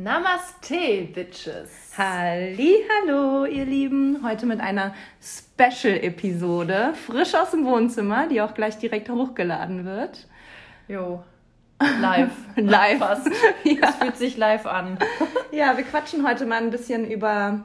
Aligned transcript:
Namaste, 0.00 1.08
Bitches. 1.12 1.70
Halli, 1.98 2.84
hallo, 2.88 3.46
ihr 3.46 3.64
Lieben. 3.64 4.20
Heute 4.22 4.46
mit 4.46 4.60
einer 4.60 4.94
Special-Episode, 5.20 6.94
frisch 6.94 7.34
aus 7.34 7.50
dem 7.50 7.64
Wohnzimmer, 7.64 8.28
die 8.28 8.40
auch 8.40 8.54
gleich 8.54 8.78
direkt 8.78 9.10
hochgeladen 9.10 9.84
wird. 9.84 10.28
Jo, 10.86 11.24
live. 12.00 12.30
live. 12.54 12.98
Fast. 13.00 13.28
Ja. 13.64 13.88
Es 13.88 13.96
fühlt 13.96 14.16
sich 14.16 14.36
live 14.36 14.66
an. 14.66 15.00
ja, 15.50 15.76
wir 15.76 15.82
quatschen 15.82 16.24
heute 16.24 16.46
mal 16.46 16.62
ein 16.62 16.70
bisschen 16.70 17.04
über 17.04 17.64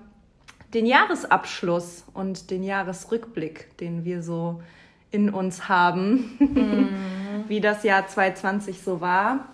den 0.74 0.88
Jahresabschluss 0.88 2.04
und 2.16 2.50
den 2.50 2.64
Jahresrückblick, 2.64 3.78
den 3.78 4.06
wir 4.06 4.24
so 4.24 4.64
in 5.12 5.30
uns 5.30 5.70
haben. 5.70 6.36
Mhm. 6.40 7.44
Wie 7.48 7.62
das 7.62 7.84
Jahr 7.84 8.08
2020 8.08 8.82
so 8.82 9.02
war. 9.02 9.50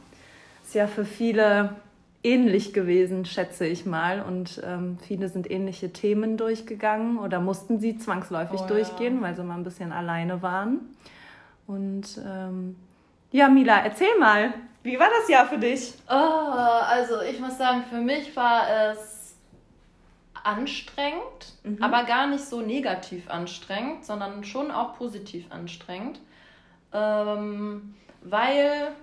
Ist 0.63 0.75
ja 0.75 0.87
für 0.87 1.03
viele 1.03 1.75
ähnlich 2.23 2.73
gewesen, 2.73 3.25
schätze 3.25 3.65
ich 3.65 3.85
mal. 3.85 4.21
Und 4.21 4.61
ähm, 4.65 4.97
viele 5.01 5.29
sind 5.29 5.49
ähnliche 5.49 5.91
Themen 5.91 6.37
durchgegangen 6.37 7.17
oder 7.17 7.39
mussten 7.39 7.79
sie 7.79 7.97
zwangsläufig 7.97 8.61
oh, 8.61 8.67
durchgehen, 8.67 9.17
ja. 9.17 9.21
weil 9.21 9.35
sie 9.35 9.43
mal 9.43 9.55
ein 9.55 9.63
bisschen 9.63 9.91
alleine 9.91 10.41
waren. 10.41 10.79
Und 11.67 12.19
ähm, 12.25 12.75
ja, 13.31 13.47
Mila, 13.47 13.83
erzähl 13.83 14.17
mal, 14.19 14.53
wie 14.83 14.99
war 14.99 15.09
das 15.19 15.29
Jahr 15.29 15.45
für 15.45 15.57
dich? 15.57 15.93
Oh, 16.09 16.13
also 16.13 17.21
ich 17.21 17.39
muss 17.39 17.57
sagen, 17.57 17.83
für 17.89 17.99
mich 17.99 18.35
war 18.35 18.63
es 18.91 19.35
anstrengend, 20.43 21.53
mhm. 21.63 21.81
aber 21.81 22.05
gar 22.05 22.27
nicht 22.27 22.45
so 22.45 22.61
negativ 22.61 23.29
anstrengend, 23.29 24.05
sondern 24.05 24.43
schon 24.43 24.71
auch 24.71 24.97
positiv 24.97 25.45
anstrengend. 25.51 26.19
Ähm, 26.91 27.93
weil 28.23 28.93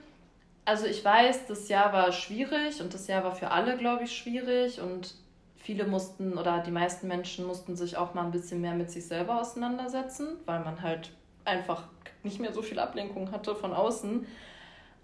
also 0.66 0.84
ich 0.84 1.02
weiß, 1.02 1.46
das 1.46 1.68
Jahr 1.68 1.92
war 1.92 2.12
schwierig 2.12 2.82
und 2.82 2.92
das 2.92 3.06
Jahr 3.06 3.24
war 3.24 3.34
für 3.34 3.52
alle, 3.52 3.78
glaube 3.78 4.04
ich, 4.04 4.16
schwierig 4.16 4.80
und 4.80 5.14
viele 5.56 5.86
mussten 5.86 6.36
oder 6.36 6.58
die 6.58 6.72
meisten 6.72 7.06
Menschen 7.06 7.46
mussten 7.46 7.76
sich 7.76 7.96
auch 7.96 8.14
mal 8.14 8.24
ein 8.24 8.32
bisschen 8.32 8.60
mehr 8.60 8.74
mit 8.74 8.90
sich 8.90 9.06
selber 9.06 9.40
auseinandersetzen, 9.40 10.26
weil 10.44 10.60
man 10.60 10.82
halt 10.82 11.12
einfach 11.44 11.84
nicht 12.24 12.40
mehr 12.40 12.52
so 12.52 12.62
viel 12.62 12.80
Ablenkung 12.80 13.30
hatte 13.30 13.54
von 13.54 13.72
außen. 13.72 14.26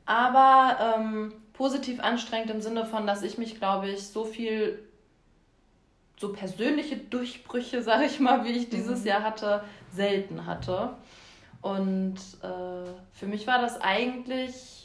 Aber 0.05 0.97
ähm, 0.97 1.33
positiv 1.53 2.01
anstrengend 2.01 2.51
im 2.51 2.61
Sinne 2.61 2.85
von, 2.85 3.07
dass 3.07 3.23
ich 3.23 3.39
mich, 3.39 3.57
glaube 3.57 3.89
ich, 3.89 4.09
so 4.09 4.25
viel, 4.25 4.83
so 6.19 6.33
persönliche 6.33 6.97
Durchbrüche, 6.97 7.83
sage 7.85 8.07
ich 8.07 8.19
mal, 8.19 8.45
wie 8.45 8.51
ich 8.51 8.69
dieses 8.69 9.03
mhm. 9.03 9.07
Jahr 9.07 9.23
hatte, 9.23 9.63
selten 9.93 10.45
hatte. 10.45 10.95
Und 11.61 12.17
äh, 12.43 12.91
für 13.13 13.27
mich 13.27 13.47
war 13.47 13.61
das 13.61 13.81
eigentlich 13.81 14.82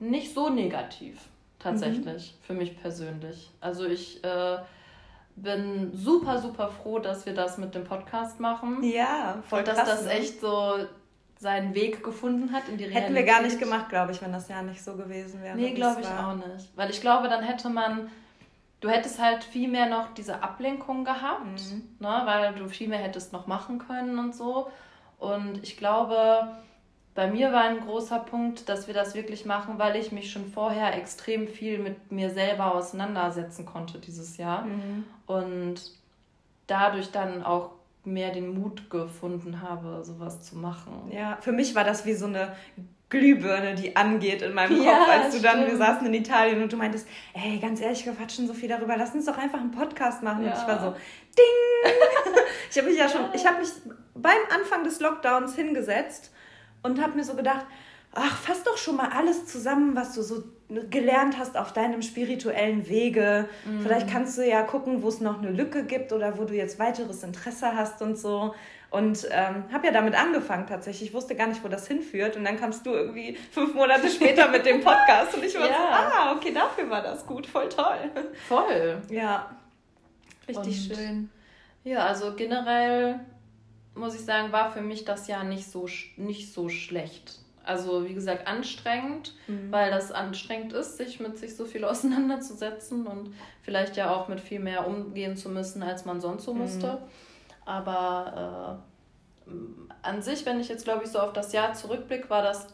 nicht 0.00 0.34
so 0.34 0.48
negativ, 0.48 1.20
tatsächlich, 1.58 2.34
mhm. 2.34 2.44
für 2.44 2.54
mich 2.54 2.80
persönlich. 2.80 3.50
Also 3.60 3.86
ich 3.86 4.22
äh, 4.24 4.58
bin 5.36 5.90
super, 5.94 6.38
super 6.38 6.68
froh, 6.68 6.98
dass 6.98 7.26
wir 7.26 7.34
das 7.34 7.58
mit 7.58 7.74
dem 7.74 7.84
Podcast 7.84 8.40
machen. 8.40 8.82
Ja, 8.82 9.42
voll 9.48 9.60
Und 9.60 9.68
dass 9.68 9.76
krass, 9.76 9.88
das 9.88 10.04
ne? 10.04 10.12
echt 10.12 10.40
so 10.40 10.78
seinen 11.38 11.74
Weg 11.74 12.02
gefunden 12.02 12.52
hat 12.52 12.68
in 12.68 12.78
die 12.78 12.84
Realität. 12.84 13.04
Hätten 13.04 13.14
wir 13.14 13.24
gar 13.24 13.42
nicht 13.42 13.58
gemacht, 13.58 13.88
glaube 13.88 14.12
ich, 14.12 14.20
wenn 14.20 14.32
das 14.32 14.48
ja 14.48 14.62
nicht 14.62 14.82
so 14.82 14.96
gewesen 14.96 15.42
wäre. 15.42 15.56
Nee, 15.56 15.72
glaube 15.72 16.00
ich 16.00 16.08
auch 16.08 16.34
nicht. 16.34 16.76
Weil 16.76 16.90
ich 16.90 17.00
glaube, 17.00 17.28
dann 17.28 17.44
hätte 17.44 17.68
man, 17.68 18.10
du 18.80 18.88
hättest 18.88 19.22
halt 19.22 19.44
viel 19.44 19.68
mehr 19.68 19.86
noch 19.86 20.14
diese 20.14 20.42
Ablenkung 20.42 21.04
gehabt, 21.04 21.44
mhm. 21.44 21.96
ne, 22.00 22.22
weil 22.24 22.54
du 22.54 22.68
viel 22.68 22.88
mehr 22.88 22.98
hättest 22.98 23.32
noch 23.32 23.46
machen 23.46 23.78
können 23.78 24.18
und 24.18 24.34
so. 24.34 24.68
Und 25.18 25.62
ich 25.62 25.76
glaube, 25.76 26.56
bei 27.18 27.26
mir 27.26 27.50
war 27.50 27.62
ein 27.62 27.80
großer 27.80 28.20
Punkt, 28.20 28.68
dass 28.68 28.86
wir 28.86 28.94
das 28.94 29.16
wirklich 29.16 29.44
machen, 29.44 29.76
weil 29.76 29.96
ich 29.96 30.12
mich 30.12 30.30
schon 30.30 30.46
vorher 30.52 30.96
extrem 30.96 31.48
viel 31.48 31.80
mit 31.80 32.12
mir 32.12 32.30
selber 32.30 32.72
auseinandersetzen 32.76 33.66
konnte 33.66 33.98
dieses 33.98 34.36
Jahr. 34.36 34.62
Mhm. 34.62 35.02
Und 35.26 35.80
dadurch 36.68 37.10
dann 37.10 37.42
auch 37.42 37.72
mehr 38.04 38.30
den 38.30 38.54
Mut 38.54 38.88
gefunden 38.88 39.62
habe, 39.62 40.04
sowas 40.04 40.42
zu 40.42 40.56
machen. 40.56 41.10
Ja, 41.10 41.38
für 41.40 41.50
mich 41.50 41.74
war 41.74 41.82
das 41.82 42.06
wie 42.06 42.14
so 42.14 42.26
eine 42.26 42.54
Glühbirne, 43.08 43.74
die 43.74 43.96
angeht 43.96 44.42
in 44.42 44.54
meinem 44.54 44.80
ja, 44.80 44.98
Kopf, 44.98 45.08
als 45.08 45.34
du 45.34 45.42
dann, 45.42 45.66
wir 45.66 45.76
saßen 45.76 46.06
in 46.06 46.14
Italien 46.14 46.62
und 46.62 46.72
du 46.72 46.76
meintest, 46.76 47.08
ey, 47.34 47.58
ganz 47.58 47.80
ehrlich, 47.80 48.06
wir 48.06 48.12
quatschen 48.12 48.46
so 48.46 48.54
viel 48.54 48.68
darüber, 48.68 48.96
lass 48.96 49.12
uns 49.12 49.26
doch 49.26 49.38
einfach 49.38 49.58
einen 49.58 49.72
Podcast 49.72 50.22
machen. 50.22 50.44
Ja. 50.44 50.52
Und 50.52 50.56
ich 50.56 50.68
war 50.68 50.80
so, 50.80 50.94
ding! 51.36 51.92
ich 52.70 52.78
habe 52.78 52.88
mich 52.88 52.96
ja 52.96 53.08
schon, 53.08 53.22
ich 53.34 53.44
habe 53.44 53.58
mich 53.58 53.70
beim 54.14 54.38
Anfang 54.54 54.84
des 54.84 55.00
Lockdowns 55.00 55.56
hingesetzt 55.56 56.30
und 56.82 57.02
habe 57.02 57.16
mir 57.16 57.24
so 57.24 57.34
gedacht, 57.34 57.66
ach, 58.12 58.36
fass 58.36 58.62
doch 58.64 58.76
schon 58.76 58.96
mal 58.96 59.10
alles 59.10 59.46
zusammen, 59.46 59.94
was 59.94 60.14
du 60.14 60.22
so 60.22 60.42
gelernt 60.90 61.38
hast 61.38 61.56
auf 61.56 61.72
deinem 61.72 62.02
spirituellen 62.02 62.88
Wege. 62.88 63.48
Mhm. 63.64 63.82
Vielleicht 63.82 64.10
kannst 64.10 64.36
du 64.38 64.46
ja 64.46 64.62
gucken, 64.62 65.02
wo 65.02 65.08
es 65.08 65.20
noch 65.20 65.38
eine 65.38 65.50
Lücke 65.50 65.84
gibt 65.84 66.12
oder 66.12 66.38
wo 66.38 66.44
du 66.44 66.54
jetzt 66.54 66.78
weiteres 66.78 67.22
Interesse 67.22 67.74
hast 67.74 68.02
und 68.02 68.18
so. 68.18 68.54
Und 68.90 69.28
ähm, 69.30 69.64
habe 69.70 69.86
ja 69.86 69.92
damit 69.92 70.14
angefangen 70.14 70.66
tatsächlich. 70.66 71.10
Ich 71.10 71.14
wusste 71.14 71.34
gar 71.34 71.46
nicht, 71.46 71.62
wo 71.62 71.68
das 71.68 71.86
hinführt. 71.86 72.36
Und 72.36 72.44
dann 72.44 72.58
kamst 72.58 72.86
du 72.86 72.90
irgendwie 72.90 73.36
fünf 73.52 73.74
Monate 73.74 74.08
später 74.08 74.48
mit 74.48 74.64
dem 74.64 74.80
Podcast. 74.80 75.34
Und 75.34 75.44
ich 75.44 75.54
war 75.58 75.66
ja. 75.66 75.76
so, 75.76 75.82
ah, 75.82 76.32
okay, 76.36 76.52
dafür 76.52 76.88
war 76.88 77.02
das 77.02 77.26
gut. 77.26 77.46
Voll 77.46 77.68
toll. 77.68 78.10
Voll. 78.48 79.02
Ja. 79.10 79.50
Richtig 80.48 80.90
und, 80.90 80.96
schön. 80.96 81.30
Ja, 81.84 82.06
also 82.06 82.34
generell 82.34 83.20
muss 83.98 84.14
ich 84.14 84.24
sagen, 84.24 84.52
war 84.52 84.70
für 84.70 84.80
mich 84.80 85.04
das 85.04 85.28
Jahr 85.28 85.44
nicht 85.44 85.70
so, 85.70 85.86
nicht 86.16 86.52
so 86.52 86.68
schlecht. 86.68 87.38
Also 87.64 88.08
wie 88.08 88.14
gesagt, 88.14 88.46
anstrengend, 88.46 89.34
mhm. 89.46 89.70
weil 89.70 89.90
das 89.90 90.10
anstrengend 90.10 90.72
ist, 90.72 90.96
sich 90.96 91.20
mit 91.20 91.36
sich 91.36 91.54
so 91.54 91.66
viel 91.66 91.84
auseinanderzusetzen 91.86 93.06
und 93.06 93.34
vielleicht 93.62 93.96
ja 93.96 94.14
auch 94.14 94.28
mit 94.28 94.40
viel 94.40 94.60
mehr 94.60 94.86
umgehen 94.86 95.36
zu 95.36 95.50
müssen, 95.50 95.82
als 95.82 96.04
man 96.04 96.20
sonst 96.20 96.44
so 96.44 96.54
musste. 96.54 96.92
Mhm. 96.92 96.98
Aber 97.66 98.82
äh, 99.46 99.52
an 100.02 100.22
sich, 100.22 100.46
wenn 100.46 100.60
ich 100.60 100.68
jetzt, 100.68 100.84
glaube 100.84 101.04
ich, 101.04 101.10
so 101.10 101.18
auf 101.18 101.34
das 101.34 101.52
Jahr 101.52 101.74
zurückblicke, 101.74 102.30
war 102.30 102.42
das 102.42 102.68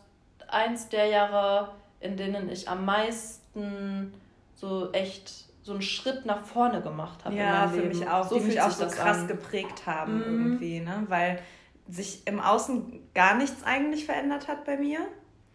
eins 0.46 0.88
der 0.88 1.06
Jahre, 1.06 1.72
in 2.00 2.16
denen 2.16 2.48
ich 2.48 2.68
am 2.68 2.84
meisten 2.84 4.14
so 4.54 4.92
echt 4.92 5.46
so 5.64 5.72
einen 5.72 5.82
Schritt 5.82 6.26
nach 6.26 6.44
vorne 6.44 6.82
gemacht 6.82 7.24
habe. 7.24 7.34
Ja, 7.34 7.66
für 7.68 7.82
mich 7.82 8.06
auch, 8.06 8.28
so 8.28 8.38
die 8.38 8.44
mich 8.44 8.60
auch 8.60 8.70
so 8.70 8.86
krass 8.86 9.20
an. 9.20 9.28
geprägt 9.28 9.86
haben 9.86 10.16
mhm. 10.18 10.22
irgendwie, 10.22 10.80
ne? 10.80 11.04
Weil 11.08 11.40
sich 11.88 12.26
im 12.26 12.38
Außen 12.38 13.00
gar 13.14 13.36
nichts 13.36 13.64
eigentlich 13.64 14.04
verändert 14.04 14.46
hat 14.46 14.64
bei 14.66 14.76
mir. 14.76 15.00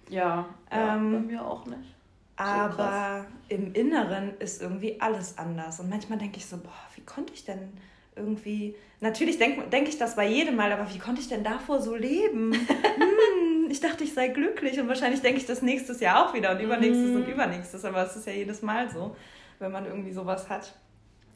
Ja, 0.10 0.48
ja 0.72 0.96
ähm, 0.96 1.12
bei 1.12 1.20
mir 1.20 1.46
auch 1.46 1.66
nicht. 1.68 1.96
So 2.38 2.44
aber 2.44 2.76
krass. 2.76 3.26
im 3.50 3.74
Inneren 3.74 4.36
ist 4.40 4.62
irgendwie 4.62 5.00
alles 5.00 5.38
anders. 5.38 5.80
Und 5.80 5.90
manchmal 5.90 6.18
denke 6.18 6.38
ich 6.38 6.46
so, 6.48 6.58
boah, 6.58 6.72
wie 6.96 7.02
konnte 7.02 7.34
ich 7.34 7.46
denn 7.46 7.74
irgendwie. 8.16 8.76
Natürlich 9.02 9.38
denke 9.38 9.68
denk 9.70 9.88
ich 9.88 10.00
das 10.00 10.16
bei 10.16 10.28
jedem 10.28 10.56
Mal, 10.56 10.72
aber 10.72 10.92
wie 10.92 10.98
konnte 10.98 11.22
ich 11.22 11.28
denn 11.28 11.44
davor 11.44 11.82
so 11.82 11.96
leben? 11.96 12.54
hm, 12.98 13.70
ich 13.70 13.80
dachte, 13.80 14.04
ich 14.04 14.14
sei 14.16 14.30
glücklich 14.30 14.80
und 14.80 14.88
wahrscheinlich 14.88 15.22
denke 15.22 15.40
ich 15.40 15.46
das 15.46 15.62
nächstes 15.62 16.00
Jahr 16.00 16.26
auch 16.26 16.34
wieder 16.34 16.52
und 16.52 16.60
übernächstes 16.60 17.12
mhm. 17.12 17.18
und 17.18 17.28
übernächstes, 17.28 17.86
aber 17.86 18.04
es 18.04 18.16
ist 18.16 18.26
ja 18.26 18.34
jedes 18.34 18.64
Mal 18.64 18.90
so 18.90 19.16
wenn 19.60 19.72
man 19.72 19.86
irgendwie 19.86 20.12
sowas 20.12 20.50
hat, 20.50 20.74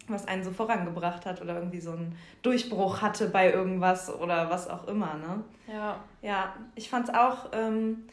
was 0.07 0.27
einen 0.27 0.43
so 0.43 0.51
vorangebracht 0.51 1.25
hat 1.25 1.41
oder 1.41 1.55
irgendwie 1.55 1.79
so 1.79 1.91
einen 1.91 2.17
Durchbruch 2.41 3.01
hatte 3.01 3.29
bei 3.29 3.51
irgendwas 3.51 4.13
oder 4.13 4.49
was 4.49 4.69
auch 4.69 4.87
immer. 4.87 5.15
Ne? 5.15 5.43
Ja. 5.73 5.99
Ja, 6.21 6.55
ich 6.75 6.89
fand 6.89 7.09
es 7.09 7.15
auch 7.15 7.49
ähm, 7.53 8.03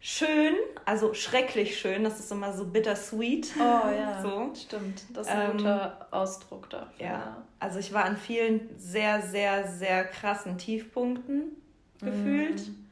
schön, 0.00 0.54
also 0.84 1.14
schrecklich 1.14 1.78
schön, 1.78 2.04
das 2.04 2.20
ist 2.20 2.30
immer 2.30 2.52
so 2.52 2.66
bittersweet. 2.66 3.52
Oh 3.58 3.90
ja, 3.90 4.20
so. 4.22 4.52
stimmt. 4.54 5.02
Das 5.12 5.26
ist 5.26 5.32
ein 5.32 5.50
ähm, 5.50 5.56
guter 5.58 6.06
Ausdruck 6.10 6.70
dafür. 6.70 7.06
Ja, 7.06 7.36
also 7.58 7.78
ich 7.78 7.92
war 7.92 8.04
an 8.04 8.16
vielen 8.16 8.68
sehr, 8.78 9.22
sehr, 9.22 9.68
sehr 9.68 10.04
krassen 10.04 10.58
Tiefpunkten 10.58 11.56
gefühlt. 12.00 12.68
Mm. 12.68 12.86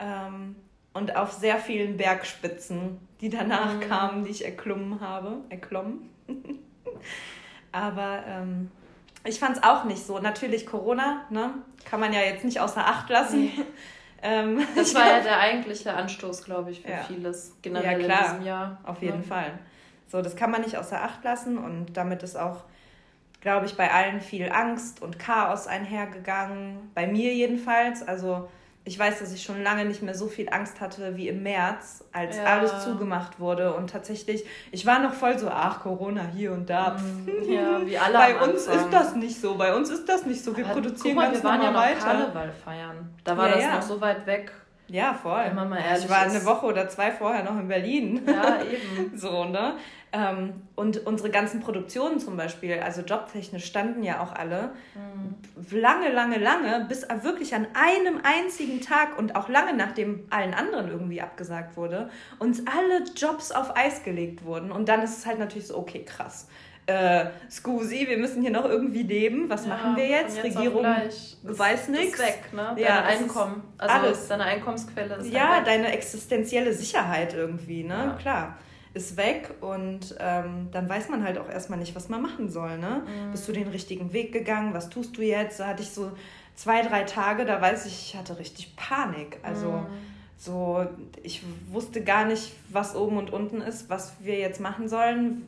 Ähm, 0.00 0.56
und 0.94 1.16
auf 1.16 1.32
sehr 1.32 1.58
vielen 1.58 1.96
Bergspitzen, 1.96 2.98
die 3.20 3.28
danach 3.28 3.74
mhm. 3.74 3.80
kamen, 3.80 4.24
die 4.24 4.30
ich 4.30 4.44
erklommen 4.44 5.00
habe. 5.00 5.38
Erklommen. 5.50 6.08
Aber 7.72 8.22
ähm, 8.26 8.70
ich 9.24 9.40
fand 9.40 9.56
es 9.56 9.62
auch 9.62 9.84
nicht 9.84 10.06
so. 10.06 10.20
Natürlich 10.20 10.64
Corona, 10.66 11.24
ne? 11.30 11.54
Kann 11.84 12.00
man 12.00 12.12
ja 12.12 12.20
jetzt 12.20 12.44
nicht 12.44 12.60
außer 12.60 12.86
Acht 12.86 13.10
lassen. 13.10 13.40
Nee. 13.40 13.52
ähm, 14.22 14.62
das 14.76 14.94
war 14.94 15.06
ja 15.06 15.20
der 15.20 15.40
eigentliche 15.40 15.92
Anstoß, 15.92 16.44
glaube 16.44 16.70
ich, 16.70 16.82
für 16.82 16.90
ja. 16.90 17.02
vieles 17.02 17.56
generell 17.60 18.00
ja, 18.00 18.06
klar. 18.06 18.18
in 18.18 18.30
diesem 18.30 18.46
Jahr. 18.46 18.80
Auf 18.84 19.02
jeden 19.02 19.22
ja. 19.22 19.28
Fall. 19.28 19.58
So, 20.06 20.22
das 20.22 20.36
kann 20.36 20.52
man 20.52 20.62
nicht 20.62 20.76
außer 20.76 21.02
Acht 21.02 21.24
lassen 21.24 21.58
und 21.58 21.96
damit 21.96 22.22
ist 22.22 22.36
auch, 22.36 22.62
glaube 23.40 23.66
ich, 23.66 23.76
bei 23.76 23.90
allen 23.90 24.20
viel 24.20 24.52
Angst 24.52 25.02
und 25.02 25.18
Chaos 25.18 25.66
einhergegangen. 25.66 26.92
Bei 26.94 27.08
mir 27.08 27.34
jedenfalls. 27.34 28.06
Also 28.06 28.48
ich 28.86 28.98
weiß, 28.98 29.20
dass 29.20 29.32
ich 29.32 29.42
schon 29.42 29.62
lange 29.62 29.86
nicht 29.86 30.02
mehr 30.02 30.14
so 30.14 30.26
viel 30.26 30.50
Angst 30.50 30.80
hatte 30.80 31.16
wie 31.16 31.28
im 31.28 31.42
März, 31.42 32.04
als 32.12 32.36
ja. 32.36 32.44
alles 32.44 32.84
zugemacht 32.84 33.40
wurde. 33.40 33.72
Und 33.74 33.88
tatsächlich, 33.88 34.44
ich 34.72 34.84
war 34.84 34.98
noch 34.98 35.14
voll 35.14 35.38
so, 35.38 35.48
ach, 35.48 35.80
Corona 35.80 36.26
hier 36.36 36.52
und 36.52 36.68
da. 36.68 36.98
Mm, 36.98 37.50
ja, 37.50 37.86
wie 37.86 37.96
alle 37.98 38.12
Bei 38.12 38.42
uns 38.42 38.66
ist 38.66 38.88
das 38.90 39.16
nicht 39.16 39.40
so. 39.40 39.54
Bei 39.54 39.74
uns 39.74 39.88
ist 39.88 40.06
das 40.06 40.26
nicht 40.26 40.44
so. 40.44 40.54
Wir 40.54 40.66
Aber 40.66 40.74
produzieren 40.74 41.16
guck 41.16 41.24
mal, 41.24 41.30
ganz 41.30 41.42
wir 41.42 41.48
waren 41.48 41.62
ja 41.62 41.70
noch 41.70 41.80
weiter. 41.80 41.98
Karneval 41.98 42.52
feiern. 42.62 43.10
Da 43.24 43.36
war 43.38 43.48
ja, 43.48 43.54
das 43.54 43.62
ja. 43.62 43.74
noch 43.76 43.82
so 43.82 44.00
weit 44.02 44.26
weg. 44.26 44.52
Ja, 44.88 45.14
voll. 45.14 45.44
Wenn 45.46 45.54
man 45.54 45.68
mal 45.70 45.80
ehrlich 45.80 46.04
ich 46.04 46.10
war 46.10 46.26
ist. 46.26 46.34
eine 46.34 46.44
Woche 46.44 46.66
oder 46.66 46.88
zwei 46.88 47.10
vorher 47.10 47.42
noch 47.42 47.58
in 47.58 47.68
Berlin. 47.68 48.22
Ja, 48.26 48.62
eben. 48.62 49.16
so, 49.16 49.44
ne? 49.44 49.76
Ähm, 50.12 50.62
und 50.76 51.06
unsere 51.06 51.30
ganzen 51.30 51.60
Produktionen 51.60 52.20
zum 52.20 52.36
Beispiel, 52.36 52.78
also 52.80 53.00
jobtechnisch, 53.00 53.64
standen 53.64 54.04
ja 54.04 54.20
auch 54.22 54.32
alle 54.32 54.70
mhm. 54.94 55.78
lange, 55.78 56.12
lange, 56.12 56.38
lange, 56.38 56.84
bis 56.88 57.02
wirklich 57.22 57.54
an 57.54 57.66
einem 57.74 58.20
einzigen 58.22 58.80
Tag 58.80 59.18
und 59.18 59.34
auch 59.34 59.48
lange 59.48 59.74
nachdem 59.74 60.26
allen 60.30 60.54
anderen 60.54 60.88
irgendwie 60.88 61.20
abgesagt 61.20 61.76
wurde, 61.76 62.10
uns 62.38 62.62
alle 62.66 63.04
Jobs 63.16 63.50
auf 63.50 63.76
Eis 63.76 64.04
gelegt 64.04 64.44
wurden. 64.44 64.70
Und 64.70 64.88
dann 64.88 65.02
ist 65.02 65.18
es 65.18 65.26
halt 65.26 65.38
natürlich 65.38 65.66
so, 65.66 65.78
okay, 65.78 66.04
krass 66.04 66.46
äh, 66.86 67.26
Scusi, 67.50 68.06
wir 68.08 68.18
müssen 68.18 68.42
hier 68.42 68.50
noch 68.50 68.66
irgendwie 68.66 69.02
leben. 69.02 69.48
Was 69.48 69.64
ja, 69.64 69.70
machen 69.70 69.96
wir 69.96 70.06
jetzt? 70.06 70.36
jetzt 70.36 70.56
Regierung 70.56 70.84
weiß 70.84 71.88
nichts. 71.88 72.18
weg, 72.18 72.52
ne? 72.52 72.72
Dein 72.74 72.78
ja, 72.78 73.02
Einkommen. 73.02 73.62
Also 73.78 73.94
alles. 73.94 74.28
deine 74.28 74.44
Einkommensquelle 74.44 75.16
ist 75.16 75.32
Ja, 75.32 75.54
halt 75.54 75.66
deine 75.66 75.92
existenzielle 75.92 76.72
Sicherheit 76.72 77.34
irgendwie, 77.34 77.84
ne? 77.84 77.94
Ja. 77.94 78.16
Klar. 78.20 78.58
Ist 78.92 79.16
weg 79.16 79.50
und 79.60 80.14
ähm, 80.20 80.68
dann 80.70 80.88
weiß 80.88 81.08
man 81.08 81.24
halt 81.24 81.38
auch 81.38 81.48
erstmal 81.50 81.80
nicht, 81.80 81.96
was 81.96 82.08
man 82.08 82.22
machen 82.22 82.48
soll. 82.48 82.78
Ne? 82.78 83.02
Mhm. 83.04 83.32
Bist 83.32 83.48
du 83.48 83.52
den 83.52 83.66
richtigen 83.66 84.12
Weg 84.12 84.32
gegangen? 84.32 84.72
Was 84.72 84.88
tust 84.88 85.16
du 85.16 85.22
jetzt? 85.22 85.58
Da 85.58 85.66
hatte 85.66 85.82
ich 85.82 85.90
so 85.90 86.12
zwei, 86.54 86.80
drei 86.82 87.02
Tage, 87.02 87.44
da 87.44 87.60
weiß 87.60 87.86
ich, 87.86 88.12
ich 88.12 88.16
hatte 88.16 88.38
richtig 88.38 88.76
Panik. 88.76 89.38
Also 89.42 89.72
mhm. 89.72 89.86
so, 90.36 90.86
ich 91.24 91.42
wusste 91.72 92.04
gar 92.04 92.24
nicht, 92.24 92.52
was 92.68 92.94
oben 92.94 93.16
und 93.16 93.32
unten 93.32 93.60
ist, 93.60 93.90
was 93.90 94.14
wir 94.20 94.38
jetzt 94.38 94.60
machen 94.60 94.88
sollen, 94.88 95.42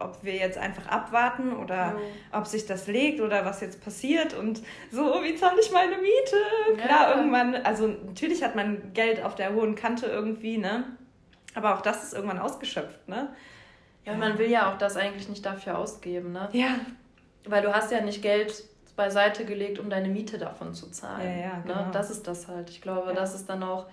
ob 0.00 0.22
wir 0.22 0.34
jetzt 0.34 0.58
einfach 0.58 0.86
abwarten 0.86 1.52
oder 1.52 1.76
ja. 1.76 1.96
ob 2.32 2.46
sich 2.46 2.66
das 2.66 2.86
legt 2.86 3.20
oder 3.20 3.44
was 3.44 3.60
jetzt 3.60 3.82
passiert 3.82 4.34
und 4.34 4.62
so, 4.90 5.02
wie 5.22 5.34
zahle 5.36 5.60
ich 5.60 5.70
meine 5.70 5.96
Miete? 5.96 6.82
Klar, 6.82 7.16
irgendwann, 7.16 7.54
also 7.56 7.88
natürlich 7.88 8.42
hat 8.42 8.54
man 8.54 8.92
Geld 8.92 9.22
auf 9.22 9.34
der 9.34 9.54
hohen 9.54 9.74
Kante 9.74 10.06
irgendwie, 10.06 10.58
ne? 10.58 10.84
Aber 11.54 11.74
auch 11.74 11.80
das 11.80 12.04
ist 12.04 12.14
irgendwann 12.14 12.38
ausgeschöpft, 12.38 13.08
ne? 13.08 13.28
Ja, 14.04 14.12
und 14.12 14.20
man 14.20 14.38
will 14.38 14.50
ja 14.50 14.72
auch 14.72 14.78
das 14.78 14.96
eigentlich 14.96 15.28
nicht 15.28 15.44
dafür 15.44 15.78
ausgeben, 15.78 16.32
ne? 16.32 16.48
Ja. 16.52 16.76
Weil 17.46 17.62
du 17.62 17.72
hast 17.74 17.92
ja 17.92 18.00
nicht 18.00 18.22
Geld 18.22 18.64
beiseite 18.96 19.44
gelegt, 19.44 19.78
um 19.78 19.88
deine 19.88 20.08
Miete 20.08 20.38
davon 20.38 20.74
zu 20.74 20.90
zahlen. 20.90 21.38
Ja, 21.38 21.46
ja, 21.46 21.56
ne? 21.58 21.62
genau. 21.64 21.84
Ne? 21.86 21.90
Das 21.92 22.10
ist 22.10 22.26
das 22.26 22.48
halt. 22.48 22.68
Ich 22.68 22.82
glaube, 22.82 23.10
ja. 23.10 23.14
das 23.14 23.34
ist 23.34 23.48
dann 23.48 23.62
auch 23.62 23.86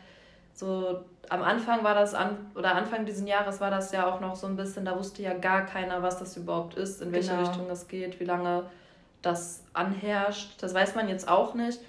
so 0.56 1.04
am 1.30 1.42
Anfang 1.42 1.84
war 1.84 1.94
das 1.94 2.13
an 2.13 2.38
oder 2.56 2.75
Anfang 2.75 3.06
dieses 3.06 3.28
Jahres 3.28 3.60
war 3.60 3.69
das 3.69 3.92
ja 3.92 4.07
auch 4.07 4.22
noch 4.22 4.36
so 4.36 4.48
ein 4.48 4.56
bisschen, 4.56 4.86
da 4.86 4.98
wusste 4.98 5.22
ja 5.22 5.34
gar 5.34 5.66
keiner, 5.66 6.02
was 6.02 6.18
das 6.19 6.38
überhaupt 6.38 6.75
ist, 6.75 7.02
in 7.02 7.12
welche 7.12 7.31
genau. 7.31 7.48
Richtung 7.48 7.69
es 7.69 7.88
geht, 7.88 8.19
wie 8.19 8.25
lange 8.25 8.63
das 9.22 9.63
anherrscht. 9.74 10.62
Das 10.62 10.74
weiß 10.74 10.96
man 10.96 11.10
jetzt 11.10 11.28
auch 11.28 11.54
nicht. 11.54 11.80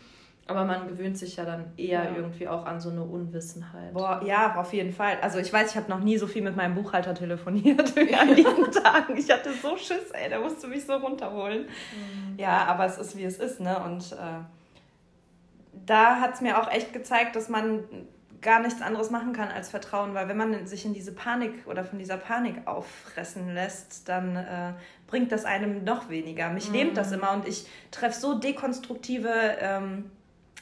Aber 0.48 0.64
man 0.64 0.86
gewöhnt 0.86 1.18
sich 1.18 1.36
ja 1.36 1.44
dann 1.44 1.72
eher 1.76 2.04
ja. 2.04 2.14
irgendwie 2.14 2.46
auch 2.46 2.66
an 2.66 2.80
so 2.80 2.90
eine 2.90 3.02
Unwissenheit. 3.02 3.92
Boah, 3.92 4.22
ja, 4.24 4.54
auf 4.54 4.72
jeden 4.72 4.92
Fall. 4.92 5.18
Also 5.20 5.40
ich 5.40 5.52
weiß, 5.52 5.72
ich 5.72 5.76
habe 5.76 5.90
noch 5.90 5.98
nie 5.98 6.18
so 6.18 6.28
viel 6.28 6.42
mit 6.42 6.54
meinem 6.54 6.76
Buchhalter 6.76 7.14
telefoniert 7.14 7.96
wie 7.96 8.14
an 8.14 8.28
diesen 8.36 8.70
Tagen. 8.70 9.16
Ich 9.16 9.28
hatte 9.28 9.50
so 9.52 9.76
Schiss, 9.76 10.12
ey, 10.12 10.28
der 10.28 10.38
musste 10.38 10.68
mich 10.68 10.86
so 10.86 10.94
runterholen. 10.94 11.62
Mhm. 11.62 12.38
Ja, 12.38 12.64
aber 12.66 12.86
es 12.86 12.96
ist, 12.96 13.16
wie 13.16 13.24
es 13.24 13.38
ist, 13.38 13.58
ne? 13.58 13.76
Und 13.84 14.12
äh, 14.12 14.44
da 15.84 16.20
hat 16.20 16.34
es 16.34 16.40
mir 16.40 16.62
auch 16.62 16.70
echt 16.70 16.92
gezeigt, 16.92 17.34
dass 17.34 17.48
man 17.48 17.82
gar 18.40 18.60
nichts 18.60 18.82
anderes 18.82 19.10
machen 19.10 19.32
kann 19.32 19.48
als 19.48 19.68
vertrauen, 19.68 20.14
weil 20.14 20.28
wenn 20.28 20.36
man 20.36 20.66
sich 20.66 20.84
in 20.84 20.94
diese 20.94 21.12
Panik 21.12 21.66
oder 21.66 21.84
von 21.84 21.98
dieser 21.98 22.16
Panik 22.16 22.66
auffressen 22.66 23.54
lässt, 23.54 24.08
dann 24.08 24.36
äh, 24.36 24.72
bringt 25.06 25.32
das 25.32 25.44
einem 25.44 25.84
noch 25.84 26.08
weniger. 26.08 26.50
Mich 26.50 26.68
mhm. 26.68 26.74
lähmt 26.74 26.96
das 26.96 27.12
immer 27.12 27.32
und 27.32 27.46
ich 27.46 27.66
treffe 27.90 28.18
so 28.18 28.38
dekonstruktive 28.38 29.30
ähm, 29.60 30.10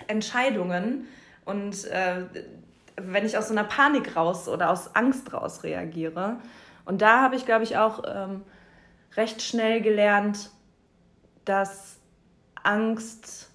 Entscheidungen 0.06 1.06
und 1.44 1.84
äh, 1.86 2.24
wenn 2.96 3.26
ich 3.26 3.36
aus 3.36 3.48
so 3.48 3.54
einer 3.54 3.64
Panik 3.64 4.16
raus 4.16 4.48
oder 4.48 4.70
aus 4.70 4.94
Angst 4.94 5.32
raus 5.32 5.64
reagiere. 5.64 6.38
Und 6.84 7.02
da 7.02 7.22
habe 7.22 7.34
ich, 7.36 7.44
glaube 7.44 7.64
ich, 7.64 7.76
auch 7.76 8.02
ähm, 8.06 8.42
recht 9.16 9.42
schnell 9.42 9.80
gelernt, 9.80 10.50
dass 11.44 11.98
Angst 12.62 13.50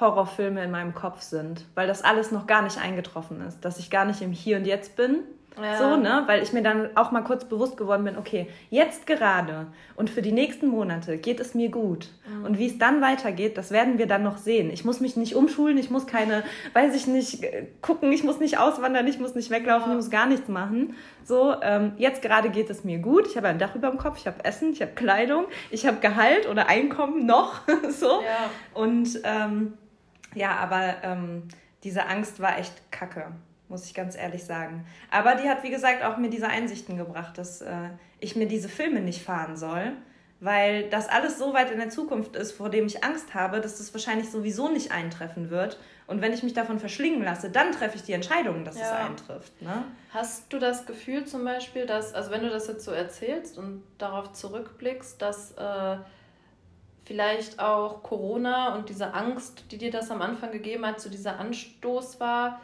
Horrorfilme 0.00 0.62
in 0.62 0.70
meinem 0.70 0.94
Kopf 0.94 1.22
sind, 1.22 1.66
weil 1.74 1.86
das 1.86 2.02
alles 2.02 2.32
noch 2.32 2.46
gar 2.46 2.62
nicht 2.62 2.78
eingetroffen 2.78 3.40
ist, 3.42 3.64
dass 3.64 3.78
ich 3.78 3.90
gar 3.90 4.04
nicht 4.04 4.22
im 4.22 4.32
Hier 4.32 4.56
und 4.56 4.66
Jetzt 4.66 4.96
bin. 4.96 5.24
Ja. 5.60 5.78
So, 5.78 5.96
ne? 5.96 6.24
Weil 6.26 6.42
ich 6.42 6.52
mir 6.52 6.62
dann 6.62 6.96
auch 6.96 7.12
mal 7.12 7.22
kurz 7.22 7.44
bewusst 7.44 7.76
geworden 7.76 8.04
bin, 8.04 8.18
okay, 8.18 8.48
jetzt 8.70 9.06
gerade 9.06 9.68
und 9.94 10.10
für 10.10 10.20
die 10.20 10.32
nächsten 10.32 10.66
Monate 10.66 11.16
geht 11.16 11.38
es 11.38 11.54
mir 11.54 11.70
gut. 11.70 12.08
Mhm. 12.26 12.44
Und 12.44 12.58
wie 12.58 12.66
es 12.66 12.78
dann 12.78 13.00
weitergeht, 13.00 13.56
das 13.56 13.70
werden 13.70 13.98
wir 13.98 14.06
dann 14.06 14.24
noch 14.24 14.36
sehen. 14.36 14.70
Ich 14.70 14.84
muss 14.84 14.98
mich 14.98 15.16
nicht 15.16 15.36
umschulen, 15.36 15.78
ich 15.78 15.90
muss 15.90 16.08
keine, 16.08 16.42
weiß 16.72 16.96
ich 16.96 17.06
nicht, 17.06 17.44
gucken, 17.82 18.10
ich 18.10 18.24
muss 18.24 18.40
nicht 18.40 18.58
auswandern, 18.58 19.06
ich 19.06 19.20
muss 19.20 19.36
nicht 19.36 19.50
weglaufen, 19.50 19.86
ja. 19.86 19.92
ich 19.92 19.96
muss 19.96 20.10
gar 20.10 20.26
nichts 20.26 20.48
machen. 20.48 20.94
So, 21.22 21.54
ähm, 21.62 21.92
jetzt 21.98 22.20
gerade 22.20 22.50
geht 22.50 22.68
es 22.68 22.82
mir 22.82 22.98
gut. 22.98 23.28
Ich 23.28 23.36
habe 23.36 23.46
ein 23.46 23.60
Dach 23.60 23.76
über 23.76 23.90
dem 23.90 23.98
Kopf, 23.98 24.18
ich 24.18 24.26
habe 24.26 24.44
Essen, 24.44 24.72
ich 24.72 24.82
habe 24.82 24.92
Kleidung, 24.92 25.44
ich 25.70 25.86
habe 25.86 25.98
Gehalt 26.00 26.48
oder 26.48 26.68
Einkommen 26.68 27.26
noch. 27.26 27.60
so. 27.90 28.22
Ja. 28.22 28.50
Und 28.74 29.20
ähm, 29.22 29.74
ja, 30.34 30.56
aber 30.56 31.02
ähm, 31.02 31.48
diese 31.82 32.06
Angst 32.06 32.40
war 32.40 32.58
echt 32.58 32.90
kacke, 32.90 33.32
muss 33.68 33.86
ich 33.86 33.94
ganz 33.94 34.16
ehrlich 34.16 34.44
sagen. 34.44 34.86
Aber 35.10 35.34
die 35.34 35.48
hat, 35.48 35.62
wie 35.62 35.70
gesagt, 35.70 36.02
auch 36.02 36.16
mir 36.16 36.30
diese 36.30 36.48
Einsichten 36.48 36.96
gebracht, 36.96 37.38
dass 37.38 37.60
äh, 37.60 37.90
ich 38.20 38.36
mir 38.36 38.46
diese 38.46 38.68
Filme 38.68 39.00
nicht 39.00 39.22
fahren 39.22 39.56
soll, 39.56 39.92
weil 40.40 40.88
das 40.90 41.08
alles 41.08 41.38
so 41.38 41.54
weit 41.54 41.70
in 41.70 41.78
der 41.78 41.90
Zukunft 41.90 42.36
ist, 42.36 42.52
vor 42.52 42.70
dem 42.70 42.86
ich 42.86 43.04
Angst 43.04 43.34
habe, 43.34 43.60
dass 43.60 43.78
das 43.78 43.94
wahrscheinlich 43.94 44.30
sowieso 44.30 44.68
nicht 44.68 44.92
eintreffen 44.92 45.50
wird. 45.50 45.78
Und 46.06 46.20
wenn 46.20 46.32
ich 46.32 46.42
mich 46.42 46.52
davon 46.52 46.78
verschlingen 46.78 47.22
lasse, 47.22 47.50
dann 47.50 47.72
treffe 47.72 47.96
ich 47.96 48.02
die 48.02 48.12
Entscheidung, 48.12 48.64
dass 48.64 48.78
ja. 48.78 48.84
es 48.84 48.90
eintrifft. 48.92 49.62
Ne? 49.62 49.84
Hast 50.10 50.52
du 50.52 50.58
das 50.58 50.84
Gefühl 50.84 51.24
zum 51.24 51.44
Beispiel, 51.44 51.86
dass, 51.86 52.12
also 52.12 52.30
wenn 52.30 52.42
du 52.42 52.50
das 52.50 52.66
jetzt 52.66 52.84
so 52.84 52.90
erzählst 52.90 53.56
und 53.56 53.82
darauf 53.96 54.32
zurückblickst, 54.32 55.20
dass 55.22 55.52
äh, 55.52 55.96
vielleicht 57.04 57.60
auch 57.60 58.02
Corona 58.02 58.74
und 58.74 58.88
diese 58.88 59.12
Angst, 59.14 59.64
die 59.70 59.78
dir 59.78 59.90
das 59.90 60.10
am 60.10 60.22
Anfang 60.22 60.50
gegeben 60.50 60.86
hat, 60.86 61.00
so 61.00 61.10
dieser 61.10 61.38
Anstoß 61.38 62.18
war, 62.20 62.60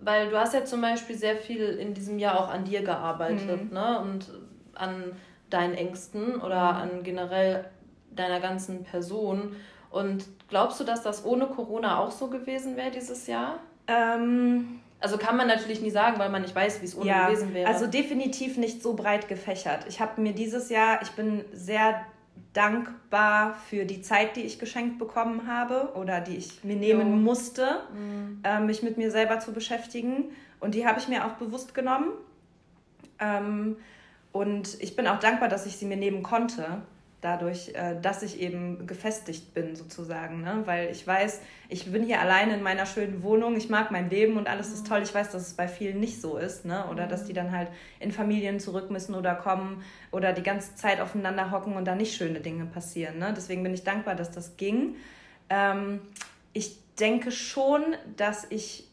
weil 0.00 0.28
du 0.28 0.38
hast 0.38 0.54
ja 0.54 0.64
zum 0.64 0.80
Beispiel 0.82 1.16
sehr 1.16 1.36
viel 1.36 1.64
in 1.64 1.94
diesem 1.94 2.18
Jahr 2.18 2.38
auch 2.38 2.48
an 2.48 2.64
dir 2.64 2.82
gearbeitet, 2.82 3.64
mhm. 3.64 3.72
ne? 3.72 4.00
Und 4.00 4.30
an 4.74 5.12
deinen 5.48 5.74
Ängsten 5.74 6.36
oder 6.40 6.72
mhm. 6.72 6.80
an 6.80 7.02
generell 7.02 7.64
deiner 8.10 8.40
ganzen 8.40 8.84
Person. 8.84 9.56
Und 9.90 10.24
glaubst 10.48 10.80
du, 10.80 10.84
dass 10.84 11.02
das 11.02 11.24
ohne 11.24 11.46
Corona 11.46 11.98
auch 11.98 12.10
so 12.10 12.28
gewesen 12.28 12.76
wäre 12.76 12.90
dieses 12.90 13.26
Jahr? 13.26 13.60
Ähm, 13.86 14.80
also 15.00 15.18
kann 15.18 15.36
man 15.36 15.46
natürlich 15.46 15.80
nie 15.80 15.90
sagen, 15.90 16.18
weil 16.18 16.30
man 16.30 16.42
nicht 16.42 16.54
weiß, 16.54 16.82
wie 16.82 16.86
es 16.86 16.96
ohne 16.96 17.06
ja, 17.06 17.28
gewesen 17.28 17.54
wäre. 17.54 17.68
Also 17.68 17.86
definitiv 17.86 18.56
nicht 18.56 18.82
so 18.82 18.94
breit 18.94 19.28
gefächert. 19.28 19.86
Ich 19.88 20.00
habe 20.00 20.20
mir 20.20 20.32
dieses 20.32 20.68
Jahr, 20.68 21.00
ich 21.02 21.12
bin 21.12 21.44
sehr 21.52 22.02
dankbar 22.52 23.54
für 23.68 23.84
die 23.84 24.00
Zeit, 24.00 24.36
die 24.36 24.42
ich 24.42 24.58
geschenkt 24.58 24.98
bekommen 24.98 25.46
habe 25.46 25.92
oder 25.94 26.20
die 26.20 26.36
ich 26.36 26.64
mir 26.64 26.76
nehmen 26.76 27.10
jo. 27.10 27.16
musste, 27.16 27.82
mhm. 27.94 28.40
äh, 28.44 28.60
mich 28.60 28.82
mit 28.82 28.96
mir 28.96 29.10
selber 29.10 29.40
zu 29.40 29.52
beschäftigen. 29.52 30.30
Und 30.58 30.74
die 30.74 30.86
habe 30.86 30.98
ich 30.98 31.08
mir 31.08 31.26
auch 31.26 31.34
bewusst 31.34 31.74
genommen. 31.74 32.12
Ähm, 33.18 33.76
und 34.32 34.80
ich 34.80 34.96
bin 34.96 35.06
auch 35.06 35.20
dankbar, 35.20 35.48
dass 35.48 35.66
ich 35.66 35.76
sie 35.76 35.86
mir 35.86 35.96
nehmen 35.96 36.22
konnte, 36.22 36.82
dadurch, 37.26 37.74
äh, 37.74 38.00
dass 38.00 38.22
ich 38.22 38.40
eben 38.40 38.86
gefestigt 38.86 39.52
bin 39.52 39.74
sozusagen, 39.74 40.42
ne? 40.42 40.62
weil 40.64 40.92
ich 40.92 41.04
weiß, 41.04 41.40
ich 41.68 41.90
bin 41.90 42.04
hier 42.04 42.20
alleine 42.20 42.54
in 42.54 42.62
meiner 42.62 42.86
schönen 42.86 43.24
Wohnung, 43.24 43.56
ich 43.56 43.68
mag 43.68 43.90
mein 43.90 44.08
Leben 44.08 44.36
und 44.36 44.46
alles 44.46 44.72
ist 44.72 44.86
toll. 44.86 45.02
Ich 45.02 45.12
weiß, 45.12 45.32
dass 45.32 45.42
es 45.42 45.54
bei 45.54 45.66
vielen 45.66 45.98
nicht 45.98 46.20
so 46.20 46.36
ist, 46.36 46.64
ne? 46.64 46.84
oder 46.88 47.08
dass 47.08 47.24
die 47.24 47.32
dann 47.32 47.50
halt 47.50 47.68
in 47.98 48.12
Familien 48.12 48.60
zurück 48.60 48.92
müssen 48.92 49.16
oder 49.16 49.34
kommen 49.34 49.82
oder 50.12 50.32
die 50.32 50.44
ganze 50.44 50.76
Zeit 50.76 51.00
aufeinander 51.00 51.50
hocken 51.50 51.74
und 51.74 51.84
da 51.84 51.96
nicht 51.96 52.16
schöne 52.16 52.38
Dinge 52.38 52.64
passieren. 52.64 53.18
Ne? 53.18 53.34
Deswegen 53.36 53.64
bin 53.64 53.74
ich 53.74 53.82
dankbar, 53.82 54.14
dass 54.14 54.30
das 54.30 54.56
ging. 54.56 54.94
Ähm, 55.50 56.00
ich 56.52 56.78
denke 57.00 57.32
schon, 57.32 57.82
dass 58.16 58.46
ich 58.50 58.86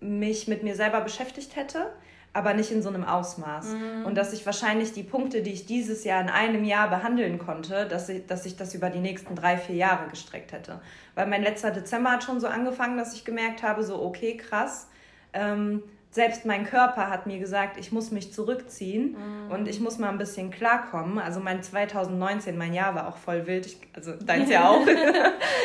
mich 0.00 0.48
mit 0.48 0.64
mir 0.64 0.74
selber 0.74 1.00
beschäftigt 1.00 1.54
hätte 1.54 1.92
aber 2.38 2.54
nicht 2.54 2.70
in 2.70 2.82
so 2.82 2.88
einem 2.88 3.04
Ausmaß. 3.04 3.66
Mhm. 3.66 4.06
Und 4.06 4.14
dass 4.16 4.32
ich 4.32 4.46
wahrscheinlich 4.46 4.92
die 4.92 5.02
Punkte, 5.02 5.42
die 5.42 5.52
ich 5.52 5.66
dieses 5.66 6.04
Jahr 6.04 6.20
in 6.20 6.28
einem 6.28 6.64
Jahr 6.64 6.88
behandeln 6.88 7.38
konnte, 7.38 7.86
dass 7.86 8.08
ich, 8.08 8.26
dass 8.26 8.46
ich 8.46 8.56
das 8.56 8.74
über 8.74 8.90
die 8.90 9.00
nächsten 9.00 9.34
drei, 9.34 9.56
vier 9.56 9.74
Jahre 9.74 10.08
gestreckt 10.08 10.52
hätte. 10.52 10.80
Weil 11.16 11.26
mein 11.26 11.42
letzter 11.42 11.72
Dezember 11.72 12.12
hat 12.12 12.22
schon 12.22 12.38
so 12.38 12.46
angefangen, 12.46 12.96
dass 12.96 13.12
ich 13.12 13.24
gemerkt 13.24 13.64
habe, 13.64 13.82
so 13.82 14.00
okay, 14.00 14.36
krass. 14.36 14.88
Ähm, 15.32 15.82
selbst 16.10 16.46
mein 16.46 16.64
Körper 16.64 17.10
hat 17.10 17.26
mir 17.26 17.38
gesagt, 17.38 17.76
ich 17.76 17.92
muss 17.92 18.10
mich 18.10 18.32
zurückziehen 18.32 19.16
mhm. 19.16 19.50
und 19.50 19.68
ich 19.68 19.80
muss 19.80 19.98
mal 19.98 20.08
ein 20.08 20.18
bisschen 20.18 20.50
klarkommen. 20.50 21.18
Also 21.18 21.40
mein 21.40 21.62
2019, 21.62 22.56
mein 22.56 22.72
Jahr 22.72 22.94
war 22.94 23.08
auch 23.08 23.18
voll 23.18 23.46
wild. 23.46 23.66
Ich, 23.66 23.78
also 23.94 24.12
deins 24.14 24.48
ja 24.48 24.68
auch. 24.68 24.86
ja, 24.86 24.92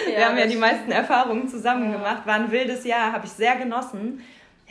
Wir 0.08 0.28
haben 0.28 0.38
ja 0.38 0.48
die 0.48 0.58
meisten 0.58 0.92
Erfahrungen 0.92 1.48
zusammen 1.48 1.92
ja. 1.92 1.98
gemacht. 1.98 2.26
War 2.26 2.36
ein 2.36 2.52
wildes 2.52 2.84
Jahr, 2.84 3.14
habe 3.14 3.26
ich 3.26 3.32
sehr 3.32 3.56
genossen. 3.56 4.22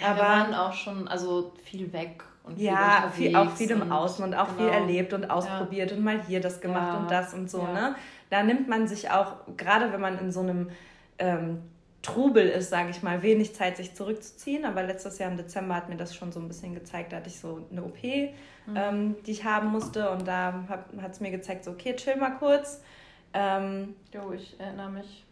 Aber 0.05 0.17
wir 0.17 0.23
waren 0.23 0.55
auch 0.55 0.73
schon 0.73 1.09
also 1.09 1.53
viel 1.65 1.93
weg 1.93 2.23
und 2.45 2.57
viel 2.57 2.67
ja, 2.67 3.11
viel, 3.15 3.37
auch 3.37 3.51
viel 3.51 3.71
im 3.71 3.93
Außen 3.93 4.25
und 4.25 4.35
auch 4.35 4.49
genau. 4.49 4.59
viel 4.59 4.69
erlebt 4.69 5.13
und 5.13 5.31
ausprobiert 5.31 5.91
ja. 5.91 5.97
und 5.97 6.05
mal 6.05 6.23
hier 6.27 6.41
das 6.41 6.61
gemacht 6.61 6.95
ja. 6.95 6.99
und 6.99 7.11
das 7.11 7.35
und 7.35 7.51
so. 7.51 7.61
Ja. 7.61 7.73
Ne? 7.73 7.95
Da 8.31 8.43
nimmt 8.43 8.69
man 8.69 8.89
sich 8.89 9.11
auch, 9.11 9.37
gerade 9.57 9.93
wenn 9.93 10.01
man 10.01 10.19
in 10.19 10.33
so 10.33 10.41
einem 10.41 10.71
ähm, 11.19 11.63
Trubel 12.03 12.49
ist, 12.49 12.71
sage 12.71 12.91
ich 12.91 13.03
mal, 13.03 13.23
wenig 13.23 13.55
Zeit, 13.55 13.77
sich 13.77 13.95
zurückzuziehen. 13.95 14.65
Aber 14.65 14.83
letztes 14.83 15.19
Jahr 15.19 15.31
im 15.31 15.37
Dezember 15.37 15.77
hat 15.77 15.89
mir 15.89 15.97
das 15.97 16.15
schon 16.15 16.33
so 16.33 16.41
ein 16.41 16.49
bisschen 16.49 16.75
gezeigt. 16.75 17.13
Da 17.13 17.19
hatte 17.19 17.29
ich 17.29 17.39
so 17.39 17.65
eine 17.71 17.85
OP, 17.85 18.03
mhm. 18.03 18.31
ähm, 18.75 19.17
die 19.25 19.31
ich 19.31 19.45
haben 19.45 19.69
musste. 19.69 20.11
Und 20.11 20.27
da 20.27 20.65
hat 20.69 21.13
es 21.13 21.21
mir 21.21 21.31
gezeigt, 21.31 21.65
so, 21.65 21.71
okay, 21.71 21.95
chill 21.95 22.17
mal 22.17 22.37
kurz. 22.39 22.83
Ähm, 23.33 23.95
jo, 24.13 24.33
ich 24.33 24.59
erinnere 24.59 24.91
mich. 24.91 25.25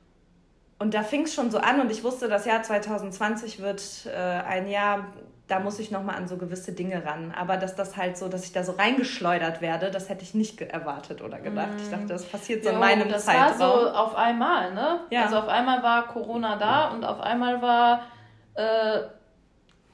Und 0.80 0.94
da 0.94 1.02
fing 1.02 1.24
es 1.24 1.34
schon 1.34 1.50
so 1.50 1.58
an 1.58 1.78
und 1.78 1.92
ich 1.92 2.02
wusste, 2.04 2.26
das 2.26 2.46
Jahr 2.46 2.62
2020 2.62 3.60
wird 3.60 3.82
äh, 4.06 4.16
ein 4.16 4.66
Jahr, 4.66 5.08
da 5.46 5.60
muss 5.60 5.78
ich 5.78 5.90
nochmal 5.90 6.16
an 6.16 6.26
so 6.26 6.38
gewisse 6.38 6.72
Dinge 6.72 7.04
ran. 7.04 7.34
Aber 7.38 7.58
dass 7.58 7.76
das 7.76 7.98
halt 7.98 8.16
so, 8.16 8.28
dass 8.28 8.44
ich 8.44 8.52
da 8.52 8.64
so 8.64 8.72
reingeschleudert 8.72 9.60
werde, 9.60 9.90
das 9.90 10.08
hätte 10.08 10.22
ich 10.22 10.32
nicht 10.32 10.58
erwartet 10.62 11.20
oder 11.20 11.38
gedacht. 11.38 11.74
Mm. 11.76 11.82
Ich 11.82 11.90
dachte, 11.90 12.06
das 12.06 12.24
passiert 12.24 12.64
so 12.64 12.70
jo, 12.70 12.76
in 12.76 12.80
meinem 12.80 13.10
das 13.10 13.26
Zeitraum. 13.26 13.48
Das 13.48 13.60
war 13.60 13.82
so 13.82 13.90
auf 13.90 14.14
einmal, 14.14 14.72
ne? 14.72 15.00
Ja. 15.10 15.24
Also 15.24 15.36
auf 15.36 15.48
einmal 15.48 15.82
war 15.82 16.08
Corona 16.08 16.56
da 16.56 16.88
und 16.88 17.04
auf 17.04 17.20
einmal 17.20 17.60
war 17.60 18.06
äh, 18.54 19.00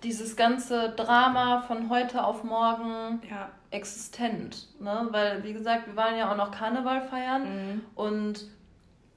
dieses 0.05 0.37
ganze 0.37 0.91
Drama 0.91 1.63
von 1.63 1.91
heute 1.91 2.23
auf 2.23 2.45
morgen 2.45 3.23
ja. 3.29 3.49
existent. 3.73 4.69
Ne? 4.79 5.09
Weil, 5.11 5.43
wie 5.43 5.53
gesagt, 5.53 5.89
wir 5.89 5.97
waren 5.97 6.17
ja 6.17 6.31
auch 6.31 6.37
noch 6.37 6.53
Karneval 6.53 7.03
feiern 7.09 7.43
mm. 7.43 7.81
und 7.97 8.47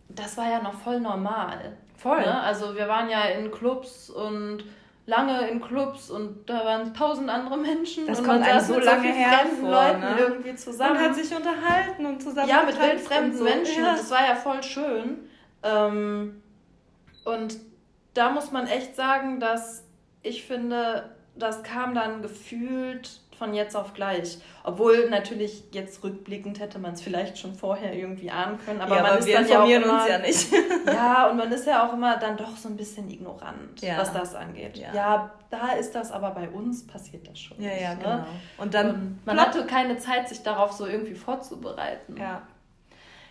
das 0.09 0.37
war 0.37 0.49
ja 0.49 0.61
noch 0.61 0.73
voll 0.73 0.99
normal. 0.99 1.77
Voll. 1.97 2.21
Ne? 2.21 2.41
Also 2.41 2.75
wir 2.75 2.87
waren 2.87 3.09
ja 3.09 3.21
in 3.23 3.51
Clubs 3.51 4.09
und 4.09 4.63
lange 5.05 5.47
in 5.49 5.59
Clubs 5.61 6.09
und 6.09 6.49
da 6.49 6.63
waren 6.65 6.93
tausend 6.93 7.29
andere 7.29 7.57
Menschen 7.57 8.07
das 8.07 8.19
und 8.19 8.27
man 8.27 8.43
saß 8.43 8.67
so 8.67 8.79
lange 8.79 9.07
so 9.07 9.19
fremden 9.19 9.69
Leuten 9.69 9.99
ne? 9.99 10.15
irgendwie 10.19 10.55
zusammen. 10.55 10.93
Man 10.93 11.03
hat 11.03 11.15
sich 11.15 11.35
unterhalten 11.35 12.05
und 12.05 12.21
zusammen 12.21 12.47
Ja, 12.47 12.63
mit 12.63 12.79
wildfremden 12.79 13.37
so. 13.37 13.43
Menschen 13.43 13.83
ja. 13.83 13.91
und 13.91 13.99
das 13.99 14.11
war 14.11 14.25
ja 14.25 14.35
voll 14.35 14.63
schön. 14.63 15.29
Ähm, 15.63 16.41
und 17.25 17.57
da 18.13 18.29
muss 18.29 18.51
man 18.51 18.67
echt 18.67 18.95
sagen, 18.95 19.39
dass 19.39 19.83
ich 20.21 20.45
finde, 20.45 21.15
das 21.35 21.63
kam 21.63 21.95
dann 21.95 22.21
gefühlt 22.21 23.21
von 23.39 23.53
jetzt 23.53 23.75
auf 23.75 23.93
gleich. 23.93 24.37
Obwohl 24.63 25.09
natürlich 25.09 25.63
jetzt 25.71 26.03
rückblickend 26.03 26.59
hätte 26.59 26.77
man 26.77 26.93
es 26.93 27.01
vielleicht 27.01 27.39
schon 27.39 27.55
vorher 27.55 27.93
irgendwie 27.93 28.29
ahnen 28.29 28.59
können. 28.63 28.81
Aber, 28.81 28.95
ja, 28.95 29.01
man 29.01 29.11
aber 29.11 29.19
ist 29.19 29.25
wir 29.25 29.35
dann 29.35 29.45
informieren 29.45 29.81
ja 29.81 29.87
auch 29.87 29.91
immer, 29.91 30.01
uns 30.01 30.09
ja 30.09 30.19
nicht. 30.19 30.51
ja, 30.85 31.29
und 31.29 31.37
man 31.37 31.51
ist 31.51 31.65
ja 31.65 31.87
auch 31.87 31.93
immer 31.93 32.17
dann 32.17 32.37
doch 32.37 32.55
so 32.55 32.69
ein 32.69 32.75
bisschen 32.75 33.09
ignorant, 33.09 33.81
ja. 33.81 33.97
was 33.97 34.13
das 34.13 34.35
angeht. 34.35 34.77
Ja. 34.77 34.93
ja. 34.93 35.31
da 35.49 35.71
ist 35.71 35.95
das, 35.95 36.11
aber 36.11 36.31
bei 36.31 36.49
uns 36.49 36.85
passiert 36.85 37.27
das 37.27 37.39
schon. 37.39 37.59
Ja, 37.61 37.69
nicht, 37.69 37.81
ja, 37.81 37.93
ne? 37.95 37.99
genau. 38.03 38.25
Und 38.57 38.73
dann 38.73 38.89
und 38.89 39.25
man 39.25 39.39
hatte 39.39 39.65
keine 39.65 39.97
Zeit, 39.97 40.29
sich 40.29 40.43
darauf 40.43 40.73
so 40.73 40.85
irgendwie 40.85 41.15
vorzubereiten. 41.15 42.17
Ja. 42.17 42.43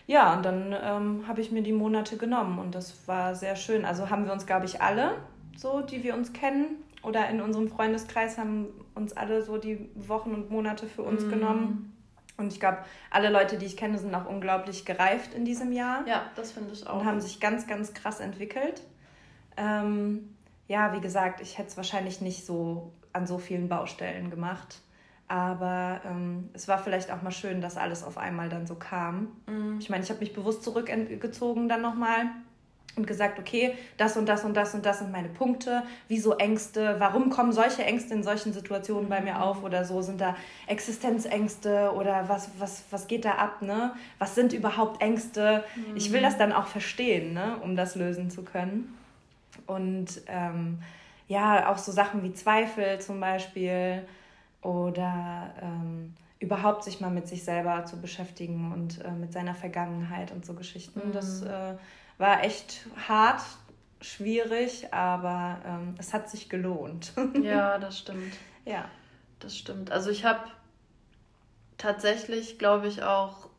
Ja, 0.07 0.33
und 0.33 0.43
dann 0.43 0.75
ähm, 0.83 1.25
habe 1.27 1.39
ich 1.39 1.51
mir 1.51 1.61
die 1.61 1.71
Monate 1.71 2.17
genommen 2.17 2.57
und 2.57 2.73
das 2.73 3.07
war 3.07 3.35
sehr 3.35 3.55
schön. 3.55 3.85
Also 3.85 4.09
haben 4.09 4.25
wir 4.25 4.33
uns, 4.33 4.47
glaube 4.47 4.65
ich, 4.65 4.81
alle, 4.81 5.11
so, 5.55 5.81
die 5.81 6.03
wir 6.03 6.15
uns 6.15 6.33
kennen, 6.33 6.83
oder 7.03 7.29
in 7.29 7.41
unserem 7.41 7.67
Freundeskreis 7.67 8.37
haben 8.37 8.67
uns 8.95 9.13
alle 9.13 9.41
so 9.41 9.57
die 9.57 9.89
Wochen 9.95 10.33
und 10.33 10.49
Monate 10.49 10.87
für 10.87 11.03
uns 11.03 11.23
mm. 11.23 11.29
genommen. 11.29 11.95
Und 12.37 12.53
ich 12.53 12.59
glaube, 12.59 12.79
alle 13.11 13.29
Leute, 13.29 13.57
die 13.57 13.65
ich 13.65 13.77
kenne, 13.77 13.97
sind 13.97 14.13
auch 14.15 14.25
unglaublich 14.25 14.85
gereift 14.85 15.33
in 15.33 15.45
diesem 15.45 15.71
Jahr. 15.71 16.07
Ja, 16.07 16.23
das 16.35 16.51
finde 16.51 16.71
ich 16.73 16.87
auch. 16.87 17.01
Und 17.01 17.05
haben 17.05 17.19
sich 17.21 17.39
ganz, 17.39 17.67
ganz 17.67 17.93
krass 17.93 18.19
entwickelt. 18.19 18.81
Ähm, 19.57 20.35
ja, 20.67 20.93
wie 20.93 21.01
gesagt, 21.01 21.41
ich 21.41 21.57
hätte 21.57 21.69
es 21.69 21.77
wahrscheinlich 21.77 22.21
nicht 22.21 22.45
so 22.45 22.93
an 23.11 23.27
so 23.27 23.37
vielen 23.37 23.67
Baustellen 23.67 24.29
gemacht. 24.29 24.79
Aber 25.27 26.01
ähm, 26.05 26.49
es 26.53 26.67
war 26.67 26.79
vielleicht 26.79 27.11
auch 27.11 27.21
mal 27.21 27.31
schön, 27.31 27.61
dass 27.61 27.77
alles 27.77 28.03
auf 28.03 28.17
einmal 28.17 28.49
dann 28.49 28.65
so 28.65 28.75
kam. 28.75 29.37
Mm. 29.45 29.77
Ich 29.79 29.89
meine, 29.89 30.03
ich 30.03 30.09
habe 30.09 30.21
mich 30.21 30.33
bewusst 30.33 30.63
zurückgezogen 30.63 31.69
dann 31.69 31.81
nochmal 31.81 32.25
und 32.99 33.07
gesagt, 33.07 33.39
okay, 33.39 33.75
das 33.97 34.17
und 34.17 34.27
das 34.27 34.45
und 34.45 34.55
das 34.55 34.73
und 34.73 34.85
das 34.85 34.99
sind 34.99 35.11
meine 35.11 35.29
Punkte. 35.29 35.83
Wieso 36.07 36.35
Ängste? 36.35 36.95
Warum 36.99 37.29
kommen 37.29 37.51
solche 37.51 37.83
Ängste 37.83 38.13
in 38.13 38.23
solchen 38.23 38.53
Situationen 38.53 39.09
bei 39.09 39.21
mir 39.21 39.41
auf 39.41 39.63
oder 39.63 39.85
so? 39.85 40.01
Sind 40.01 40.21
da 40.21 40.35
Existenzängste 40.67 41.91
oder 41.95 42.29
was, 42.29 42.49
was, 42.59 42.83
was 42.91 43.07
geht 43.07 43.25
da 43.25 43.33
ab? 43.33 43.61
Ne? 43.61 43.93
Was 44.19 44.35
sind 44.35 44.53
überhaupt 44.53 45.01
Ängste? 45.01 45.63
Mhm. 45.75 45.95
Ich 45.95 46.11
will 46.11 46.21
das 46.21 46.37
dann 46.37 46.53
auch 46.53 46.67
verstehen, 46.67 47.33
ne? 47.33 47.57
um 47.63 47.75
das 47.75 47.95
lösen 47.95 48.29
zu 48.29 48.43
können. 48.43 48.95
Und 49.65 50.21
ähm, 50.27 50.79
ja, 51.27 51.71
auch 51.71 51.77
so 51.77 51.91
Sachen 51.91 52.23
wie 52.23 52.33
Zweifel 52.33 52.99
zum 52.99 53.19
Beispiel 53.19 54.03
oder 54.61 55.53
ähm, 55.61 56.13
überhaupt 56.39 56.83
sich 56.83 57.01
mal 57.01 57.11
mit 57.11 57.27
sich 57.27 57.43
selber 57.43 57.85
zu 57.85 57.99
beschäftigen 57.99 58.71
und 58.73 59.03
äh, 59.03 59.11
mit 59.11 59.33
seiner 59.33 59.55
Vergangenheit 59.55 60.31
und 60.31 60.45
so 60.45 60.53
Geschichten. 60.53 61.09
Mhm. 61.09 61.11
Das 61.11 61.41
äh, 61.41 61.75
war 62.19 62.43
echt 62.43 62.85
hart, 63.07 63.41
schwierig, 64.01 64.93
aber 64.93 65.59
ähm, 65.65 65.95
es 65.97 66.13
hat 66.13 66.29
sich 66.29 66.49
gelohnt. 66.49 67.13
ja, 67.41 67.79
das 67.79 67.97
stimmt. 67.97 68.35
Ja. 68.65 68.85
Das 69.39 69.57
stimmt. 69.57 69.89
Also 69.91 70.09
ich 70.09 70.25
habe 70.25 70.41
tatsächlich, 71.77 72.59
glaube 72.59 72.87
ich, 72.87 73.03
auch, 73.03 73.49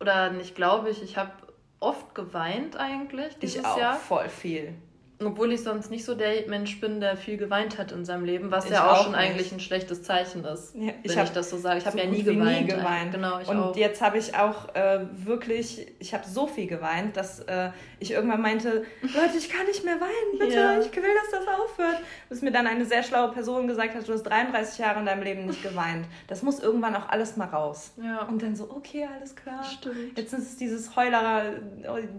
oder 0.00 0.30
nicht 0.30 0.54
glaube 0.56 0.90
ich, 0.90 1.02
ich 1.02 1.18
habe 1.18 1.30
oft 1.78 2.14
geweint 2.14 2.76
eigentlich 2.76 3.38
dieses 3.38 3.56
ich 3.56 3.66
auch, 3.66 3.78
Jahr. 3.78 3.96
voll 3.96 4.28
viel. 4.28 4.74
Obwohl 5.22 5.52
ich 5.52 5.62
sonst 5.62 5.90
nicht 5.90 6.04
so 6.04 6.14
der 6.14 6.48
Mensch 6.48 6.80
bin, 6.80 7.00
der 7.00 7.16
viel 7.16 7.36
geweint 7.36 7.76
hat 7.76 7.92
in 7.92 8.06
seinem 8.06 8.24
Leben, 8.24 8.50
was 8.50 8.64
ich 8.64 8.70
ja 8.70 8.90
auch, 8.90 9.02
schon 9.02 9.12
nicht. 9.12 9.20
eigentlich 9.20 9.52
ein 9.52 9.60
schlechtes 9.60 10.02
Zeichen 10.02 10.44
ist, 10.44 10.74
ja, 10.74 10.92
ich 11.02 11.14
wenn 11.14 11.24
ich 11.24 11.30
das 11.30 11.50
so 11.50 11.58
sage. 11.58 11.78
Ich 11.78 11.86
habe 11.86 11.98
so 11.98 12.02
ja 12.02 12.10
nie 12.10 12.22
geweint. 12.22 12.66
Nie 12.66 12.74
geweint. 12.74 13.12
Genau, 13.12 13.38
ich 13.38 13.48
Und 13.48 13.58
auch. 13.58 13.76
jetzt 13.76 14.00
habe 14.00 14.16
ich 14.16 14.34
auch 14.34 14.74
äh, 14.74 15.00
wirklich, 15.12 15.86
ich 15.98 16.14
habe 16.14 16.26
so 16.26 16.46
viel 16.46 16.66
geweint, 16.66 17.18
dass 17.18 17.40
äh, 17.40 17.70
ich 17.98 18.12
irgendwann 18.12 18.40
meinte, 18.40 18.84
Leute, 19.02 19.36
ich 19.36 19.50
kann 19.50 19.66
nicht 19.66 19.84
mehr 19.84 20.00
weinen, 20.00 20.38
bitte, 20.38 20.54
ja. 20.54 20.78
ich 20.80 20.94
will, 20.96 21.02
dass 21.22 21.40
das 21.40 21.48
aufhört. 21.48 22.00
Bis 22.30 22.40
mir 22.40 22.50
dann 22.50 22.66
eine 22.66 22.86
sehr 22.86 23.02
schlaue 23.02 23.30
Person 23.32 23.66
gesagt 23.66 23.94
hat, 23.94 24.08
du 24.08 24.12
hast 24.14 24.22
33 24.22 24.78
Jahre 24.78 25.00
in 25.00 25.06
deinem 25.06 25.22
Leben 25.22 25.44
nicht 25.44 25.62
geweint. 25.62 26.06
Das 26.28 26.42
muss 26.42 26.60
irgendwann 26.60 26.96
auch 26.96 27.10
alles 27.10 27.36
mal 27.36 27.48
raus. 27.48 27.92
Ja. 28.02 28.22
Und 28.22 28.42
dann 28.42 28.56
so, 28.56 28.70
okay, 28.70 29.06
alles 29.18 29.36
klar. 29.36 29.62
Stimmt. 29.64 30.16
Jetzt 30.16 30.32
ist 30.32 30.60
dieses 30.60 30.96
Heuler, 30.96 31.42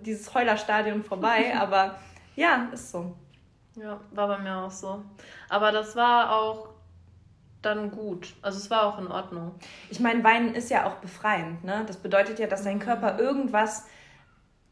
dieses 0.06 0.32
Heulerstadium 0.34 1.04
vorbei, 1.04 1.54
aber 1.60 1.96
ja, 2.36 2.70
ist 2.72 2.92
so. 2.92 3.16
Ja, 3.76 4.00
war 4.12 4.28
bei 4.28 4.38
mir 4.40 4.58
auch 4.58 4.72
so. 4.72 5.04
Aber 5.50 5.72
das 5.72 5.96
war 5.96 6.36
auch 6.36 6.70
dann 7.62 7.92
gut. 7.92 8.34
Also 8.42 8.58
es 8.58 8.70
war 8.70 8.84
auch 8.84 8.98
in 8.98 9.08
Ordnung. 9.08 9.54
Ich 9.90 10.00
meine, 10.00 10.24
Weinen 10.24 10.56
ist 10.56 10.70
ja 10.70 10.88
auch 10.88 10.96
befreiend. 10.96 11.64
Ne? 11.64 11.84
Das 11.88 11.98
bedeutet 11.98 12.40
ja, 12.40 12.48
dass 12.48 12.64
dein 12.64 12.78
mhm. 12.78 12.82
Körper 12.82 13.20
irgendwas, 13.20 13.86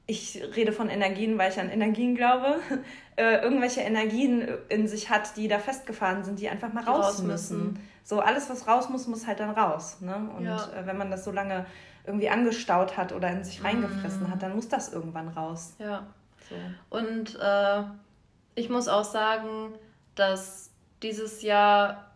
ich 0.08 0.42
rede 0.56 0.72
von 0.72 0.90
Energien, 0.90 1.38
weil 1.38 1.52
ich 1.52 1.60
an 1.60 1.70
Energien 1.70 2.16
glaube, 2.16 2.60
äh, 3.16 3.42
irgendwelche 3.42 3.82
Energien 3.82 4.48
in 4.70 4.88
sich 4.88 5.10
hat, 5.10 5.38
die 5.38 5.48
da 5.48 5.60
festgefahren 5.60 6.24
sind, 6.24 6.40
die 6.40 6.50
einfach 6.50 6.74
mal 6.74 6.84
raus, 6.84 7.06
raus 7.06 7.22
müssen. 7.22 7.58
müssen. 7.58 7.90
So 8.04 8.22
alles, 8.22 8.50
was 8.50 8.68
raus 8.68 8.90
muss, 8.90 9.08
muss 9.08 9.28
halt 9.28 9.40
dann 9.40 9.52
raus. 9.52 10.02
Ne? 10.02 10.30
Und 10.36 10.46
ja. 10.46 10.58
äh, 10.74 10.88
wenn 10.88 10.98
man 10.98 11.12
das 11.12 11.24
so 11.24 11.32
lange 11.32 11.66
irgendwie 12.06 12.30
angestaut 12.30 12.98
hat 12.98 13.12
oder 13.12 13.30
in 13.30 13.44
sich 13.44 13.64
reingefressen 13.64 14.24
mhm. 14.24 14.32
hat, 14.32 14.42
dann 14.42 14.56
muss 14.56 14.68
das 14.68 14.92
irgendwann 14.92 15.28
raus. 15.28 15.76
Ja. 15.78 16.08
So. 16.50 16.56
Und 16.98 17.38
äh, 17.40 17.84
ich 18.56 18.70
muss 18.70 18.88
auch 18.88 19.04
sagen, 19.04 19.74
dass 20.16 20.72
dieses 21.02 21.42
Jahr 21.42 22.12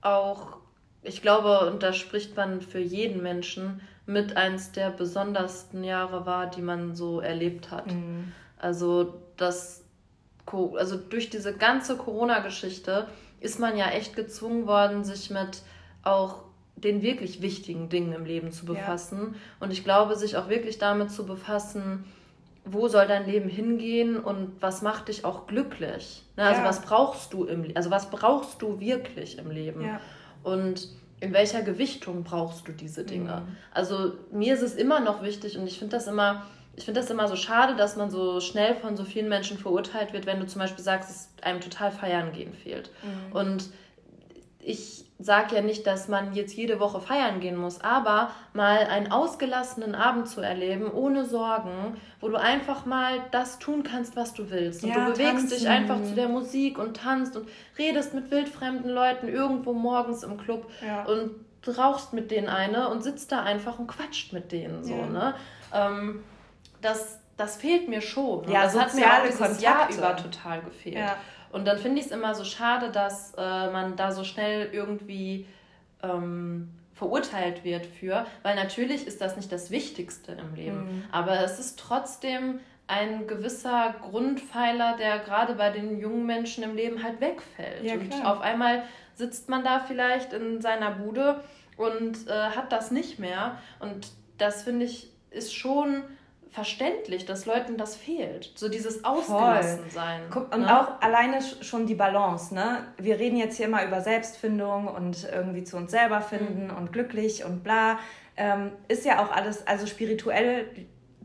auch, 0.00 0.56
ich 1.02 1.22
glaube, 1.22 1.70
und 1.70 1.82
da 1.82 1.92
spricht 1.92 2.36
man 2.36 2.60
für 2.60 2.80
jeden 2.80 3.22
Menschen, 3.22 3.80
mit 4.06 4.36
eins 4.36 4.72
der 4.72 4.90
besondersten 4.90 5.84
Jahre 5.84 6.26
war, 6.26 6.50
die 6.50 6.62
man 6.62 6.94
so 6.96 7.20
erlebt 7.20 7.70
hat. 7.70 7.86
Mhm. 7.86 8.32
Also 8.58 9.14
das, 9.36 9.84
also 10.46 10.96
durch 10.96 11.30
diese 11.30 11.54
ganze 11.56 11.96
Corona-Geschichte 11.96 13.06
ist 13.40 13.60
man 13.60 13.76
ja 13.76 13.90
echt 13.90 14.16
gezwungen 14.16 14.66
worden, 14.66 15.04
sich 15.04 15.30
mit 15.30 15.62
auch 16.02 16.42
den 16.76 17.02
wirklich 17.02 17.42
wichtigen 17.42 17.88
Dingen 17.88 18.12
im 18.12 18.24
Leben 18.24 18.50
zu 18.50 18.66
befassen. 18.66 19.34
Ja. 19.34 19.38
Und 19.60 19.72
ich 19.72 19.84
glaube, 19.84 20.16
sich 20.16 20.36
auch 20.36 20.48
wirklich 20.48 20.78
damit 20.78 21.10
zu 21.10 21.26
befassen, 21.26 22.04
wo 22.64 22.88
soll 22.88 23.06
dein 23.06 23.26
Leben 23.26 23.48
hingehen 23.48 24.18
und 24.18 24.60
was 24.60 24.82
macht 24.82 25.08
dich 25.08 25.24
auch 25.24 25.46
glücklich? 25.46 26.22
Ne? 26.36 26.44
Also 26.44 26.62
ja. 26.62 26.68
was 26.68 26.82
brauchst 26.82 27.32
du 27.32 27.44
im 27.44 27.66
also 27.74 27.90
was 27.90 28.10
brauchst 28.10 28.62
du 28.62 28.78
wirklich 28.78 29.38
im 29.38 29.50
Leben? 29.50 29.84
Ja. 29.84 30.00
Und 30.42 30.88
in 31.20 31.32
welcher 31.32 31.62
Gewichtung 31.62 32.24
brauchst 32.24 32.66
du 32.66 32.72
diese 32.72 33.04
Dinge? 33.04 33.44
Mhm. 33.46 33.56
Also 33.72 34.14
mir 34.32 34.54
ist 34.54 34.62
es 34.62 34.74
immer 34.74 35.00
noch 35.00 35.22
wichtig 35.22 35.56
und 35.58 35.66
ich 35.66 35.78
finde 35.78 35.96
das 35.96 36.06
immer, 36.06 36.46
ich 36.76 36.84
finde 36.84 37.00
das 37.00 37.10
immer 37.10 37.28
so 37.28 37.36
schade, 37.36 37.76
dass 37.76 37.96
man 37.96 38.10
so 38.10 38.40
schnell 38.40 38.74
von 38.74 38.96
so 38.96 39.04
vielen 39.04 39.28
Menschen 39.28 39.58
verurteilt 39.58 40.12
wird, 40.12 40.26
wenn 40.26 40.40
du 40.40 40.46
zum 40.46 40.60
Beispiel 40.60 40.82
sagst, 40.82 41.10
dass 41.10 41.44
einem 41.44 41.60
total 41.60 41.92
feiern 41.92 42.32
gehen 42.32 42.54
fehlt. 42.54 42.90
Mhm. 43.02 43.36
Und 43.36 43.70
ich 44.58 45.04
sage 45.22 45.54
ja 45.54 45.62
nicht, 45.62 45.86
dass 45.86 46.08
man 46.08 46.34
jetzt 46.34 46.54
jede 46.54 46.80
Woche 46.80 47.00
feiern 47.00 47.40
gehen 47.40 47.56
muss, 47.56 47.80
aber 47.80 48.30
mal 48.52 48.78
einen 48.78 49.12
ausgelassenen 49.12 49.94
Abend 49.94 50.28
zu 50.28 50.40
erleben, 50.40 50.90
ohne 50.90 51.24
Sorgen, 51.24 51.96
wo 52.20 52.28
du 52.28 52.36
einfach 52.36 52.86
mal 52.86 53.20
das 53.30 53.58
tun 53.58 53.82
kannst, 53.82 54.16
was 54.16 54.34
du 54.34 54.50
willst. 54.50 54.82
Und 54.82 54.90
ja, 54.90 55.06
du 55.06 55.12
bewegst 55.12 55.48
tanzen. 55.48 55.58
dich 55.58 55.68
einfach 55.68 56.02
zu 56.02 56.14
der 56.14 56.28
Musik 56.28 56.78
und 56.78 56.96
tanzt 56.96 57.36
und 57.36 57.48
redest 57.78 58.14
mit 58.14 58.30
wildfremden 58.30 58.90
Leuten 58.90 59.28
irgendwo 59.28 59.72
morgens 59.72 60.22
im 60.22 60.36
Club 60.38 60.70
ja. 60.84 61.04
und 61.04 61.30
rauchst 61.78 62.12
mit 62.12 62.30
denen 62.30 62.48
eine 62.48 62.88
und 62.88 63.02
sitzt 63.02 63.30
da 63.30 63.42
einfach 63.42 63.78
und 63.78 63.86
quatscht 63.86 64.32
mit 64.32 64.50
denen 64.50 64.82
so, 64.82 64.94
ja. 64.94 65.06
ne? 65.06 65.34
Ähm, 65.72 66.24
das, 66.80 67.20
das 67.36 67.56
fehlt 67.56 67.88
mir 67.88 68.00
schon. 68.00 68.50
Ja, 68.50 68.64
das 68.64 68.78
hat 68.78 68.94
mir 68.94 69.06
auch 69.06 69.22
dieses 69.22 69.38
Kontakte. 69.38 69.62
Jahr 69.62 69.88
über 69.90 70.16
total 70.16 70.62
gefehlt. 70.62 70.96
Ja. 70.96 71.16
Und 71.52 71.66
dann 71.66 71.78
finde 71.78 72.00
ich 72.00 72.06
es 72.06 72.12
immer 72.12 72.34
so 72.34 72.44
schade, 72.44 72.90
dass 72.90 73.34
äh, 73.34 73.70
man 73.70 73.96
da 73.96 74.10
so 74.10 74.24
schnell 74.24 74.70
irgendwie 74.72 75.46
ähm, 76.02 76.70
verurteilt 76.94 77.64
wird 77.64 77.86
für, 77.86 78.26
weil 78.42 78.56
natürlich 78.56 79.06
ist 79.06 79.20
das 79.20 79.36
nicht 79.36 79.52
das 79.52 79.70
Wichtigste 79.70 80.32
im 80.32 80.54
Leben, 80.54 80.84
mhm. 80.84 81.04
aber 81.12 81.40
es 81.40 81.58
ist 81.58 81.78
trotzdem 81.78 82.60
ein 82.86 83.26
gewisser 83.26 83.94
Grundpfeiler, 84.02 84.96
der 84.96 85.18
gerade 85.20 85.54
bei 85.54 85.70
den 85.70 85.98
jungen 85.98 86.26
Menschen 86.26 86.64
im 86.64 86.74
Leben 86.74 87.02
halt 87.02 87.20
wegfällt. 87.20 87.84
Ja, 87.84 87.94
und 87.94 88.26
auf 88.26 88.40
einmal 88.40 88.82
sitzt 89.14 89.48
man 89.48 89.64
da 89.64 89.80
vielleicht 89.80 90.32
in 90.32 90.60
seiner 90.60 90.90
Bude 90.90 91.42
und 91.76 92.28
äh, 92.28 92.32
hat 92.32 92.72
das 92.72 92.90
nicht 92.90 93.18
mehr. 93.18 93.58
Und 93.80 94.08
das 94.38 94.62
finde 94.62 94.86
ich 94.86 95.10
ist 95.30 95.54
schon 95.54 96.02
verständlich, 96.52 97.24
dass 97.24 97.46
Leuten 97.46 97.78
das 97.78 97.96
fehlt. 97.96 98.52
So 98.54 98.68
dieses 98.68 99.04
Ausgelassensein. 99.04 100.20
Guck, 100.30 100.54
und 100.54 100.60
ne? 100.60 100.80
auch 100.80 101.00
alleine 101.00 101.38
schon 101.62 101.86
die 101.86 101.94
Balance. 101.94 102.54
Ne? 102.54 102.86
Wir 102.98 103.18
reden 103.18 103.36
jetzt 103.36 103.56
hier 103.56 103.66
immer 103.66 103.84
über 103.84 104.02
Selbstfindung 104.02 104.86
und 104.86 105.26
irgendwie 105.32 105.64
zu 105.64 105.78
uns 105.78 105.90
selber 105.90 106.20
finden 106.20 106.66
mhm. 106.66 106.76
und 106.76 106.92
glücklich 106.92 107.44
und 107.44 107.64
bla. 107.64 107.98
Ähm, 108.36 108.72
ist 108.88 109.04
ja 109.06 109.22
auch 109.22 109.32
alles, 109.32 109.66
also 109.66 109.86
spirituell 109.86 110.66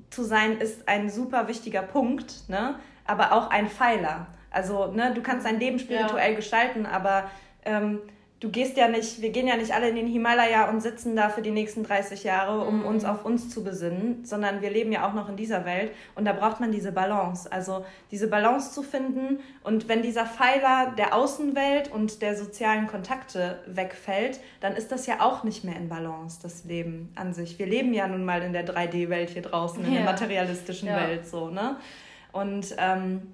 zu 0.10 0.24
sein 0.24 0.60
ist 0.60 0.88
ein 0.88 1.10
super 1.10 1.50
wichtiger 1.50 1.82
Punkt, 1.82 2.50
ne? 2.50 2.76
aber 3.06 3.34
auch 3.34 3.50
ein 3.50 3.70
Pfeiler. 3.70 4.28
Also 4.50 4.88
ne, 4.88 5.14
du 5.14 5.22
kannst 5.22 5.46
dein 5.46 5.60
Leben 5.60 5.78
spirituell 5.78 6.32
ja. 6.32 6.36
gestalten, 6.36 6.86
aber 6.86 7.30
ähm, 7.66 8.00
du 8.40 8.50
gehst 8.50 8.78
ja 8.78 8.88
nicht, 8.88 9.22
wir 9.22 9.32
gehen 9.32 9.48
ja 9.48 9.58
nicht 9.58 9.74
alle 9.74 9.90
in 9.90 9.96
den 9.96 10.08
Himalaya 10.08 10.70
und 10.70 10.82
sitzen 10.82 11.16
da 11.16 11.30
für 11.30 11.42
die 11.42 11.52
nächsten 11.52 11.84
30 11.84 12.24
Jahre, 12.24 12.66
um 12.66 12.80
mhm. 12.80 12.86
uns 12.86 13.06
auf 13.06 13.26
uns 13.26 13.50
zu 13.50 13.64
besinnen, 13.64 14.24
sondern 14.26 14.62
wir 14.62 14.70
leben 14.70 14.92
ja 14.92 15.08
auch 15.08 15.14
noch 15.14 15.28
in 15.28 15.36
dieser 15.36 15.66
Welt 15.66 15.92
und 16.16 16.26
da 16.26 16.34
braucht 16.34 16.60
man 16.60 16.72
diese 16.72 16.92
Balance. 16.92 17.52
Also 17.52 17.86
diese 18.12 18.28
Balance 18.28 18.74
zu 18.74 18.84
finden 18.84 19.40
und 19.64 19.88
wenn 19.88 20.04
dieser 20.04 20.26
Pfeiler 20.26 20.94
der 20.98 21.16
Außenwelt 21.16 21.92
und 21.92 22.22
der 22.22 22.36
sozialen 22.36 22.88
Kontakte 22.88 23.60
wegfällt, 23.66 24.40
dann 24.60 24.76
ist 24.76 24.92
das 24.92 25.08
ja 25.08 25.22
auch 25.22 25.44
nicht 25.44 25.64
mehr 25.64 25.76
in 25.76 25.90
Balance, 25.90 26.40
das 26.42 26.64
Leben 26.64 27.12
an 27.16 27.34
sich. 27.34 27.58
Wir 27.58 27.66
leben 27.66 27.94
ja 27.94 28.08
nun 28.08 28.24
mal 28.24 28.44
in 28.44 28.54
der 28.54 28.68
3D-Welt 28.68 29.32
hier 29.32 29.42
draußen, 29.42 29.84
in 29.84 29.94
ja. 29.94 29.98
der 29.98 30.06
materialistischen 30.06 30.90
ja. 30.90 30.98
Welt 30.98 31.28
so, 31.28 31.50
ne? 31.50 31.78
Und 32.34 32.76
ähm, 32.78 33.34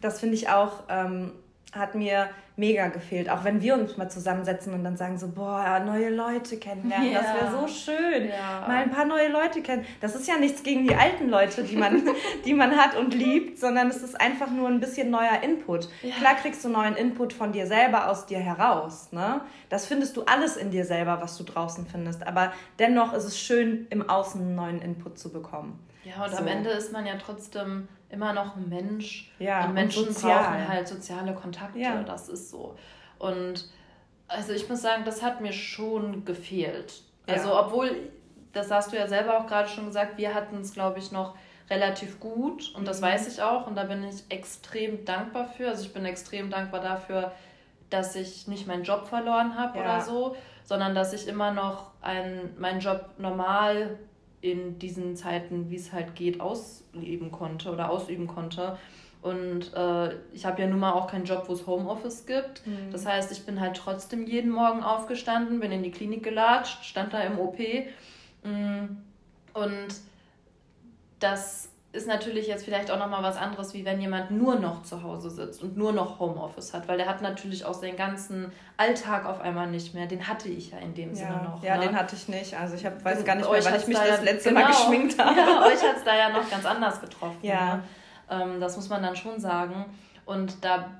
das 0.00 0.20
finde 0.20 0.34
ich 0.34 0.50
auch, 0.50 0.82
ähm, 0.90 1.32
hat 1.74 1.94
mir 1.94 2.28
mega 2.56 2.86
gefehlt. 2.86 3.28
Auch 3.28 3.42
wenn 3.42 3.60
wir 3.60 3.74
uns 3.74 3.96
mal 3.96 4.08
zusammensetzen 4.08 4.72
und 4.74 4.84
dann 4.84 4.96
sagen 4.96 5.18
so, 5.18 5.28
boah, 5.28 5.80
neue 5.84 6.08
Leute 6.10 6.56
kennenlernen, 6.56 7.10
yeah. 7.10 7.20
das 7.20 7.34
wäre 7.34 7.60
so 7.60 7.66
schön. 7.66 8.28
Ja. 8.28 8.64
Mal 8.66 8.84
ein 8.84 8.90
paar 8.90 9.04
neue 9.04 9.28
Leute 9.28 9.60
kennen. 9.60 9.84
Das 10.00 10.14
ist 10.14 10.28
ja 10.28 10.36
nichts 10.36 10.62
gegen 10.62 10.86
die 10.86 10.94
alten 10.94 11.28
Leute, 11.28 11.64
die 11.64 11.76
man, 11.76 12.02
die 12.44 12.54
man 12.54 12.76
hat 12.76 12.96
und 12.96 13.12
liebt, 13.12 13.58
sondern 13.58 13.88
es 13.88 14.02
ist 14.02 14.20
einfach 14.20 14.50
nur 14.50 14.68
ein 14.68 14.78
bisschen 14.78 15.10
neuer 15.10 15.42
Input. 15.42 15.88
Ja. 16.02 16.14
Klar 16.14 16.34
kriegst 16.36 16.64
du 16.64 16.68
neuen 16.68 16.94
Input 16.94 17.32
von 17.32 17.50
dir 17.50 17.66
selber 17.66 18.08
aus 18.08 18.26
dir 18.26 18.38
heraus. 18.38 19.08
Ne? 19.10 19.40
Das 19.68 19.86
findest 19.86 20.16
du 20.16 20.22
alles 20.24 20.56
in 20.56 20.70
dir 20.70 20.84
selber, 20.84 21.20
was 21.20 21.36
du 21.36 21.42
draußen 21.42 21.86
findest. 21.86 22.24
Aber 22.24 22.52
dennoch 22.78 23.12
ist 23.14 23.24
es 23.24 23.38
schön, 23.38 23.88
im 23.90 24.08
Außen 24.08 24.40
einen 24.40 24.54
neuen 24.54 24.80
Input 24.80 25.18
zu 25.18 25.32
bekommen. 25.32 25.84
Ja, 26.04 26.24
und 26.24 26.30
so. 26.30 26.36
am 26.36 26.46
Ende 26.46 26.70
ist 26.70 26.92
man 26.92 27.06
ja 27.06 27.14
trotzdem 27.16 27.88
immer 28.14 28.32
noch 28.32 28.56
ein 28.56 28.68
Mensch. 28.68 29.30
Ja, 29.38 29.66
und 29.66 29.74
Menschen 29.74 30.08
und 30.08 30.14
brauchen 30.14 30.68
halt 30.68 30.88
soziale 30.88 31.34
Kontakte. 31.34 31.78
Ja. 31.78 32.02
Das 32.02 32.28
ist 32.28 32.50
so. 32.50 32.76
Und 33.18 33.68
also 34.28 34.52
ich 34.52 34.68
muss 34.68 34.82
sagen, 34.82 35.04
das 35.04 35.22
hat 35.22 35.40
mir 35.40 35.52
schon 35.52 36.24
gefehlt. 36.24 37.02
Also 37.26 37.48
ja. 37.48 37.60
obwohl, 37.60 38.10
das 38.52 38.70
hast 38.70 38.92
du 38.92 38.96
ja 38.96 39.06
selber 39.06 39.38
auch 39.38 39.46
gerade 39.46 39.68
schon 39.68 39.86
gesagt, 39.86 40.16
wir 40.16 40.34
hatten 40.34 40.58
es, 40.60 40.72
glaube 40.72 40.98
ich, 40.98 41.12
noch 41.12 41.34
relativ 41.70 42.20
gut 42.20 42.74
und 42.74 42.86
das 42.86 43.00
mhm. 43.00 43.06
weiß 43.06 43.28
ich 43.28 43.42
auch 43.42 43.66
und 43.66 43.74
da 43.74 43.84
bin 43.84 44.04
ich 44.04 44.24
extrem 44.28 45.04
dankbar 45.04 45.48
für. 45.48 45.68
Also 45.68 45.84
ich 45.84 45.92
bin 45.92 46.04
extrem 46.04 46.50
dankbar 46.50 46.80
dafür, 46.80 47.32
dass 47.90 48.16
ich 48.16 48.48
nicht 48.48 48.66
meinen 48.66 48.84
Job 48.84 49.06
verloren 49.06 49.56
habe 49.56 49.78
ja. 49.78 49.84
oder 49.84 50.00
so, 50.00 50.36
sondern 50.64 50.94
dass 50.94 51.12
ich 51.12 51.28
immer 51.28 51.52
noch 51.52 51.90
ein, 52.00 52.54
meinen 52.58 52.80
Job 52.80 53.10
normal 53.18 53.98
in 54.44 54.78
diesen 54.78 55.16
Zeiten, 55.16 55.70
wie 55.70 55.76
es 55.76 55.92
halt 55.92 56.14
geht, 56.14 56.40
ausleben 56.40 57.32
konnte 57.32 57.72
oder 57.72 57.88
ausüben 57.88 58.26
konnte. 58.26 58.76
Und 59.22 59.72
äh, 59.72 60.16
ich 60.34 60.44
habe 60.44 60.60
ja 60.60 60.68
nun 60.68 60.80
mal 60.80 60.92
auch 60.92 61.06
keinen 61.06 61.24
Job, 61.24 61.44
wo 61.48 61.54
es 61.54 61.66
Homeoffice 61.66 62.26
gibt. 62.26 62.66
Mhm. 62.66 62.92
Das 62.92 63.06
heißt, 63.06 63.32
ich 63.32 63.46
bin 63.46 63.58
halt 63.58 63.74
trotzdem 63.74 64.26
jeden 64.26 64.50
Morgen 64.50 64.82
aufgestanden, 64.82 65.60
bin 65.60 65.72
in 65.72 65.82
die 65.82 65.90
Klinik 65.90 66.22
gelatscht, 66.22 66.84
stand 66.84 67.14
da 67.14 67.20
im 67.22 67.38
OP. 67.38 67.58
Mm, 68.42 68.98
und 69.54 69.88
das 71.20 71.70
ist 71.94 72.08
natürlich 72.08 72.48
jetzt 72.48 72.64
vielleicht 72.64 72.90
auch 72.90 72.98
nochmal 72.98 73.22
was 73.22 73.36
anderes, 73.36 73.72
wie 73.72 73.84
wenn 73.84 74.00
jemand 74.00 74.32
nur 74.32 74.56
noch 74.56 74.82
zu 74.82 75.04
Hause 75.04 75.30
sitzt 75.30 75.62
und 75.62 75.76
nur 75.76 75.92
noch 75.92 76.18
Homeoffice 76.18 76.74
hat, 76.74 76.88
weil 76.88 76.98
der 76.98 77.06
hat 77.06 77.22
natürlich 77.22 77.64
auch 77.64 77.74
seinen 77.74 77.96
ganzen 77.96 78.50
Alltag 78.76 79.26
auf 79.26 79.40
einmal 79.40 79.68
nicht 79.68 79.94
mehr. 79.94 80.06
Den 80.06 80.26
hatte 80.26 80.48
ich 80.48 80.72
ja 80.72 80.78
in 80.78 80.94
dem 80.94 81.10
ja. 81.10 81.14
Sinne 81.14 81.42
noch. 81.44 81.62
Ja, 81.62 81.76
ne? 81.76 81.86
den 81.86 81.96
hatte 81.96 82.16
ich 82.16 82.28
nicht. 82.28 82.58
Also 82.58 82.74
ich 82.74 82.84
hab, 82.84 83.04
weiß 83.04 83.24
gar 83.24 83.36
nicht 83.36 83.48
mehr, 83.48 83.64
wann 83.64 83.76
ich 83.76 83.86
mich 83.86 83.96
da 83.96 84.06
das 84.06 84.22
letzte 84.24 84.48
genau, 84.48 84.62
Mal 84.62 84.66
geschminkt 84.66 85.18
habe. 85.24 85.38
Ja, 85.38 85.62
euch 85.62 85.82
hat 85.82 85.96
es 85.96 86.04
da 86.04 86.16
ja 86.16 86.30
noch 86.30 86.50
ganz 86.50 86.66
anders 86.66 87.00
getroffen. 87.00 87.38
Ja. 87.42 87.76
Ne? 87.76 87.82
Ähm, 88.28 88.60
das 88.60 88.74
muss 88.74 88.88
man 88.88 89.00
dann 89.00 89.14
schon 89.14 89.38
sagen. 89.38 89.84
Und 90.26 90.64
da, 90.64 90.90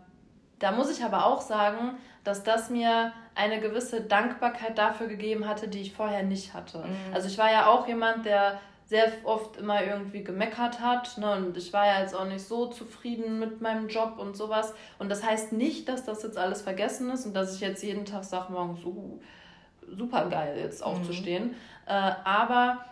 da 0.61 0.71
muss 0.71 0.97
ich 0.97 1.05
aber 1.05 1.27
auch 1.27 1.41
sagen, 1.41 1.99
dass 2.23 2.45
das 2.45 2.71
mir 2.71 3.13
eine 3.35 3.59
gewisse 3.59 4.01
Dankbarkeit 4.01 4.79
dafür 4.79 5.09
gegeben 5.09 5.49
hatte, 5.49 5.67
die 5.67 5.81
ich 5.81 5.93
vorher 5.93 6.23
nicht 6.23 6.55
hatte. 6.55 6.79
Mhm. 6.79 7.15
Also 7.15 7.27
ich 7.27 7.37
war 7.37 7.51
ja 7.51 7.67
auch 7.67 7.89
jemand, 7.89 8.27
der 8.27 8.61
sehr 8.87 9.11
oft 9.25 9.57
immer 9.57 9.83
irgendwie 9.83 10.23
gemeckert 10.23 10.81
hat. 10.81 11.17
Ne? 11.19 11.33
Und 11.33 11.57
ich 11.57 11.73
war 11.73 11.87
ja 11.87 12.01
jetzt 12.01 12.15
auch 12.15 12.27
nicht 12.27 12.47
so 12.47 12.67
zufrieden 12.67 13.39
mit 13.39 13.61
meinem 13.61 13.89
Job 13.89 14.19
und 14.19 14.37
sowas. 14.37 14.75
Und 14.99 15.09
das 15.09 15.25
heißt 15.25 15.53
nicht, 15.53 15.89
dass 15.89 16.05
das 16.05 16.23
jetzt 16.23 16.37
alles 16.37 16.63
vergessen 16.63 17.11
ist 17.11 17.27
und 17.27 17.35
dass 17.35 17.55
ich 17.55 17.61
jetzt 17.61 17.83
jeden 17.83 18.05
Tag 18.05 18.25
sage, 18.25 18.53
morgens, 18.53 18.85
uh, 18.85 19.21
super 19.97 20.29
geil, 20.29 20.59
jetzt 20.59 20.81
mhm. 20.81 20.87
aufzustehen. 20.87 21.45
Mhm. 21.49 21.55
Äh, 21.87 22.13
aber 22.25 22.85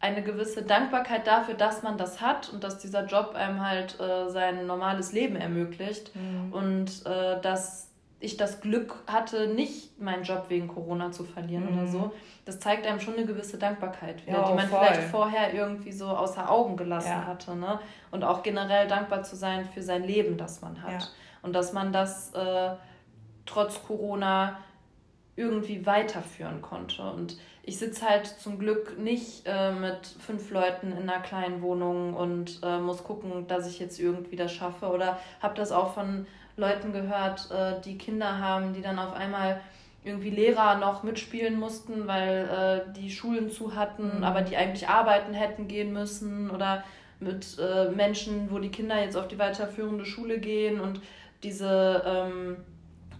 eine 0.00 0.22
gewisse 0.22 0.62
Dankbarkeit 0.62 1.26
dafür, 1.26 1.54
dass 1.54 1.82
man 1.82 1.98
das 1.98 2.20
hat 2.20 2.52
und 2.52 2.62
dass 2.62 2.78
dieser 2.78 3.06
Job 3.06 3.34
einem 3.34 3.66
halt 3.66 3.98
äh, 3.98 4.28
sein 4.28 4.66
normales 4.66 5.12
Leben 5.12 5.36
ermöglicht 5.36 6.14
mhm. 6.14 6.52
und 6.52 7.06
äh, 7.06 7.40
dass 7.40 7.87
ich 8.20 8.36
das 8.36 8.60
Glück 8.60 8.96
hatte, 9.06 9.46
nicht 9.48 10.00
meinen 10.00 10.24
Job 10.24 10.46
wegen 10.48 10.66
Corona 10.66 11.12
zu 11.12 11.24
verlieren 11.24 11.70
mhm. 11.70 11.78
oder 11.78 11.86
so. 11.86 12.12
Das 12.44 12.58
zeigt 12.58 12.86
einem 12.86 12.98
schon 12.98 13.14
eine 13.14 13.26
gewisse 13.26 13.58
Dankbarkeit 13.58 14.26
wieder, 14.26 14.38
ja, 14.38 14.48
die 14.48 14.54
man 14.54 14.68
voll. 14.68 14.80
vielleicht 14.80 15.08
vorher 15.10 15.54
irgendwie 15.54 15.92
so 15.92 16.06
außer 16.06 16.50
Augen 16.50 16.76
gelassen 16.76 17.10
ja. 17.10 17.26
hatte. 17.26 17.54
Ne? 17.54 17.78
Und 18.10 18.24
auch 18.24 18.42
generell 18.42 18.88
dankbar 18.88 19.22
zu 19.22 19.36
sein 19.36 19.68
für 19.72 19.82
sein 19.82 20.02
Leben, 20.02 20.36
das 20.36 20.62
man 20.62 20.82
hat. 20.82 21.02
Ja. 21.02 21.08
Und 21.42 21.52
dass 21.52 21.72
man 21.72 21.92
das 21.92 22.32
äh, 22.34 22.70
trotz 23.46 23.82
Corona 23.84 24.58
irgendwie 25.36 25.86
weiterführen 25.86 26.60
konnte. 26.60 27.02
Und 27.02 27.38
ich 27.62 27.78
sitze 27.78 28.08
halt 28.08 28.26
zum 28.26 28.58
Glück 28.58 28.98
nicht 28.98 29.42
äh, 29.46 29.70
mit 29.70 30.06
fünf 30.18 30.50
Leuten 30.50 30.90
in 30.90 31.08
einer 31.08 31.20
kleinen 31.20 31.62
Wohnung 31.62 32.14
und 32.14 32.58
äh, 32.64 32.78
muss 32.78 33.04
gucken, 33.04 33.46
dass 33.46 33.68
ich 33.68 33.78
jetzt 33.78 34.00
irgendwie 34.00 34.34
das 34.34 34.52
schaffe. 34.52 34.86
Oder 34.86 35.20
habe 35.40 35.54
das 35.54 35.70
auch 35.70 35.94
von 35.94 36.26
Leuten 36.58 36.92
gehört, 36.92 37.50
äh, 37.50 37.80
die 37.84 37.96
Kinder 37.96 38.38
haben, 38.38 38.74
die 38.74 38.82
dann 38.82 38.98
auf 38.98 39.14
einmal 39.14 39.60
irgendwie 40.04 40.30
Lehrer 40.30 40.76
noch 40.76 41.02
mitspielen 41.02 41.58
mussten, 41.58 42.06
weil 42.06 42.84
äh, 42.88 42.92
die 42.92 43.10
Schulen 43.10 43.50
zu 43.50 43.74
hatten, 43.74 44.18
mhm. 44.18 44.24
aber 44.24 44.42
die 44.42 44.56
eigentlich 44.56 44.88
arbeiten 44.88 45.34
hätten 45.34 45.68
gehen 45.68 45.92
müssen 45.92 46.50
oder 46.50 46.84
mit 47.20 47.58
äh, 47.58 47.90
Menschen, 47.90 48.50
wo 48.50 48.58
die 48.58 48.70
Kinder 48.70 49.00
jetzt 49.00 49.16
auf 49.16 49.28
die 49.28 49.38
weiterführende 49.38 50.04
Schule 50.04 50.38
gehen 50.38 50.80
und 50.80 51.00
diese 51.42 52.02
ähm, 52.06 52.56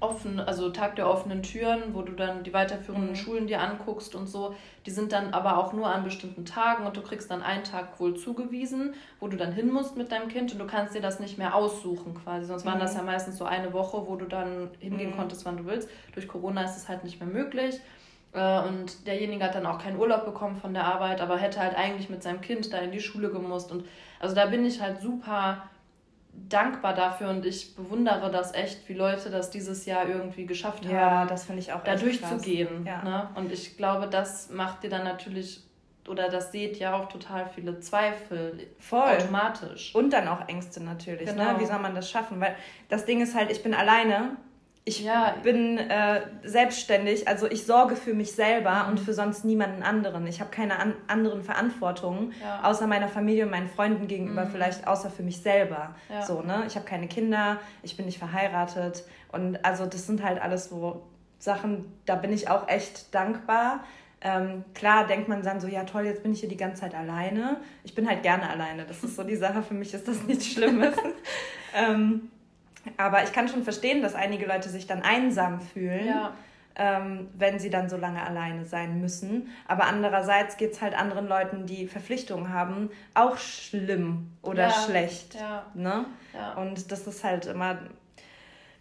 offen, 0.01 0.39
also 0.39 0.71
Tag 0.71 0.97
der 0.97 1.09
offenen 1.09 1.43
Türen, 1.43 1.93
wo 1.93 2.03
du 2.03 2.13
dann 2.13 2.45
die 2.45 2.53
weiterführenden 2.53 3.11
mhm. 3.11 3.17
Schulen 3.17 3.47
dir 3.47 3.61
anguckst 3.61 4.15
und 4.15 4.29
so. 4.29 4.55
Die 4.87 4.91
sind 4.91 5.13
dann 5.13 5.35
aber 5.35 5.59
auch 5.59 5.73
nur 5.73 5.89
an 5.89 6.05
bestimmten 6.05 6.45
Tagen 6.45 6.87
und 6.87 6.97
du 6.97 7.03
kriegst 7.03 7.31
dann 7.31 7.43
einen 7.43 7.65
Tag 7.65 7.99
wohl 7.99 8.17
zugewiesen, 8.17 8.95
wo 9.19 9.27
du 9.27 9.37
dann 9.37 9.53
hin 9.53 9.73
musst 9.73 9.97
mit 9.97 10.13
deinem 10.13 10.29
Kind 10.29 10.53
und 10.53 10.59
du 10.59 10.67
kannst 10.67 10.95
dir 10.95 11.01
das 11.01 11.19
nicht 11.19 11.37
mehr 11.37 11.55
aussuchen 11.55 12.15
quasi. 12.15 12.47
Sonst 12.47 12.65
mhm. 12.65 12.71
waren 12.71 12.81
das 12.81 12.93
mhm. 12.93 12.99
ja 12.99 13.05
meistens 13.05 13.39
so 13.39 13.45
eine 13.45 13.73
Woche, 13.73 14.07
wo 14.07 14.15
du 14.17 14.27
dann 14.27 14.71
hingehen 14.79 15.11
mhm. 15.11 15.17
konntest, 15.17 15.45
wann 15.45 15.57
du 15.57 15.67
willst. 15.67 15.89
Durch 16.15 16.29
Corona 16.29 16.63
ist 16.63 16.77
es 16.77 16.89
halt 16.89 17.03
nicht 17.03 17.21
mehr 17.21 17.29
möglich. 17.29 17.81
Äh, 18.33 18.61
und 18.61 19.07
derjenige 19.07 19.45
hat 19.45 19.57
dann 19.57 19.67
auch 19.67 19.79
keinen 19.79 19.99
Urlaub 19.99 20.25
bekommen 20.25 20.57
von 20.57 20.75
der 20.75 20.85
Arbeit, 20.85 21.21
aber 21.21 21.39
hätte 21.39 21.61
halt 21.61 21.77
eigentlich 21.77 22.09
mit 22.09 22.23
seinem 22.23 22.41
Kind 22.41 22.73
da 22.73 22.79
in 22.79 22.93
die 22.93 23.01
Schule 23.01 23.31
gemusst. 23.31 23.73
Und 23.73 23.85
also 24.21 24.35
da 24.35 24.47
bin 24.47 24.65
ich 24.65 24.81
halt 24.81 25.01
super 25.01 25.65
dankbar 26.49 26.95
dafür 26.95 27.31
und 27.31 27.45
ich 27.45 27.75
bewundere 27.75 28.31
das 28.31 28.55
echt, 28.55 28.89
wie 28.89 28.95
Leute 28.95 29.31
das 29.31 29.51
dieses 29.51 29.87
Jahr 29.87 30.09
irgendwie 30.09 30.47
geschafft 30.47 30.85
haben. 30.85 30.95
Ja, 30.95 31.27
das 31.27 31.45
finde 31.45 31.61
ich 31.61 31.73
auch 31.73 31.83
Da 31.83 31.97
durchzugehen. 31.97 32.87
Ja. 32.87 33.03
Ne? 33.03 33.29
Und 33.35 33.53
ich 33.53 33.77
glaube, 33.77 34.07
das 34.09 34.51
macht 34.51 34.83
dir 34.83 34.91
dann 34.91 35.05
natürlich 35.05 35.63
oder 36.09 36.29
das 36.29 36.53
seht 36.53 36.79
ja 36.79 36.95
auch 36.95 37.09
total 37.09 37.49
viele 37.55 37.81
Zweifel 37.81 38.67
Voll. 38.79 39.03
automatisch. 39.03 39.95
Und 39.95 40.11
dann 40.11 40.27
auch 40.29 40.49
Ängste 40.49 40.83
natürlich. 40.83 41.27
Ne? 41.27 41.35
Genau. 41.35 41.53
Ne? 41.53 41.61
Wie 41.61 41.67
soll 41.67 41.79
man 41.79 41.95
das 41.95 42.11
schaffen? 42.11 42.41
Weil 42.41 42.57
das 42.89 43.05
Ding 43.05 43.21
ist 43.21 43.35
halt, 43.35 43.51
ich 43.51 43.63
bin 43.63 43.75
alleine 43.75 44.37
Ich 44.89 45.03
ja. 45.03 45.35
bin 45.43 45.77
äh, 45.77 46.23
selbstständig, 46.45 47.29
also 47.29 47.47
ich 47.47 47.67
sorge 47.67 47.95
für 47.95 48.15
mich 48.15 48.33
selber 48.33 48.85
mhm. 48.85 48.93
und 48.93 49.01
für 49.01 49.13
sonst 49.13 49.45
niemanden 49.45 49.83
anderen. 49.83 50.27
Ich 50.27 50.41
habe 50.41 50.51
keine 50.51 50.79
an 50.79 50.95
anderen 51.09 51.43
Verantwortungen, 51.43 52.33
ja. 52.43 52.63
außer 52.63 52.87
meiner 52.87 53.09
Familie 53.09 53.45
und 53.45 53.51
meinen 53.51 53.69
Freunden 53.69 54.07
gegenüber, 54.07 54.47
mhm. 54.47 54.51
vielleicht 54.51 54.87
außer 54.87 55.11
für 55.11 55.23
mich 55.23 55.43
selber. 55.43 55.95
Ja. 56.09 56.23
So, 56.23 56.41
ne? 56.41 56.65
Ich 56.67 56.75
habe 56.75 56.87
keine 56.87 57.07
Kinder, 57.07 57.59
ich 57.83 57.99
bin 57.99 58.07
nicht 58.07 58.19
verheiratet. 58.19 59.05
Und 59.31 59.63
also 59.63 59.85
das 59.85 60.07
sind 60.07 60.23
halt 60.23 60.41
alles 60.41 60.71
so 60.71 61.03
Sachen, 61.39 61.93
da 62.07 62.15
bin 62.15 62.33
ich 62.33 62.49
auch 62.49 62.67
echt 62.67 63.15
dankbar. 63.15 63.85
Ähm, 64.23 64.65
klar 64.73 65.07
denkt 65.07 65.29
man 65.29 65.43
dann 65.43 65.61
so, 65.61 65.69
ja 65.69 65.85
toll, 65.85 66.07
jetzt 66.07 66.23
bin 66.23 66.33
ich 66.33 66.41
hier 66.41 66.49
die 66.49 66.57
ganze 66.57 66.81
Zeit 66.81 66.95
alleine. 66.95 67.59
Ich 67.85 67.95
bin 67.95 68.09
halt 68.09 68.23
gerne 68.23 68.49
alleine. 68.49 68.87
Das 68.87 69.05
ist 69.05 69.17
so 69.17 69.23
die 69.23 69.37
Sache, 69.37 69.63
für 69.63 69.75
mich 69.75 69.93
ist 69.93 70.09
das 70.09 70.23
nichts 70.23 70.47
Schlimmes. 70.47 70.97
ähm, 71.77 72.31
aber 72.97 73.23
ich 73.25 73.33
kann 73.33 73.49
schon 73.49 73.65
verstehen, 73.65 74.03
dass 74.03 74.15
einige 74.15 74.47
Leute 74.47 74.69
sich 74.69 74.87
dann 74.87 75.03
einsam 75.03 75.61
fühlen, 75.61 76.07
ja. 76.07 76.33
ähm, 76.77 77.29
wenn 77.35 77.59
sie 77.59 77.71
dann 77.71 77.89
so 77.89 77.97
lange 77.97 78.23
alleine 78.23 78.65
sein 78.65 79.01
müssen. 79.01 79.49
Aber 79.67 79.87
andererseits 79.87 80.57
geht 80.57 80.73
es 80.73 80.83
halt 80.83 80.99
anderen 80.99 81.29
Leuten, 81.29 81.67
die 81.67 81.87
Verpflichtungen 81.87 82.53
haben, 82.53 82.91
auch 83.15 83.37
schlimm 83.37 84.33
oder 84.43 84.69
ja. 84.69 84.71
schlecht. 84.71 85.35
Ja. 85.35 85.67
Ne? 85.75 86.07
Und 86.57 86.91
das 86.93 87.07
ist 87.07 87.25
halt 87.25 87.47
immer 87.47 87.79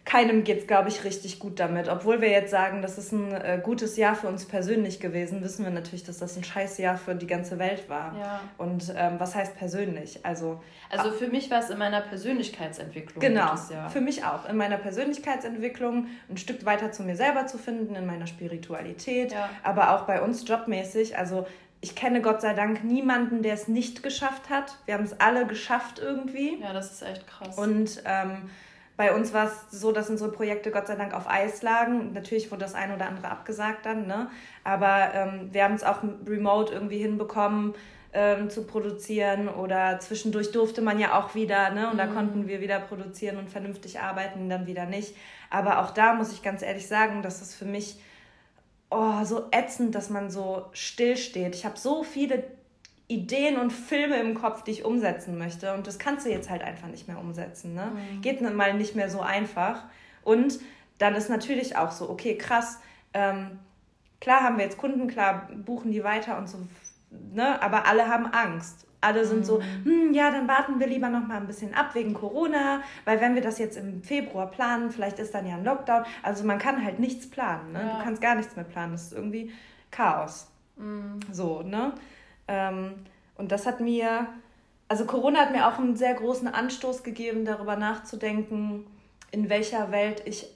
keinem 0.08 0.42
geht 0.42 0.60
es, 0.60 0.66
glaube 0.66 0.88
ich, 0.88 1.04
richtig 1.04 1.38
gut 1.38 1.60
damit. 1.60 1.90
Obwohl 1.90 2.22
wir 2.22 2.30
jetzt 2.30 2.50
sagen, 2.50 2.80
das 2.80 2.96
ist 2.96 3.12
ein 3.12 3.30
äh, 3.30 3.60
gutes 3.62 3.98
Jahr 3.98 4.14
für 4.14 4.26
uns 4.26 4.46
persönlich 4.46 5.00
gewesen, 5.00 5.42
wissen 5.44 5.66
wir 5.66 5.70
natürlich, 5.70 6.02
dass 6.02 6.16
das 6.16 6.34
ein 6.38 6.44
scheiß 6.44 6.78
Jahr 6.78 6.96
für 6.96 7.14
die 7.14 7.26
ganze 7.26 7.58
Welt 7.58 7.90
war. 7.90 8.16
Ja. 8.18 8.40
Und 8.56 8.90
ähm, 8.96 9.16
was 9.18 9.34
heißt 9.34 9.58
persönlich? 9.58 10.24
Also, 10.24 10.62
also 10.88 11.10
für 11.10 11.26
mich 11.26 11.50
war 11.50 11.58
es 11.58 11.68
in 11.68 11.76
meiner 11.76 12.00
Persönlichkeitsentwicklung. 12.00 13.20
Genau, 13.20 13.54
für 13.90 14.00
mich 14.00 14.24
auch. 14.24 14.48
In 14.48 14.56
meiner 14.56 14.78
Persönlichkeitsentwicklung 14.78 16.06
ein 16.30 16.38
Stück 16.38 16.64
weiter 16.64 16.90
zu 16.90 17.02
mir 17.02 17.14
selber 17.14 17.46
zu 17.46 17.58
finden, 17.58 17.94
in 17.94 18.06
meiner 18.06 18.26
Spiritualität, 18.26 19.32
ja. 19.32 19.50
aber 19.62 19.94
auch 19.94 20.06
bei 20.06 20.22
uns 20.22 20.48
jobmäßig. 20.48 21.18
Also 21.18 21.46
ich 21.82 21.94
kenne 21.94 22.22
Gott 22.22 22.40
sei 22.40 22.54
Dank 22.54 22.82
niemanden, 22.82 23.42
der 23.42 23.52
es 23.52 23.68
nicht 23.68 24.02
geschafft 24.02 24.48
hat. 24.48 24.78
Wir 24.86 24.94
haben 24.94 25.04
es 25.04 25.20
alle 25.20 25.46
geschafft 25.46 25.98
irgendwie. 25.98 26.58
Ja, 26.62 26.72
das 26.72 26.92
ist 26.92 27.02
echt 27.02 27.26
krass. 27.26 27.58
Und 27.58 28.02
ähm, 28.06 28.48
bei 28.98 29.14
uns 29.14 29.32
war 29.32 29.46
es 29.46 29.80
so, 29.80 29.92
dass 29.92 30.10
unsere 30.10 30.32
Projekte 30.32 30.72
Gott 30.72 30.88
sei 30.88 30.96
Dank 30.96 31.14
auf 31.14 31.30
Eis 31.30 31.62
lagen. 31.62 32.12
Natürlich 32.14 32.50
wurde 32.50 32.62
das 32.62 32.74
eine 32.74 32.96
oder 32.96 33.06
andere 33.06 33.30
abgesagt 33.30 33.86
dann, 33.86 34.08
ne? 34.08 34.28
Aber 34.64 35.14
ähm, 35.14 35.50
wir 35.52 35.62
haben 35.62 35.74
es 35.74 35.84
auch 35.84 36.02
remote 36.26 36.74
irgendwie 36.74 36.98
hinbekommen 36.98 37.74
ähm, 38.12 38.50
zu 38.50 38.66
produzieren 38.66 39.48
oder 39.48 40.00
zwischendurch 40.00 40.50
durfte 40.50 40.82
man 40.82 40.98
ja 40.98 41.16
auch 41.16 41.36
wieder, 41.36 41.70
ne? 41.70 41.86
Und 41.86 41.94
mhm. 41.94 41.98
da 41.98 42.06
konnten 42.08 42.48
wir 42.48 42.60
wieder 42.60 42.80
produzieren 42.80 43.36
und 43.36 43.48
vernünftig 43.48 44.00
arbeiten, 44.00 44.48
dann 44.50 44.66
wieder 44.66 44.84
nicht. 44.84 45.14
Aber 45.48 45.78
auch 45.78 45.92
da 45.92 46.14
muss 46.14 46.32
ich 46.32 46.42
ganz 46.42 46.62
ehrlich 46.62 46.88
sagen, 46.88 47.22
dass 47.22 47.40
es 47.40 47.54
für 47.54 47.66
mich 47.66 48.00
oh, 48.90 49.22
so 49.22 49.46
ätzend, 49.52 49.94
dass 49.94 50.10
man 50.10 50.28
so 50.28 50.66
stillsteht. 50.72 51.54
Ich 51.54 51.64
habe 51.64 51.78
so 51.78 52.02
viele 52.02 52.42
Ideen 53.08 53.56
und 53.56 53.72
Filme 53.72 54.20
im 54.20 54.34
Kopf, 54.34 54.62
die 54.62 54.70
ich 54.70 54.84
umsetzen 54.84 55.38
möchte. 55.38 55.72
Und 55.74 55.86
das 55.86 55.98
kannst 55.98 56.26
du 56.26 56.30
jetzt 56.30 56.50
halt 56.50 56.62
einfach 56.62 56.88
nicht 56.88 57.08
mehr 57.08 57.18
umsetzen. 57.18 57.74
Ne? 57.74 57.92
Mhm. 57.94 58.20
Geht 58.20 58.40
mal 58.42 58.74
nicht 58.74 58.94
mehr 58.94 59.08
so 59.08 59.20
einfach. 59.20 59.84
Und 60.22 60.60
dann 60.98 61.14
ist 61.14 61.30
natürlich 61.30 61.76
auch 61.76 61.90
so, 61.90 62.10
okay, 62.10 62.36
krass, 62.36 62.78
ähm, 63.14 63.58
klar 64.20 64.42
haben 64.42 64.58
wir 64.58 64.64
jetzt 64.64 64.76
Kunden, 64.76 65.08
klar 65.08 65.48
buchen 65.64 65.90
die 65.90 66.04
weiter 66.04 66.36
und 66.36 66.48
so, 66.48 66.58
ne? 67.32 67.60
aber 67.62 67.86
alle 67.86 68.08
haben 68.08 68.26
Angst. 68.26 68.84
Alle 69.00 69.24
sind 69.24 69.40
mhm. 69.40 69.44
so, 69.44 69.62
hm, 69.84 70.12
ja, 70.12 70.30
dann 70.32 70.48
warten 70.48 70.80
wir 70.80 70.88
lieber 70.88 71.08
noch 71.08 71.26
mal 71.26 71.36
ein 71.36 71.46
bisschen 71.46 71.72
ab 71.72 71.94
wegen 71.94 72.14
Corona, 72.14 72.82
weil 73.04 73.20
wenn 73.20 73.36
wir 73.36 73.42
das 73.42 73.58
jetzt 73.58 73.76
im 73.78 74.02
Februar 74.02 74.50
planen, 74.50 74.90
vielleicht 74.90 75.20
ist 75.20 75.32
dann 75.34 75.46
ja 75.46 75.54
ein 75.54 75.64
Lockdown. 75.64 76.04
Also 76.22 76.44
man 76.44 76.58
kann 76.58 76.84
halt 76.84 76.98
nichts 76.98 77.30
planen. 77.30 77.72
Ne? 77.72 77.80
Ja. 77.80 77.96
Du 77.96 78.04
kannst 78.04 78.20
gar 78.20 78.34
nichts 78.34 78.56
mehr 78.56 78.64
planen. 78.64 78.92
Das 78.92 79.04
ist 79.04 79.12
irgendwie 79.12 79.52
Chaos. 79.92 80.48
Mhm. 80.76 81.20
So, 81.30 81.62
ne? 81.62 81.92
Ähm, 82.48 83.04
und 83.36 83.52
das 83.52 83.66
hat 83.66 83.80
mir, 83.80 84.26
also 84.88 85.04
Corona 85.04 85.40
hat 85.40 85.52
mir 85.52 85.68
auch 85.68 85.78
einen 85.78 85.96
sehr 85.96 86.14
großen 86.14 86.48
Anstoß 86.48 87.02
gegeben, 87.02 87.44
darüber 87.44 87.76
nachzudenken, 87.76 88.86
in 89.30 89.48
welcher 89.48 89.92
Welt 89.92 90.22
ich 90.24 90.46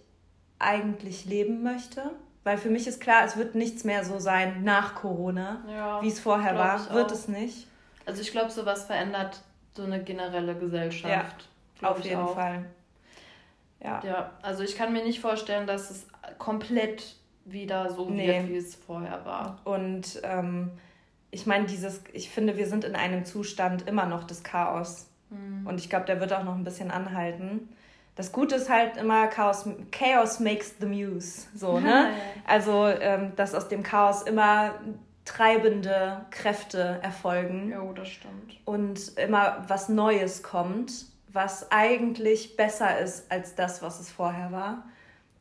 eigentlich 0.58 1.24
leben 1.24 1.62
möchte. 1.62 2.10
Weil 2.44 2.58
für 2.58 2.70
mich 2.70 2.88
ist 2.88 3.00
klar, 3.00 3.24
es 3.24 3.36
wird 3.36 3.54
nichts 3.54 3.84
mehr 3.84 4.04
so 4.04 4.18
sein 4.18 4.64
nach 4.64 4.96
Corona, 4.96 5.62
ja, 5.68 6.02
wie 6.02 6.08
es 6.08 6.18
vorher 6.18 6.56
war. 6.56 6.92
Wird 6.92 7.12
es 7.12 7.28
nicht. 7.28 7.68
Also 8.04 8.20
ich 8.20 8.32
glaube, 8.32 8.50
sowas 8.50 8.84
verändert 8.84 9.42
so 9.74 9.84
eine 9.84 10.02
generelle 10.02 10.56
Gesellschaft. 10.56 11.48
Ja, 11.80 11.88
auf 11.88 12.04
jeden 12.04 12.20
auch. 12.20 12.34
Fall. 12.34 12.64
Ja. 13.82 14.00
ja, 14.04 14.30
also 14.42 14.62
ich 14.62 14.76
kann 14.76 14.92
mir 14.92 15.04
nicht 15.04 15.20
vorstellen, 15.20 15.66
dass 15.66 15.90
es 15.90 16.06
komplett 16.38 17.16
wieder 17.44 17.90
so 17.90 18.08
nee. 18.08 18.26
wird, 18.26 18.48
wie 18.48 18.56
es 18.56 18.74
vorher 18.76 19.24
war. 19.24 19.60
Und 19.64 20.20
ähm, 20.22 20.70
ich 21.32 21.46
meine, 21.46 21.64
dieses, 21.64 22.02
ich 22.12 22.30
finde, 22.30 22.56
wir 22.56 22.66
sind 22.66 22.84
in 22.84 22.94
einem 22.94 23.24
Zustand 23.24 23.88
immer 23.88 24.06
noch 24.06 24.24
des 24.24 24.44
Chaos. 24.44 25.06
Mhm. 25.30 25.66
Und 25.66 25.80
ich 25.80 25.88
glaube, 25.88 26.04
der 26.04 26.20
wird 26.20 26.32
auch 26.32 26.44
noch 26.44 26.54
ein 26.54 26.62
bisschen 26.62 26.90
anhalten. 26.90 27.70
Das 28.14 28.30
Gute 28.30 28.56
ist 28.56 28.68
halt 28.68 28.98
immer, 28.98 29.26
Chaos, 29.28 29.66
Chaos 29.90 30.38
makes 30.38 30.74
the 30.78 30.86
muse. 30.86 31.46
So, 31.54 31.80
ne? 31.80 32.10
also, 32.46 32.86
ähm, 32.86 33.32
dass 33.34 33.54
aus 33.54 33.68
dem 33.68 33.82
Chaos 33.82 34.22
immer 34.22 34.74
treibende 35.24 36.26
Kräfte 36.30 37.00
erfolgen. 37.02 37.70
Ja, 37.70 37.82
das 37.94 38.08
stimmt. 38.08 38.60
Und 38.66 39.16
immer 39.16 39.64
was 39.68 39.88
Neues 39.88 40.42
kommt, 40.42 41.06
was 41.28 41.72
eigentlich 41.72 42.58
besser 42.58 42.98
ist 42.98 43.32
als 43.32 43.54
das, 43.54 43.80
was 43.80 44.00
es 44.00 44.10
vorher 44.10 44.52
war. 44.52 44.84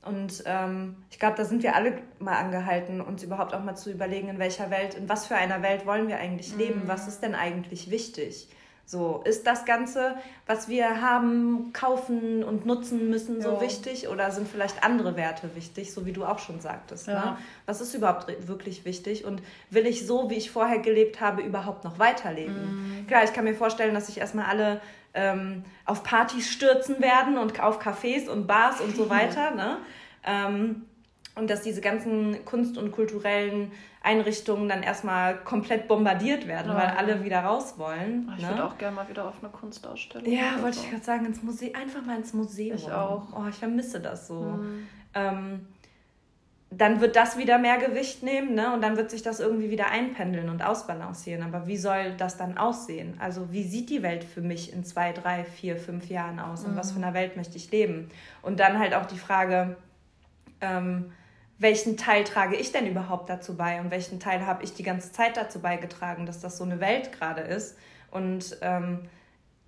Und 0.04 0.44
ähm, 0.46 0.96
ich 1.12 1.20
glaube, 1.20 1.38
da 1.38 1.46
sind 1.46 1.62
wir 1.62 1.76
alle 1.76 2.00
mal 2.20 2.38
angehalten, 2.38 3.02
uns 3.02 3.22
überhaupt 3.22 3.54
auch 3.54 3.64
mal 3.64 3.76
zu 3.76 3.92
überlegen, 3.92 4.30
in 4.30 4.40
welcher 4.40 4.72
Welt, 4.72 4.96
in 4.96 5.08
was 5.08 5.28
für 5.28 5.36
einer 5.36 5.62
Welt 5.62 5.86
wollen 5.86 6.08
wir 6.08 6.18
eigentlich 6.18 6.56
leben? 6.56 6.84
Mhm. 6.84 6.88
Was 6.88 7.08
ist 7.08 7.22
denn 7.22 7.36
eigentlich 7.36 7.92
wichtig? 7.92 8.48
So, 8.92 9.22
ist 9.24 9.48
das 9.48 9.64
Ganze, 9.64 10.16
was 10.48 10.68
wir 10.68 11.02
haben, 11.02 11.72
kaufen 11.72 12.44
und 12.44 12.66
nutzen 12.66 13.10
müssen, 13.10 13.42
so 13.42 13.54
ja. 13.54 13.62
wichtig? 13.62 14.10
Oder 14.10 14.32
sind 14.32 14.48
vielleicht 14.48 14.84
andere 14.84 15.16
Werte 15.16 15.56
wichtig, 15.56 15.94
so 15.94 16.06
wie 16.06 16.12
du 16.12 16.26
auch 16.26 16.40
schon 16.40 16.60
sagtest? 16.60 17.08
Ja. 17.08 17.14
Ne? 17.14 17.38
Was 17.68 17.80
ist 17.80 17.94
überhaupt 17.94 18.28
wirklich 18.48 18.84
wichtig? 18.84 19.24
Und 19.24 19.42
will 19.70 19.86
ich 19.86 20.06
so, 20.06 20.30
wie 20.30 20.36
ich 20.36 20.52
vorher 20.52 20.80
gelebt 20.80 21.22
habe, 21.22 21.42
überhaupt 21.42 21.84
noch 21.84 22.00
weiterleben? 22.00 23.04
Mhm. 23.04 23.08
Klar, 23.08 23.24
ich 23.24 23.32
kann 23.32 23.46
mir 23.46 23.56
vorstellen, 23.56 23.94
dass 23.94 24.08
sich 24.08 24.18
erstmal 24.18 24.48
alle 24.48 24.82
ähm, 25.14 25.64
auf 25.86 26.04
Partys 26.04 26.50
stürzen 26.50 27.02
werden 27.02 27.38
und 27.38 27.60
auf 27.62 27.82
Cafés 27.82 28.30
und 28.30 28.48
Bars 28.48 28.82
und 28.82 28.96
so 28.96 29.10
weiter. 29.10 29.52
ne? 29.52 29.78
Ähm, 30.24 30.84
und 31.36 31.50
dass 31.50 31.62
diese 31.62 31.82
ganzen 31.82 32.44
kunst- 32.44 32.78
und 32.78 32.92
kulturellen 32.92 33.72
Einrichtungen 34.04 34.68
dann 34.68 34.84
erstmal 34.84 35.38
komplett 35.38 35.88
bombardiert 35.88 36.48
werden, 36.48 36.72
oh. 36.72 36.76
weil 36.76 36.88
alle 36.88 37.24
wieder 37.24 37.42
raus 37.42 37.76
wollen. 37.78 38.28
Oh, 38.30 38.34
ich 38.36 38.44
ne? 38.44 38.50
würde 38.50 38.66
auch 38.66 38.78
gerne 38.78 38.96
mal 38.96 39.08
wieder 39.08 39.28
auf 39.28 39.36
eine 39.42 39.52
Kunstausstellung. 39.52 40.32
Ja, 40.32 40.62
wollte 40.62 40.78
so. 40.78 40.84
ich 40.84 40.90
gerade 40.90 41.04
sagen, 41.04 41.26
ins 41.26 41.42
Museum, 41.44 41.76
einfach 41.76 42.04
mal 42.04 42.18
ins 42.18 42.34
Museum. 42.34 42.76
Ich 42.76 42.92
auch. 42.92 43.28
Oh, 43.34 43.48
ich 43.48 43.56
vermisse 43.56 44.02
das 44.02 44.28
so. 44.28 44.42
Mhm. 44.42 44.88
Ähm, 45.14 45.68
dann 46.74 47.02
wird 47.02 47.18
das 47.18 47.38
wieder 47.38 47.58
mehr 47.58 47.78
Gewicht 47.78 48.24
nehmen, 48.24 48.56
ne? 48.56 48.74
Und 48.74 48.82
dann 48.82 48.96
wird 48.96 49.12
sich 49.12 49.22
das 49.22 49.42
irgendwie 49.42 49.70
wieder 49.70 49.90
einpendeln 49.90 50.48
und 50.48 50.64
ausbalancieren. 50.64 51.44
Aber 51.44 51.68
wie 51.68 51.76
soll 51.76 52.16
das 52.16 52.38
dann 52.38 52.58
aussehen? 52.58 53.16
Also 53.20 53.52
wie 53.52 53.64
sieht 53.64 53.90
die 53.90 54.02
Welt 54.04 54.24
für 54.24 54.40
mich 54.40 54.72
in 54.72 54.86
zwei, 54.86 55.12
drei, 55.12 55.44
vier, 55.44 55.76
fünf 55.76 56.10
Jahren 56.10 56.40
aus? 56.40 56.64
Und 56.64 56.78
was 56.78 56.94
für 56.94 57.00
mhm. 57.00 57.06
eine 57.06 57.14
Welt 57.14 57.36
möchte 57.36 57.58
ich 57.58 57.72
leben? 57.72 58.10
Und 58.42 58.62
dann 58.62 58.80
halt 58.80 58.94
auch 58.94 59.06
die 59.06 59.18
Frage, 59.18 59.76
ähm, 60.62 61.12
welchen 61.58 61.98
Teil 61.98 62.24
trage 62.24 62.56
ich 62.56 62.72
denn 62.72 62.88
überhaupt 62.88 63.30
dazu 63.30 63.58
bei 63.58 63.82
und 63.82 63.92
welchen 63.92 64.22
Teil 64.22 64.46
habe 64.46 64.64
ich 64.64 64.74
die 64.74 64.84
ganze 64.84 65.12
Zeit 65.12 65.36
dazu 65.36 65.60
beigetragen, 65.60 66.26
dass 66.26 66.40
das 66.40 66.58
so 66.58 66.64
eine 66.64 66.80
Welt 66.80 67.12
gerade 67.12 67.42
ist? 67.42 67.78
Und 68.12 68.58
ähm, 68.62 69.10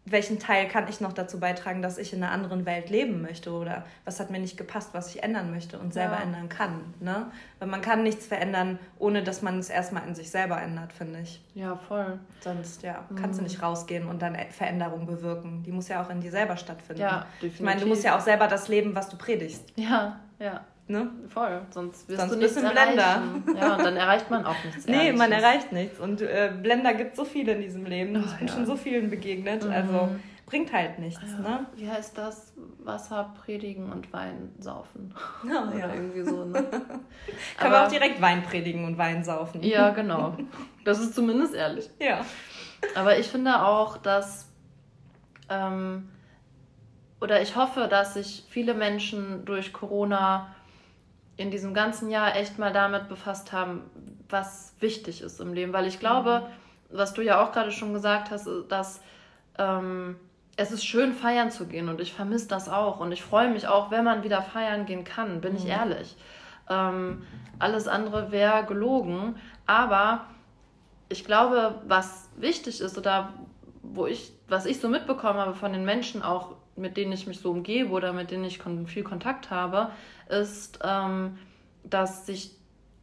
welchen 0.06 0.38
Teil 0.38 0.68
kann 0.68 0.88
ich 0.89 1.00
noch 1.00 1.13
dazu 1.13 1.39
beitragen, 1.39 1.82
dass 1.82 1.98
ich 1.98 2.12
in 2.12 2.22
einer 2.22 2.34
anderen 2.34 2.66
Welt 2.66 2.89
leben 2.89 3.22
möchte 3.22 3.52
oder 3.52 3.86
was 4.04 4.20
hat 4.20 4.32
mir 4.32 4.39
nicht 4.39 4.58
gepasst, 4.58 4.89
was 4.92 5.16
ich 5.16 5.24
ändern 5.24 5.50
möchte 5.52 5.80
und 5.80 5.94
selber 5.94 6.16
ja. 6.16 6.24
ändern 6.24 6.50
kann. 6.50 6.94
Ne? 7.00 7.32
Weil 7.60 7.70
man 7.70 7.82
kann 7.82 8.04
nichts 8.04 8.28
verändern, 8.28 8.80
ohne 9.00 9.24
dass 9.24 9.42
man 9.42 9.60
es 9.60 9.70
erstmal 9.70 10.06
in 10.06 10.13
sich 10.13 10.30
selber 10.30 10.62
ändert, 10.62 10.92
finde 10.92 11.22
ich. 11.22 11.42
Ja, 11.56 11.78
voll. 11.78 12.20
Sonst 12.42 12.84
ja, 12.84 13.06
mhm. 13.10 13.16
kannst 13.16 13.39
du 13.39 13.44
nicht 13.44 13.62
rausgehen 13.62 14.10
und 14.10 14.22
dann 14.22 14.36
Veränderung 14.50 15.06
bewirken. 15.06 15.63
Die 15.63 15.72
muss 15.72 15.88
ja 15.88 16.04
auch 16.04 16.10
in 16.10 16.20
dir 16.20 16.32
selber 16.32 16.58
stattfinden. 16.58 17.02
Ja, 17.02 17.26
definitiv. 17.36 17.60
Ich 17.60 17.66
meine, 17.66 17.80
du 17.80 17.88
musst 17.88 18.04
ja 18.04 18.18
auch 18.18 18.22
selber 18.22 18.48
das 18.48 18.68
leben, 18.68 18.96
was 18.96 19.08
du 19.08 19.16
predigst. 19.18 19.72
Ja, 19.78 20.20
ja. 20.39 20.66
Ne? 20.86 21.12
Voll, 21.30 21.62
sonst 21.69 22.10
wirst 22.10 22.19
sonst 22.19 22.34
du 22.34 22.39
nichts 22.39 22.56
Blender. 22.56 23.24
Ja, 23.56 23.76
und 23.78 23.86
dann 23.86 23.96
erreicht 23.96 24.30
man 24.30 24.46
auch 24.46 24.56
nichts. 24.65 24.86
nee, 24.88 25.13
man 25.13 25.32
erreicht 25.32 25.72
nichts. 25.72 26.00
Und 26.00 26.22
äh, 26.22 26.52
Blender 26.62 26.93
gibt 26.93 27.12
es 27.12 27.17
so 27.17 27.24
viele 27.24 27.54
in 27.54 27.62
diesem 27.62 27.86
Leben. 27.86 28.17
Oh, 28.17 28.26
ich 28.26 28.38
bin 28.38 28.48
ja. 28.48 28.54
schon 28.54 28.65
so 28.65 28.76
vielen 28.76 29.10
begegnet. 29.10 29.63
Mhm. 29.63 29.72
Also 29.72 30.10
bringt 30.46 30.74
halt 30.74 31.00
nichts. 31.00 31.24
Ja. 31.32 31.50
Ne? 31.50 31.65
Wie 31.76 31.89
heißt 31.89 32.17
das? 32.17 32.54
Wasser 32.80 33.34
predigen 33.43 33.91
und 33.91 34.12
Wein 34.12 34.52
saufen. 34.60 35.13
Oh, 35.46 35.67
Oder 35.69 35.80
ja. 35.80 35.93
irgendwie 35.93 36.24
so. 36.24 36.46
Ne? 36.46 36.63
Kann 37.58 37.72
man 37.72 37.86
auch 37.86 37.89
direkt 37.89 38.22
Wein 38.22 38.43
predigen 38.43 38.86
und 38.86 38.98
Wein 38.98 39.24
saufen. 39.24 39.63
Ja, 39.63 39.91
genau. 39.91 40.38
Das 40.84 41.00
ist 41.00 41.15
zumindest 41.15 41.54
ehrlich. 41.54 41.89
Ja. 42.00 42.26
Aber 42.96 43.17
ich 43.17 43.30
finde 43.30 43.65
auch, 43.65 43.98
dass 43.98 44.50
ähm, 45.50 46.10
oder 47.22 47.41
ich 47.41 47.56
hoffe, 47.56 47.88
dass 47.89 48.15
sich 48.15 48.43
viele 48.50 48.74
Menschen 48.74 49.46
durch 49.46 49.72
Corona 49.72 50.54
in 51.38 51.52
diesem 51.52 51.74
ganzen 51.74 52.10
Jahr 52.10 52.36
echt 52.36 52.60
mal 52.60 52.72
damit 52.72 53.10
befasst 53.10 53.52
haben, 53.52 53.82
was 54.30 54.76
wichtig 54.80 55.22
ist 55.22 55.39
im 55.39 55.54
Leben. 55.54 55.74
Weil 55.74 55.88
ich 55.88 56.00
glaube, 56.00 56.43
mhm. 56.89 56.98
was 56.98 57.13
du 57.13 57.22
ja 57.22 57.43
auch 57.43 57.52
gerade 57.52 57.72
schon 57.72 57.93
gesagt 57.93 58.32
hast, 58.32 58.48
dass 58.69 59.02
ähm, 59.58 60.15
es 60.56 60.72
ist 60.72 60.86
schön, 60.86 61.13
feiern 61.13 61.50
zu 61.50 61.65
gehen 61.65 61.89
und 61.89 62.00
ich 62.00 62.13
vermisse 62.13 62.48
das 62.48 62.69
auch. 62.69 63.00
Und 63.00 63.12
ich 63.12 63.24
freue 63.24 63.50
mich 63.50 63.67
auch, 63.67 63.89
wenn 63.91 64.04
man 64.04 64.24
wieder 64.24 64.41
feiern 64.41 64.86
gehen 64.86 65.04
kann, 65.04 65.41
bin 65.41 65.54
mhm. 65.54 65.58
ich 65.58 65.65
ehrlich. 65.67 66.15
Ähm, 66.69 67.24
alles 67.60 67.88
andere 67.88 68.32
wäre 68.32 68.65
gelogen. 68.65 69.36
Aber 69.65 70.26
ich 71.10 71.26
glaube, 71.26 71.82
was 71.88 72.30
wichtig 72.38 72.82
ist 72.82 72.98
oder 72.98 73.34
wo 73.82 74.06
ich, 74.06 74.32
was 74.48 74.65
ich 74.65 74.80
so 74.80 74.88
mitbekommen 74.88 75.39
habe 75.39 75.54
von 75.54 75.74
den 75.74 75.86
Menschen 75.86 76.22
auch, 76.22 76.56
mit 76.75 76.97
denen 76.97 77.12
ich 77.12 77.27
mich 77.27 77.39
so 77.39 77.51
umgebe 77.51 77.91
oder 77.91 78.13
mit 78.13 78.31
denen 78.31 78.45
ich 78.45 78.62
viel 78.88 79.03
Kontakt 79.03 79.51
habe, 79.51 79.91
ist, 80.29 80.79
ähm, 80.83 81.38
dass 81.83 82.25
sich 82.25 82.51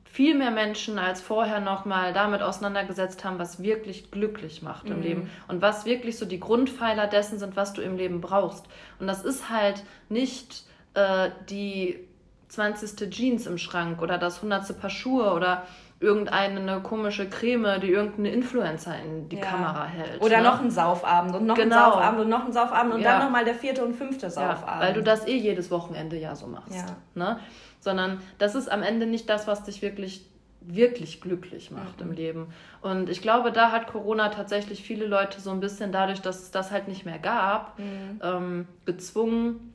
viel 0.05 0.37
mehr 0.37 0.51
Menschen 0.51 0.99
als 0.99 1.21
vorher 1.21 1.61
nochmal 1.61 2.13
damit 2.13 2.43
auseinandergesetzt 2.43 3.25
haben, 3.25 3.39
was 3.39 3.63
wirklich 3.63 4.11
glücklich 4.11 4.61
macht 4.61 4.87
mhm. 4.87 4.93
im 4.93 5.03
Leben 5.03 5.31
und 5.47 5.63
was 5.63 5.85
wirklich 5.85 6.19
so 6.19 6.27
die 6.27 6.41
Grundpfeiler 6.41 7.07
dessen 7.07 7.39
sind, 7.39 7.55
was 7.55 7.75
du 7.75 7.81
im 7.81 7.97
Leben 7.97 8.21
brauchst. 8.21 8.67
Und 8.99 9.07
das 9.07 9.25
ist 9.25 9.51
halt 9.51 9.85
nicht 10.09 10.65
äh, 10.95 11.31
die 11.49 12.01
20. 12.49 13.09
Jeans 13.11 13.47
im 13.47 13.59
Schrank 13.59 14.03
oder 14.03 14.19
das 14.19 14.37
100. 14.37 14.81
Paar 14.81 14.91
Schuhe 14.91 15.33
oder 15.33 15.65
irgendeine 16.01 16.81
komische 16.81 17.29
Creme, 17.29 17.79
die 17.81 17.91
irgendeine 17.91 18.31
Influencer 18.31 18.99
in 18.99 19.29
die 19.29 19.37
ja. 19.37 19.45
Kamera 19.45 19.85
hält. 19.85 20.21
Oder 20.23 20.39
ne? 20.39 20.45
noch 20.45 20.61
ein 20.61 20.71
Saufabend 20.71 21.37
und 21.37 21.47
noch 21.47 21.55
genau. 21.55 21.77
ein 21.77 21.93
Saufabend 21.93 22.21
und 22.21 22.29
noch 22.31 22.45
ein 22.47 22.53
Saufabend 22.53 22.95
und 22.95 23.01
ja. 23.03 23.13
dann 23.13 23.25
nochmal 23.25 23.45
der 23.45 23.55
vierte 23.55 23.85
und 23.85 23.95
fünfte 23.95 24.31
Saufabend. 24.31 24.67
Ja, 24.67 24.81
weil 24.81 24.95
du 24.95 25.03
das 25.03 25.27
eh 25.27 25.37
jedes 25.37 25.71
Wochenende 25.71 26.17
ja 26.17 26.35
so 26.35 26.47
machst. 26.47 26.75
Ja. 26.75 26.87
Ne? 27.15 27.39
Sondern 27.81 28.21
das 28.39 28.55
ist 28.55 28.71
am 28.71 28.83
Ende 28.83 29.07
nicht 29.07 29.29
das, 29.29 29.47
was 29.47 29.63
dich 29.65 29.83
wirklich 29.83 30.27
wirklich 30.63 31.23
glücklich 31.23 31.71
macht 31.71 32.01
mhm. 32.01 32.11
im 32.11 32.13
Leben. 32.13 32.47
Und 32.83 33.09
ich 33.09 33.23
glaube, 33.23 33.51
da 33.51 33.73
hat 33.73 33.87
Corona 33.87 34.29
tatsächlich 34.29 34.83
viele 34.83 35.07
Leute 35.07 35.41
so 35.41 35.51
ein 35.51 35.61
bisschen 35.61 35.91
dadurch, 35.91 36.21
dass 36.21 36.43
es 36.43 36.51
das 36.51 36.71
halt 36.71 36.87
nicht 36.87 37.07
mehr 37.07 37.19
gab, 37.19 37.79
mhm. 37.79 38.21
ähm, 38.23 38.69
gezwungen, 38.85 39.73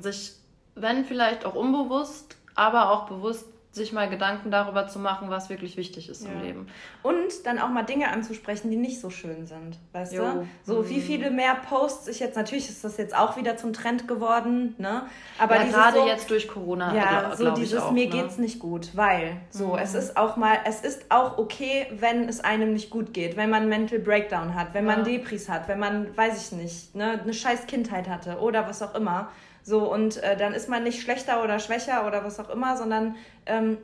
sich, 0.00 0.32
wenn 0.74 1.04
vielleicht 1.04 1.44
auch 1.44 1.54
unbewusst, 1.54 2.36
aber 2.56 2.90
auch 2.90 3.06
bewusst 3.06 3.46
sich 3.72 3.92
mal 3.94 4.08
Gedanken 4.08 4.50
darüber 4.50 4.86
zu 4.86 4.98
machen, 4.98 5.30
was 5.30 5.48
wirklich 5.48 5.78
wichtig 5.78 6.10
ist 6.10 6.24
ja. 6.24 6.30
im 6.30 6.42
Leben. 6.42 6.66
Und 7.02 7.46
dann 7.46 7.58
auch 7.58 7.70
mal 7.70 7.82
Dinge 7.82 8.10
anzusprechen, 8.10 8.70
die 8.70 8.76
nicht 8.76 9.00
so 9.00 9.08
schön 9.08 9.46
sind. 9.46 9.78
Weißt 9.92 10.12
jo. 10.12 10.22
du? 10.22 10.48
So 10.62 10.82
mhm. 10.82 10.88
wie 10.90 11.00
viele 11.00 11.30
mehr 11.30 11.54
Posts 11.54 12.08
ich 12.08 12.20
jetzt, 12.20 12.36
natürlich 12.36 12.68
ist 12.68 12.84
das 12.84 12.98
jetzt 12.98 13.16
auch 13.16 13.38
wieder 13.38 13.56
zum 13.56 13.72
Trend 13.72 14.06
geworden, 14.06 14.74
ne? 14.76 15.06
Aber 15.38 15.56
ja, 15.56 15.64
gerade 15.64 15.98
so, 16.00 16.06
jetzt 16.06 16.30
durch 16.30 16.48
Corona. 16.48 16.94
Ja, 16.94 17.34
so 17.34 17.52
dieses 17.52 17.80
auch, 17.80 17.92
mir 17.92 18.04
ne? 18.04 18.10
geht's 18.10 18.36
nicht 18.36 18.58
gut, 18.58 18.90
weil 18.94 19.36
so, 19.48 19.68
mhm. 19.68 19.78
es 19.78 19.94
ist 19.94 20.18
auch 20.18 20.36
mal, 20.36 20.58
es 20.66 20.82
ist 20.82 21.06
auch 21.08 21.38
okay, 21.38 21.86
wenn 21.92 22.28
es 22.28 22.40
einem 22.40 22.74
nicht 22.74 22.90
gut 22.90 23.14
geht, 23.14 23.38
wenn 23.38 23.48
man 23.48 23.70
Mental 23.70 24.00
Breakdown 24.00 24.54
hat, 24.54 24.74
wenn 24.74 24.86
ja. 24.86 24.96
man 24.96 25.04
Depris 25.04 25.48
hat, 25.48 25.66
wenn 25.68 25.78
man, 25.78 26.14
weiß 26.14 26.44
ich 26.44 26.58
nicht, 26.58 26.94
ne, 26.94 27.20
eine 27.22 27.32
scheiß 27.32 27.66
Kindheit 27.66 28.06
hatte 28.06 28.38
oder 28.38 28.68
was 28.68 28.82
auch 28.82 28.94
immer. 28.94 29.30
So, 29.62 29.92
und 29.92 30.22
äh, 30.22 30.36
dann 30.36 30.54
ist 30.54 30.68
man 30.68 30.82
nicht 30.82 31.02
schlechter 31.02 31.42
oder 31.42 31.58
schwächer 31.58 32.06
oder 32.06 32.24
was 32.24 32.40
auch 32.40 32.50
immer, 32.50 32.76
sondern 32.76 33.16
ähm, 33.46 33.78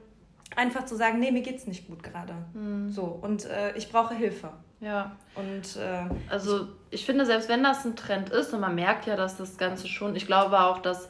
einfach 0.56 0.84
zu 0.86 0.96
sagen, 0.96 1.20
nee, 1.20 1.30
mir 1.30 1.42
geht's 1.42 1.66
nicht 1.66 1.86
gut 1.86 2.02
gerade. 2.02 2.34
Mhm. 2.54 2.90
So, 2.90 3.04
und 3.04 3.44
äh, 3.44 3.76
ich 3.76 3.90
brauche 3.90 4.14
Hilfe. 4.14 4.50
Ja. 4.80 5.16
Und 5.34 5.76
äh, 5.76 6.04
also 6.30 6.68
ich 6.90 7.04
finde, 7.04 7.26
selbst 7.26 7.48
wenn 7.48 7.62
das 7.62 7.84
ein 7.84 7.96
Trend 7.96 8.30
ist, 8.30 8.52
und 8.52 8.60
man 8.60 8.74
merkt 8.74 9.06
ja, 9.06 9.16
dass 9.16 9.36
das 9.36 9.56
Ganze 9.56 9.88
schon, 9.88 10.16
ich 10.16 10.26
glaube 10.26 10.60
auch, 10.60 10.78
dass 10.78 11.08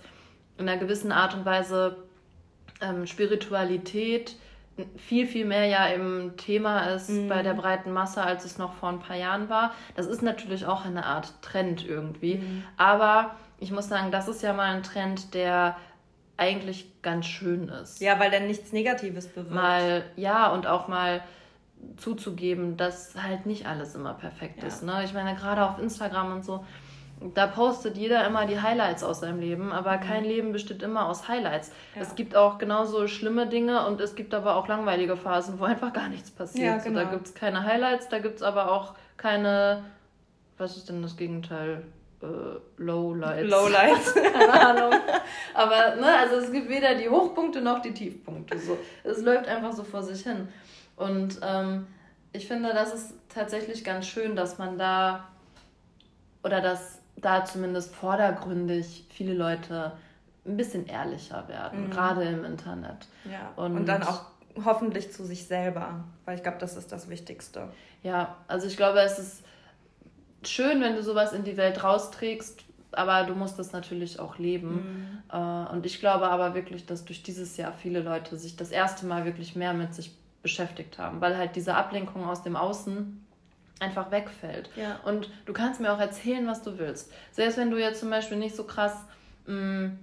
in 0.58 0.68
einer 0.68 0.78
gewissen 0.78 1.12
Art 1.12 1.34
und 1.34 1.44
Weise 1.44 1.96
ähm, 2.80 3.06
Spiritualität 3.06 4.36
viel, 4.96 5.26
viel 5.26 5.44
mehr 5.44 5.66
ja 5.66 5.86
im 5.86 6.36
Thema 6.36 6.86
ist 6.90 7.10
mhm. 7.10 7.28
bei 7.28 7.42
der 7.42 7.54
breiten 7.54 7.92
Masse, 7.92 8.22
als 8.22 8.44
es 8.44 8.58
noch 8.58 8.74
vor 8.74 8.90
ein 8.90 9.00
paar 9.00 9.16
Jahren 9.16 9.48
war. 9.48 9.74
Das 9.96 10.06
ist 10.06 10.22
natürlich 10.22 10.66
auch 10.66 10.84
eine 10.84 11.04
Art 11.04 11.34
Trend 11.42 11.86
irgendwie. 11.86 12.36
Mhm. 12.36 12.64
Aber 12.76 13.34
ich 13.58 13.72
muss 13.72 13.88
sagen, 13.88 14.10
das 14.10 14.28
ist 14.28 14.42
ja 14.42 14.52
mal 14.52 14.74
ein 14.74 14.82
Trend, 14.82 15.34
der 15.34 15.76
eigentlich 16.36 17.02
ganz 17.02 17.26
schön 17.26 17.68
ist. 17.68 18.00
Ja, 18.00 18.18
weil 18.20 18.30
der 18.30 18.40
nichts 18.40 18.72
Negatives 18.72 19.26
bewirkt. 19.26 19.50
Mal, 19.50 20.04
ja, 20.16 20.52
und 20.52 20.66
auch 20.66 20.88
mal 20.88 21.22
zuzugeben, 21.96 22.76
dass 22.76 23.14
halt 23.20 23.46
nicht 23.46 23.66
alles 23.66 23.94
immer 23.94 24.14
perfekt 24.14 24.62
ja. 24.62 24.68
ist. 24.68 24.82
Ne? 24.82 25.02
Ich 25.04 25.12
meine, 25.14 25.34
gerade 25.34 25.64
auf 25.64 25.78
Instagram 25.78 26.32
und 26.32 26.44
so, 26.44 26.64
da 27.34 27.48
postet 27.48 27.96
jeder 27.96 28.24
immer 28.26 28.46
die 28.46 28.60
Highlights 28.60 29.02
aus 29.02 29.20
seinem 29.20 29.40
Leben, 29.40 29.72
aber 29.72 29.96
mhm. 29.96 30.00
kein 30.00 30.24
Leben 30.24 30.52
besteht 30.52 30.82
immer 30.82 31.06
aus 31.06 31.26
Highlights. 31.26 31.72
Ja. 31.96 32.02
Es 32.02 32.14
gibt 32.14 32.36
auch 32.36 32.58
genauso 32.58 33.08
schlimme 33.08 33.48
Dinge 33.48 33.86
und 33.86 34.00
es 34.00 34.14
gibt 34.14 34.34
aber 34.34 34.56
auch 34.56 34.68
langweilige 34.68 35.16
Phasen, 35.16 35.58
wo 35.58 35.64
einfach 35.64 35.92
gar 35.92 36.08
nichts 36.08 36.30
passiert. 36.30 36.64
Ja, 36.64 36.76
genau. 36.76 36.84
so, 36.88 36.94
da 36.94 37.00
genau. 37.00 37.12
gibt 37.14 37.26
es 37.26 37.34
keine 37.34 37.64
Highlights, 37.64 38.08
da 38.08 38.20
gibt 38.20 38.36
es 38.36 38.42
aber 38.42 38.70
auch 38.70 38.94
keine, 39.16 39.82
was 40.56 40.76
ist 40.76 40.88
denn 40.88 41.02
das 41.02 41.16
Gegenteil? 41.16 41.82
Äh, 42.22 42.26
Lowlights. 42.82 43.50
Lowlights. 43.50 44.14
Keine 44.32 44.52
Ahnung. 44.52 45.00
Aber 45.54 45.96
ne, 45.96 46.06
also 46.18 46.36
es 46.36 46.52
gibt 46.52 46.68
weder 46.68 46.94
die 46.94 47.08
Hochpunkte 47.08 47.60
noch 47.60 47.80
die 47.80 47.92
Tiefpunkte. 47.92 48.58
So. 48.58 48.78
Es 49.04 49.22
läuft 49.22 49.46
einfach 49.48 49.72
so 49.72 49.84
vor 49.84 50.02
sich 50.02 50.22
hin. 50.22 50.48
Und 50.96 51.40
ähm, 51.42 51.86
ich 52.32 52.46
finde, 52.46 52.72
das 52.74 52.92
ist 52.92 53.14
tatsächlich 53.28 53.84
ganz 53.84 54.06
schön, 54.06 54.36
dass 54.36 54.58
man 54.58 54.78
da 54.78 55.28
oder 56.42 56.60
dass 56.60 57.00
da 57.16 57.44
zumindest 57.44 57.94
vordergründig 57.94 59.06
viele 59.10 59.34
Leute 59.34 59.92
ein 60.46 60.56
bisschen 60.56 60.86
ehrlicher 60.86 61.46
werden, 61.48 61.86
mhm. 61.86 61.90
gerade 61.90 62.24
im 62.24 62.44
Internet. 62.44 63.06
Ja. 63.24 63.52
Und, 63.56 63.76
und 63.76 63.86
dann 63.86 64.02
auch 64.02 64.22
hoffentlich 64.64 65.12
zu 65.12 65.24
sich 65.24 65.46
selber, 65.46 66.04
weil 66.24 66.36
ich 66.36 66.42
glaube, 66.42 66.58
das 66.58 66.76
ist 66.76 66.90
das 66.90 67.08
Wichtigste. 67.08 67.68
Ja, 68.02 68.36
also 68.46 68.66
ich 68.66 68.76
glaube, 68.76 69.00
es 69.00 69.18
ist 69.18 69.42
schön, 70.44 70.80
wenn 70.80 70.94
du 70.94 71.02
sowas 71.02 71.32
in 71.32 71.44
die 71.44 71.56
Welt 71.56 71.82
rausträgst, 71.82 72.64
aber 72.92 73.24
du 73.24 73.34
musst 73.34 73.58
das 73.58 73.72
natürlich 73.72 74.18
auch 74.18 74.38
leben. 74.38 75.22
Mhm. 75.30 75.36
Äh, 75.36 75.72
und 75.72 75.86
ich 75.86 76.00
glaube 76.00 76.28
aber 76.28 76.54
wirklich, 76.54 76.86
dass 76.86 77.04
durch 77.04 77.22
dieses 77.22 77.56
Jahr 77.56 77.72
viele 77.72 78.00
Leute 78.00 78.36
sich 78.36 78.56
das 78.56 78.70
erste 78.70 79.06
Mal 79.06 79.24
wirklich 79.24 79.56
mehr 79.56 79.74
mit 79.74 79.94
sich 79.94 80.12
beschäftigt 80.42 80.98
haben, 80.98 81.20
weil 81.20 81.36
halt 81.36 81.56
diese 81.56 81.74
Ablenkung 81.74 82.26
aus 82.26 82.42
dem 82.42 82.56
Außen 82.56 83.24
einfach 83.80 84.10
wegfällt. 84.10 84.70
Ja. 84.76 85.00
Und 85.04 85.30
du 85.46 85.52
kannst 85.52 85.80
mir 85.80 85.92
auch 85.92 86.00
erzählen, 86.00 86.46
was 86.46 86.62
du 86.62 86.78
willst. 86.78 87.12
Selbst 87.32 87.58
wenn 87.58 87.70
du 87.70 87.78
jetzt 87.78 88.00
zum 88.00 88.10
Beispiel 88.10 88.38
nicht 88.38 88.56
so 88.56 88.64
krass 88.64 88.94
mh, 89.46 89.54
mm, 89.54 89.98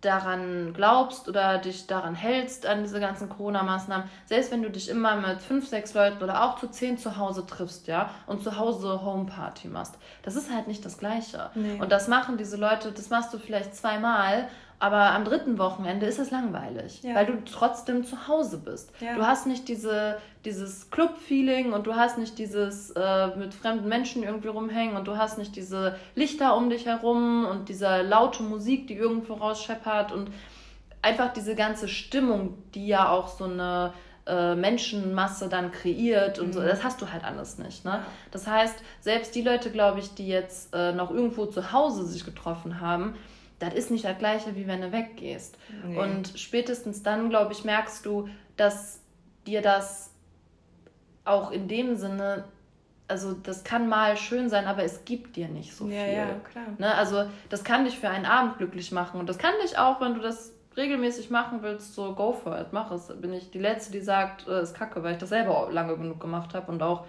daran 0.00 0.72
glaubst 0.72 1.28
oder 1.28 1.58
dich 1.58 1.86
daran 1.86 2.14
hältst, 2.14 2.66
an 2.66 2.82
diese 2.82 3.00
ganzen 3.00 3.28
Corona-Maßnahmen, 3.28 4.08
selbst 4.24 4.50
wenn 4.50 4.62
du 4.62 4.70
dich 4.70 4.88
immer 4.88 5.16
mit 5.16 5.42
fünf, 5.42 5.68
sechs 5.68 5.92
Leuten 5.94 6.22
oder 6.22 6.44
auch 6.44 6.58
zu 6.58 6.68
zehn 6.68 6.96
zu 6.96 7.16
Hause 7.16 7.46
triffst, 7.46 7.86
ja, 7.86 8.10
und 8.26 8.42
zu 8.42 8.56
Hause 8.56 9.02
Homeparty 9.04 9.68
machst, 9.68 9.96
das 10.22 10.36
ist 10.36 10.52
halt 10.52 10.68
nicht 10.68 10.84
das 10.84 10.98
Gleiche. 10.98 11.50
Nee. 11.54 11.78
Und 11.80 11.92
das 11.92 12.08
machen 12.08 12.38
diese 12.38 12.56
Leute, 12.56 12.92
das 12.92 13.10
machst 13.10 13.34
du 13.34 13.38
vielleicht 13.38 13.74
zweimal 13.74 14.48
aber 14.80 15.12
am 15.12 15.26
dritten 15.26 15.58
Wochenende 15.58 16.06
ist 16.06 16.18
es 16.18 16.30
langweilig, 16.30 17.02
ja. 17.02 17.14
weil 17.14 17.26
du 17.26 17.44
trotzdem 17.44 18.02
zu 18.02 18.26
Hause 18.26 18.56
bist. 18.58 18.90
Ja. 18.98 19.14
Du 19.14 19.26
hast 19.26 19.46
nicht 19.46 19.68
diese, 19.68 20.16
dieses 20.46 20.90
Club-Feeling 20.90 21.74
und 21.74 21.86
du 21.86 21.96
hast 21.96 22.16
nicht 22.16 22.38
dieses 22.38 22.90
äh, 22.92 23.26
mit 23.36 23.52
fremden 23.52 23.88
Menschen 23.88 24.22
irgendwie 24.22 24.48
rumhängen 24.48 24.96
und 24.96 25.06
du 25.06 25.18
hast 25.18 25.36
nicht 25.36 25.54
diese 25.54 25.96
Lichter 26.14 26.56
um 26.56 26.70
dich 26.70 26.86
herum 26.86 27.44
und 27.44 27.68
diese 27.68 28.00
laute 28.00 28.42
Musik, 28.42 28.86
die 28.86 28.94
irgendwo 28.94 29.34
rausscheppert 29.34 30.12
und 30.12 30.30
einfach 31.02 31.30
diese 31.34 31.54
ganze 31.54 31.86
Stimmung, 31.86 32.56
die 32.74 32.86
ja 32.86 33.10
auch 33.10 33.28
so 33.28 33.44
eine 33.44 33.92
äh, 34.26 34.54
Menschenmasse 34.54 35.50
dann 35.50 35.72
kreiert 35.72 36.38
und 36.38 36.48
mhm. 36.48 36.52
so, 36.54 36.62
das 36.62 36.82
hast 36.82 37.02
du 37.02 37.12
halt 37.12 37.24
alles 37.24 37.58
nicht. 37.58 37.84
Ne? 37.84 38.00
Das 38.30 38.46
heißt, 38.46 38.76
selbst 39.00 39.34
die 39.34 39.42
Leute, 39.42 39.70
glaube 39.70 40.00
ich, 40.00 40.14
die 40.14 40.26
jetzt 40.26 40.74
äh, 40.74 40.92
noch 40.92 41.10
irgendwo 41.10 41.44
zu 41.44 41.72
Hause 41.72 42.06
sich 42.06 42.24
getroffen 42.24 42.80
haben, 42.80 43.14
das 43.60 43.74
ist 43.74 43.90
nicht 43.90 44.04
das 44.04 44.18
gleiche, 44.18 44.56
wie 44.56 44.66
wenn 44.66 44.80
du 44.80 44.90
weggehst. 44.90 45.56
Nee. 45.86 45.98
Und 45.98 46.32
spätestens 46.34 47.02
dann, 47.02 47.30
glaube 47.30 47.52
ich, 47.52 47.64
merkst 47.64 48.04
du, 48.04 48.28
dass 48.56 49.00
dir 49.46 49.62
das 49.62 50.12
auch 51.24 51.50
in 51.50 51.68
dem 51.68 51.94
Sinne, 51.96 52.44
also 53.06 53.32
das 53.32 53.62
kann 53.62 53.88
mal 53.88 54.16
schön 54.16 54.48
sein, 54.48 54.66
aber 54.66 54.82
es 54.82 55.04
gibt 55.04 55.36
dir 55.36 55.48
nicht 55.48 55.74
so 55.74 55.86
viel. 55.86 55.94
Ja, 55.94 56.06
ja, 56.06 56.26
klar. 56.50 56.64
Ne? 56.78 56.94
Also 56.94 57.24
das 57.48 57.62
kann 57.62 57.84
dich 57.84 57.98
für 57.98 58.08
einen 58.08 58.24
Abend 58.24 58.58
glücklich 58.58 58.92
machen 58.92 59.20
und 59.20 59.28
das 59.28 59.38
kann 59.38 59.52
dich 59.62 59.78
auch, 59.78 60.00
wenn 60.00 60.14
du 60.14 60.20
das 60.20 60.52
regelmäßig 60.76 61.30
machen 61.30 61.62
willst, 61.62 61.94
so 61.94 62.14
go 62.14 62.32
for 62.32 62.58
it, 62.58 62.68
mach 62.72 62.90
es. 62.92 63.08
Bin 63.20 63.32
ich 63.34 63.50
die 63.50 63.58
Letzte, 63.58 63.92
die 63.92 64.00
sagt, 64.00 64.48
äh, 64.48 64.62
ist 64.62 64.74
kacke, 64.74 65.02
weil 65.02 65.12
ich 65.12 65.18
das 65.18 65.28
selber 65.28 65.68
lange 65.70 65.96
genug 65.96 66.20
gemacht 66.20 66.54
habe 66.54 66.70
und 66.72 66.82
auch 66.82 67.04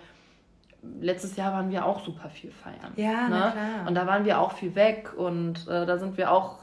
letztes 0.99 1.35
Jahr 1.35 1.53
waren 1.53 1.69
wir 1.69 1.85
auch 1.85 2.03
super 2.03 2.29
viel 2.29 2.51
feiern. 2.51 2.93
Ja, 2.95 3.27
ne? 3.27 3.51
klar. 3.51 3.87
Und 3.87 3.95
da 3.95 4.07
waren 4.07 4.25
wir 4.25 4.39
auch 4.39 4.53
viel 4.53 4.75
weg 4.75 5.13
und 5.15 5.67
äh, 5.67 5.85
da 5.85 5.97
sind 5.97 6.17
wir 6.17 6.31
auch 6.31 6.61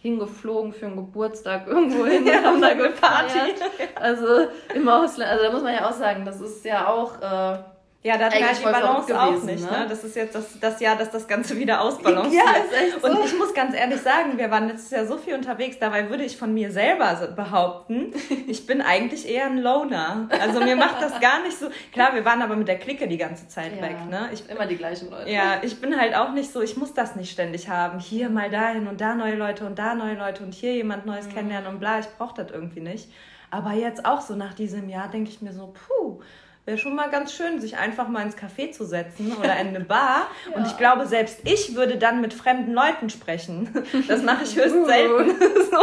hingeflogen 0.00 0.72
für 0.72 0.86
einen 0.86 0.96
Geburtstag 0.96 1.66
irgendwo 1.68 2.04
hin 2.06 2.24
und 2.24 2.44
haben 2.44 2.60
da 2.60 2.74
gepartyt. 2.74 3.62
Also 3.94 4.48
im 4.74 4.88
Ausland, 4.88 5.30
also 5.30 5.44
da 5.44 5.52
muss 5.52 5.62
man 5.62 5.74
ja 5.74 5.88
auch 5.88 5.92
sagen, 5.92 6.24
das 6.24 6.40
ist 6.40 6.64
ja 6.64 6.88
auch, 6.88 7.20
äh, 7.20 7.58
Ja, 8.06 8.18
da 8.18 8.26
hatten 8.26 8.38
wir 8.38 8.46
halt 8.46 8.58
die 8.58 8.64
Balance 8.64 9.06
gewesen, 9.06 9.18
auch 9.18 9.42
nicht. 9.44 9.64
Ne? 9.64 9.78
ne? 9.78 9.86
Das 9.88 10.04
ist 10.04 10.14
jetzt 10.14 10.34
das, 10.34 10.60
das 10.60 10.78
Jahr, 10.78 10.94
dass 10.94 11.10
das 11.10 11.26
Ganze 11.26 11.58
wieder 11.58 11.80
ausbalanciert. 11.80 12.34
Ja, 12.44 12.62
ist 12.62 12.72
echt 12.74 13.00
so. 13.00 13.08
Und 13.08 13.24
ich 13.24 13.38
muss 13.38 13.54
ganz 13.54 13.74
ehrlich 13.74 14.00
sagen, 14.02 14.36
wir 14.36 14.50
waren 14.50 14.68
letztes 14.68 14.90
Jahr 14.90 15.06
so 15.06 15.16
viel 15.16 15.32
unterwegs, 15.32 15.78
dabei 15.80 16.10
würde 16.10 16.22
ich 16.22 16.36
von 16.36 16.52
mir 16.52 16.70
selber 16.70 17.14
behaupten, 17.34 18.12
ich 18.46 18.66
bin 18.66 18.82
eigentlich 18.82 19.26
eher 19.26 19.46
ein 19.46 19.56
Loner. 19.56 20.28
Also 20.38 20.60
mir 20.60 20.76
macht 20.76 21.00
das 21.00 21.18
gar 21.18 21.42
nicht 21.42 21.58
so. 21.58 21.68
Klar, 21.92 22.14
wir 22.14 22.26
waren 22.26 22.42
aber 22.42 22.56
mit 22.56 22.68
der 22.68 22.78
Clique 22.78 23.08
die 23.08 23.16
ganze 23.16 23.48
Zeit 23.48 23.74
ja, 23.76 23.82
weg. 23.82 23.96
Ne? 24.10 24.28
Ich, 24.34 24.50
immer 24.50 24.66
die 24.66 24.76
gleichen 24.76 25.10
Leute. 25.10 25.30
Ja, 25.30 25.62
ich 25.62 25.80
bin 25.80 25.98
halt 25.98 26.14
auch 26.14 26.32
nicht 26.32 26.52
so, 26.52 26.60
ich 26.60 26.76
muss 26.76 26.92
das 26.92 27.16
nicht 27.16 27.32
ständig 27.32 27.70
haben. 27.70 28.00
Hier 28.00 28.28
mal 28.28 28.50
dahin 28.50 28.86
und 28.86 29.00
da 29.00 29.14
neue 29.14 29.36
Leute 29.36 29.64
und 29.64 29.78
da 29.78 29.94
neue 29.94 30.16
Leute 30.16 30.44
und 30.44 30.52
hier 30.52 30.74
jemand 30.74 31.06
Neues 31.06 31.28
mhm. 31.28 31.32
kennenlernen 31.32 31.72
und 31.72 31.80
bla, 31.80 32.00
ich 32.00 32.08
brauche 32.18 32.34
das 32.34 32.52
irgendwie 32.52 32.80
nicht. 32.80 33.10
Aber 33.50 33.72
jetzt 33.72 34.04
auch 34.04 34.20
so 34.20 34.36
nach 34.36 34.52
diesem 34.52 34.90
Jahr 34.90 35.08
denke 35.08 35.30
ich 35.30 35.40
mir 35.40 35.54
so, 35.54 35.72
puh 35.72 36.20
wäre 36.64 36.78
schon 36.78 36.94
mal 36.94 37.10
ganz 37.10 37.32
schön, 37.32 37.60
sich 37.60 37.76
einfach 37.76 38.08
mal 38.08 38.22
ins 38.22 38.36
Café 38.36 38.72
zu 38.72 38.86
setzen 38.86 39.32
oder 39.36 39.58
in 39.58 39.68
eine 39.68 39.80
Bar. 39.80 40.28
ja. 40.50 40.56
Und 40.56 40.66
ich 40.66 40.76
glaube, 40.76 41.06
selbst 41.06 41.40
ich 41.44 41.74
würde 41.74 41.98
dann 41.98 42.20
mit 42.20 42.32
fremden 42.32 42.72
Leuten 42.72 43.10
sprechen. 43.10 43.68
Das 44.08 44.22
mache 44.22 44.44
ich 44.44 44.56
höchst 44.56 44.86
selten. 44.86 45.30
so. 45.70 45.76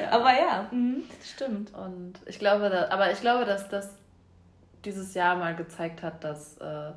ja. 0.00 0.10
Aber 0.10 0.32
ja, 0.32 0.68
mhm, 0.70 1.02
stimmt. 1.24 1.72
Und 1.74 2.14
ich 2.26 2.38
glaube, 2.38 2.70
dass, 2.70 2.90
aber 2.90 3.10
ich 3.12 3.20
glaube, 3.20 3.44
dass 3.44 3.68
das 3.68 3.90
dieses 4.84 5.14
Jahr 5.14 5.36
mal 5.36 5.54
gezeigt 5.54 6.02
hat, 6.02 6.22
dass 6.22 6.58
äh, 6.58 6.92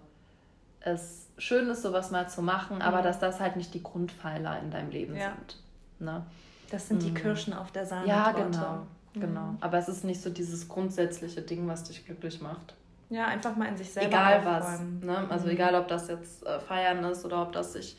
es 0.81 1.29
schön 1.37 1.67
ist, 1.69 1.81
sowas 1.81 2.11
mal 2.11 2.29
zu 2.29 2.41
machen, 2.41 2.77
mhm. 2.77 2.81
aber 2.81 3.01
dass 3.01 3.19
das 3.19 3.39
halt 3.39 3.55
nicht 3.55 3.73
die 3.73 3.83
Grundpfeiler 3.83 4.59
in 4.59 4.71
deinem 4.71 4.91
Leben 4.91 5.15
ja. 5.15 5.31
sind. 5.31 5.57
Ne? 5.99 6.25
Das 6.69 6.87
sind 6.87 7.01
die 7.01 7.11
mhm. 7.11 7.15
Kirschen 7.15 7.53
auf 7.53 7.71
der 7.71 7.85
Sahne. 7.85 8.07
Ja, 8.07 8.31
genau. 8.31 8.85
Genau. 9.13 9.41
Mhm. 9.41 9.58
Aber 9.62 9.78
es 9.78 9.89
ist 9.89 10.04
nicht 10.04 10.21
so 10.21 10.30
dieses 10.30 10.67
grundsätzliche 10.67 11.41
Ding, 11.41 11.67
was 11.67 11.84
dich 11.84 12.06
glücklich 12.06 12.41
macht. 12.41 12.76
Ja, 13.10 13.28
einfach 13.28 13.56
mal 13.58 13.67
in 13.67 13.78
sich 13.78 13.91
selber 13.91 14.08
Egal 14.08 14.39
aufräumen. 14.39 15.02
was. 15.02 15.06
Ne? 15.06 15.28
Also 15.30 15.45
mhm. 15.45 15.52
egal, 15.52 15.76
ob 15.76 15.88
das 15.88 16.08
jetzt 16.08 16.45
äh, 16.45 16.60
feiern 16.60 17.04
ist 17.04 17.26
oder 17.26 17.41
ob 17.41 17.52
das 17.52 17.74
sich, 17.74 17.97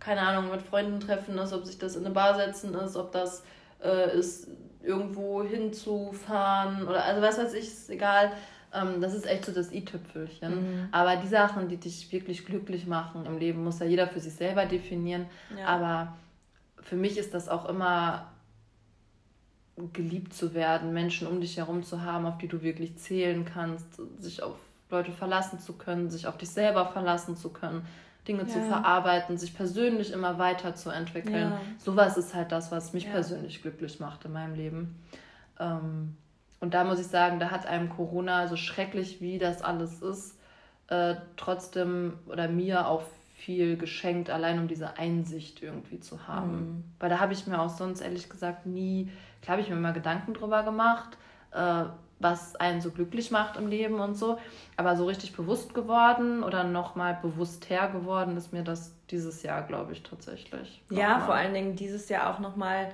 keine 0.00 0.20
Ahnung, 0.20 0.50
mit 0.50 0.62
Freunden 0.62 1.00
treffen 1.00 1.36
ist, 1.36 1.52
ob 1.52 1.66
sich 1.66 1.78
das 1.78 1.96
in 1.96 2.04
eine 2.04 2.14
Bar 2.14 2.34
setzen 2.34 2.74
ist, 2.74 2.96
ob 2.96 3.12
das 3.12 3.44
äh, 3.82 4.16
ist, 4.16 4.48
irgendwo 4.84 5.42
hinzufahren 5.42 6.86
oder 6.86 7.04
also 7.04 7.22
was 7.22 7.38
weiß 7.38 7.54
ich, 7.54 7.66
ist 7.68 7.90
egal. 7.90 8.32
Ähm, 8.72 9.00
das 9.00 9.14
ist 9.14 9.26
echt 9.26 9.44
so 9.44 9.52
das 9.52 9.72
i-Tüpfelchen. 9.72 10.54
Mhm. 10.54 10.88
Aber 10.92 11.16
die 11.16 11.28
Sachen, 11.28 11.68
die 11.68 11.76
dich 11.76 12.10
wirklich 12.12 12.44
glücklich 12.44 12.86
machen 12.86 13.24
im 13.26 13.38
Leben, 13.38 13.64
muss 13.64 13.78
ja 13.78 13.86
jeder 13.86 14.06
für 14.06 14.20
sich 14.20 14.34
selber 14.34 14.66
definieren. 14.66 15.26
Ja. 15.58 15.66
Aber 15.66 16.16
für 16.82 16.96
mich 16.96 17.16
ist 17.18 17.34
das 17.34 17.48
auch 17.48 17.68
immer 17.68 18.30
geliebt 19.92 20.32
zu 20.34 20.54
werden, 20.54 20.92
Menschen 20.92 21.26
um 21.26 21.40
dich 21.40 21.56
herum 21.56 21.82
zu 21.82 22.02
haben, 22.02 22.26
auf 22.26 22.38
die 22.38 22.48
du 22.48 22.62
wirklich 22.62 22.96
zählen 22.96 23.44
kannst, 23.44 24.00
sich 24.20 24.42
auf 24.42 24.56
Leute 24.90 25.12
verlassen 25.12 25.58
zu 25.58 25.72
können, 25.72 26.10
sich 26.10 26.26
auf 26.26 26.38
dich 26.38 26.50
selber 26.50 26.86
verlassen 26.86 27.36
zu 27.36 27.50
können, 27.50 27.84
Dinge 28.28 28.42
ja. 28.42 28.48
zu 28.48 28.60
verarbeiten, 28.60 29.36
sich 29.36 29.54
persönlich 29.54 30.12
immer 30.12 30.38
weiterzuentwickeln. 30.38 31.50
Ja. 31.50 31.60
Sowas 31.78 32.16
ist 32.16 32.34
halt 32.34 32.52
das, 32.52 32.70
was 32.70 32.92
mich 32.92 33.04
ja. 33.04 33.10
persönlich 33.10 33.62
glücklich 33.62 34.00
macht 34.00 34.24
in 34.24 34.32
meinem 34.32 34.54
Leben. 34.54 35.02
Ähm, 35.58 36.16
und 36.60 36.72
da 36.72 36.84
muss 36.84 37.00
ich 37.00 37.08
sagen, 37.08 37.40
da 37.40 37.50
hat 37.50 37.66
einem 37.66 37.90
Corona, 37.90 38.46
so 38.46 38.56
schrecklich 38.56 39.20
wie 39.20 39.38
das 39.38 39.60
alles 39.60 40.00
ist, 40.00 40.38
äh, 40.88 41.16
trotzdem 41.36 42.14
oder 42.26 42.48
mir 42.48 42.86
auch 42.88 43.02
viel 43.34 43.76
geschenkt, 43.76 44.30
allein 44.30 44.58
um 44.58 44.68
diese 44.68 44.96
Einsicht 44.96 45.62
irgendwie 45.62 46.00
zu 46.00 46.26
haben. 46.26 46.56
Mhm. 46.56 46.84
Weil 46.98 47.10
da 47.10 47.18
habe 47.20 47.32
ich 47.34 47.46
mir 47.46 47.60
auch 47.60 47.68
sonst 47.68 48.00
ehrlich 48.00 48.30
gesagt 48.30 48.64
nie, 48.64 49.10
klar 49.44 49.56
habe 49.56 49.62
ich 49.62 49.68
mir 49.68 49.76
mal 49.76 49.92
Gedanken 49.92 50.34
drüber 50.34 50.62
gemacht, 50.62 51.16
äh, 51.52 51.84
was 52.18 52.56
einen 52.56 52.80
so 52.80 52.90
glücklich 52.90 53.30
macht 53.30 53.56
im 53.56 53.68
Leben 53.68 54.00
und 54.00 54.14
so. 54.14 54.38
Aber 54.76 54.96
so 54.96 55.04
richtig 55.04 55.36
bewusst 55.36 55.74
geworden 55.74 56.42
oder 56.42 56.64
nochmal 56.64 57.18
bewusster 57.20 57.88
geworden 57.88 58.36
ist 58.36 58.52
mir 58.52 58.62
das 58.62 58.94
dieses 59.10 59.42
Jahr, 59.42 59.62
glaube 59.62 59.92
ich, 59.92 60.02
tatsächlich. 60.02 60.82
Ja, 60.90 61.20
vor 61.20 61.34
allen 61.34 61.52
Dingen 61.52 61.76
dieses 61.76 62.08
Jahr 62.08 62.32
auch 62.32 62.38
nochmal, 62.38 62.90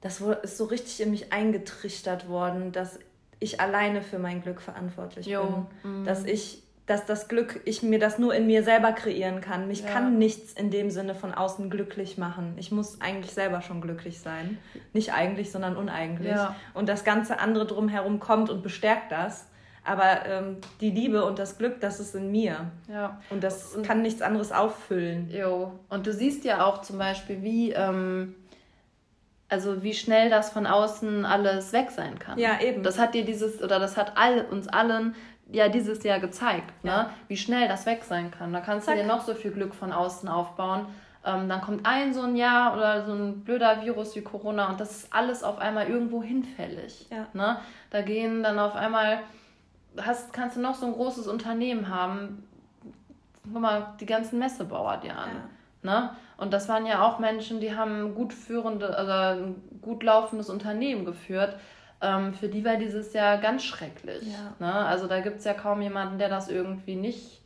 das 0.00 0.20
ist 0.20 0.58
so 0.58 0.66
richtig 0.66 1.00
in 1.00 1.10
mich 1.10 1.32
eingetrichtert 1.32 2.28
worden, 2.28 2.72
dass 2.72 2.98
ich 3.40 3.60
alleine 3.60 4.02
für 4.02 4.18
mein 4.18 4.42
Glück 4.42 4.60
verantwortlich 4.60 5.26
jo. 5.26 5.66
bin. 5.82 6.00
Mhm. 6.00 6.04
Dass 6.04 6.24
ich 6.24 6.62
dass 6.88 7.04
das 7.04 7.28
Glück, 7.28 7.60
ich 7.66 7.82
mir 7.82 7.98
das 7.98 8.18
nur 8.18 8.34
in 8.34 8.46
mir 8.46 8.64
selber 8.64 8.92
kreieren 8.92 9.42
kann. 9.42 9.68
Mich 9.68 9.82
ja. 9.82 9.90
kann 9.90 10.16
nichts 10.16 10.54
in 10.54 10.70
dem 10.70 10.90
Sinne 10.90 11.14
von 11.14 11.34
außen 11.34 11.68
glücklich 11.68 12.16
machen. 12.16 12.54
Ich 12.56 12.72
muss 12.72 13.02
eigentlich 13.02 13.32
selber 13.32 13.60
schon 13.60 13.82
glücklich 13.82 14.20
sein. 14.20 14.56
Nicht 14.94 15.12
eigentlich, 15.12 15.52
sondern 15.52 15.76
uneigentlich. 15.76 16.32
Ja. 16.32 16.56
Und 16.72 16.88
das 16.88 17.04
ganze 17.04 17.40
andere 17.40 17.66
drumherum 17.66 18.20
kommt 18.20 18.48
und 18.48 18.62
bestärkt 18.62 19.12
das. 19.12 19.46
Aber 19.84 20.24
ähm, 20.26 20.56
die 20.80 20.90
Liebe 20.90 21.26
und 21.26 21.38
das 21.38 21.58
Glück, 21.58 21.78
das 21.80 22.00
ist 22.00 22.14
in 22.14 22.30
mir. 22.30 22.70
Ja. 22.90 23.20
Und 23.28 23.44
das 23.44 23.74
und, 23.74 23.86
kann 23.86 24.00
nichts 24.00 24.22
anderes 24.22 24.50
auffüllen. 24.50 25.30
Jo. 25.30 25.72
Und 25.90 26.06
du 26.06 26.12
siehst 26.14 26.44
ja 26.44 26.64
auch 26.64 26.80
zum 26.80 26.96
Beispiel, 26.96 27.42
wie, 27.42 27.72
ähm, 27.72 28.34
also 29.50 29.82
wie 29.82 29.92
schnell 29.92 30.30
das 30.30 30.50
von 30.50 30.66
außen 30.66 31.26
alles 31.26 31.74
weg 31.74 31.90
sein 31.90 32.18
kann. 32.18 32.38
Ja, 32.38 32.60
eben. 32.62 32.82
Das 32.82 32.98
hat 32.98 33.12
dir 33.12 33.26
dieses, 33.26 33.62
oder 33.62 33.78
das 33.78 33.98
hat 33.98 34.12
all, 34.16 34.46
uns 34.46 34.68
allen 34.68 35.14
ja 35.50 35.68
dieses 35.68 36.02
Jahr 36.02 36.20
gezeigt, 36.20 36.84
ne? 36.84 36.90
Ja. 36.90 37.10
wie 37.28 37.36
schnell 37.36 37.68
das 37.68 37.86
weg 37.86 38.04
sein 38.04 38.30
kann. 38.30 38.52
Da 38.52 38.60
kannst 38.60 38.86
Zack. 38.86 38.96
du 38.96 39.02
dir 39.02 39.06
noch 39.06 39.22
so 39.22 39.34
viel 39.34 39.50
Glück 39.50 39.74
von 39.74 39.92
außen 39.92 40.28
aufbauen. 40.28 40.86
Ähm, 41.24 41.48
dann 41.48 41.60
kommt 41.60 41.84
ein 41.84 42.14
so 42.14 42.22
ein 42.22 42.36
Jahr 42.36 42.76
oder 42.76 43.04
so 43.04 43.12
ein 43.12 43.44
blöder 43.44 43.82
Virus 43.82 44.14
wie 44.14 44.22
Corona 44.22 44.70
und 44.70 44.80
das 44.80 44.90
ist 44.90 45.12
alles 45.12 45.42
auf 45.42 45.58
einmal 45.58 45.88
irgendwo 45.88 46.22
hinfällig. 46.22 47.06
Ja. 47.10 47.26
Ne? 47.32 47.58
Da 47.90 48.02
gehen 48.02 48.42
dann 48.42 48.58
auf 48.58 48.76
einmal, 48.76 49.20
hast, 50.00 50.32
kannst 50.32 50.56
du 50.56 50.60
noch 50.60 50.74
so 50.74 50.86
ein 50.86 50.92
großes 50.92 51.26
Unternehmen 51.26 51.88
haben, 51.88 52.46
guck 53.42 53.60
mal, 53.60 53.94
die 54.00 54.06
ganzen 54.06 54.38
Messebauer 54.38 54.98
dir 54.98 55.16
an. 55.16 55.30
Ja. 55.82 56.00
Ne? 56.00 56.10
Und 56.36 56.52
das 56.52 56.68
waren 56.68 56.86
ja 56.86 57.02
auch 57.02 57.18
Menschen, 57.18 57.60
die 57.60 57.74
haben 57.74 58.14
gut 58.14 58.32
führende, 58.32 58.96
also 58.96 59.42
ein 59.42 59.80
gut 59.82 60.02
laufendes 60.02 60.50
Unternehmen 60.50 61.04
geführt 61.04 61.56
ähm, 62.00 62.34
für 62.34 62.48
die 62.48 62.64
war 62.64 62.76
dieses 62.76 63.12
Jahr 63.12 63.38
ganz 63.38 63.64
schrecklich. 63.64 64.22
Ja. 64.22 64.54
Ne? 64.58 64.72
Also 64.72 65.06
da 65.06 65.20
gibt 65.20 65.38
es 65.38 65.44
ja 65.44 65.54
kaum 65.54 65.82
jemanden, 65.82 66.18
der 66.18 66.28
das 66.28 66.48
irgendwie 66.48 66.94
nicht 66.94 67.40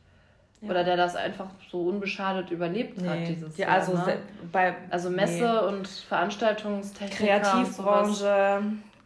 ja. 0.60 0.70
oder 0.70 0.84
der 0.84 0.96
das 0.96 1.16
einfach 1.16 1.48
so 1.70 1.82
unbeschadet 1.82 2.50
überlebt 2.50 3.00
nee. 3.00 3.08
hat 3.08 3.28
dieses 3.28 3.56
ja, 3.56 3.68
Jahr. 3.68 3.76
Also, 3.76 3.92
ne? 3.94 4.18
bei, 4.50 4.74
also 4.90 5.10
Messe 5.10 5.60
nee. 5.62 5.68
und 5.68 5.88
Veranstaltungstechnik. 5.88 7.18
Kreativbranche. 7.18 8.62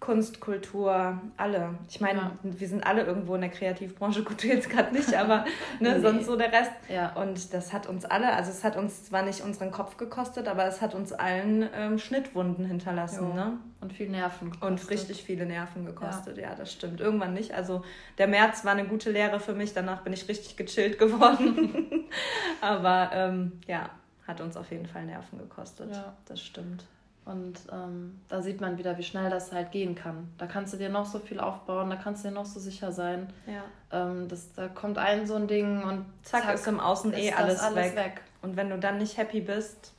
Kunst, 0.07 0.41
Kultur, 0.41 1.21
alle. 1.37 1.75
Ich 1.91 2.01
meine, 2.01 2.21
ja. 2.21 2.31
wir 2.45 2.69
sind 2.69 2.87
alle 2.87 3.03
irgendwo 3.03 3.35
in 3.35 3.41
der 3.41 3.51
Kreativbranche, 3.51 4.23
gut, 4.23 4.45
jetzt 4.45 4.71
gerade 4.71 4.95
nicht, 4.95 5.13
aber 5.15 5.45
ne, 5.81 5.97
nee. 5.97 6.01
sonst 6.01 6.27
so 6.27 6.37
der 6.37 6.53
Rest. 6.53 6.71
Ja. 6.89 7.13
Und 7.15 7.53
das 7.53 7.73
hat 7.73 7.89
uns 7.89 8.05
alle, 8.05 8.33
also 8.33 8.53
es 8.53 8.63
hat 8.63 8.77
uns 8.77 9.07
zwar 9.07 9.23
nicht 9.23 9.41
unseren 9.41 9.73
Kopf 9.73 9.97
gekostet, 9.97 10.47
aber 10.47 10.65
es 10.65 10.81
hat 10.81 10.95
uns 10.95 11.13
allen 11.13 11.69
ähm, 11.75 11.99
Schnittwunden 11.99 12.65
hinterlassen. 12.65 13.35
Ne? 13.35 13.59
Und 13.81 13.93
viel 13.93 14.09
Nerven 14.09 14.53
gekostet. 14.53 14.71
Und 14.71 14.91
richtig 14.91 15.25
viele 15.25 15.45
Nerven 15.45 15.85
gekostet, 15.85 16.39
ja. 16.39 16.51
ja, 16.51 16.55
das 16.55 16.73
stimmt. 16.73 17.01
Irgendwann 17.01 17.35
nicht. 17.35 17.53
Also 17.53 17.83
der 18.19 18.29
März 18.29 18.65
war 18.65 18.73
eine 18.73 18.87
gute 18.87 19.11
Lehre 19.11 19.41
für 19.41 19.55
mich, 19.55 19.75
danach 19.75 20.03
bin 20.03 20.13
ich 20.13 20.29
richtig 20.29 20.57
gechillt 20.57 20.99
geworden. 21.01 22.05
aber 22.61 23.11
ähm, 23.13 23.61
ja, 23.67 23.91
hat 24.25 24.41
uns 24.41 24.57
auf 24.57 24.71
jeden 24.71 24.87
Fall 24.87 25.05
Nerven 25.05 25.39
gekostet. 25.39 25.91
Ja, 25.91 26.15
das 26.27 26.41
stimmt. 26.41 26.85
Und 27.27 27.59
ähm, 27.73 28.21
da 28.29 28.41
sieht 28.41 28.61
man 28.61 28.79
wieder, 28.79 28.97
wie 28.99 29.03
schnell 29.03 29.29
das 29.31 29.51
halt 29.51 29.73
gehen 29.73 29.97
kann. 29.97 30.29
Da 30.39 30.47
kannst 30.47 30.73
du 30.73 30.77
dir 30.77 30.89
noch 30.89 31.07
so 31.07 31.19
viel 31.19 31.41
aufbauen, 31.41 31.91
da 31.91 31.97
kannst 31.97 32.25
du 32.25 32.29
dir 32.29 32.35
noch 32.35 32.47
so 32.47 32.61
sicher 32.61 32.93
sein. 32.93 33.27
Ja. 33.49 33.65
Ähm, 33.91 34.29
das, 34.29 34.53
da 34.53 34.69
kommt 34.69 34.97
ein 34.97 35.27
so 35.27 35.35
ein 35.35 35.49
Ding 35.49 35.83
und 35.83 36.07
zack, 36.23 36.45
zack 36.45 36.55
ist 36.55 36.69
im 36.69 36.79
Außen 36.79 37.13
eh 37.15 37.33
alles, 37.33 37.59
alles 37.59 37.85
weg. 37.85 37.97
weg. 37.97 38.23
Und 38.43 38.57
wenn 38.57 38.71
du 38.71 38.79
dann 38.79 38.99
nicht 38.99 39.17
happy 39.17 39.41
bist, 39.41 39.93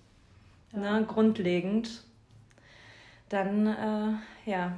ja. 0.72 1.00
ne, 1.00 1.06
grundlegend, 1.06 2.02
dann 3.28 3.68
äh, 3.68 4.50
ja, 4.50 4.72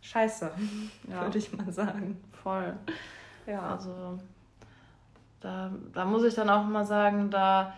scheiße, 0.00 0.50
ja. 1.10 1.20
würde 1.20 1.36
ich 1.36 1.52
mal 1.52 1.70
sagen. 1.70 2.18
Voll. 2.42 2.74
Ja. 3.46 3.76
Also 3.76 4.18
da, 5.42 5.70
da 5.92 6.06
muss 6.06 6.24
ich 6.24 6.34
dann 6.34 6.48
auch 6.48 6.64
mal 6.64 6.86
sagen, 6.86 7.30
da 7.30 7.74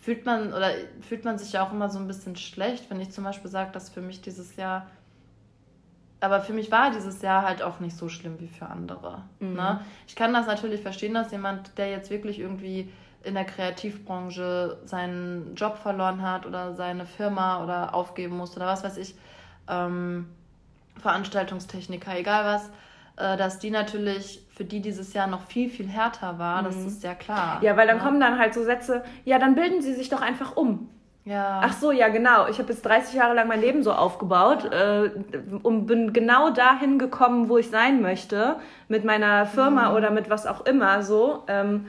fühlt 0.00 0.26
man 0.26 0.52
oder 0.52 0.70
fühlt 1.00 1.24
man 1.24 1.38
sich 1.38 1.52
ja 1.52 1.66
auch 1.66 1.72
immer 1.72 1.88
so 1.88 1.98
ein 1.98 2.06
bisschen 2.06 2.36
schlecht, 2.36 2.90
wenn 2.90 3.00
ich 3.00 3.10
zum 3.10 3.24
Beispiel 3.24 3.50
sage, 3.50 3.72
dass 3.72 3.90
für 3.90 4.00
mich 4.00 4.20
dieses 4.20 4.56
Jahr, 4.56 4.86
aber 6.20 6.40
für 6.40 6.52
mich 6.52 6.70
war 6.70 6.90
dieses 6.90 7.22
Jahr 7.22 7.42
halt 7.42 7.62
auch 7.62 7.80
nicht 7.80 7.96
so 7.96 8.08
schlimm 8.08 8.38
wie 8.40 8.48
für 8.48 8.66
andere. 8.66 9.22
Mhm. 9.40 9.54
Ne? 9.54 9.80
Ich 10.06 10.16
kann 10.16 10.32
das 10.32 10.46
natürlich 10.46 10.82
verstehen, 10.82 11.14
dass 11.14 11.32
jemand, 11.32 11.76
der 11.78 11.90
jetzt 11.90 12.10
wirklich 12.10 12.38
irgendwie 12.38 12.92
in 13.24 13.34
der 13.34 13.44
Kreativbranche 13.44 14.78
seinen 14.84 15.54
Job 15.54 15.76
verloren 15.76 16.22
hat 16.22 16.46
oder 16.46 16.74
seine 16.74 17.06
Firma 17.06 17.62
oder 17.62 17.94
aufgeben 17.94 18.36
muss 18.36 18.56
oder 18.56 18.66
was 18.66 18.82
weiß 18.82 18.96
ich, 18.96 19.14
ähm, 19.68 20.28
Veranstaltungstechniker, 20.98 22.16
egal 22.16 22.44
was, 22.44 22.70
dass 23.36 23.58
die 23.58 23.70
natürlich 23.70 24.46
für 24.54 24.64
die 24.64 24.80
dieses 24.80 25.12
Jahr 25.14 25.26
noch 25.26 25.42
viel, 25.42 25.68
viel 25.70 25.88
härter 25.88 26.38
war, 26.38 26.62
mhm. 26.62 26.66
das 26.66 26.76
ist 26.76 27.02
ja 27.02 27.14
klar. 27.14 27.58
Ja, 27.62 27.76
weil 27.76 27.86
dann 27.86 27.98
ne? 27.98 28.02
kommen 28.02 28.20
dann 28.20 28.38
halt 28.38 28.54
so 28.54 28.62
Sätze, 28.62 29.02
ja, 29.24 29.38
dann 29.38 29.54
bilden 29.54 29.80
sie 29.82 29.94
sich 29.94 30.08
doch 30.08 30.20
einfach 30.20 30.56
um. 30.56 30.88
Ja. 31.24 31.60
Ach 31.62 31.72
so, 31.72 31.92
ja, 31.92 32.08
genau. 32.08 32.48
Ich 32.48 32.58
habe 32.58 32.72
jetzt 32.72 32.82
30 32.82 33.14
Jahre 33.14 33.34
lang 33.34 33.46
mein 33.46 33.60
Leben 33.60 33.84
so 33.84 33.92
aufgebaut 33.92 34.68
ja. 34.70 35.04
äh, 35.04 35.10
und 35.62 35.86
bin 35.86 36.12
genau 36.12 36.50
dahin 36.50 36.98
gekommen, 36.98 37.48
wo 37.48 37.58
ich 37.58 37.70
sein 37.70 38.02
möchte, 38.02 38.56
mit 38.88 39.04
meiner 39.04 39.46
Firma 39.46 39.90
mhm. 39.90 39.96
oder 39.96 40.10
mit 40.10 40.30
was 40.30 40.46
auch 40.46 40.66
immer 40.66 41.02
so. 41.02 41.44
Ähm, 41.46 41.86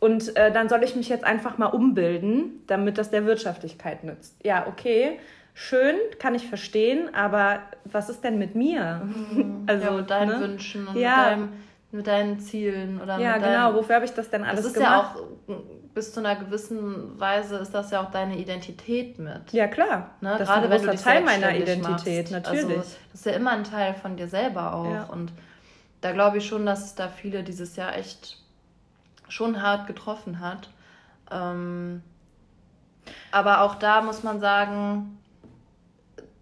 und 0.00 0.36
äh, 0.36 0.50
dann 0.50 0.68
soll 0.68 0.82
ich 0.82 0.96
mich 0.96 1.08
jetzt 1.08 1.24
einfach 1.24 1.58
mal 1.58 1.66
umbilden, 1.66 2.64
damit 2.66 2.98
das 2.98 3.10
der 3.10 3.24
Wirtschaftlichkeit 3.24 4.02
nützt. 4.02 4.34
Ja, 4.44 4.66
okay, 4.66 5.20
schön, 5.54 5.96
kann 6.18 6.34
ich 6.34 6.48
verstehen, 6.48 7.14
aber 7.14 7.60
was 7.84 8.08
ist 8.08 8.22
denn 8.24 8.38
mit 8.38 8.54
mir? 8.54 9.02
Mhm. 9.04 9.64
Also, 9.66 9.86
ja, 9.86 9.90
mit 9.92 10.10
deinen 10.10 10.28
ne? 10.28 10.40
Wünschen 10.40 10.88
und 10.88 10.96
ja. 10.96 11.16
mit, 11.16 11.26
deinem, 11.26 11.48
mit, 11.92 12.06
deinen 12.06 12.40
Zielen 12.40 13.00
oder 13.00 13.18
Ja, 13.18 13.34
genau, 13.34 13.66
deinem, 13.66 13.74
wofür 13.76 13.94
habe 13.94 14.04
ich 14.04 14.12
das 14.12 14.28
denn 14.28 14.42
alles 14.42 14.64
das 14.64 14.66
ist 14.66 14.74
gemacht? 14.74 15.16
Ja 15.48 15.54
auch 15.54 15.62
bis 15.94 16.12
zu 16.12 16.20
einer 16.20 16.36
gewissen 16.36 17.18
Weise 17.20 17.56
ist 17.56 17.72
das 17.72 17.90
ja 17.90 18.02
auch 18.02 18.10
deine 18.10 18.38
Identität 18.38 19.18
mit. 19.18 19.52
Ja, 19.52 19.66
klar. 19.66 20.10
Ne? 20.20 20.36
Das 20.38 20.48
Gerade 20.48 20.66
ist 20.66 20.72
ein 20.72 20.86
großer 20.86 21.04
Teil 21.04 21.22
meiner 21.22 21.54
Identität, 21.54 22.30
machst. 22.30 22.46
Also, 22.46 22.54
natürlich. 22.54 22.78
Also, 22.78 22.96
das 23.10 23.20
ist 23.20 23.26
ja 23.26 23.32
immer 23.32 23.50
ein 23.50 23.64
Teil 23.64 23.94
von 23.94 24.16
dir 24.16 24.28
selber 24.28 24.74
auch. 24.74 24.90
Ja. 24.90 25.04
Und 25.04 25.32
da 26.00 26.12
glaube 26.12 26.38
ich 26.38 26.46
schon, 26.46 26.64
dass 26.64 26.84
es 26.84 26.94
da 26.94 27.08
viele 27.08 27.42
dieses 27.42 27.76
Jahr 27.76 27.96
echt 27.96 28.38
schon 29.28 29.62
hart 29.62 29.86
getroffen 29.86 30.40
hat. 30.40 30.70
Ähm, 31.30 32.02
aber 33.30 33.62
auch 33.62 33.74
da 33.74 34.02
muss 34.02 34.22
man 34.22 34.40
sagen, 34.40 35.18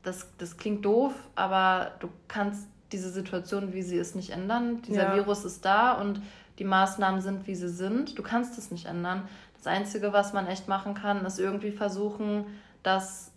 das, 0.03 0.29
das 0.39 0.57
klingt 0.57 0.85
doof, 0.85 1.13
aber 1.35 1.93
du 2.01 2.09
kannst 2.29 2.69
diese 2.93 3.11
Situation, 3.11 3.73
wie 3.73 3.83
sie 3.83 3.97
ist, 3.97 4.17
nicht 4.17 4.31
ändern. 4.31 4.83
Dieser 4.83 5.05
ja. 5.05 5.15
Virus 5.15 5.45
ist 5.45 5.65
da 5.65 5.93
und 5.93 6.21
die 6.59 6.65
Maßnahmen 6.65 7.21
sind, 7.21 7.47
wie 7.47 7.55
sie 7.55 7.69
sind. 7.69 8.19
Du 8.19 8.23
kannst 8.23 8.59
es 8.59 8.71
nicht 8.71 8.87
ändern. 8.87 9.29
Das 9.57 9.67
Einzige, 9.67 10.13
was 10.13 10.33
man 10.33 10.47
echt 10.47 10.69
machen 10.69 10.95
kann, 10.95 11.25
ist 11.25 11.39
irgendwie 11.39 11.71
versuchen, 11.71 12.47
das 12.83 13.31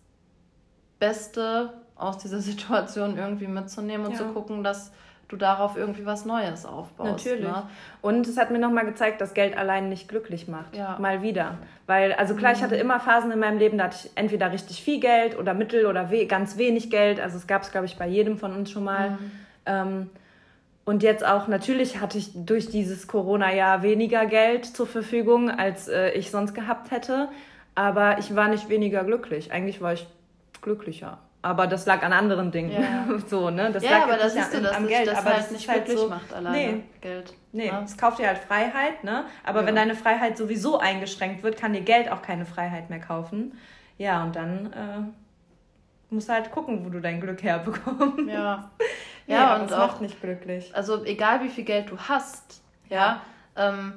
Beste 1.00 1.74
aus 1.96 2.18
dieser 2.18 2.40
Situation 2.42 3.18
irgendwie 3.18 3.48
mitzunehmen 3.48 4.06
und 4.08 4.14
ja. 4.14 4.20
zu 4.20 4.26
gucken, 4.26 4.64
dass 4.64 4.92
du 5.34 5.38
darauf 5.38 5.76
irgendwie 5.76 6.06
was 6.06 6.26
Neues 6.26 6.66
aufbaust. 6.66 7.26
Natürlich. 7.26 7.48
Ne? 7.48 7.64
Und 8.02 8.28
es 8.28 8.38
hat 8.38 8.52
mir 8.52 8.60
nochmal 8.60 8.86
gezeigt, 8.86 9.20
dass 9.20 9.34
Geld 9.34 9.58
allein 9.58 9.90
nicht 9.90 10.08
glücklich 10.08 10.48
macht. 10.48 10.76
Ja. 10.76 10.98
Mal 11.00 11.22
wieder. 11.22 11.58
Weil, 11.88 12.14
also 12.14 12.36
klar, 12.36 12.52
mhm. 12.52 12.58
ich 12.58 12.64
hatte 12.64 12.76
immer 12.76 13.00
Phasen 13.00 13.32
in 13.32 13.40
meinem 13.40 13.58
Leben, 13.58 13.78
da 13.78 13.86
hatte 13.86 13.98
ich 14.04 14.12
entweder 14.16 14.52
richtig 14.52 14.84
viel 14.84 15.00
Geld 15.00 15.38
oder 15.38 15.54
mittel 15.54 15.86
oder 15.86 16.12
we 16.12 16.26
ganz 16.28 16.58
wenig 16.58 16.90
Geld. 16.90 17.20
Also 17.20 17.38
es 17.38 17.48
gab 17.48 17.64
es, 17.64 17.72
glaube 17.72 17.88
ich, 17.88 17.98
bei 17.98 18.08
jedem 18.08 18.38
von 18.38 18.56
uns 18.56 18.72
schon 18.72 18.84
mal. 18.84 19.12
Mhm. 19.12 19.32
Ähm, 19.66 20.10
und 20.86 21.02
jetzt 21.02 21.26
auch, 21.26 21.48
natürlich 21.48 22.02
hatte 22.02 22.18
ich 22.18 22.32
durch 22.34 22.70
dieses 22.70 23.08
Corona-Jahr 23.08 23.84
weniger 23.84 24.26
Geld 24.26 24.66
zur 24.66 24.86
Verfügung, 24.86 25.50
als 25.50 25.88
äh, 25.88 26.12
ich 26.12 26.30
sonst 26.30 26.54
gehabt 26.54 26.92
hätte. 26.92 27.30
Aber 27.74 28.20
ich 28.20 28.36
war 28.36 28.50
nicht 28.50 28.70
weniger 28.70 29.04
glücklich. 29.04 29.52
Eigentlich 29.52 29.82
war 29.82 29.94
ich 29.94 30.06
glücklicher. 30.64 31.20
Aber 31.44 31.68
das 31.68 31.86
lag 31.86 32.02
an 32.04 32.14
anderen 32.14 32.52
Dingen. 32.52 32.72
Ja. 32.72 33.20
so, 33.28 33.50
ne? 33.50 33.70
Das 33.72 33.84
ja, 33.84 33.92
lag 33.92 34.04
aber 34.04 34.18
das 34.18 34.34
ist 34.34 34.54
du, 34.54 34.62
das 34.62 34.76
am 34.76 34.88
Geld. 34.88 35.08
Das 35.08 35.20
aber 35.20 35.30
halt 35.32 35.40
das 35.40 35.52
nicht 35.52 35.68
halt 35.70 35.86
glücklich 35.86 36.06
so, 36.06 36.10
macht 36.10 36.34
alleine. 36.34 36.58
Nee, 36.58 36.84
Geld. 37.02 37.34
Nee, 37.52 37.68
ja. 37.68 37.82
es 37.84 37.98
kauft 37.98 38.20
dir 38.20 38.28
halt 38.28 38.38
Freiheit, 38.40 39.04
ne? 39.04 39.26
Aber 39.44 39.62
ja. 39.62 39.68
wenn 39.68 39.76
deine 39.76 39.96
Freiheit 39.96 40.38
sowieso 40.38 40.80
eingeschränkt 40.80 41.44
wird, 41.44 41.58
kann 41.58 41.74
dir 41.74 41.82
Geld 41.82 42.10
auch 42.10 42.22
keine 42.22 42.46
Freiheit 42.46 42.90
mehr 42.90 43.02
kaufen. 43.02 43.58
Ja, 43.98 44.24
und 44.24 44.36
dann 44.36 44.74
äh, 44.74 46.14
musst 46.14 46.30
du 46.30 46.34
halt 46.34 46.50
gucken, 46.50 46.86
wo 46.86 46.90
du 46.90 47.02
dein 47.02 47.20
Glück 47.20 47.44
herbekommst. 47.44 48.30
Ja. 48.30 48.72
Ja, 49.26 49.36
ja 49.36 49.56
und 49.56 49.72
das 49.72 49.80
auch, 49.80 49.88
macht 49.88 50.02
nicht 50.02 50.20
glücklich. 50.20 50.76
Also 50.76 51.06
egal 51.06 51.42
wie 51.44 51.48
viel 51.48 51.64
Geld 51.64 51.90
du 51.90 51.98
hast, 51.98 52.62
ja, 52.90 53.22
ähm, 53.56 53.94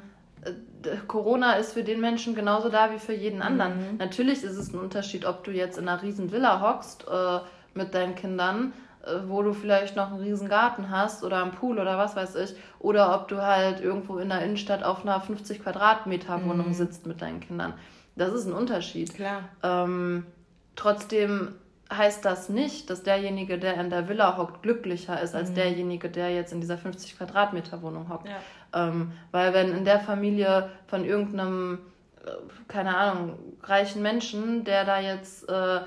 Corona 1.09 1.55
ist 1.55 1.73
für 1.73 1.83
den 1.83 2.01
Menschen 2.01 2.35
genauso 2.35 2.69
da 2.69 2.93
wie 2.93 2.99
für 2.99 3.15
jeden 3.15 3.43
anderen. 3.43 3.93
Mhm. 3.93 3.97
Natürlich 3.99 4.43
ist 4.43 4.57
es 4.57 4.73
ein 4.73 4.79
Unterschied, 4.79 5.25
ob 5.25 5.45
du 5.45 5.51
jetzt 5.51 5.79
in 5.79 5.89
einer 5.89 6.03
riesen 6.03 6.31
Villa 6.31 6.61
hockst 6.61 7.07
äh, 7.09 7.41
mit 7.75 7.95
deinen 7.95 8.15
Kindern, 8.15 8.73
äh, 9.05 9.29
wo 9.29 9.43
du 9.43 9.53
vielleicht 9.53 9.97
noch 9.97 10.13
einen 10.13 10.21
riesen 10.21 10.49
Garten 10.49 10.91
hast 10.91 11.25
oder 11.25 11.43
einen 11.43 11.53
Pool 11.53 11.79
oder 11.79 11.99
was 11.99 12.17
weiß 12.17 12.37
ich, 12.37 12.55
oder 12.79 13.15
ob 13.15 13.29
du 13.29 13.43
halt 13.43 13.81
irgendwo 13.81 14.19
in 14.19 14.29
der 14.29 14.43
Innenstadt 14.43 14.83
auf 14.83 15.03
einer 15.03 15.21
50 15.21 15.63
Quadratmeter 15.63 16.45
Wohnung 16.45 16.69
mhm. 16.69 16.75
sitzt 16.75 17.07
mit 17.07 17.21
deinen 17.21 17.41
Kindern. 17.41 17.75
Das 18.15 18.33
ist 18.33 18.47
ein 18.47 18.53
Unterschied. 18.53 19.15
Klar. 19.15 19.43
Ähm, 19.63 20.27
trotzdem 20.75 21.55
heißt 21.93 22.25
das 22.25 22.49
nicht, 22.49 22.91
dass 22.91 23.03
derjenige, 23.03 23.59
der 23.59 23.75
in 23.81 23.91
der 23.91 24.09
Villa 24.09 24.37
hockt, 24.37 24.63
glücklicher 24.63 25.21
ist 25.21 25.35
als 25.35 25.51
mhm. 25.51 25.55
derjenige, 25.55 26.09
der 26.09 26.31
jetzt 26.31 26.53
in 26.53 26.61
dieser 26.61 26.79
50 26.79 27.17
Quadratmeter 27.17 27.83
Wohnung 27.83 28.09
hockt. 28.09 28.27
Ja. 28.27 28.37
Ähm, 28.77 29.13
weil 29.33 29.55
wenn 29.55 29.75
in 29.75 29.85
der 29.85 30.01
Familie 30.01 30.71
von 30.87 31.05
irgendeinem, 31.05 31.79
äh, 32.25 32.31
keine 32.69 32.95
Ahnung, 32.97 33.39
reichen 33.63 34.03
Menschen, 34.03 34.65
der 34.65 34.85
da 34.85 35.01
jetzt 35.01 35.49
äh, 35.49 35.81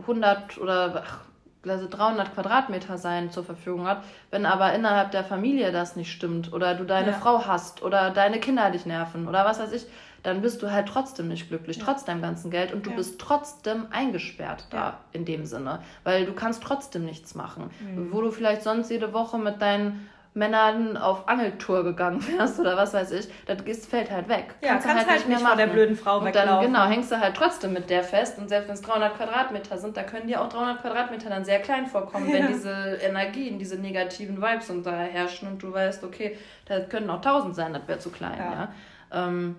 100 0.00 0.58
oder 0.58 1.02
ach, 1.04 1.18
also 1.66 1.88
300 1.88 2.32
Quadratmeter 2.34 2.96
sein 2.96 3.32
zur 3.32 3.44
Verfügung 3.44 3.86
hat, 3.86 4.04
wenn 4.30 4.46
aber 4.46 4.72
innerhalb 4.72 5.10
der 5.10 5.24
Familie 5.24 5.72
das 5.72 5.96
nicht 5.96 6.12
stimmt 6.12 6.52
oder 6.52 6.74
du 6.74 6.84
deine 6.84 7.10
ja. 7.10 7.18
Frau 7.18 7.46
hast 7.46 7.82
oder 7.82 8.10
deine 8.10 8.38
Kinder 8.38 8.70
dich 8.70 8.86
nerven 8.86 9.26
oder 9.26 9.44
was 9.44 9.58
weiß 9.58 9.72
ich, 9.72 9.86
dann 10.22 10.40
bist 10.40 10.62
du 10.62 10.70
halt 10.70 10.88
trotzdem 10.88 11.28
nicht 11.28 11.48
glücklich, 11.48 11.78
ja. 11.78 11.84
trotz 11.84 12.04
deinem 12.04 12.22
ganzen 12.22 12.50
Geld 12.50 12.72
und 12.72 12.86
du 12.86 12.90
ja. 12.90 12.96
bist 12.96 13.20
trotzdem 13.20 13.86
eingesperrt 13.90 14.66
da 14.70 14.98
in 15.12 15.24
dem 15.24 15.46
Sinne, 15.46 15.80
weil 16.04 16.26
du 16.26 16.32
kannst 16.32 16.62
trotzdem 16.62 17.04
nichts 17.04 17.34
machen. 17.34 17.70
Mhm. 17.80 18.12
Wo 18.12 18.20
du 18.20 18.30
vielleicht 18.30 18.62
sonst 18.62 18.90
jede 18.90 19.12
Woche 19.12 19.38
mit 19.38 19.60
deinen 19.60 20.08
Männern 20.38 20.96
auf 20.96 21.28
Angeltour 21.28 21.84
gegangen 21.84 22.24
wärst 22.28 22.58
oder 22.58 22.76
was 22.76 22.94
weiß 22.94 23.10
ich, 23.12 23.28
das 23.46 23.86
fällt 23.86 24.10
halt 24.10 24.28
weg. 24.28 24.54
Ja, 24.62 24.70
kannst, 24.70 24.86
kannst 24.86 25.00
halt, 25.00 25.08
halt, 25.08 25.18
nicht 25.18 25.28
mehr 25.28 25.38
machen. 25.40 25.48
von 25.50 25.58
der 25.58 25.66
blöden 25.66 25.96
Frau 25.96 26.20
und 26.20 26.34
dann, 26.34 26.64
genau, 26.64 26.86
hängst 26.86 27.10
du 27.12 27.20
halt 27.20 27.36
trotzdem 27.36 27.72
mit 27.72 27.90
der 27.90 28.02
fest 28.02 28.38
und 28.38 28.48
selbst 28.48 28.68
wenn 28.68 28.74
es 28.74 28.82
300 28.82 29.16
Quadratmeter 29.16 29.76
sind, 29.78 29.96
da 29.96 30.04
können 30.04 30.28
dir 30.28 30.40
auch 30.40 30.48
300 30.48 30.80
Quadratmeter 30.80 31.28
dann 31.28 31.44
sehr 31.44 31.60
klein 31.60 31.86
vorkommen, 31.86 32.28
ja. 32.28 32.34
wenn 32.34 32.46
diese 32.48 32.98
Energien, 33.02 33.58
diese 33.58 33.76
negativen 33.76 34.40
Vibes 34.40 34.70
und 34.70 34.86
da 34.86 34.92
herrschen 34.92 35.48
und 35.48 35.62
du 35.62 35.72
weißt, 35.72 36.04
okay, 36.04 36.38
da 36.66 36.80
können 36.80 37.10
auch 37.10 37.16
1000 37.16 37.54
sein, 37.54 37.72
das 37.72 37.86
wäre 37.86 37.98
zu 37.98 38.10
klein, 38.10 38.38
ja. 38.38 38.52
ja. 38.52 39.28
Ähm, 39.28 39.56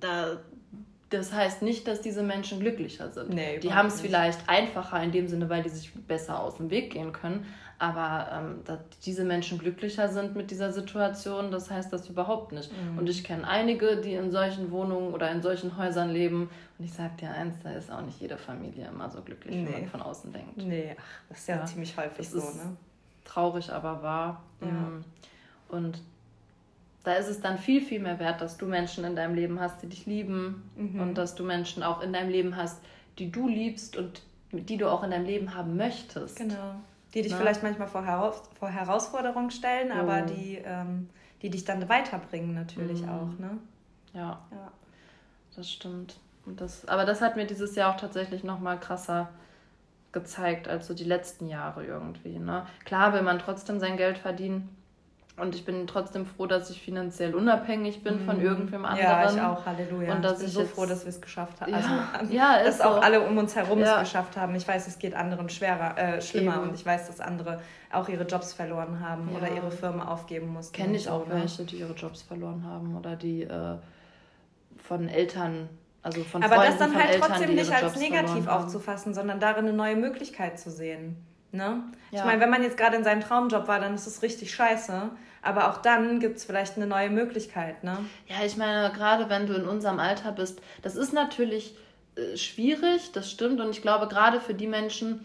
da, 0.00 0.38
das 1.10 1.32
heißt 1.32 1.62
nicht, 1.62 1.86
dass 1.86 2.00
diese 2.00 2.22
Menschen 2.22 2.60
glücklicher 2.60 3.10
sind. 3.10 3.30
Nee, 3.30 3.58
die 3.58 3.72
haben 3.74 3.88
es 3.88 4.00
vielleicht 4.00 4.48
einfacher 4.48 5.02
in 5.02 5.12
dem 5.12 5.28
Sinne, 5.28 5.48
weil 5.48 5.62
die 5.62 5.68
sich 5.68 5.92
besser 5.92 6.40
aus 6.40 6.56
dem 6.56 6.70
Weg 6.70 6.92
gehen 6.92 7.12
können. 7.12 7.46
Aber 7.82 8.28
ähm, 8.32 8.60
dass 8.64 8.78
diese 9.04 9.24
Menschen 9.24 9.58
glücklicher 9.58 10.08
sind 10.08 10.36
mit 10.36 10.52
dieser 10.52 10.72
Situation, 10.72 11.50
das 11.50 11.68
heißt 11.68 11.92
das 11.92 12.08
überhaupt 12.08 12.52
nicht. 12.52 12.70
Mhm. 12.70 12.96
Und 12.96 13.08
ich 13.08 13.24
kenne 13.24 13.44
einige, 13.44 13.96
die 13.96 14.14
in 14.14 14.30
solchen 14.30 14.70
Wohnungen 14.70 15.12
oder 15.12 15.32
in 15.32 15.42
solchen 15.42 15.76
Häusern 15.76 16.10
leben. 16.10 16.48
Und 16.78 16.84
ich 16.84 16.92
sage 16.92 17.14
dir 17.20 17.32
eins, 17.32 17.56
da 17.64 17.72
ist 17.72 17.90
auch 17.90 18.02
nicht 18.02 18.20
jede 18.20 18.38
Familie 18.38 18.86
immer 18.86 19.10
so 19.10 19.20
glücklich, 19.20 19.56
nee. 19.56 19.66
wie 19.66 19.80
man 19.80 19.86
von 19.88 20.00
außen 20.00 20.32
denkt. 20.32 20.58
Nee, 20.58 20.94
ach, 20.96 21.02
das 21.28 21.40
ist 21.40 21.48
ja, 21.48 21.56
ja 21.56 21.64
ziemlich 21.64 21.96
häufig 21.96 22.30
so, 22.30 22.38
ne? 22.38 22.76
Traurig, 23.24 23.72
aber 23.72 24.00
wahr. 24.00 24.44
Ja. 24.60 24.68
Mhm. 24.68 25.04
Und 25.68 26.00
da 27.02 27.14
ist 27.14 27.26
es 27.26 27.40
dann 27.40 27.58
viel, 27.58 27.80
viel 27.80 27.98
mehr 27.98 28.20
wert, 28.20 28.40
dass 28.40 28.58
du 28.58 28.66
Menschen 28.66 29.02
in 29.02 29.16
deinem 29.16 29.34
Leben 29.34 29.58
hast, 29.58 29.82
die 29.82 29.88
dich 29.88 30.06
lieben 30.06 30.70
mhm. 30.76 31.00
und 31.00 31.18
dass 31.18 31.34
du 31.34 31.42
Menschen 31.42 31.82
auch 31.82 32.00
in 32.00 32.12
deinem 32.12 32.30
Leben 32.30 32.56
hast, 32.56 32.80
die 33.18 33.32
du 33.32 33.48
liebst 33.48 33.96
und 33.96 34.22
die 34.52 34.76
du 34.76 34.88
auch 34.88 35.02
in 35.02 35.10
deinem 35.10 35.26
Leben 35.26 35.56
haben 35.56 35.76
möchtest. 35.76 36.36
Genau. 36.36 36.76
Die 37.14 37.22
dich 37.22 37.32
Na? 37.32 37.38
vielleicht 37.38 37.62
manchmal 37.62 37.88
vor, 37.88 38.04
Heraus 38.04 38.42
vor 38.58 38.68
Herausforderungen 38.68 39.50
stellen, 39.50 39.90
oh. 39.92 40.00
aber 40.00 40.22
die, 40.22 40.62
ähm, 40.64 41.08
die 41.42 41.50
dich 41.50 41.64
dann 41.64 41.88
weiterbringen 41.88 42.54
natürlich 42.54 43.02
mhm. 43.02 43.08
auch. 43.08 43.38
Ne? 43.38 43.58
Ja. 44.14 44.40
ja, 44.50 44.72
das 45.56 45.70
stimmt. 45.70 46.18
Und 46.44 46.60
das, 46.60 46.86
aber 46.88 47.04
das 47.04 47.20
hat 47.20 47.36
mir 47.36 47.46
dieses 47.46 47.76
Jahr 47.76 47.94
auch 47.94 48.00
tatsächlich 48.00 48.44
nochmal 48.44 48.80
krasser 48.80 49.30
gezeigt 50.10 50.68
als 50.68 50.86
so 50.86 50.94
die 50.94 51.04
letzten 51.04 51.48
Jahre 51.48 51.86
irgendwie. 51.86 52.38
Ne? 52.38 52.66
Klar 52.84 53.14
will 53.14 53.22
man 53.22 53.38
trotzdem 53.38 53.78
sein 53.78 53.96
Geld 53.96 54.18
verdienen 54.18 54.68
und 55.36 55.54
ich 55.54 55.64
bin 55.64 55.86
trotzdem 55.86 56.26
froh, 56.26 56.46
dass 56.46 56.68
ich 56.68 56.80
finanziell 56.82 57.34
unabhängig 57.34 58.04
bin 58.04 58.20
von 58.20 58.38
mhm. 58.38 58.44
irgendwem 58.44 58.84
anderen. 58.84 59.06
Ja, 59.06 59.32
ich 59.32 59.40
auch, 59.40 59.64
Halleluja. 59.64 60.14
Und 60.14 60.22
dass 60.22 60.34
ich 60.34 60.38
bin 60.38 60.46
ich 60.48 60.52
so 60.54 60.60
jetzt... 60.60 60.74
froh, 60.74 60.84
dass 60.84 61.04
wir 61.04 61.08
es 61.08 61.20
geschafft 61.22 61.60
haben. 61.60 61.72
Also, 61.72 61.88
ja, 62.28 62.58
ja 62.58 62.64
dass 62.64 62.78
so. 62.78 62.84
auch 62.84 63.02
alle 63.02 63.22
um 63.22 63.38
uns 63.38 63.56
herum 63.56 63.80
ja. 63.80 63.94
es 63.94 64.00
geschafft 64.00 64.36
haben. 64.36 64.54
Ich 64.54 64.68
weiß, 64.68 64.86
es 64.86 64.98
geht 64.98 65.14
anderen 65.14 65.48
schwerer, 65.48 65.96
äh, 65.96 66.20
schlimmer 66.20 66.56
Eben. 66.56 66.68
und 66.68 66.74
ich 66.74 66.84
weiß, 66.84 67.06
dass 67.06 67.20
andere 67.20 67.60
auch 67.90 68.08
ihre 68.08 68.24
Jobs 68.24 68.52
verloren 68.52 69.00
haben 69.00 69.30
ja. 69.30 69.38
oder 69.38 69.50
ihre 69.50 69.70
Firmen 69.70 70.02
aufgeben 70.02 70.48
mussten. 70.48 70.74
Kenne 70.74 70.96
ich 70.96 71.08
auch 71.08 71.24
so, 71.24 71.32
ne? 71.32 71.40
welche, 71.40 71.64
die 71.64 71.76
ihre 71.76 71.94
Jobs 71.94 72.22
verloren 72.22 72.64
haben 72.66 72.96
oder 72.96 73.16
die 73.16 73.44
äh, 73.44 73.76
von 74.76 75.08
Eltern 75.08 75.70
also 76.02 76.24
von 76.24 76.42
Aber 76.42 76.56
Freunden, 76.56 76.78
das 76.78 76.78
dann 76.78 76.94
halt 76.96 77.10
Eltern, 77.14 77.30
trotzdem 77.30 77.54
nicht 77.54 77.72
als 77.72 77.96
negativ 77.96 78.48
aufzufassen, 78.48 79.14
sondern 79.14 79.38
darin 79.38 79.66
eine 79.66 79.72
neue 79.72 79.96
Möglichkeit 79.96 80.58
zu 80.58 80.70
sehen. 80.70 81.16
Ne? 81.52 81.82
Ja. 82.10 82.20
Ich 82.20 82.24
meine, 82.24 82.40
wenn 82.40 82.50
man 82.50 82.62
jetzt 82.62 82.76
gerade 82.76 82.96
in 82.96 83.04
seinem 83.04 83.20
Traumjob 83.20 83.68
war, 83.68 83.78
dann 83.78 83.94
ist 83.94 84.06
es 84.06 84.22
richtig 84.22 84.54
scheiße. 84.54 85.10
Aber 85.42 85.70
auch 85.70 85.78
dann 85.78 86.20
gibt 86.20 86.38
es 86.38 86.44
vielleicht 86.44 86.76
eine 86.76 86.86
neue 86.86 87.10
Möglichkeit. 87.10 87.84
Ne? 87.84 87.98
Ja, 88.26 88.44
ich 88.44 88.56
meine, 88.56 88.90
gerade 88.92 89.28
wenn 89.28 89.46
du 89.46 89.54
in 89.54 89.66
unserem 89.66 89.98
Alter 89.98 90.32
bist, 90.32 90.62
das 90.82 90.96
ist 90.96 91.12
natürlich 91.12 91.76
äh, 92.16 92.36
schwierig, 92.36 93.12
das 93.12 93.30
stimmt. 93.30 93.60
Und 93.60 93.70
ich 93.70 93.82
glaube, 93.82 94.08
gerade 94.08 94.40
für 94.40 94.54
die 94.54 94.68
Menschen, 94.68 95.24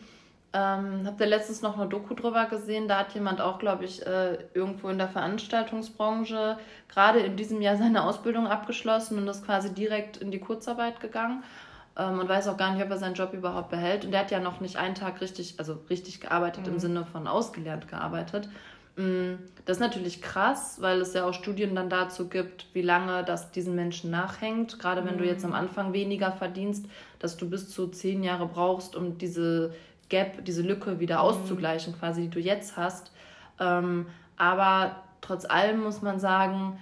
ähm, 0.54 1.04
habt 1.06 1.20
ihr 1.22 1.28
letztens 1.28 1.62
noch 1.62 1.78
eine 1.78 1.88
Doku 1.88 2.14
drüber 2.14 2.46
gesehen, 2.46 2.88
da 2.88 3.00
hat 3.00 3.14
jemand 3.14 3.42
auch, 3.42 3.60
glaube 3.60 3.86
ich, 3.86 4.06
äh, 4.06 4.38
irgendwo 4.54 4.90
in 4.90 4.98
der 4.98 5.10
Veranstaltungsbranche 5.10 6.58
gerade 6.90 7.20
in 7.20 7.36
diesem 7.36 7.62
Jahr 7.62 7.78
seine 7.78 8.04
Ausbildung 8.04 8.48
abgeschlossen 8.48 9.18
und 9.18 9.28
ist 9.28 9.46
quasi 9.46 9.74
direkt 9.74 10.18
in 10.18 10.32
die 10.32 10.40
Kurzarbeit 10.40 11.00
gegangen. 11.00 11.44
Ähm, 11.98 12.20
und 12.20 12.30
weiß 12.30 12.48
auch 12.48 12.58
gar 12.58 12.74
nicht, 12.74 12.84
ob 12.84 12.90
er 12.90 12.98
seinen 12.98 13.16
Job 13.16 13.34
überhaupt 13.34 13.70
behält. 13.70 14.06
Und 14.06 14.12
der 14.12 14.22
hat 14.22 14.32
ja 14.32 14.40
noch 14.40 14.62
nicht 14.62 14.78
einen 14.78 14.96
Tag 14.96 15.20
richtig, 15.22 15.56
also 15.58 15.80
richtig 15.90 16.22
gearbeitet 16.22 16.68
mhm. 16.68 16.74
im 16.74 16.80
Sinne 16.80 17.06
von 17.06 17.28
ausgelernt 17.28 17.88
gearbeitet. 17.88 18.50
Mm, 18.98 19.36
das 19.66 19.78
ist 19.78 19.82
natürlich 19.82 20.22
krass, 20.22 20.78
weil 20.80 21.02
es 21.02 21.14
ja 21.14 21.26
auch 21.26 21.34
Studien 21.34 21.76
dann 21.76 21.90
dazu 21.90 22.30
gibt, 22.30 22.68
wie 22.74 22.82
lange 22.82 23.24
das 23.24 23.52
diesen 23.52 23.76
Menschen 23.76 24.12
nachhängt. 24.12 24.80
Gerade 24.80 25.06
wenn 25.06 25.16
mhm. 25.16 25.20
du 25.20 25.26
jetzt 25.26 25.44
am 25.44 25.54
Anfang 25.54 25.94
weniger 25.94 26.32
verdienst, 26.32 26.86
dass 27.20 27.36
du 27.36 27.50
bis 27.50 27.70
zu 27.70 27.88
zehn 27.88 28.24
Jahre 28.24 28.48
brauchst, 28.48 28.96
um 28.96 29.18
diese 29.18 29.74
Gap, 30.10 30.46
diese 30.46 30.62
Lücke 30.62 31.00
wieder 31.00 31.16
mhm. 31.16 31.22
auszugleichen, 31.22 31.98
quasi, 31.98 32.24
die 32.24 32.30
du 32.30 32.40
jetzt 32.40 32.78
hast. 32.78 33.12
Ähm, 33.60 34.06
aber 34.38 35.04
trotz 35.22 35.46
allem 35.46 35.82
muss 35.82 36.04
man 36.04 36.20
sagen, 36.20 36.80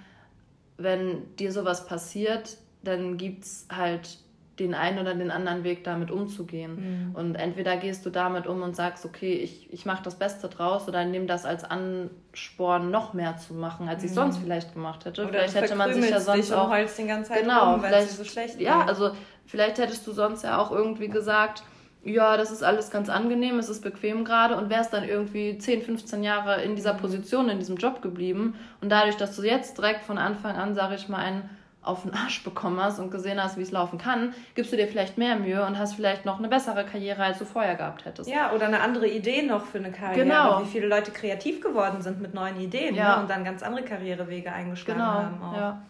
wenn 0.76 1.34
dir 1.36 1.52
sowas 1.52 1.86
passiert, 1.86 2.58
dann 2.82 3.16
gibt 3.16 3.44
es 3.44 3.66
halt 3.74 4.18
den 4.58 4.74
einen 4.74 4.98
oder 4.98 5.14
den 5.14 5.30
anderen 5.30 5.64
Weg 5.64 5.84
damit 5.84 6.10
umzugehen. 6.10 7.08
Mhm. 7.08 7.14
Und 7.14 7.34
entweder 7.34 7.76
gehst 7.76 8.06
du 8.06 8.10
damit 8.10 8.46
um 8.46 8.62
und 8.62 8.74
sagst, 8.74 9.04
okay, 9.04 9.34
ich, 9.34 9.72
ich 9.72 9.84
mache 9.84 10.02
das 10.02 10.14
Beste 10.18 10.48
draus 10.48 10.88
oder 10.88 11.04
nimm 11.04 11.26
das 11.26 11.44
als 11.44 11.64
Ansporn, 11.64 12.90
noch 12.90 13.12
mehr 13.12 13.36
zu 13.36 13.54
machen, 13.54 13.88
als 13.88 14.02
ich 14.02 14.10
mhm. 14.10 14.14
sonst 14.14 14.38
vielleicht 14.38 14.72
gemacht 14.72 15.04
hätte. 15.04 15.22
Oder 15.22 15.30
vielleicht 15.30 15.54
hätte 15.54 15.74
man 15.74 15.92
sich 15.92 16.08
ja 16.08 16.20
sonst 16.20 16.52
auch 16.52 16.70
den 16.70 17.08
ganzen 17.08 17.32
Zeit 17.32 17.42
genau, 17.42 17.72
rum, 17.72 17.82
vielleicht 17.82 18.10
so 18.10 18.24
schlecht 18.24 18.60
Ja, 18.60 18.80
geht. 18.80 18.88
also 18.88 19.10
vielleicht 19.44 19.78
hättest 19.78 20.06
du 20.06 20.12
sonst 20.12 20.42
ja 20.42 20.58
auch 20.58 20.70
irgendwie 20.70 21.08
gesagt, 21.08 21.62
ja, 22.02 22.36
das 22.36 22.52
ist 22.52 22.62
alles 22.62 22.90
ganz 22.90 23.08
angenehm, 23.08 23.58
es 23.58 23.68
ist 23.68 23.82
bequem 23.82 24.24
gerade 24.24 24.56
und 24.56 24.70
wärst 24.70 24.92
dann 24.92 25.04
irgendwie 25.04 25.58
10, 25.58 25.82
15 25.82 26.22
Jahre 26.22 26.62
in 26.62 26.76
dieser 26.76 26.94
mhm. 26.94 26.98
Position, 26.98 27.48
in 27.48 27.58
diesem 27.58 27.76
Job 27.76 28.00
geblieben 28.00 28.54
und 28.80 28.90
dadurch, 28.90 29.16
dass 29.16 29.36
du 29.36 29.42
jetzt 29.42 29.76
direkt 29.76 30.04
von 30.04 30.16
Anfang 30.16 30.56
an, 30.56 30.74
sage 30.74 30.94
ich 30.94 31.08
mal, 31.08 31.18
einen 31.18 31.50
auf 31.86 32.02
den 32.02 32.14
Arsch 32.14 32.42
bekommen 32.42 32.80
hast 32.80 32.98
und 32.98 33.10
gesehen 33.10 33.42
hast, 33.42 33.56
wie 33.56 33.62
es 33.62 33.70
laufen 33.70 33.98
kann, 33.98 34.34
gibst 34.54 34.72
du 34.72 34.76
dir 34.76 34.88
vielleicht 34.88 35.18
mehr 35.18 35.36
Mühe 35.36 35.64
und 35.64 35.78
hast 35.78 35.94
vielleicht 35.94 36.24
noch 36.24 36.38
eine 36.38 36.48
bessere 36.48 36.84
Karriere, 36.84 37.22
als 37.22 37.38
du 37.38 37.44
vorher 37.44 37.76
gehabt 37.76 38.04
hättest. 38.04 38.28
Ja, 38.28 38.52
oder 38.52 38.66
eine 38.66 38.80
andere 38.80 39.08
Idee 39.08 39.42
noch 39.42 39.64
für 39.64 39.78
eine 39.78 39.92
Karriere. 39.92 40.26
Genau. 40.26 40.62
Wie 40.62 40.66
viele 40.66 40.88
Leute 40.88 41.10
kreativ 41.10 41.60
geworden 41.60 42.02
sind 42.02 42.20
mit 42.20 42.34
neuen 42.34 42.60
Ideen 42.60 42.94
ja. 42.94 43.16
ne? 43.16 43.22
und 43.22 43.30
dann 43.30 43.44
ganz 43.44 43.62
andere 43.62 43.84
Karrierewege 43.84 44.52
eingeschlagen 44.52 45.00
genau. 45.00 45.12
haben. 45.12 45.42
Auch. 45.42 45.56
Ja. 45.56 45.82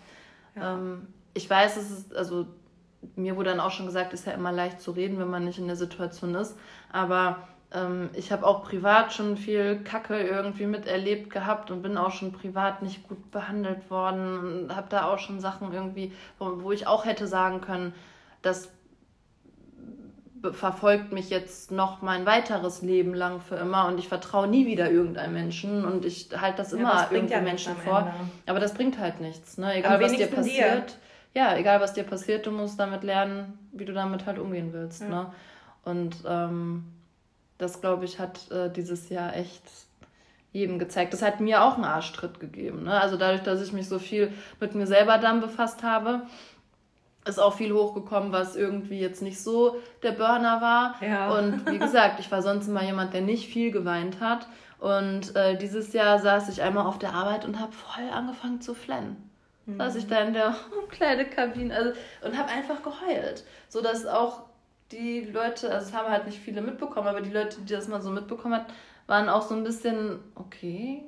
ja. 0.57 0.75
Ähm, 0.75 1.09
ich 1.35 1.49
weiß, 1.49 1.77
es 1.77 1.91
ist, 1.91 2.17
also 2.17 2.47
mir 3.15 3.37
wurde 3.37 3.51
dann 3.51 3.61
auch 3.61 3.71
schon 3.71 3.87
gesagt, 3.87 4.13
ist 4.13 4.27
ja 4.27 4.33
immer 4.33 4.53
leicht 4.53 4.81
zu 4.81 4.91
reden, 4.91 5.19
wenn 5.19 5.29
man 5.29 5.45
nicht 5.45 5.59
in 5.59 5.67
der 5.67 5.77
Situation 5.77 6.35
ist. 6.35 6.59
Aber 6.93 7.39
ähm, 7.73 8.11
ich 8.15 8.33
habe 8.33 8.47
auch 8.47 8.65
privat 8.65 9.13
schon 9.13 9.37
viel 9.37 9.81
Kacke 9.83 10.19
irgendwie 10.19 10.67
miterlebt 10.67 11.31
gehabt 11.31 11.71
und 11.71 11.83
bin 11.83 11.97
auch 11.99 12.13
schon 12.13 12.33
privat 12.33 12.83
nicht 12.83 13.09
gut 13.09 13.31
behandelt 13.31 13.91
worden 13.91 14.65
und 14.65 14.77
habe 14.77 14.87
da 14.89 15.07
auch 15.07 15.19
schon 15.19 15.41
Sachen 15.41 15.73
irgendwie, 15.73 16.13
wo, 16.39 16.63
wo 16.63 16.73
ich 16.73 16.87
auch 16.87 17.05
hätte 17.05 17.27
sagen 17.27 17.61
können, 17.61 17.95
das 18.43 18.71
verfolgt 20.53 21.13
mich 21.13 21.31
jetzt 21.31 21.73
noch 21.73 22.03
mein 22.03 22.25
weiteres 22.27 22.83
Leben 22.83 23.15
lang 23.15 23.41
für 23.41 23.57
immer 23.57 23.89
und 23.89 23.99
ich 23.99 24.07
vertraue 24.07 24.47
nie 24.47 24.67
wieder 24.67 24.91
irgendeinem 24.91 25.33
Menschen 25.33 25.85
und 25.85 26.05
ich 26.05 26.29
halte 26.41 26.59
das 26.59 26.73
immer 26.73 26.95
ja, 26.95 27.09
irgendwie 27.11 27.35
ja 27.35 27.41
Menschen 27.41 27.75
vor. 27.77 28.15
Aber 28.47 28.61
das 28.61 28.75
bringt 28.75 28.99
halt 28.99 29.21
nichts, 29.21 29.59
ne? 29.59 29.77
Egal 29.77 30.01
was 30.01 30.13
dir 30.13 30.29
passiert. 30.29 30.91
Dir. 30.91 31.41
Ja, 31.41 31.57
egal 31.57 31.81
was 31.81 31.95
dir 31.95 32.05
passiert, 32.05 32.47
du 32.47 32.51
musst 32.51 32.79
damit 32.79 33.03
lernen, 33.03 33.59
wie 33.73 33.85
du 33.85 33.93
damit 33.93 34.27
halt 34.27 34.39
umgehen 34.39 34.73
willst, 34.73 35.03
ja. 35.03 35.09
ne? 35.09 35.33
Und 35.85 36.17
ähm, 36.27 36.85
das, 37.59 37.81
glaube 37.81 38.05
ich, 38.05 38.19
hat 38.19 38.51
äh, 38.51 38.71
dieses 38.71 39.09
Jahr 39.09 39.35
echt 39.35 39.63
jedem 40.53 40.79
gezeigt. 40.79 41.13
Das 41.13 41.23
hat 41.23 41.41
mir 41.41 41.63
auch 41.63 41.75
einen 41.75 41.85
Arschtritt 41.85 42.41
gegeben. 42.41 42.85
Ne? 42.85 43.01
Also 43.01 43.17
dadurch, 43.17 43.43
dass 43.43 43.61
ich 43.61 43.73
mich 43.73 43.89
so 43.89 43.99
viel 43.99 44.33
mit 44.61 44.75
mir 44.75 44.87
selber 44.87 45.19
dann 45.19 45.41
befasst 45.41 45.83
habe, 45.83 46.23
ist 47.27 47.39
auch 47.39 47.55
viel 47.55 47.73
hochgekommen, 47.73 48.33
was 48.33 48.57
irgendwie 48.57 49.01
jetzt 49.01 49.21
nicht 49.21 49.43
so 49.43 49.77
der 50.03 50.13
Burner 50.13 50.61
war. 50.61 50.95
Ja. 51.03 51.37
Und 51.37 51.71
wie 51.71 51.79
gesagt, 51.79 52.21
ich 52.21 52.31
war 52.31 52.41
sonst 52.41 52.69
immer 52.69 52.85
jemand, 52.85 53.13
der 53.15 53.21
nicht 53.21 53.49
viel 53.49 53.71
geweint 53.71 54.21
hat. 54.21 54.47
Und 54.79 55.35
äh, 55.35 55.57
dieses 55.57 55.93
Jahr 55.93 56.19
saß 56.19 56.49
ich 56.49 56.63
einmal 56.63 56.87
auf 56.87 56.99
der 56.99 57.15
Arbeit 57.15 57.45
und 57.45 57.61
habe 57.61 57.73
voll 57.73 58.09
angefangen 58.11 58.61
zu 58.61 58.75
flennen. 58.75 59.31
Mhm. 59.67 59.79
Saß 59.79 59.97
ich 59.97 60.07
da 60.07 60.21
in 60.21 60.35
der 60.35 60.55
Umkleidekabine 60.83 61.75
also, 61.75 61.93
und 62.25 62.39
habe 62.39 62.51
einfach 62.51 62.83
geheult. 62.83 63.45
So 63.69 63.83
dass 63.83 64.07
auch 64.07 64.45
die 64.93 65.21
Leute, 65.23 65.73
also 65.73 65.89
es 65.89 65.95
haben 65.95 66.11
halt 66.11 66.27
nicht 66.27 66.39
viele 66.39 66.61
mitbekommen, 66.63 67.09
aber 67.09 67.21
die 67.21 67.31
Leute, 67.31 67.61
die 67.61 67.73
das 67.73 67.89
mal 67.89 68.01
so 68.01 68.11
mitbekommen 68.11 68.55
hat, 68.55 68.67
waren 69.07 69.29
auch 69.29 69.43
so 69.43 69.55
ein 69.55 69.65
bisschen, 69.65 70.21
okay, 70.35 71.03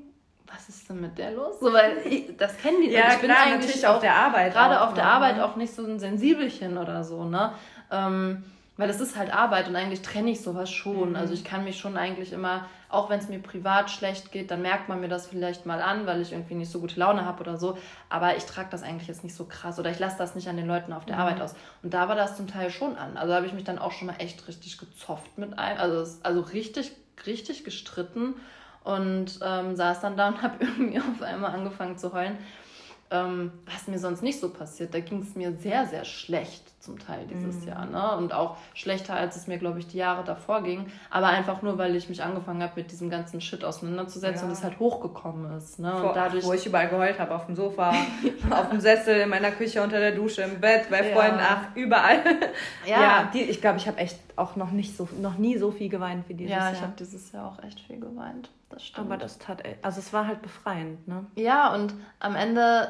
was 0.47 0.69
ist 0.69 0.89
denn 0.89 1.01
mit 1.01 1.19
der 1.19 1.33
los? 1.33 1.61
So, 1.61 1.73
weil 1.73 1.99
ich, 2.05 2.37
das 2.37 2.57
kennen 2.57 2.81
die. 2.81 2.91
Ja, 2.91 3.13
ich 3.13 3.19
bin 3.19 3.31
klar, 3.31 3.45
eigentlich 3.45 3.87
auf 3.87 4.01
der 4.01 4.15
Arbeit. 4.15 4.53
Gerade 4.53 4.81
auf 4.81 4.95
der 4.95 5.05
ne? 5.05 5.11
Arbeit 5.11 5.41
auch 5.41 5.57
nicht 5.57 5.75
so 5.75 5.85
ein 5.85 5.99
Sensibelchen 5.99 6.79
oder 6.79 7.05
so, 7.05 7.25
ne? 7.25 7.53
Ähm, 7.91 8.45
weil 8.79 8.89
es 8.89 9.01
ist 9.01 9.17
halt 9.17 9.35
Arbeit 9.35 9.69
und 9.69 9.75
eigentlich 9.75 10.03
trenne 10.03 10.31
ich 10.31 10.41
sowas 10.41 10.71
schon. 10.71 11.11
Mhm. 11.11 11.17
Also 11.17 11.35
ich 11.35 11.45
kann 11.45 11.65
mich 11.65 11.79
schon 11.79 11.97
eigentlich 11.97 12.33
immer, 12.33 12.67
auch 12.89 13.11
wenn 13.11 13.19
es 13.19 13.29
mir 13.29 13.41
privat 13.41 13.91
schlecht 13.91 14.31
geht, 14.31 14.53
dann 14.53 14.63
merkt 14.63 14.89
man 14.89 15.01
mir 15.01 15.09
das 15.09 15.27
vielleicht 15.27 15.67
mal 15.67 15.83
an, 15.83 16.07
weil 16.07 16.23
ich 16.23 16.31
irgendwie 16.31 16.55
nicht 16.55 16.71
so 16.71 16.79
gute 16.79 16.99
Laune 16.99 17.27
habe 17.27 17.41
oder 17.41 17.59
so. 17.59 17.77
Aber 18.09 18.37
ich 18.37 18.45
trage 18.45 18.69
das 18.71 18.85
eigentlich 18.85 19.09
jetzt 19.09 19.25
nicht 19.25 19.35
so 19.35 19.47
krass 19.47 19.81
oder 19.81 19.91
ich 19.91 19.99
lasse 19.99 20.17
das 20.17 20.37
nicht 20.37 20.49
an 20.49 20.57
den 20.57 20.69
Leuten 20.69 20.93
auf 20.93 21.05
der 21.05 21.17
mhm. 21.17 21.23
Arbeit 21.23 21.41
aus. 21.41 21.57
Und 21.83 21.93
da 21.93 22.09
war 22.09 22.15
das 22.15 22.37
zum 22.37 22.47
Teil 22.47 22.71
schon 22.71 22.97
an. 22.97 23.17
Also 23.17 23.35
habe 23.35 23.47
ich 23.47 23.53
mich 23.53 23.65
dann 23.65 23.81
auch 23.81 23.91
schon 23.91 24.07
mal 24.07 24.17
echt 24.21 24.47
richtig 24.47 24.79
gezofft 24.79 25.37
mit 25.39 25.59
einem. 25.59 25.81
Also, 25.81 26.21
also 26.23 26.41
richtig, 26.41 26.93
richtig 27.27 27.65
gestritten 27.65 28.35
und 28.85 29.41
ähm, 29.43 29.75
saß 29.75 30.01
dann 30.01 30.17
da 30.17 30.29
und 30.29 30.41
habe 30.41 30.55
irgendwie 30.65 31.01
auf 31.01 31.21
einmal 31.21 31.51
angefangen 31.51 31.99
zu 31.99 32.13
heulen. 32.13 32.39
Ähm, 33.11 33.51
was 33.65 33.89
mir 33.89 33.99
sonst 33.99 34.23
nicht 34.23 34.39
so 34.39 34.51
passiert. 34.51 34.95
Da 34.95 35.01
ging 35.01 35.23
es 35.23 35.35
mir 35.35 35.57
sehr, 35.57 35.87
sehr 35.87 36.05
schlecht 36.05 36.78
zum 36.89 36.99
Teil 36.99 37.27
dieses 37.29 37.63
mhm. 37.63 37.69
Jahr. 37.69 37.87
Ne? 37.87 38.17
Und 38.17 38.33
auch 38.33 38.57
schlechter, 38.73 39.15
als 39.15 39.37
es 39.37 39.47
mir, 39.47 39.59
glaube 39.59 39.79
ich, 39.79 39.87
die 39.87 39.99
Jahre 39.99 40.25
davor 40.25 40.63
ging. 40.63 40.87
Aber 41.11 41.27
einfach 41.27 41.61
nur, 41.61 41.77
weil 41.77 41.95
ich 41.97 42.09
mich 42.09 42.23
angefangen 42.23 42.63
habe, 42.63 42.73
mit 42.77 42.91
diesem 42.91 43.11
ganzen 43.11 43.43
Shit 43.43 43.63
auseinanderzusetzen 43.63 44.45
ja. 44.45 44.47
und 44.47 44.53
es 44.53 44.65
halt 44.65 44.79
hochgekommen 44.79 45.57
ist. 45.57 45.79
Ne? 45.79 45.93
Vor, 45.93 46.09
und 46.09 46.17
dadurch, 46.17 46.45
wo 46.45 46.55
ich 46.55 46.65
überall 46.65 46.89
geheult 46.89 47.19
habe, 47.19 47.35
auf 47.35 47.45
dem 47.45 47.55
Sofa, 47.55 47.91
auf 48.51 48.71
dem 48.71 48.81
Sessel, 48.81 49.21
in 49.21 49.29
meiner 49.29 49.51
Küche, 49.51 49.83
unter 49.83 49.99
der 49.99 50.13
Dusche, 50.13 50.43
im 50.43 50.61
Bett, 50.61 50.89
bei 50.91 51.13
Freunden, 51.13 51.39
ja. 51.39 51.49
ach, 51.51 51.77
überall. 51.77 52.23
Ja, 52.87 53.01
ja 53.01 53.31
die, 53.33 53.43
ich 53.43 53.61
glaube, 53.61 53.77
ich 53.77 53.87
habe 53.87 53.99
echt 53.99 54.19
auch 54.37 54.57
noch 54.57 54.71
nicht 54.71 54.97
so, 54.97 55.09
noch 55.21 55.37
nie 55.37 55.59
so 55.59 55.71
viel 55.71 55.91
geweint 55.91 56.27
wie 56.29 56.35
dieses 56.35 56.53
Jahr. 56.53 56.71
Ja, 56.71 56.73
ich 56.73 56.81
habe 56.81 56.95
dieses 56.99 57.33
Jahr 57.33 57.47
auch 57.47 57.63
echt 57.63 57.81
viel 57.81 58.01
geweint. 58.01 58.51
Das 58.71 58.85
stimmt. 58.85 59.07
Aber 59.07 59.17
das 59.17 59.39
tat, 59.39 59.63
also 59.83 59.99
es 59.99 60.13
war 60.13 60.27
halt 60.27 60.41
befreiend, 60.43 61.07
ne? 61.09 61.27
Ja, 61.37 61.75
und 61.75 61.95
am 62.21 62.37
Ende 62.37 62.89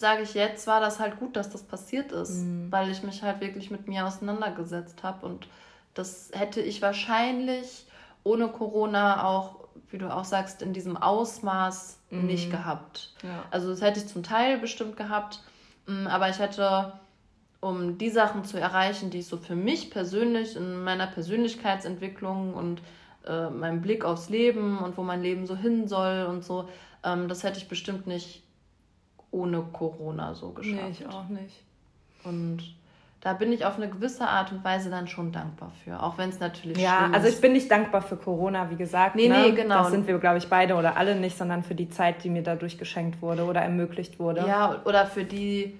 sage 0.00 0.22
ich 0.22 0.32
jetzt, 0.32 0.66
war 0.66 0.80
das 0.80 0.98
halt 0.98 1.18
gut, 1.18 1.36
dass 1.36 1.50
das 1.50 1.62
passiert 1.62 2.10
ist, 2.10 2.42
mhm. 2.42 2.72
weil 2.72 2.90
ich 2.90 3.02
mich 3.02 3.22
halt 3.22 3.40
wirklich 3.40 3.70
mit 3.70 3.86
mir 3.86 4.06
auseinandergesetzt 4.06 5.02
habe 5.02 5.26
und 5.26 5.46
das 5.92 6.30
hätte 6.32 6.62
ich 6.62 6.80
wahrscheinlich 6.80 7.86
ohne 8.24 8.48
Corona 8.48 9.26
auch, 9.26 9.56
wie 9.90 9.98
du 9.98 10.12
auch 10.12 10.24
sagst, 10.24 10.62
in 10.62 10.72
diesem 10.72 10.96
Ausmaß 10.96 11.98
mhm. 12.10 12.26
nicht 12.26 12.50
gehabt. 12.50 13.12
Ja. 13.22 13.44
Also 13.50 13.68
das 13.68 13.82
hätte 13.82 14.00
ich 14.00 14.06
zum 14.06 14.22
Teil 14.22 14.58
bestimmt 14.58 14.96
gehabt, 14.96 15.42
mm, 15.86 16.06
aber 16.06 16.30
ich 16.30 16.38
hätte, 16.38 16.94
um 17.60 17.98
die 17.98 18.10
Sachen 18.10 18.44
zu 18.44 18.58
erreichen, 18.58 19.10
die 19.10 19.18
ich 19.18 19.26
so 19.26 19.36
für 19.36 19.56
mich 19.56 19.90
persönlich 19.90 20.56
in 20.56 20.82
meiner 20.82 21.08
Persönlichkeitsentwicklung 21.08 22.54
und 22.54 22.80
äh, 23.26 23.50
meinem 23.50 23.82
Blick 23.82 24.06
aufs 24.06 24.30
Leben 24.30 24.78
und 24.78 24.96
wo 24.96 25.02
mein 25.02 25.20
Leben 25.20 25.46
so 25.46 25.56
hin 25.56 25.88
soll 25.88 26.24
und 26.24 26.42
so, 26.42 26.70
ähm, 27.04 27.28
das 27.28 27.44
hätte 27.44 27.58
ich 27.58 27.68
bestimmt 27.68 28.06
nicht 28.06 28.42
ohne 29.30 29.62
Corona 29.72 30.34
so 30.34 30.50
geschafft. 30.50 30.82
Nee, 30.82 30.90
ich 30.90 31.06
auch 31.06 31.28
nicht. 31.28 31.62
Und 32.24 32.62
da 33.20 33.34
bin 33.34 33.52
ich 33.52 33.66
auf 33.66 33.76
eine 33.76 33.88
gewisse 33.88 34.26
Art 34.26 34.50
und 34.50 34.64
Weise 34.64 34.88
dann 34.88 35.06
schon 35.06 35.30
dankbar 35.30 35.72
für, 35.84 36.02
auch 36.02 36.16
wenn 36.16 36.30
es 36.30 36.40
natürlich 36.40 36.78
Ja, 36.78 37.10
also 37.12 37.28
ich 37.28 37.40
bin 37.40 37.52
nicht 37.52 37.70
dankbar 37.70 38.00
für 38.00 38.16
Corona, 38.16 38.70
wie 38.70 38.76
gesagt. 38.76 39.14
Nee, 39.14 39.28
ne? 39.28 39.42
nee, 39.42 39.52
genau. 39.52 39.82
Das 39.82 39.90
sind 39.90 40.06
wir, 40.06 40.18
glaube 40.18 40.38
ich, 40.38 40.48
beide 40.48 40.74
oder 40.74 40.96
alle 40.96 41.16
nicht, 41.16 41.36
sondern 41.36 41.62
für 41.62 41.74
die 41.74 41.90
Zeit, 41.90 42.24
die 42.24 42.30
mir 42.30 42.42
dadurch 42.42 42.78
geschenkt 42.78 43.20
wurde 43.20 43.44
oder 43.44 43.60
ermöglicht 43.60 44.18
wurde. 44.18 44.46
Ja, 44.46 44.80
oder 44.84 45.06
für 45.06 45.24
die, 45.24 45.78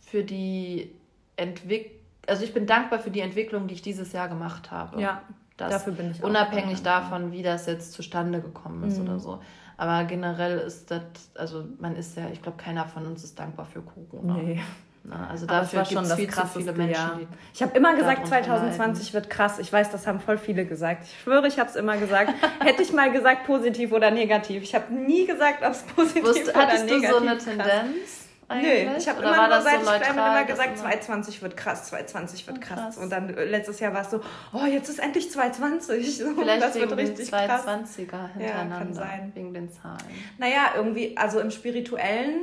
für 0.00 0.22
die 0.22 0.90
Entwicklung, 1.36 1.92
also 2.26 2.44
ich 2.44 2.52
bin 2.52 2.66
dankbar 2.66 2.98
für 2.98 3.10
die 3.10 3.20
Entwicklung, 3.20 3.66
die 3.66 3.74
ich 3.74 3.82
dieses 3.82 4.12
Jahr 4.12 4.28
gemacht 4.28 4.70
habe. 4.70 5.00
Ja, 5.00 5.22
dafür 5.56 5.94
bin 5.94 6.10
ich 6.10 6.22
Unabhängig 6.22 6.82
davon, 6.82 7.32
wie 7.32 7.42
das 7.42 7.66
jetzt 7.66 7.92
zustande 7.92 8.40
gekommen 8.40 8.82
ist 8.84 8.98
mhm. 8.98 9.04
oder 9.04 9.18
so. 9.18 9.40
Aber 9.76 10.04
generell 10.04 10.58
ist 10.58 10.90
das, 10.90 11.02
also 11.34 11.64
man 11.78 11.96
ist 11.96 12.16
ja, 12.16 12.28
ich 12.32 12.42
glaube, 12.42 12.58
keiner 12.58 12.86
von 12.86 13.06
uns 13.06 13.24
ist 13.24 13.38
dankbar 13.38 13.66
für 13.66 13.82
Corona. 13.82 14.34
Nee. 14.34 14.60
Na, 15.06 15.28
also 15.28 15.44
dafür 15.44 15.80
war 15.80 15.84
schon 15.84 16.08
das 16.08 16.14
viel 16.14 16.30
viele 16.30 16.72
Menschen. 16.72 16.94
Jahr. 16.94 17.20
Ich 17.52 17.62
habe 17.62 17.76
immer 17.76 17.94
gesagt, 17.94 18.26
2020 18.26 19.12
wird 19.12 19.28
krass. 19.28 19.58
Ich 19.58 19.70
weiß, 19.70 19.90
das 19.90 20.06
haben 20.06 20.18
voll 20.18 20.38
viele 20.38 20.64
gesagt. 20.64 21.04
Ich 21.04 21.20
schwöre, 21.20 21.46
ich 21.46 21.58
habe 21.58 21.68
es 21.68 21.76
immer 21.76 21.98
gesagt. 21.98 22.32
Hätte 22.60 22.82
ich 22.82 22.90
mal 22.92 23.12
gesagt, 23.12 23.44
positiv 23.44 23.92
oder 23.92 24.10
negativ. 24.10 24.62
Ich 24.62 24.74
habe 24.74 24.94
nie 24.94 25.26
gesagt, 25.26 25.62
ob 25.62 25.72
es 25.72 25.82
positiv 25.82 26.24
Wusst, 26.24 26.48
oder 26.48 26.52
negativ 26.52 26.84
ist. 26.86 26.90
Hattest 26.90 26.90
du 26.90 27.10
so 27.10 27.16
eine 27.16 27.38
Tendenz? 27.38 28.23
Eigentlich? 28.48 28.88
Nee, 28.88 28.96
ich 28.98 29.08
habe 29.08 29.22
immer 29.22 29.48
nur 29.48 29.60
seit 29.60 29.84
so 29.84 29.90
ich 29.92 30.08
immer 30.08 30.44
gesagt, 30.44 30.78
2020 30.78 31.42
wird 31.42 31.56
krass, 31.56 31.86
2020 31.88 32.46
wird 32.46 32.60
krass. 32.60 32.78
krass. 32.78 32.98
Und 32.98 33.10
dann 33.10 33.34
äh, 33.34 33.44
letztes 33.44 33.80
Jahr 33.80 33.94
war 33.94 34.02
es 34.02 34.10
so, 34.10 34.20
oh, 34.52 34.66
jetzt 34.66 34.88
ist 34.88 34.98
endlich 34.98 35.30
2020. 35.30 36.22
Vielleicht 36.36 36.62
das 36.62 36.74
wegen 36.74 36.90
wird 36.90 36.98
richtig 36.98 37.30
den 37.30 37.38
220er 37.38 38.32
hintereinander, 38.32 38.42
ja, 38.42 38.78
kann 38.78 38.94
sein. 38.94 39.32
wegen 39.34 39.54
den 39.54 39.70
Zahlen. 39.70 39.98
Naja, 40.38 40.72
irgendwie, 40.76 41.16
also 41.16 41.40
im 41.40 41.50
Spirituellen 41.50 42.42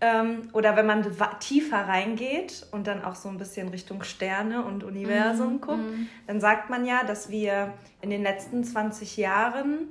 Ähm, 0.00 0.48
oder 0.52 0.76
wenn 0.76 0.86
man 0.86 1.04
tiefer 1.40 1.88
reingeht 1.88 2.66
und 2.70 2.86
dann 2.86 3.04
auch 3.04 3.16
so 3.16 3.28
ein 3.28 3.36
bisschen 3.36 3.68
Richtung 3.68 4.04
Sterne 4.04 4.64
und 4.64 4.84
Universum 4.84 5.56
mm, 5.56 5.60
guckt, 5.60 5.90
mm. 5.90 6.08
dann 6.28 6.40
sagt 6.40 6.70
man 6.70 6.86
ja, 6.86 7.02
dass 7.02 7.30
wir 7.30 7.74
in 8.00 8.10
den 8.10 8.22
letzten 8.22 8.62
20 8.62 9.16
Jahren 9.16 9.88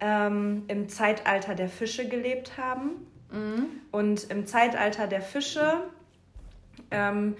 ähm, 0.00 0.64
im 0.66 0.88
Zeitalter 0.88 1.54
der 1.54 1.68
Fische 1.68 2.08
gelebt 2.08 2.58
haben. 2.58 3.06
Mm. 3.30 3.64
Und 3.90 4.30
im 4.30 4.46
Zeitalter 4.46 5.06
der 5.06 5.22
Fische 5.22 5.84
ähm, 6.90 7.36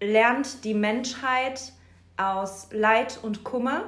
lernt 0.00 0.64
die 0.64 0.74
Menschheit 0.74 1.72
aus 2.16 2.68
Leid 2.72 3.18
und 3.22 3.44
Kummer 3.44 3.84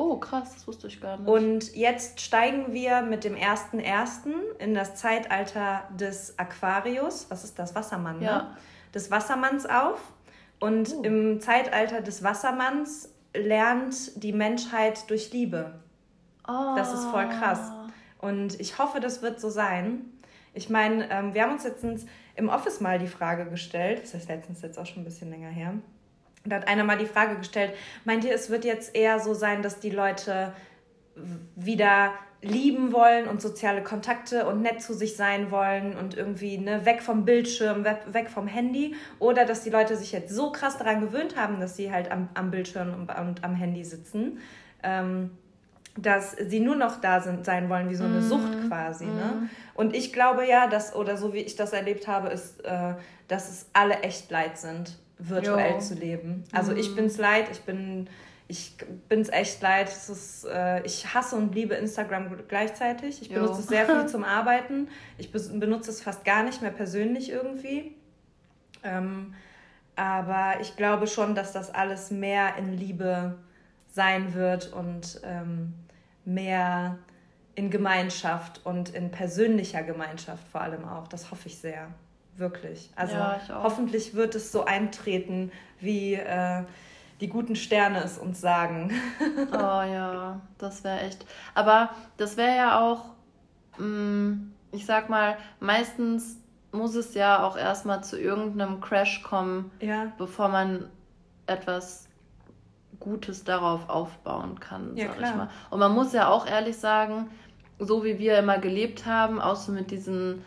Oh, 0.00 0.16
krass, 0.16 0.54
das 0.54 0.66
wusste 0.66 0.86
ich 0.86 0.98
gar 0.98 1.18
nicht. 1.18 1.28
Und 1.28 1.76
jetzt 1.76 2.22
steigen 2.22 2.72
wir 2.72 3.02
mit 3.02 3.22
dem 3.22 3.36
ersten 3.36 3.78
ersten 3.78 4.32
in 4.58 4.72
das 4.72 4.94
Zeitalter 4.94 5.82
des 5.90 6.38
Aquarius. 6.38 7.26
Was 7.28 7.44
ist 7.44 7.58
das? 7.58 7.74
Wassermann, 7.74 8.18
ne? 8.18 8.24
ja. 8.24 8.38
ne? 8.38 8.56
Des 8.94 9.10
Wassermanns 9.10 9.66
auf. 9.66 10.00
Und 10.58 10.94
oh. 10.96 11.02
im 11.02 11.40
Zeitalter 11.42 12.00
des 12.00 12.24
Wassermanns 12.24 13.10
lernt 13.34 14.22
die 14.22 14.32
Menschheit 14.32 15.10
durch 15.10 15.34
Liebe. 15.34 15.74
Oh. 16.48 16.74
Das 16.76 16.94
ist 16.94 17.04
voll 17.04 17.28
krass. 17.28 17.70
Und 18.18 18.58
ich 18.58 18.78
hoffe, 18.78 19.00
das 19.00 19.20
wird 19.20 19.38
so 19.38 19.50
sein. 19.50 20.09
Ich 20.52 20.68
meine, 20.68 21.10
ähm, 21.10 21.34
wir 21.34 21.42
haben 21.42 21.52
uns 21.52 21.64
letztens 21.64 22.06
im 22.34 22.48
Office 22.48 22.80
mal 22.80 22.98
die 22.98 23.06
Frage 23.06 23.46
gestellt, 23.46 24.02
das 24.02 24.14
ist 24.14 24.28
letztens 24.28 24.62
jetzt 24.62 24.78
auch 24.78 24.86
schon 24.86 25.02
ein 25.02 25.04
bisschen 25.04 25.30
länger 25.30 25.48
her, 25.48 25.74
da 26.44 26.56
hat 26.56 26.68
einer 26.68 26.84
mal 26.84 26.98
die 26.98 27.06
Frage 27.06 27.36
gestellt, 27.36 27.74
meint 28.04 28.24
ihr, 28.24 28.34
es 28.34 28.50
wird 28.50 28.64
jetzt 28.64 28.96
eher 28.96 29.20
so 29.20 29.34
sein, 29.34 29.62
dass 29.62 29.78
die 29.78 29.90
Leute 29.90 30.52
wieder 31.54 32.12
lieben 32.42 32.92
wollen 32.92 33.28
und 33.28 33.42
soziale 33.42 33.82
Kontakte 33.82 34.46
und 34.46 34.62
nett 34.62 34.80
zu 34.80 34.94
sich 34.94 35.16
sein 35.16 35.50
wollen 35.50 35.96
und 35.96 36.16
irgendwie 36.16 36.56
ne, 36.56 36.86
weg 36.86 37.02
vom 37.02 37.26
Bildschirm, 37.26 37.84
weg 37.84 38.30
vom 38.30 38.46
Handy? 38.46 38.94
Oder 39.18 39.44
dass 39.44 39.62
die 39.62 39.70
Leute 39.70 39.96
sich 39.96 40.12
jetzt 40.12 40.34
so 40.34 40.50
krass 40.50 40.78
daran 40.78 41.00
gewöhnt 41.00 41.36
haben, 41.36 41.60
dass 41.60 41.76
sie 41.76 41.92
halt 41.92 42.10
am, 42.10 42.30
am 42.34 42.50
Bildschirm 42.50 42.94
und, 42.94 43.10
und 43.10 43.44
am 43.44 43.54
Handy 43.54 43.84
sitzen, 43.84 44.38
ähm, 44.82 45.30
dass 45.96 46.32
sie 46.32 46.60
nur 46.60 46.76
noch 46.76 47.00
da 47.00 47.20
sind, 47.20 47.44
sein 47.44 47.68
wollen, 47.68 47.90
wie 47.90 47.96
so 47.96 48.04
eine 48.04 48.20
mm. 48.20 48.28
Sucht 48.28 48.68
quasi. 48.68 49.06
Mm. 49.06 49.16
Ne? 49.16 49.24
Mhm. 49.24 49.50
Und 49.74 49.96
ich 49.96 50.12
glaube 50.12 50.46
ja, 50.46 50.66
dass, 50.66 50.94
oder 50.94 51.16
so 51.16 51.34
wie 51.34 51.38
ich 51.38 51.56
das 51.56 51.72
erlebt 51.72 52.06
habe, 52.06 52.28
ist, 52.28 52.64
äh, 52.64 52.94
dass 53.28 53.50
es 53.50 53.66
alle 53.72 54.00
echt 54.00 54.30
leid 54.30 54.58
sind 54.58 54.96
virtuell 55.18 55.72
jo. 55.72 55.78
zu 55.78 55.94
leben. 55.94 56.44
Also 56.52 56.72
mhm. 56.72 56.78
ich 56.78 56.94
bin's 56.94 57.18
leid, 57.18 57.48
ich 57.50 57.60
bin 57.60 58.08
ich 58.48 58.74
bin's 59.08 59.28
echt 59.28 59.62
leid. 59.62 59.88
Ist, 59.88 60.44
äh, 60.44 60.82
ich 60.82 61.14
hasse 61.14 61.36
und 61.36 61.54
liebe 61.54 61.74
Instagram 61.74 62.36
gleichzeitig. 62.48 63.22
Ich 63.22 63.28
benutze 63.28 63.60
es 63.60 63.68
sehr 63.68 63.86
viel 63.86 64.06
zum 64.08 64.24
Arbeiten. 64.24 64.88
Ich 65.18 65.30
benutze 65.30 65.90
es 65.90 66.02
fast 66.02 66.24
gar 66.24 66.42
nicht 66.42 66.60
mehr 66.60 66.72
persönlich 66.72 67.30
irgendwie. 67.30 67.94
Ähm, 68.82 69.34
aber 69.94 70.60
ich 70.60 70.76
glaube 70.76 71.06
schon, 71.06 71.34
dass 71.34 71.52
das 71.52 71.72
alles 71.72 72.10
mehr 72.10 72.56
in 72.56 72.72
Liebe 72.72 73.36
sein 73.90 74.34
wird 74.34 74.72
und 74.72 75.20
ähm, 75.24 75.74
mehr 76.24 76.98
in 77.54 77.70
Gemeinschaft 77.70 78.60
und 78.64 78.90
in 78.90 79.10
persönlicher 79.10 79.82
Gemeinschaft 79.82 80.46
vor 80.48 80.62
allem 80.62 80.86
auch. 80.86 81.08
Das 81.08 81.30
hoffe 81.30 81.48
ich 81.48 81.58
sehr. 81.58 81.88
Wirklich. 82.36 82.90
Also 82.96 83.16
ja, 83.16 83.40
hoffentlich 83.50 84.14
wird 84.14 84.34
es 84.34 84.50
so 84.50 84.64
eintreten, 84.64 85.52
wie 85.78 86.14
äh, 86.14 86.62
die 87.20 87.28
guten 87.28 87.56
Sterne 87.56 88.02
es 88.02 88.16
uns 88.16 88.40
sagen. 88.40 88.92
oh 89.52 89.82
ja, 89.82 90.40
das 90.56 90.84
wäre 90.84 91.00
echt. 91.00 91.26
Aber 91.54 91.90
das 92.16 92.36
wäre 92.36 92.56
ja 92.56 92.80
auch, 92.80 93.04
mh, 93.78 93.86
mm, 93.86 94.52
ich 94.72 94.86
sag 94.86 95.10
mal, 95.10 95.36
meistens 95.58 96.38
muss 96.72 96.94
es 96.94 97.14
ja 97.14 97.42
auch 97.42 97.56
erstmal 97.56 98.02
zu 98.04 98.18
irgendeinem 98.18 98.80
Crash 98.80 99.22
kommen, 99.22 99.70
ja. 99.80 100.12
bevor 100.16 100.48
man 100.48 100.88
etwas 101.46 102.08
Gutes 103.00 103.44
darauf 103.44 103.88
aufbauen 103.88 104.60
kann, 104.60 104.96
ja, 104.96 105.06
sag 105.06 105.16
klar. 105.16 105.30
ich 105.30 105.36
mal. 105.36 105.48
Und 105.70 105.80
man 105.80 105.92
muss 105.92 106.12
ja 106.12 106.28
auch 106.28 106.46
ehrlich 106.46 106.76
sagen, 106.76 107.30
so 107.78 108.04
wie 108.04 108.18
wir 108.18 108.38
immer 108.38 108.58
gelebt 108.58 109.06
haben, 109.06 109.40
auch 109.40 109.56
so 109.56 109.72
mit 109.72 109.90
diesen 109.90 110.42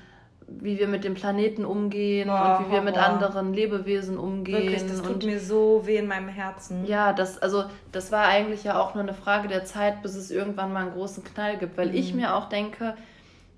wie 0.48 0.80
wir 0.80 0.88
mit 0.88 1.04
dem 1.04 1.14
Planeten 1.14 1.66
umgehen 1.66 2.30
oh, 2.30 2.34
und 2.34 2.68
wie 2.68 2.72
wir 2.72 2.82
mit 2.82 2.98
anderen 2.98 3.54
Lebewesen 3.54 4.18
umgehen. 4.18 4.64
Wirklich, 4.64 4.86
das 4.86 5.02
tut 5.02 5.16
und, 5.16 5.26
mir 5.26 5.40
so 5.40 5.84
weh 5.86 5.98
in 5.98 6.08
meinem 6.08 6.28
Herzen. 6.28 6.86
Ja, 6.86 7.14
das, 7.14 7.42
also, 7.42 7.66
das 7.92 8.12
war 8.12 8.26
eigentlich 8.26 8.64
ja 8.64 8.80
auch 8.80 8.94
nur 8.94 9.04
eine 9.04 9.14
Frage 9.14 9.48
der 9.48 9.66
Zeit, 9.66 10.02
bis 10.02 10.16
es 10.16 10.32
irgendwann 10.32 10.74
mal 10.74 10.82
einen 10.82 10.94
großen 10.94 11.24
Knall 11.24 11.58
gibt, 11.58 11.78
weil 11.78 11.90
mhm. 11.90 11.96
ich 11.96 12.14
mir 12.14 12.36
auch 12.36 12.50
denke, 12.50 12.96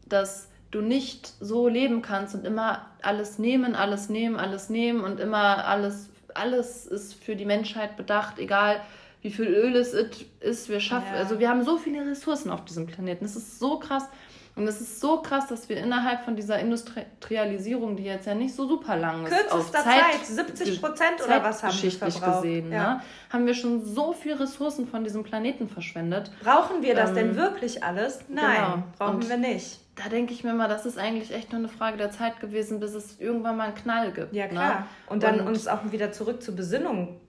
dass 0.07 0.49
du 0.71 0.81
nicht 0.81 1.33
so 1.39 1.67
leben 1.67 2.01
kannst 2.01 2.35
und 2.35 2.45
immer 2.45 2.85
alles 3.01 3.39
nehmen, 3.39 3.75
alles 3.75 4.09
nehmen, 4.09 4.37
alles 4.37 4.69
nehmen 4.69 5.01
und 5.01 5.19
immer 5.19 5.65
alles, 5.65 6.09
alles 6.36 6.86
ist 6.86 7.15
für 7.15 7.36
die 7.36 7.45
Menschheit 7.45 7.97
bedacht, 7.97 8.39
egal 8.39 8.81
wie 9.21 9.31
viel 9.31 9.47
Öl 9.47 9.75
es 9.75 9.93
ist, 9.93 10.69
wir 10.69 10.79
schaffen, 10.79 11.13
ja. 11.13 11.19
also 11.19 11.39
wir 11.39 11.49
haben 11.49 11.63
so 11.63 11.77
viele 11.77 12.05
Ressourcen 12.05 12.51
auf 12.51 12.63
diesem 12.65 12.86
Planeten, 12.86 13.25
es 13.25 13.36
ist 13.36 13.59
so 13.59 13.79
krass 13.79 14.07
und 14.55 14.67
es 14.67 14.79
ist 14.79 15.01
so 15.01 15.21
krass, 15.21 15.47
dass 15.47 15.67
wir 15.67 15.77
innerhalb 15.77 16.23
von 16.23 16.36
dieser 16.36 16.59
Industrialisierung, 16.59 17.97
die 17.97 18.03
jetzt 18.03 18.25
ja 18.25 18.36
nicht 18.36 18.55
so 18.55 18.67
super 18.67 18.95
lang 18.95 19.25
ist, 19.25 19.33
kürzester 19.33 19.83
Zeit, 19.83 20.13
Zeit 20.13 20.25
70 20.25 20.81
Prozent 20.81 21.23
oder 21.25 21.43
was 21.43 21.61
haben 21.61 21.81
wir 21.81 21.91
verbraucht? 21.91 22.43
gesehen, 22.43 22.71
ja. 22.71 22.95
ne, 22.95 23.01
haben 23.31 23.45
wir 23.45 23.53
schon 23.53 23.83
so 23.83 24.13
viel 24.13 24.33
Ressourcen 24.33 24.88
von 24.88 25.03
diesem 25.03 25.23
Planeten 25.23 25.67
verschwendet. 25.67 26.31
Brauchen 26.41 26.83
wir 26.83 26.95
das 26.95 27.09
ähm, 27.09 27.15
denn 27.15 27.36
wirklich 27.36 27.83
alles? 27.83 28.19
Nein, 28.29 28.55
genau. 28.55 28.83
brauchen 28.97 29.15
Und 29.15 29.29
wir 29.29 29.38
nicht. 29.38 29.79
Da 29.95 30.09
denke 30.09 30.33
ich 30.33 30.43
mir 30.43 30.53
mal, 30.53 30.67
das 30.67 30.85
ist 30.85 30.97
eigentlich 30.97 31.33
echt 31.33 31.51
nur 31.51 31.59
eine 31.59 31.69
Frage 31.69 31.97
der 31.97 32.11
Zeit 32.11 32.39
gewesen, 32.39 32.79
bis 32.79 32.93
es 32.93 33.19
irgendwann 33.19 33.57
mal 33.57 33.67
einen 33.67 33.75
Knall 33.75 34.11
gibt. 34.11 34.33
Ja, 34.33 34.45
ne? 34.45 34.51
klar. 34.51 34.79
Ne? 34.79 34.85
Und 35.07 35.23
dann 35.23 35.39
Und 35.39 35.47
uns 35.47 35.67
auch 35.67 35.91
wieder 35.91 36.11
zurück 36.11 36.43
zur 36.43 36.55
Besinnung 36.55 37.19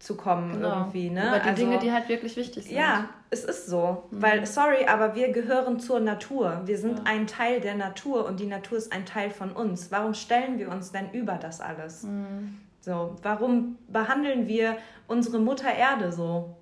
zu 0.00 0.16
kommen 0.16 0.54
genau. 0.54 0.78
irgendwie. 0.78 1.10
Ne? 1.10 1.28
Über 1.28 1.38
die 1.38 1.48
also, 1.48 1.62
Dinge, 1.62 1.78
die 1.78 1.92
halt 1.92 2.08
wirklich 2.08 2.36
wichtig 2.36 2.64
sind. 2.64 2.74
Ja, 2.74 3.10
es 3.28 3.44
ist 3.44 3.66
so. 3.66 4.04
Mhm. 4.10 4.22
Weil, 4.22 4.46
sorry, 4.46 4.86
aber 4.86 5.14
wir 5.14 5.30
gehören 5.30 5.78
zur 5.78 6.00
Natur. 6.00 6.62
Wir 6.64 6.78
sind 6.78 6.98
ja. 6.98 7.04
ein 7.04 7.26
Teil 7.26 7.60
der 7.60 7.74
Natur 7.74 8.26
und 8.26 8.40
die 8.40 8.46
Natur 8.46 8.78
ist 8.78 8.92
ein 8.92 9.04
Teil 9.06 9.30
von 9.30 9.52
uns. 9.52 9.92
Warum 9.92 10.14
stellen 10.14 10.58
wir 10.58 10.70
uns 10.70 10.90
denn 10.90 11.10
über 11.12 11.34
das 11.34 11.60
alles? 11.60 12.02
Mhm. 12.04 12.58
So, 12.80 13.16
warum 13.22 13.76
behandeln 13.88 14.48
wir 14.48 14.78
unsere 15.06 15.38
Mutter 15.38 15.72
Erde 15.72 16.12
so? 16.12 16.56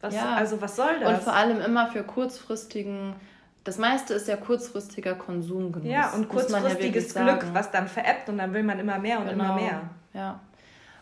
Was, 0.00 0.14
ja. 0.14 0.34
Also 0.34 0.60
was 0.60 0.76
soll 0.76 1.00
das? 1.00 1.08
Und 1.08 1.22
vor 1.22 1.32
allem 1.32 1.60
immer 1.62 1.86
für 1.86 2.02
kurzfristigen 2.02 3.14
das 3.66 3.78
meiste 3.78 4.14
ist 4.14 4.28
ja 4.28 4.36
kurzfristiger 4.36 5.14
Konsumgenuss. 5.14 5.90
Ja, 5.90 6.12
und 6.12 6.28
kurzfristiges 6.28 7.12
ja 7.14 7.24
Glück, 7.24 7.52
was 7.52 7.72
dann 7.72 7.88
veräppt 7.88 8.28
und 8.28 8.38
dann 8.38 8.54
will 8.54 8.62
man 8.62 8.78
immer 8.78 8.98
mehr 8.98 9.18
und 9.18 9.28
genau. 9.28 9.44
immer 9.44 9.54
mehr. 9.56 9.90
Ja. 10.14 10.40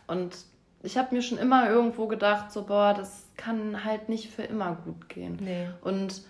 Und 0.07 0.35
ich 0.83 0.97
habe 0.97 1.15
mir 1.15 1.21
schon 1.21 1.37
immer 1.37 1.69
irgendwo 1.69 2.07
gedacht, 2.07 2.53
so, 2.53 2.62
boah, 2.62 2.95
das 2.95 3.27
kann 3.37 3.85
halt 3.85 4.09
nicht 4.09 4.31
für 4.31 4.43
immer 4.43 4.79
gut 4.85 5.11
gehen. 5.11 5.39
Nee. 5.41 5.69
Und 5.83 6.23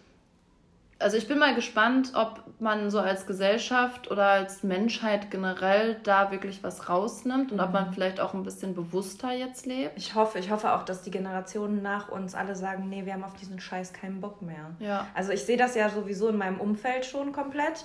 also 1.04 1.18
ich 1.18 1.28
bin 1.28 1.38
mal 1.38 1.54
gespannt, 1.54 2.12
ob 2.14 2.42
man 2.60 2.90
so 2.90 2.98
als 2.98 3.26
Gesellschaft 3.26 4.10
oder 4.10 4.26
als 4.26 4.62
Menschheit 4.62 5.30
generell 5.30 6.00
da 6.02 6.30
wirklich 6.30 6.62
was 6.62 6.88
rausnimmt 6.88 7.52
und 7.52 7.58
mhm. 7.58 7.62
ob 7.62 7.72
man 7.74 7.92
vielleicht 7.92 8.20
auch 8.20 8.32
ein 8.32 8.42
bisschen 8.42 8.74
bewusster 8.74 9.30
jetzt 9.30 9.66
lebt. 9.66 9.98
Ich 9.98 10.14
hoffe, 10.14 10.38
ich 10.38 10.50
hoffe 10.50 10.72
auch, 10.72 10.82
dass 10.82 11.02
die 11.02 11.10
Generationen 11.10 11.82
nach 11.82 12.08
uns 12.08 12.34
alle 12.34 12.56
sagen, 12.56 12.88
nee, 12.88 13.04
wir 13.04 13.12
haben 13.12 13.22
auf 13.22 13.34
diesen 13.34 13.60
Scheiß 13.60 13.92
keinen 13.92 14.22
Bock 14.22 14.40
mehr. 14.40 14.70
Ja. 14.78 15.06
Also 15.12 15.32
ich 15.32 15.44
sehe 15.44 15.58
das 15.58 15.74
ja 15.74 15.90
sowieso 15.90 16.28
in 16.28 16.38
meinem 16.38 16.58
Umfeld 16.58 17.04
schon 17.04 17.32
komplett. 17.32 17.84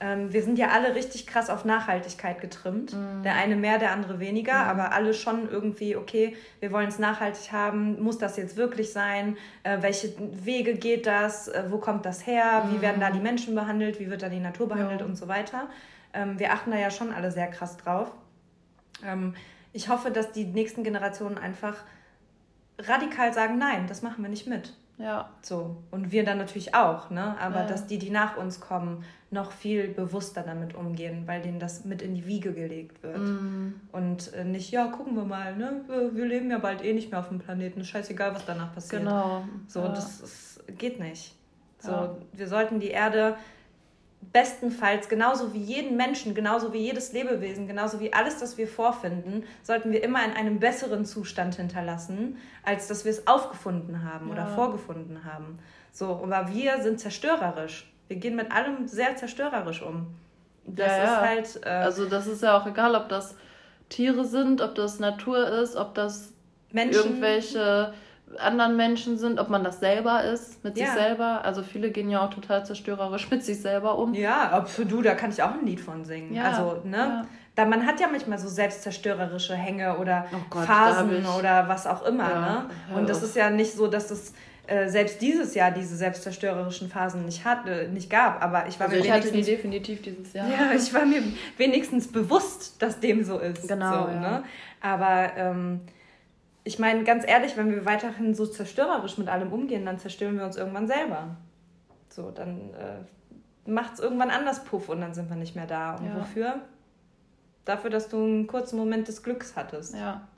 Ähm, 0.00 0.32
wir 0.32 0.42
sind 0.42 0.58
ja 0.58 0.68
alle 0.68 0.94
richtig 0.94 1.26
krass 1.26 1.50
auf 1.50 1.64
Nachhaltigkeit 1.64 2.40
getrimmt. 2.40 2.92
Mhm. 2.94 3.22
Der 3.24 3.34
eine 3.34 3.56
mehr, 3.56 3.78
der 3.78 3.92
andere 3.92 4.20
weniger, 4.20 4.64
mhm. 4.64 4.70
aber 4.70 4.92
alle 4.92 5.14
schon 5.14 5.50
irgendwie, 5.50 5.96
okay, 5.96 6.36
wir 6.60 6.70
wollen 6.70 6.88
es 6.88 6.98
nachhaltig 6.98 7.52
haben, 7.52 8.00
muss 8.02 8.18
das 8.18 8.36
jetzt 8.36 8.56
wirklich 8.56 8.92
sein? 8.92 9.36
Äh, 9.64 9.78
welche 9.80 10.12
Wege 10.44 10.74
geht 10.74 11.06
das? 11.06 11.48
Äh, 11.48 11.64
wo 11.68 11.78
kommt 11.78 12.06
das 12.06 12.26
her? 12.26 12.64
Mhm. 12.64 12.76
Wie 12.76 12.80
werden 12.80 13.00
da 13.00 13.10
die 13.10 13.20
Menschen 13.20 13.54
behandelt? 13.54 13.98
Wie 13.98 14.10
wird 14.10 14.22
da 14.22 14.28
die 14.28 14.40
Natur 14.40 14.68
behandelt 14.68 15.00
ja. 15.00 15.06
und 15.06 15.16
so 15.16 15.26
weiter? 15.26 15.68
Ähm, 16.12 16.38
wir 16.38 16.52
achten 16.52 16.70
da 16.70 16.78
ja 16.78 16.90
schon 16.90 17.12
alle 17.12 17.32
sehr 17.32 17.48
krass 17.48 17.76
drauf. 17.76 18.12
Ähm, 19.04 19.34
ich 19.72 19.88
hoffe, 19.88 20.10
dass 20.10 20.32
die 20.32 20.44
nächsten 20.44 20.84
Generationen 20.84 21.38
einfach 21.38 21.76
radikal 22.78 23.32
sagen, 23.34 23.58
nein, 23.58 23.86
das 23.88 24.02
machen 24.02 24.22
wir 24.22 24.30
nicht 24.30 24.46
mit. 24.46 24.74
Ja. 24.98 25.30
So. 25.42 25.76
Und 25.90 26.10
wir 26.10 26.24
dann 26.24 26.38
natürlich 26.38 26.74
auch, 26.74 27.10
ne? 27.10 27.36
Aber 27.40 27.60
ja. 27.60 27.66
dass 27.66 27.86
die, 27.86 27.98
die 27.98 28.10
nach 28.10 28.36
uns 28.36 28.60
kommen, 28.60 29.04
noch 29.30 29.52
viel 29.52 29.88
bewusster 29.88 30.42
damit 30.42 30.74
umgehen, 30.74 31.24
weil 31.26 31.42
denen 31.42 31.60
das 31.60 31.84
mit 31.84 32.02
in 32.02 32.14
die 32.14 32.26
Wiege 32.26 32.52
gelegt 32.52 33.02
wird. 33.02 33.18
Mm. 33.18 33.74
Und 33.92 34.32
äh, 34.32 34.44
nicht, 34.44 34.70
ja, 34.70 34.86
gucken 34.86 35.14
wir 35.16 35.24
mal, 35.24 35.54
ne? 35.54 35.82
Wir, 35.86 36.16
wir, 36.16 36.26
leben 36.26 36.50
ja 36.50 36.58
bald 36.58 36.82
eh 36.82 36.94
nicht 36.94 37.10
mehr 37.10 37.20
auf 37.20 37.28
dem 37.28 37.38
Planeten. 37.38 37.84
Scheißegal, 37.84 38.34
was 38.34 38.44
danach 38.46 38.74
passiert. 38.74 39.02
Genau. 39.02 39.44
So, 39.66 39.80
ja. 39.80 39.88
das, 39.88 40.20
das 40.20 40.60
geht 40.76 40.98
nicht. 40.98 41.34
So, 41.78 41.90
ja. 41.90 42.16
wir 42.32 42.48
sollten 42.48 42.80
die 42.80 42.88
Erde 42.88 43.36
bestenfalls 44.20 45.08
genauso 45.08 45.54
wie 45.54 45.62
jeden 45.62 45.96
Menschen, 45.96 46.34
genauso 46.34 46.72
wie 46.72 46.78
jedes 46.78 47.12
Lebewesen, 47.12 47.66
genauso 47.66 48.00
wie 48.00 48.12
alles, 48.12 48.38
das 48.38 48.58
wir 48.58 48.68
vorfinden, 48.68 49.44
sollten 49.62 49.90
wir 49.92 50.02
immer 50.02 50.24
in 50.24 50.32
einem 50.32 50.58
besseren 50.58 51.04
Zustand 51.04 51.56
hinterlassen, 51.56 52.36
als 52.62 52.88
dass 52.88 53.04
wir 53.04 53.12
es 53.12 53.26
aufgefunden 53.26 54.04
haben 54.04 54.26
ja. 54.26 54.32
oder 54.32 54.46
vorgefunden 54.46 55.24
haben. 55.24 55.58
So, 55.92 56.20
aber 56.22 56.48
wir 56.52 56.82
sind 56.82 57.00
zerstörerisch. 57.00 57.90
Wir 58.08 58.16
gehen 58.16 58.36
mit 58.36 58.52
allem 58.52 58.86
sehr 58.86 59.16
zerstörerisch 59.16 59.82
um. 59.82 60.06
Das 60.66 60.88
ja, 60.88 61.04
ist 61.04 61.20
halt. 61.20 61.66
Äh, 61.66 61.68
also, 61.68 62.06
das 62.06 62.26
ist 62.26 62.42
ja 62.42 62.58
auch 62.58 62.66
egal, 62.66 62.94
ob 62.94 63.08
das 63.08 63.34
Tiere 63.88 64.24
sind, 64.24 64.60
ob 64.60 64.74
das 64.74 64.98
Natur 64.98 65.48
ist, 65.48 65.76
ob 65.76 65.94
das 65.94 66.32
Menschen. 66.72 67.02
irgendwelche 67.02 67.94
anderen 68.38 68.76
Menschen 68.76 69.16
sind, 69.16 69.38
ob 69.40 69.48
man 69.48 69.64
das 69.64 69.80
selber 69.80 70.24
ist, 70.24 70.62
mit 70.64 70.76
ja. 70.76 70.86
sich 70.86 70.94
selber. 70.94 71.44
Also 71.44 71.62
viele 71.62 71.90
gehen 71.90 72.10
ja 72.10 72.24
auch 72.24 72.30
total 72.30 72.64
zerstörerisch 72.64 73.30
mit 73.30 73.44
sich 73.44 73.60
selber 73.60 73.98
um. 73.98 74.14
Ja, 74.14 74.58
ob 74.58 74.68
für 74.68 74.84
du, 74.84 75.02
da 75.02 75.14
kann 75.14 75.30
ich 75.30 75.42
auch 75.42 75.52
ein 75.52 75.64
Lied 75.64 75.80
von 75.80 76.04
singen. 76.04 76.34
Ja, 76.34 76.44
also, 76.44 76.80
ne? 76.84 76.96
Ja. 76.96 77.26
Da, 77.54 77.64
man 77.64 77.86
hat 77.86 77.98
ja 77.98 78.06
manchmal 78.08 78.38
so 78.38 78.48
selbstzerstörerische 78.48 79.54
Hänge 79.54 79.98
oder 79.98 80.26
oh 80.32 80.36
Gott, 80.48 80.64
Phasen 80.64 81.26
oder 81.26 81.68
was 81.68 81.88
auch 81.88 82.04
immer, 82.04 82.28
ne? 82.28 82.70
Und 82.94 83.08
das 83.08 83.22
ist 83.22 83.34
ja 83.34 83.50
nicht 83.50 83.72
so, 83.72 83.88
dass 83.88 84.12
es 84.12 84.32
äh, 84.68 84.88
selbst 84.88 85.22
dieses 85.22 85.54
Jahr 85.54 85.70
diese 85.70 85.96
selbstzerstörerischen 85.96 86.90
Phasen 86.90 87.24
nicht 87.24 87.44
hatte, 87.44 87.88
nicht 87.88 88.10
gab. 88.10 88.42
Aber 88.42 88.66
ich 88.68 88.78
war 88.78 88.86
also 88.88 88.98
mir 88.98 89.04
ich 89.06 89.10
hatte 89.10 89.32
die 89.32 89.42
definitiv 89.42 90.02
dieses 90.02 90.34
Jahr. 90.34 90.46
Ja, 90.46 90.72
ich 90.76 90.92
war 90.92 91.06
mir 91.06 91.22
wenigstens 91.56 92.12
bewusst, 92.12 92.80
dass 92.80 93.00
dem 93.00 93.24
so 93.24 93.38
ist. 93.38 93.66
Genau. 93.66 94.06
So, 94.06 94.12
ne? 94.12 94.44
Aber 94.80 95.30
ähm, 95.36 95.80
ich 96.68 96.78
meine, 96.78 97.02
ganz 97.02 97.24
ehrlich, 97.26 97.56
wenn 97.56 97.70
wir 97.70 97.86
weiterhin 97.86 98.34
so 98.34 98.44
zerstörerisch 98.44 99.16
mit 99.16 99.28
allem 99.30 99.54
umgehen, 99.54 99.86
dann 99.86 99.98
zerstören 99.98 100.36
wir 100.36 100.44
uns 100.44 100.58
irgendwann 100.58 100.86
selber. 100.86 101.36
So, 102.10 102.30
dann 102.30 102.74
äh, 102.74 103.70
macht 103.70 103.94
es 103.94 104.00
irgendwann 104.00 104.28
anders 104.28 104.62
Puff 104.64 104.90
und 104.90 105.00
dann 105.00 105.14
sind 105.14 105.30
wir 105.30 105.36
nicht 105.36 105.56
mehr 105.56 105.66
da. 105.66 105.96
Und 105.96 106.04
ja. 106.04 106.20
wofür? 106.20 106.60
Dafür, 107.64 107.88
dass 107.88 108.10
du 108.10 108.18
einen 108.18 108.46
kurzen 108.46 108.76
Moment 108.76 109.08
des 109.08 109.22
Glücks 109.22 109.56
hattest. 109.56 109.94
Ja. 109.94 110.28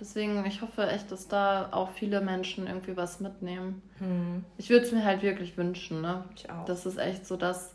Deswegen, 0.00 0.42
ich 0.46 0.62
hoffe 0.62 0.86
echt, 0.86 1.12
dass 1.12 1.28
da 1.28 1.68
auch 1.70 1.90
viele 1.90 2.22
Menschen 2.22 2.66
irgendwie 2.66 2.96
was 2.96 3.20
mitnehmen. 3.20 3.82
Hm. 3.98 4.46
Ich 4.56 4.70
würde 4.70 4.86
es 4.86 4.92
mir 4.92 5.04
halt 5.04 5.20
wirklich 5.20 5.58
wünschen, 5.58 6.00
ne? 6.00 6.24
Ich 6.34 6.48
auch. 6.48 6.64
Das 6.64 6.86
ist 6.86 6.96
echt 6.96 7.26
so 7.26 7.36
das, 7.36 7.74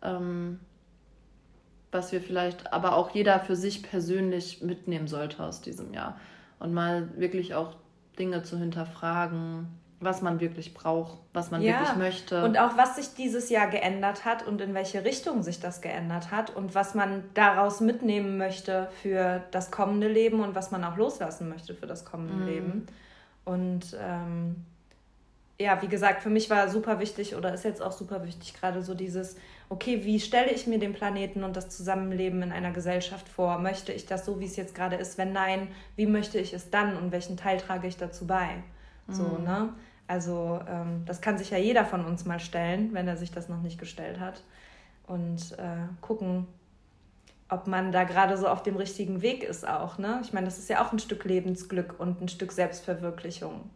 ähm, 0.00 0.58
was 1.92 2.12
wir 2.12 2.22
vielleicht, 2.22 2.72
aber 2.72 2.96
auch 2.96 3.10
jeder 3.10 3.40
für 3.40 3.56
sich 3.56 3.82
persönlich 3.82 4.62
mitnehmen 4.62 5.06
sollte 5.06 5.44
aus 5.44 5.60
diesem 5.60 5.92
Jahr 5.92 6.18
und 6.58 6.72
mal 6.72 7.08
wirklich 7.16 7.54
auch 7.54 7.74
Dinge 8.18 8.42
zu 8.42 8.58
hinterfragen, 8.58 9.68
was 10.00 10.20
man 10.20 10.40
wirklich 10.40 10.74
braucht, 10.74 11.18
was 11.32 11.50
man 11.50 11.62
ja, 11.62 11.80
wirklich 11.80 11.96
möchte. 11.96 12.44
Und 12.44 12.58
auch 12.58 12.76
was 12.76 12.96
sich 12.96 13.14
dieses 13.14 13.48
Jahr 13.48 13.68
geändert 13.68 14.24
hat 14.24 14.46
und 14.46 14.60
in 14.60 14.74
welche 14.74 15.04
Richtung 15.04 15.42
sich 15.42 15.58
das 15.60 15.80
geändert 15.80 16.30
hat 16.30 16.54
und 16.54 16.74
was 16.74 16.94
man 16.94 17.24
daraus 17.34 17.80
mitnehmen 17.80 18.36
möchte 18.36 18.88
für 19.02 19.42
das 19.52 19.70
kommende 19.70 20.08
Leben 20.08 20.40
und 20.40 20.54
was 20.54 20.70
man 20.70 20.84
auch 20.84 20.96
loslassen 20.96 21.48
möchte 21.48 21.74
für 21.74 21.86
das 21.86 22.04
kommende 22.04 22.34
mhm. 22.34 22.46
Leben. 22.46 22.86
Und 23.44 23.96
ähm, 24.00 24.64
ja, 25.58 25.80
wie 25.80 25.88
gesagt, 25.88 26.22
für 26.22 26.28
mich 26.28 26.50
war 26.50 26.68
super 26.68 27.00
wichtig 27.00 27.34
oder 27.34 27.54
ist 27.54 27.64
jetzt 27.64 27.80
auch 27.80 27.92
super 27.92 28.24
wichtig, 28.24 28.54
gerade 28.54 28.82
so 28.82 28.94
dieses, 28.94 29.36
okay, 29.70 30.04
wie 30.04 30.20
stelle 30.20 30.50
ich 30.50 30.66
mir 30.66 30.78
den 30.78 30.92
Planeten 30.92 31.44
und 31.44 31.56
das 31.56 31.70
Zusammenleben 31.70 32.42
in 32.42 32.52
einer 32.52 32.72
Gesellschaft 32.72 33.28
vor? 33.28 33.58
Möchte 33.58 33.92
ich 33.92 34.04
das 34.04 34.26
so, 34.26 34.38
wie 34.38 34.44
es 34.44 34.56
jetzt 34.56 34.74
gerade 34.74 34.96
ist? 34.96 35.16
Wenn 35.16 35.32
nein, 35.32 35.68
wie 35.96 36.06
möchte 36.06 36.38
ich 36.38 36.52
es 36.52 36.70
dann 36.70 36.96
und 36.96 37.10
welchen 37.10 37.36
Teil 37.38 37.58
trage 37.58 37.88
ich 37.88 37.96
dazu 37.96 38.26
bei? 38.26 38.62
So, 39.08 39.22
mhm. 39.22 39.44
ne? 39.44 39.72
Also, 40.08 40.60
ähm, 40.68 41.02
das 41.06 41.20
kann 41.20 41.38
sich 41.38 41.50
ja 41.50 41.58
jeder 41.58 41.84
von 41.84 42.04
uns 42.04 42.24
mal 42.26 42.38
stellen, 42.38 42.90
wenn 42.92 43.08
er 43.08 43.16
sich 43.16 43.32
das 43.32 43.48
noch 43.48 43.62
nicht 43.62 43.78
gestellt 43.78 44.20
hat. 44.20 44.42
Und 45.06 45.52
äh, 45.58 45.88
gucken, 46.00 46.46
ob 47.48 47.66
man 47.66 47.92
da 47.92 48.04
gerade 48.04 48.36
so 48.36 48.46
auf 48.46 48.62
dem 48.62 48.76
richtigen 48.76 49.22
Weg 49.22 49.42
ist 49.42 49.66
auch, 49.66 49.98
ne? 49.98 50.20
Ich 50.22 50.32
meine, 50.32 50.46
das 50.46 50.58
ist 50.58 50.68
ja 50.68 50.84
auch 50.84 50.92
ein 50.92 50.98
Stück 50.98 51.24
Lebensglück 51.24 51.98
und 51.98 52.20
ein 52.20 52.28
Stück 52.28 52.52
Selbstverwirklichung 52.52 53.70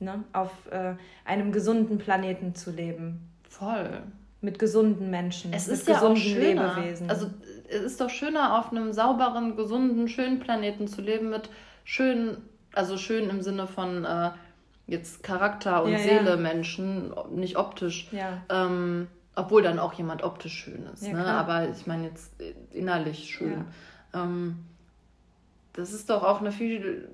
ne? 0.00 0.24
auf 0.32 0.50
äh, 0.70 0.94
einem 1.24 1.52
gesunden 1.52 1.98
Planeten 1.98 2.54
zu 2.54 2.70
leben. 2.70 3.30
Voll. 3.48 4.02
Mit 4.40 4.58
gesunden 4.58 5.10
Menschen. 5.10 5.52
Es 5.52 5.66
ist 5.66 5.88
ja 5.88 6.02
auch 6.02 6.16
schöner. 6.16 6.76
Lebewesen. 6.76 7.08
Also 7.10 7.30
es 7.68 7.80
ist 7.80 8.00
doch 8.00 8.10
schöner, 8.10 8.58
auf 8.58 8.70
einem 8.70 8.92
sauberen, 8.92 9.56
gesunden, 9.56 10.08
schönen 10.08 10.40
Planeten 10.40 10.88
zu 10.88 11.00
leben 11.00 11.30
mit 11.30 11.50
schönen, 11.84 12.36
also 12.72 12.96
schön 12.98 13.30
im 13.30 13.42
Sinne 13.42 13.66
von 13.66 14.04
äh, 14.04 14.30
jetzt 14.86 15.22
Charakter 15.22 15.82
und 15.82 15.92
ja, 15.92 15.98
Seele 15.98 16.30
ja. 16.30 16.36
Menschen, 16.36 17.14
nicht 17.30 17.56
optisch. 17.56 18.08
Ja. 18.12 18.42
Ähm, 18.48 19.08
obwohl 19.34 19.62
dann 19.62 19.78
auch 19.78 19.92
jemand 19.92 20.22
optisch 20.22 20.54
schön 20.54 20.86
ist. 20.92 21.02
ne? 21.02 21.24
Aber 21.24 21.68
ich 21.68 21.86
meine 21.86 22.04
jetzt 22.04 22.32
innerlich 22.72 23.28
schön. 23.28 23.66
Ähm, 24.14 24.64
das 25.74 25.92
ist 25.92 26.08
doch 26.08 26.22
auch 26.22 26.40
eine 26.40 26.52
viel 26.52 27.10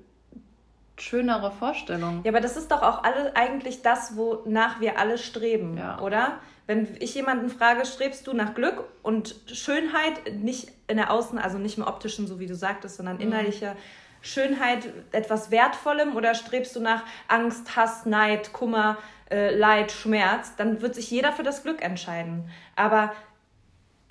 schönere 0.97 1.51
Vorstellung. 1.51 2.21
Ja, 2.23 2.31
aber 2.31 2.41
das 2.41 2.57
ist 2.57 2.71
doch 2.71 2.81
auch 2.81 3.03
alle 3.03 3.35
eigentlich 3.35 3.81
das, 3.81 4.15
wonach 4.15 4.79
wir 4.79 4.99
alle 4.99 5.17
streben, 5.17 5.77
ja. 5.77 5.99
oder? 5.99 6.39
Wenn 6.65 6.95
ich 6.99 7.13
jemanden 7.15 7.49
frage, 7.49 7.85
strebst 7.85 8.25
du 8.25 8.33
nach 8.33 8.53
Glück 8.53 8.85
und 9.01 9.35
Schönheit, 9.51 10.33
nicht 10.35 10.69
in 10.87 10.97
der 10.97 11.11
Außen, 11.11 11.37
also 11.37 11.57
nicht 11.57 11.77
im 11.77 11.83
optischen, 11.83 12.25
so 12.25 12.39
wie 12.39 12.47
du 12.47 12.55
sagtest, 12.55 12.95
sondern 12.97 13.17
mhm. 13.17 13.23
innerliche 13.23 13.75
Schönheit, 14.21 14.87
etwas 15.11 15.51
Wertvollem 15.51 16.15
oder 16.15 16.33
strebst 16.33 16.75
du 16.75 16.79
nach 16.79 17.03
Angst, 17.27 17.75
Hass, 17.75 18.05
Neid, 18.05 18.53
Kummer, 18.53 18.97
äh, 19.29 19.53
Leid, 19.53 19.91
Schmerz, 19.91 20.55
dann 20.55 20.81
wird 20.81 20.95
sich 20.95 21.11
jeder 21.11 21.33
für 21.33 21.43
das 21.43 21.63
Glück 21.63 21.81
entscheiden. 21.81 22.49
Aber 22.77 23.13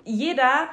jeder 0.03 0.67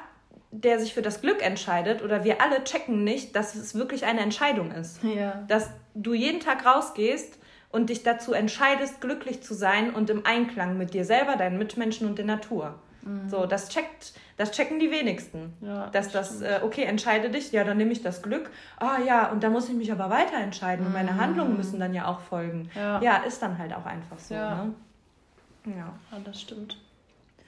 der 0.53 0.81
sich 0.81 0.95
für 0.95 1.03
das 1.03 1.21
Glück 1.21 1.43
entscheidet 1.43 2.03
oder 2.03 2.25
wir 2.25 2.43
alle 2.43 2.65
checken 2.65 3.05
nicht, 3.05 3.37
dass 3.37 3.55
es 3.55 3.75
wirklich 3.75 4.05
eine 4.05 4.21
Entscheidung 4.21 4.73
ist. 4.73 5.03
Ja. 5.03 5.45
Dass 5.47 5.71
du 5.95 6.13
jeden 6.13 6.41
Tag 6.41 6.67
rausgehst 6.67 7.39
und 7.71 7.89
dich 7.89 8.03
dazu 8.03 8.33
entscheidest, 8.33 9.01
glücklich 9.01 9.43
zu 9.43 9.55
sein 9.55 9.95
und 9.95 10.11
im 10.11 10.27
Einklang 10.27 10.77
mit 10.77 10.93
dir 10.93 11.05
selber, 11.05 11.37
deinen 11.37 11.59
Mitmenschen 11.59 12.09
und 12.09 12.19
der 12.19 12.25
Natur. 12.27 12.81
Mhm. 13.03 13.29
So, 13.29 13.47
das 13.47 13.69
checkt, 13.69 14.13
das 14.37 14.51
checken 14.51 14.81
die 14.81 14.91
wenigsten. 14.91 15.55
Ja, 15.61 15.87
dass 15.87 16.11
das, 16.11 16.43
äh, 16.43 16.61
okay, 16.63 16.83
entscheide 16.83 17.31
dich, 17.31 17.53
ja, 17.53 17.65
dann 17.65 17.77
nehme 17.77 17.93
ich 17.93 18.03
das 18.03 18.23
Glück. 18.23 18.51
Ah 18.79 18.99
ja, 19.07 19.31
und 19.31 19.43
da 19.43 19.51
muss 19.51 19.69
ich 19.69 19.75
mich 19.75 19.93
aber 19.93 20.11
weiter 20.11 20.37
entscheiden 20.37 20.83
mhm. 20.83 20.87
und 20.89 20.93
meine. 20.93 21.17
Handlungen 21.17 21.57
müssen 21.57 21.79
dann 21.79 21.95
ja 21.95 22.07
auch 22.07 22.21
folgen. 22.21 22.71
Ja, 22.75 23.01
ja 23.01 23.17
ist 23.19 23.41
dann 23.41 23.57
halt 23.59 23.73
auch 23.73 23.87
einfach 23.87 24.19
so. 24.19 24.35
Ja, 24.35 24.65
ne? 24.65 24.75
ja. 25.67 25.93
ja 26.13 26.19
das 26.25 26.41
stimmt. 26.41 26.77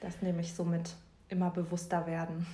Das 0.00 0.22
nehme 0.22 0.40
ich 0.40 0.54
so 0.54 0.64
mit 0.64 0.94
immer 1.32 1.50
bewusster 1.50 2.06
werden. 2.06 2.46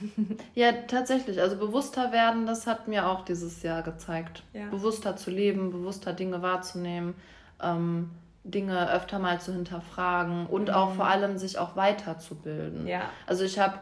ja, 0.55 0.72
tatsächlich. 0.87 1.41
Also 1.41 1.57
bewusster 1.57 2.12
werden, 2.12 2.47
das 2.47 2.66
hat 2.66 2.89
mir 2.89 3.09
auch 3.09 3.24
dieses 3.24 3.62
Jahr 3.62 3.83
gezeigt. 3.83 4.45
Ja. 4.55 4.68
Bewusster 4.70 5.16
zu 5.16 5.31
leben, 5.31 5.70
bewusster 5.70 6.12
Dinge 6.12 6.41
wahrzunehmen, 6.41 7.14
ähm, 7.62 8.11
Dinge 8.45 8.91
öfter 8.91 9.18
mal 9.18 9.41
zu 9.41 9.53
hinterfragen 9.53 10.47
und 10.47 10.68
mhm. 10.68 10.74
auch 10.74 10.95
vor 10.95 11.07
allem 11.07 11.37
sich 11.37 11.59
auch 11.59 11.76
weiterzubilden. 11.76 12.87
Ja. 12.87 13.03
Also 13.26 13.45
ich 13.45 13.59
habe 13.59 13.74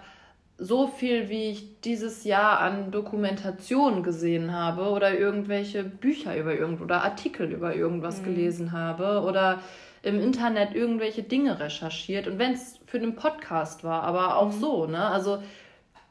so 0.59 0.87
viel, 0.87 1.29
wie 1.29 1.51
ich 1.51 1.81
dieses 1.83 2.25
Jahr 2.25 2.61
an 2.61 2.91
Dokumentation 2.91 4.03
gesehen 4.03 4.55
habe 4.55 4.89
oder 4.89 5.17
irgendwelche 5.17 5.85
Bücher 5.85 6.35
über 6.37 6.55
irgendwo 6.55 6.85
oder 6.85 7.05
Artikel 7.05 7.53
über 7.53 7.77
irgendwas 7.77 8.21
mhm. 8.21 8.25
gelesen 8.25 8.73
habe 8.73 9.21
oder 9.21 9.61
im 10.07 10.21
Internet 10.21 10.75
irgendwelche 10.75 11.25
Dinge 11.25 11.59
recherchiert 11.59 12.29
und 12.29 12.39
wenn 12.39 12.53
es 12.53 12.79
für 12.87 12.99
einen 12.99 13.17
Podcast 13.17 13.83
war, 13.83 14.05
aber 14.05 14.37
auch 14.37 14.53
mhm. 14.53 14.61
so, 14.61 14.87
ne? 14.87 15.05
Also 15.09 15.43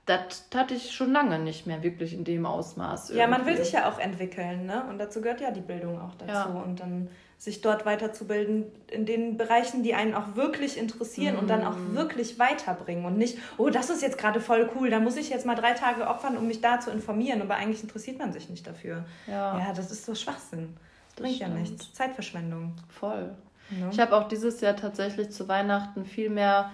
das 0.05 0.47
hatte 0.53 0.75
ich 0.75 0.91
schon 0.91 1.13
lange 1.13 1.39
nicht 1.39 1.65
mehr 1.65 1.81
wirklich 1.81 2.13
in 2.13 2.25
dem 2.25 2.45
Ausmaß. 2.45 3.09
Irgendwie. 3.09 3.19
Ja, 3.21 3.27
man 3.27 3.45
will 3.45 3.57
sich 3.57 3.71
ja 3.71 3.89
auch 3.89 3.97
entwickeln, 3.97 4.65
ne? 4.65 4.83
Und 4.89 4.99
dazu 4.99 5.21
gehört 5.21 5.39
ja 5.39 5.49
die 5.49 5.61
Bildung 5.61 5.99
auch 5.99 6.13
dazu. 6.15 6.31
Ja. 6.31 6.43
Und 6.43 6.81
dann 6.81 7.07
sich 7.37 7.61
dort 7.61 7.85
weiterzubilden 7.85 8.65
in 8.91 9.05
den 9.05 9.37
Bereichen, 9.37 9.81
die 9.81 9.93
einen 9.93 10.13
auch 10.13 10.35
wirklich 10.35 10.77
interessieren 10.77 11.35
mhm. 11.35 11.41
und 11.41 11.49
dann 11.49 11.65
auch 11.65 11.77
mhm. 11.77 11.95
wirklich 11.95 12.37
weiterbringen 12.37 13.05
und 13.05 13.17
nicht, 13.17 13.37
oh, 13.57 13.69
das 13.69 13.89
ist 13.89 14.01
jetzt 14.01 14.17
gerade 14.17 14.39
voll 14.41 14.69
cool, 14.75 14.89
da 14.89 14.99
muss 14.99 15.17
ich 15.17 15.29
jetzt 15.29 15.45
mal 15.45 15.55
drei 15.55 15.73
Tage 15.73 16.07
opfern, 16.07 16.37
um 16.37 16.47
mich 16.47 16.61
da 16.61 16.79
zu 16.79 16.91
informieren, 16.91 17.41
aber 17.41 17.55
eigentlich 17.55 17.83
interessiert 17.83 18.19
man 18.19 18.31
sich 18.31 18.49
nicht 18.49 18.65
dafür. 18.65 19.05
Ja, 19.27 19.57
ja 19.57 19.73
das 19.73 19.91
ist 19.91 20.05
so 20.05 20.15
Schwachsinn. 20.15 20.75
Das 21.15 21.23
bringt 21.23 21.39
ja 21.39 21.47
nichts. 21.47 21.93
Zeitverschwendung. 21.93 22.73
Voll. 22.89 23.35
Ja. 23.71 23.89
Ich 23.91 23.99
habe 23.99 24.15
auch 24.15 24.27
dieses 24.27 24.61
Jahr 24.61 24.75
tatsächlich 24.75 25.31
zu 25.31 25.47
Weihnachten 25.47 26.05
viel 26.05 26.29
mehr, 26.29 26.71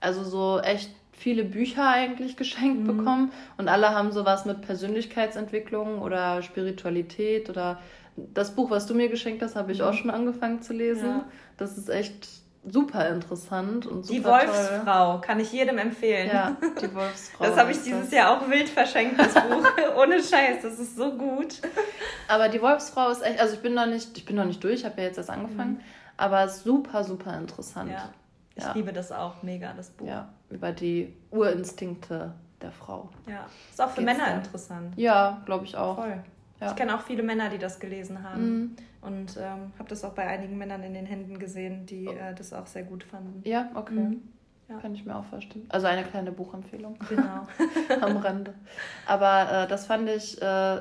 also 0.00 0.24
so 0.24 0.60
echt 0.60 0.90
viele 1.12 1.44
Bücher 1.44 1.88
eigentlich 1.88 2.36
geschenkt 2.36 2.86
mhm. 2.86 2.96
bekommen 2.96 3.32
und 3.56 3.68
alle 3.68 3.90
haben 3.90 4.12
sowas 4.12 4.44
mit 4.44 4.62
Persönlichkeitsentwicklung 4.62 6.00
oder 6.00 6.42
Spiritualität 6.42 7.50
oder 7.50 7.78
das 8.34 8.54
Buch, 8.54 8.70
was 8.70 8.86
du 8.86 8.94
mir 8.94 9.08
geschenkt 9.08 9.42
hast, 9.42 9.56
habe 9.56 9.72
ich 9.72 9.78
mhm. 9.78 9.84
auch 9.84 9.94
schon 9.94 10.10
angefangen 10.10 10.62
zu 10.62 10.72
lesen. 10.72 11.08
Ja. 11.08 11.24
Das 11.56 11.78
ist 11.78 11.88
echt 11.88 12.28
super 12.66 13.08
interessant 13.08 13.86
und 13.86 14.04
super 14.04 14.18
Die 14.18 14.24
Wolfsfrau 14.24 15.12
toll. 15.12 15.20
kann 15.22 15.40
ich 15.40 15.52
jedem 15.52 15.78
empfehlen. 15.78 16.28
Ja, 16.28 16.56
die 16.80 16.94
Wolfsfrau. 16.94 17.44
Das 17.44 17.56
habe 17.56 17.70
ich 17.72 17.82
dieses 17.82 18.10
Jahr 18.10 18.36
auch 18.36 18.50
wild 18.50 18.68
verschenkt, 18.68 19.18
das 19.18 19.34
Buch. 19.34 19.66
Ohne 19.96 20.22
Scheiß, 20.22 20.62
das 20.62 20.78
ist 20.78 20.96
so 20.96 21.12
gut. 21.12 21.60
Aber 22.26 22.48
die 22.48 22.60
Wolfsfrau 22.60 23.10
ist 23.10 23.22
echt, 23.22 23.40
also 23.40 23.54
ich 23.54 23.60
bin 23.60 23.74
noch 23.74 23.86
nicht, 23.86 24.16
ich 24.16 24.24
bin 24.24 24.36
noch 24.36 24.44
nicht 24.44 24.62
durch, 24.62 24.80
ich 24.80 24.84
habe 24.84 25.00
ja 25.00 25.06
jetzt 25.06 25.18
erst 25.18 25.30
angefangen. 25.30 25.74
Mhm. 25.74 25.80
Aber 26.18 26.48
super, 26.48 27.02
super 27.04 27.38
interessant. 27.38 27.90
Ja. 27.90 28.10
Ich 28.54 28.64
ja. 28.64 28.72
liebe 28.72 28.92
das 28.92 29.12
auch 29.12 29.42
mega, 29.42 29.72
das 29.72 29.90
Buch. 29.90 30.06
Ja, 30.06 30.28
über 30.50 30.72
die 30.72 31.14
Urinstinkte 31.30 32.34
der 32.60 32.72
Frau. 32.72 33.08
Ja, 33.26 33.46
ist 33.70 33.80
auch 33.80 33.90
für 33.90 34.02
Geht's 34.02 34.18
Männer 34.18 34.30
da? 34.30 34.36
interessant. 34.36 34.98
Ja, 34.98 35.42
glaube 35.46 35.64
ich 35.64 35.76
auch. 35.76 35.94
Voll. 35.96 36.22
Ja. 36.60 36.70
Ich 36.70 36.76
kenne 36.76 36.96
auch 36.96 37.02
viele 37.02 37.22
Männer, 37.22 37.50
die 37.50 37.58
das 37.58 37.78
gelesen 37.78 38.24
haben. 38.24 38.42
Mhm. 38.42 38.76
Und 39.00 39.36
ähm, 39.36 39.72
habe 39.78 39.88
das 39.88 40.02
auch 40.02 40.12
bei 40.12 40.26
einigen 40.26 40.58
Männern 40.58 40.82
in 40.82 40.92
den 40.92 41.06
Händen 41.06 41.38
gesehen, 41.38 41.86
die 41.86 42.08
oh. 42.08 42.12
äh, 42.12 42.34
das 42.34 42.52
auch 42.52 42.66
sehr 42.66 42.82
gut 42.82 43.04
fanden. 43.04 43.48
Ja, 43.48 43.70
okay. 43.74 43.94
Mhm. 43.94 44.22
Ja. 44.68 44.78
Kann 44.80 44.94
ich 44.94 45.06
mir 45.06 45.16
auch 45.16 45.24
vorstellen. 45.24 45.66
Also 45.70 45.86
eine 45.86 46.04
kleine 46.04 46.32
Buchempfehlung. 46.32 46.98
Genau. 47.08 47.46
Am 48.00 48.16
Rande. 48.18 48.54
Aber 49.06 49.64
äh, 49.64 49.68
das 49.68 49.86
fand 49.86 50.08
ich, 50.10 50.42
äh, 50.42 50.80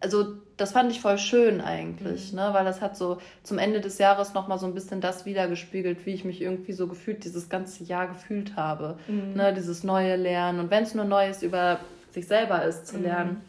also 0.00 0.38
das 0.60 0.72
fand 0.72 0.92
ich 0.92 1.00
voll 1.00 1.16
schön 1.16 1.62
eigentlich, 1.62 2.32
mhm. 2.32 2.38
ne? 2.38 2.50
Weil 2.52 2.66
das 2.66 2.82
hat 2.82 2.94
so 2.94 3.18
zum 3.42 3.56
Ende 3.58 3.80
des 3.80 3.96
Jahres 3.96 4.34
nochmal 4.34 4.58
so 4.58 4.66
ein 4.66 4.74
bisschen 4.74 5.00
das 5.00 5.24
wiedergespiegelt, 5.24 6.04
wie 6.04 6.10
ich 6.10 6.26
mich 6.26 6.42
irgendwie 6.42 6.74
so 6.74 6.86
gefühlt, 6.86 7.24
dieses 7.24 7.48
ganze 7.48 7.82
Jahr 7.84 8.08
gefühlt 8.08 8.56
habe. 8.56 8.98
Mhm. 9.08 9.32
Ne? 9.34 9.54
Dieses 9.54 9.84
neue 9.84 10.16
Lernen. 10.16 10.60
Und 10.60 10.70
wenn 10.70 10.82
es 10.82 10.94
nur 10.94 11.06
Neues 11.06 11.42
über 11.42 11.80
sich 12.10 12.26
selber 12.26 12.62
ist, 12.64 12.86
zu 12.86 12.98
mhm. 12.98 13.02
lernen. 13.02 13.40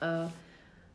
Äh, 0.00 0.24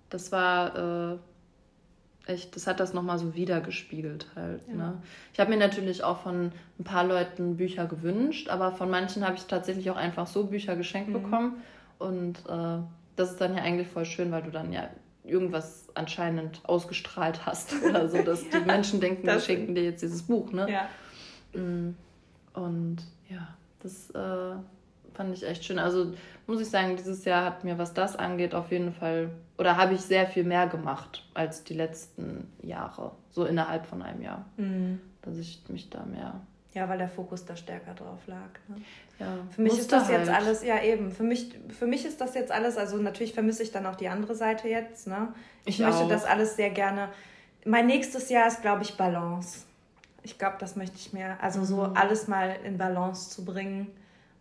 das 0.09 0.33
war 0.33 1.13
äh, 1.15 2.31
echt, 2.31 2.53
das 2.57 2.67
hat 2.67 2.81
das 2.81 2.93
nochmal 2.93 3.17
so 3.17 3.33
wiedergespiegelt 3.33 4.27
halt. 4.35 4.61
Ja. 4.67 4.73
Ne? 4.73 4.93
Ich 5.31 5.39
habe 5.39 5.49
mir 5.49 5.57
natürlich 5.57 6.03
auch 6.03 6.23
von 6.23 6.51
ein 6.77 6.83
paar 6.83 7.05
Leuten 7.05 7.55
Bücher 7.55 7.85
gewünscht, 7.85 8.49
aber 8.49 8.73
von 8.73 8.89
manchen 8.89 9.25
habe 9.25 9.37
ich 9.37 9.45
tatsächlich 9.45 9.89
auch 9.91 9.95
einfach 9.95 10.27
so 10.27 10.43
Bücher 10.45 10.75
geschenkt 10.75 11.09
mhm. 11.09 11.13
bekommen. 11.13 11.63
Und 11.99 12.39
äh, 12.49 12.79
das 13.15 13.31
ist 13.31 13.39
dann 13.39 13.55
ja 13.55 13.63
eigentlich 13.63 13.87
voll 13.87 14.05
schön, 14.05 14.29
weil 14.31 14.43
du 14.43 14.51
dann 14.51 14.73
ja 14.73 14.89
irgendwas 15.27 15.87
anscheinend 15.93 16.61
ausgestrahlt 16.63 17.45
hast 17.45 17.73
oder 17.89 18.07
so, 18.09 18.21
dass 18.21 18.43
ja, 18.43 18.59
die 18.59 18.65
Menschen 18.65 18.99
denken, 18.99 19.25
wir 19.25 19.39
schenken 19.39 19.75
dir 19.75 19.83
jetzt 19.83 20.01
dieses 20.01 20.23
Buch, 20.23 20.51
ne? 20.51 20.67
Ja. 20.71 21.59
Mm, 21.59 21.95
und 22.53 22.97
ja, 23.29 23.47
das 23.79 24.09
äh, 24.11 24.55
fand 25.13 25.33
ich 25.33 25.45
echt 25.45 25.65
schön. 25.65 25.79
Also 25.79 26.13
muss 26.45 26.61
ich 26.61 26.69
sagen, 26.69 26.95
dieses 26.95 27.25
Jahr 27.25 27.45
hat 27.45 27.63
mir, 27.63 27.77
was 27.77 27.93
das 27.93 28.15
angeht, 28.15 28.55
auf 28.55 28.71
jeden 28.71 28.93
Fall, 28.93 29.31
oder 29.57 29.77
habe 29.77 29.93
ich 29.93 30.01
sehr 30.01 30.27
viel 30.27 30.43
mehr 30.43 30.67
gemacht 30.67 31.27
als 31.33 31.63
die 31.63 31.73
letzten 31.73 32.47
Jahre, 32.61 33.11
so 33.31 33.45
innerhalb 33.45 33.85
von 33.85 34.01
einem 34.01 34.21
Jahr. 34.21 34.45
Mhm. 34.57 34.99
Dass 35.21 35.37
ich 35.37 35.61
mich 35.67 35.89
da 35.89 36.05
mehr. 36.05 36.39
Ja, 36.77 36.87
weil 36.87 36.99
der 36.99 37.09
Fokus 37.09 37.43
da 37.43 37.55
stärker 37.55 37.95
drauf 37.95 38.19
lag. 38.27 38.49
Ne? 38.67 38.75
Ja, 39.17 39.33
für 39.49 39.63
mich 39.63 39.79
ist 39.79 39.91
das 39.91 40.09
halt. 40.09 40.19
jetzt 40.19 40.29
alles, 40.29 40.63
ja 40.63 40.79
eben, 40.83 41.11
für 41.11 41.23
mich, 41.23 41.57
für 41.69 41.87
mich 41.87 42.05
ist 42.05 42.21
das 42.21 42.35
jetzt 42.35 42.51
alles, 42.51 42.77
also 42.77 42.97
natürlich 42.97 43.33
vermisse 43.33 43.63
ich 43.63 43.71
dann 43.71 43.87
auch 43.87 43.95
die 43.95 44.09
andere 44.09 44.35
Seite 44.35 44.67
jetzt. 44.67 45.07
Ne? 45.07 45.33
Ich, 45.65 45.79
ich 45.79 45.85
möchte 45.85 46.03
auch. 46.03 46.07
das 46.07 46.23
alles 46.23 46.55
sehr 46.55 46.69
gerne. 46.69 47.09
Mein 47.65 47.87
nächstes 47.87 48.29
Jahr 48.29 48.47
ist, 48.47 48.61
glaube 48.61 48.83
ich, 48.83 48.95
Balance. 48.95 49.65
Ich 50.21 50.37
glaube, 50.37 50.57
das 50.59 50.75
möchte 50.75 50.97
ich 50.97 51.13
mir, 51.13 51.41
also 51.41 51.63
so 51.65 51.77
mhm. 51.77 51.97
alles 51.97 52.27
mal 52.27 52.55
in 52.63 52.77
Balance 52.77 53.31
zu 53.31 53.43
bringen 53.43 53.87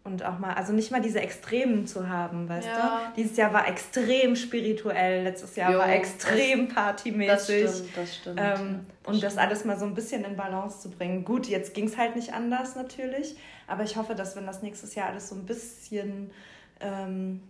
und 0.06 0.24
auch 0.24 0.38
mal, 0.38 0.54
also 0.54 0.72
nicht 0.72 0.90
mal 0.90 1.02
diese 1.02 1.20
Extremen 1.20 1.86
zu 1.86 2.08
haben, 2.08 2.48
weißt 2.48 2.66
ja. 2.66 3.10
du? 3.14 3.20
Dieses 3.20 3.36
Jahr 3.36 3.52
war 3.52 3.68
extrem 3.68 4.36
spirituell, 4.36 5.24
letztes 5.24 5.56
Jahr 5.56 5.72
jo, 5.72 5.78
war 5.78 5.92
extrem 5.92 6.66
das, 6.66 6.74
partymäßig. 6.74 7.64
Das 7.64 7.78
stimmt, 7.78 7.96
das 7.96 8.16
stimmt. 8.16 8.40
Ähm, 8.40 8.46
das 8.46 8.58
und 8.58 9.16
stimmt. 9.16 9.22
das 9.24 9.38
alles 9.38 9.64
mal 9.64 9.78
so 9.78 9.84
ein 9.84 9.94
bisschen 9.94 10.24
in 10.24 10.36
Balance 10.36 10.80
zu 10.80 10.90
bringen. 10.90 11.24
Gut, 11.24 11.48
jetzt 11.48 11.74
ging 11.74 11.86
es 11.86 11.96
halt 11.98 12.16
nicht 12.16 12.32
anders 12.32 12.76
natürlich, 12.76 13.36
aber 13.66 13.82
ich 13.82 13.96
hoffe, 13.96 14.14
dass 14.14 14.36
wenn 14.36 14.46
das 14.46 14.62
nächstes 14.62 14.94
Jahr 14.94 15.08
alles 15.08 15.28
so 15.28 15.34
ein 15.34 15.44
bisschen 15.44 16.30
ähm, 16.80 17.42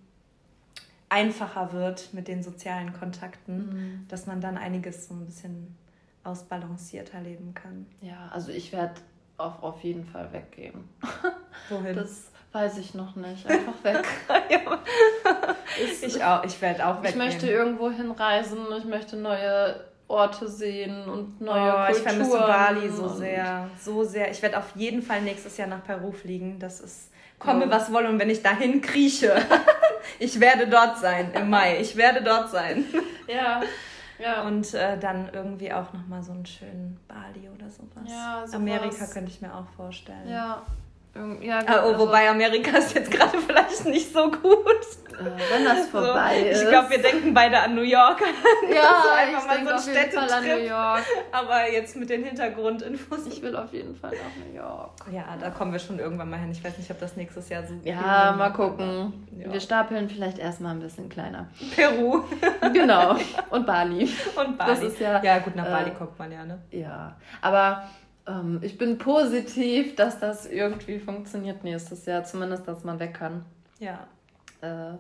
einfacher 1.09 1.73
wird 1.73 2.13
mit 2.15 2.27
den 2.27 2.43
sozialen 2.43 2.93
Kontakten, 2.93 3.59
mhm. 3.59 4.09
dass 4.09 4.27
man 4.27 4.41
dann 4.41 4.57
einiges 4.57 5.09
so 5.09 5.15
ein 5.15 5.27
bisschen 5.27 5.77
ausbalancierter 6.25 7.21
leben 7.21 7.55
kann. 7.55 7.87
Ja, 8.01 8.29
also 8.33 8.51
ich 8.51 8.73
werde 8.73 8.95
auf, 9.37 9.63
auf 9.63 9.85
jeden 9.85 10.05
Fall 10.05 10.33
weggehen. 10.33 10.89
Wohin? 11.69 11.95
Das, 11.95 12.31
Weiß 12.53 12.79
ich 12.79 12.95
noch 12.95 13.17
nicht. 13.17 13.47
Einfach 13.47 13.85
weg. 13.85 14.05
ich 16.03 16.25
auch. 16.25 16.45
Ich 16.45 16.61
werde 16.63 16.87
auch 16.87 17.03
weg. 17.03 17.11
Ich 17.11 17.17
möchte 17.17 17.51
irgendwo 17.51 17.91
hinreisen. 17.91 18.59
Ich 18.79 18.85
möchte 18.85 19.17
neue 19.17 19.85
Orte 20.09 20.49
sehen 20.49 21.09
und 21.09 21.41
neue 21.41 21.71
oh, 21.71 21.87
Kulturen. 21.87 21.97
Ich 21.97 22.03
vermisse 22.03 22.39
Bali 22.39 22.89
so 22.91 23.09
sehr. 23.09 23.69
So 23.81 24.05
sehr. 24.05 24.31
Ich 24.31 24.41
werde 24.43 24.59
auf 24.59 24.75
jeden 24.75 25.03
Fall 25.03 25.23
nächstes 25.23 25.57
Jahr 25.57 25.69
nach 25.69 25.85
Peru 25.85 26.13
fliegen. 26.13 26.59
Das 26.59 26.81
ist. 26.81 27.11
Komme, 27.39 27.71
was 27.71 27.93
wolle. 27.93 28.09
Und 28.09 28.19
wenn 28.19 28.31
ich 28.31 28.43
dahin 28.43 28.81
krieche, 28.81 29.35
ich 30.19 30.41
werde 30.41 30.69
dort 30.69 30.99
sein 30.99 31.33
im 31.35 31.51
Mai. 31.51 31.79
Ich 31.81 31.97
werde 31.97 32.23
dort 32.23 32.51
sein. 32.51 32.85
Ja. 33.29 33.61
Ja. 34.21 34.43
Und 34.43 34.73
äh, 34.73 34.97
dann 34.97 35.29
irgendwie 35.33 35.73
auch 35.73 35.93
nochmal 35.93 36.23
so 36.23 36.31
einen 36.31 36.47
schönen 36.47 37.01
Bali 37.09 37.49
oder 37.49 37.69
sowas. 37.69 38.05
Ja, 38.09 38.43
sowas. 38.47 38.55
Amerika 38.55 39.05
könnte 39.13 39.33
ich 39.33 39.41
mir 39.41 39.53
auch 39.53 39.67
vorstellen. 39.77 40.29
Ja, 40.29 40.63
ja, 41.41 41.61
gut, 41.61 41.69
ah, 41.69 41.83
oh, 41.85 41.89
also, 41.89 42.07
wobei 42.07 42.29
Amerika 42.29 42.79
ist 42.79 42.95
jetzt 42.95 43.11
gerade 43.11 43.39
vielleicht 43.47 43.85
nicht 43.87 44.13
so 44.13 44.31
gut. 44.31 44.67
Äh, 45.19 45.25
wenn 45.51 45.65
das 45.65 45.87
vorbei 45.91 46.41
so, 46.41 46.47
ist. 46.47 46.63
Ich 46.63 46.69
glaube, 46.69 46.91
wir 46.91 47.03
denken 47.03 47.35
beide 47.35 47.59
an 47.59 47.75
New 47.75 47.83
York. 47.83 48.23
Ja, 48.69 49.03
so 49.03 49.11
einfach 49.11 49.47
mal 49.47 49.65
so 49.67 49.75
auf 49.75 49.87
jeden 49.97 50.11
Fall 50.11 50.33
an 50.33 50.45
New 50.45 50.67
York. 50.67 51.03
Aber 51.33 51.71
jetzt 51.71 51.97
mit 51.97 52.11
den 52.11 52.25
Hintergrundinfos. 52.25 53.27
Ich 53.27 53.41
will 53.43 53.55
auf 53.57 53.73
jeden 53.73 53.95
Fall 53.95 54.11
nach 54.11 54.45
New 54.45 54.55
York. 54.55 54.93
Ja, 55.13 55.37
da 55.41 55.51
kommen 55.51 55.73
wir 55.73 55.79
schon 55.79 55.99
irgendwann 55.99 56.31
mal 56.31 56.39
hin. 56.39 56.51
Ich 56.51 56.63
weiß 56.63 56.77
nicht, 56.77 56.91
ob 56.91 56.99
das 57.01 57.17
nächstes 57.17 57.49
Jahr 57.49 57.65
so 57.65 57.75
Ja, 57.85 58.35
mal 58.37 58.51
gucken. 58.51 59.27
Ja. 59.39 59.53
Wir 59.53 59.61
stapeln 59.61 60.09
vielleicht 60.09 60.39
erstmal 60.39 60.73
ein 60.73 60.81
bisschen 60.81 61.09
kleiner. 61.09 61.49
Peru. 61.75 62.25
genau. 62.73 63.17
Und 63.51 63.67
Bali. 63.67 64.11
Und 64.37 64.59
Bali. 64.59 64.71
Das 64.71 64.83
ist 64.83 65.01
ja, 65.01 65.23
ja, 65.23 65.39
gut, 65.39 65.55
nach 65.57 65.67
äh, 65.67 65.71
Bali 65.71 65.91
kommt 65.93 66.19
man 66.19 66.33
ja, 66.33 66.45
ne? 66.45 66.59
Ja. 66.71 67.17
Aber 67.41 67.85
ähm, 68.27 68.61
ich 68.63 68.79
bin 68.79 68.99
positiv, 68.99 69.95
dass 69.97 70.19
das 70.19 70.47
irgendwie 70.47 70.99
funktioniert 70.99 71.65
nächstes 71.65 72.07
Jahr. 72.07 72.25
Zumindest, 72.25 72.67
dass 72.67 72.85
man 72.85 72.99
weg 72.99 73.15
kann. 73.15 73.45
Ja. 73.79 74.07
Äh, 74.61 74.97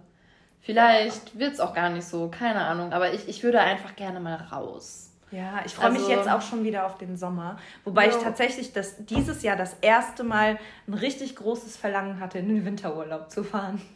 vielleicht 0.60 1.38
wird 1.38 1.54
es 1.54 1.60
auch 1.60 1.74
gar 1.74 1.90
nicht 1.90 2.06
so, 2.06 2.28
keine 2.28 2.60
Ahnung. 2.60 2.92
Aber 2.92 3.12
ich, 3.12 3.28
ich 3.28 3.42
würde 3.42 3.60
einfach 3.60 3.96
gerne 3.96 4.20
mal 4.20 4.36
raus. 4.36 5.05
Ja, 5.36 5.60
ich 5.66 5.74
freue 5.74 5.90
also, 5.90 6.00
mich 6.00 6.08
jetzt 6.08 6.30
auch 6.30 6.40
schon 6.40 6.64
wieder 6.64 6.86
auf 6.86 6.96
den 6.96 7.18
Sommer. 7.18 7.58
Wobei 7.84 8.06
ja. 8.06 8.10
ich 8.10 8.16
tatsächlich 8.22 8.72
das, 8.72 8.96
dieses 9.04 9.42
Jahr 9.42 9.54
das 9.54 9.76
erste 9.82 10.24
Mal 10.24 10.58
ein 10.88 10.94
richtig 10.94 11.36
großes 11.36 11.76
Verlangen 11.76 12.20
hatte, 12.20 12.38
in 12.38 12.48
den 12.48 12.64
Winterurlaub 12.64 13.30
zu 13.30 13.44
fahren. 13.44 13.80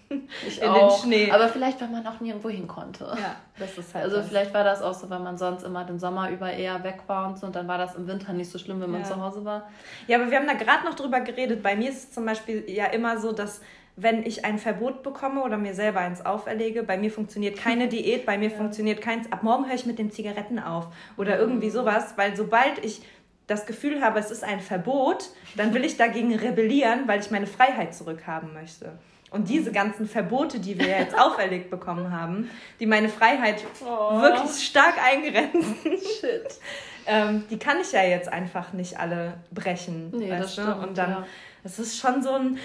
Ich 0.45 0.61
in 0.61 0.69
auch. 0.69 1.01
den 1.01 1.05
Schnee. 1.05 1.31
Aber 1.31 1.49
vielleicht, 1.49 1.81
weil 1.81 1.87
man 1.87 2.05
auch 2.05 2.19
nirgendwo 2.19 2.49
hin 2.49 2.67
konnte. 2.67 3.05
Ja, 3.05 3.37
das 3.57 3.79
ist 3.79 3.95
halt. 3.95 4.07
Also 4.07 4.17
das. 4.17 4.27
vielleicht 4.27 4.53
war 4.53 4.65
das 4.65 4.83
auch 4.83 4.93
so, 4.93 5.09
weil 5.09 5.21
man 5.21 5.39
sonst 5.39 5.63
immer 5.63 5.85
den 5.85 6.01
Sommer 6.01 6.31
über 6.31 6.53
eher 6.53 6.83
weg 6.83 7.03
war 7.07 7.29
und 7.29 7.39
so. 7.39 7.47
Und 7.47 7.55
dann 7.55 7.69
war 7.69 7.79
das 7.79 7.95
im 7.95 8.09
Winter 8.09 8.33
nicht 8.33 8.51
so 8.51 8.59
schlimm, 8.59 8.81
wenn 8.81 8.91
man 8.91 9.03
ja. 9.03 9.07
zu 9.07 9.23
Hause 9.23 9.45
war. 9.45 9.71
Ja, 10.09 10.19
aber 10.19 10.29
wir 10.33 10.39
haben 10.39 10.49
da 10.49 10.55
gerade 10.55 10.85
noch 10.85 10.95
drüber 10.95 11.21
geredet. 11.21 11.63
Bei 11.63 11.77
mir 11.77 11.91
ist 11.91 12.09
es 12.09 12.11
zum 12.11 12.27
Beispiel 12.27 12.69
ja 12.69 12.87
immer 12.87 13.21
so, 13.21 13.31
dass 13.31 13.61
wenn 13.97 14.25
ich 14.25 14.45
ein 14.45 14.59
Verbot 14.59 15.03
bekomme 15.03 15.43
oder 15.43 15.59
mir 15.59 15.75
selber 15.75 16.01
eins 16.01 16.25
auferlege, 16.25 16.83
bei 16.83 16.97
mir 16.97 17.11
funktioniert 17.11 17.59
keine 17.59 17.89
Diät, 17.89 18.27
bei 18.27 18.39
mir 18.39 18.51
ja. 18.51 18.57
funktioniert 18.57 19.01
keins, 19.01 19.31
ab 19.31 19.43
morgen 19.43 19.67
höre 19.67 19.75
ich 19.75 19.87
mit 19.87 19.99
den 19.99 20.11
Zigaretten 20.11 20.59
auf 20.59 20.89
oder 21.17 21.39
irgendwie 21.39 21.69
mhm. 21.69 21.73
sowas, 21.73 22.15
weil 22.17 22.37
sobald 22.37 22.85
ich 22.85 23.03
das 23.47 23.67
Gefühl 23.67 24.01
habe, 24.01 24.21
es 24.21 24.31
ist 24.31 24.45
ein 24.45 24.61
Verbot, 24.61 25.31
dann 25.57 25.75
will 25.75 25.85
ich 25.85 25.97
dagegen 25.97 26.35
rebellieren, 26.35 27.09
weil 27.09 27.21
ich 27.21 27.33
meine 27.33 27.49
Freiheit 27.49 27.95
zurückhaben 27.95 28.53
möchte. 28.53 28.93
Und 29.31 29.49
diese 29.49 29.73
ganzen 29.73 30.07
Verbote, 30.07 30.61
die 30.61 30.79
wir 30.79 30.87
jetzt 30.87 31.19
auferlegt 31.19 31.69
bekommen 31.69 32.13
haben, 32.13 32.49
die 32.79 32.87
meine 32.87 33.09
Freiheit 33.09 33.65
oh. 33.85 34.21
wirklich 34.21 34.65
stark 34.65 34.95
eingrenzen, 35.05 35.77
Shit. 36.21 36.59
Ähm, 37.07 37.45
die 37.51 37.59
kann 37.59 37.79
ich 37.81 37.91
ja 37.91 38.03
jetzt 38.03 38.29
einfach 38.29 38.73
nicht 38.73 39.01
alle 39.01 39.35
brechen. 39.51 40.11
Nee, 40.13 40.29
das 40.29 40.53
stimmt, 40.53 40.79
Und 40.79 40.99
dann 40.99 41.11
ja 41.11 41.27
es 41.63 41.79
ist 41.79 41.99
schon 41.99 42.23
so 42.23 42.33
ein, 42.33 42.59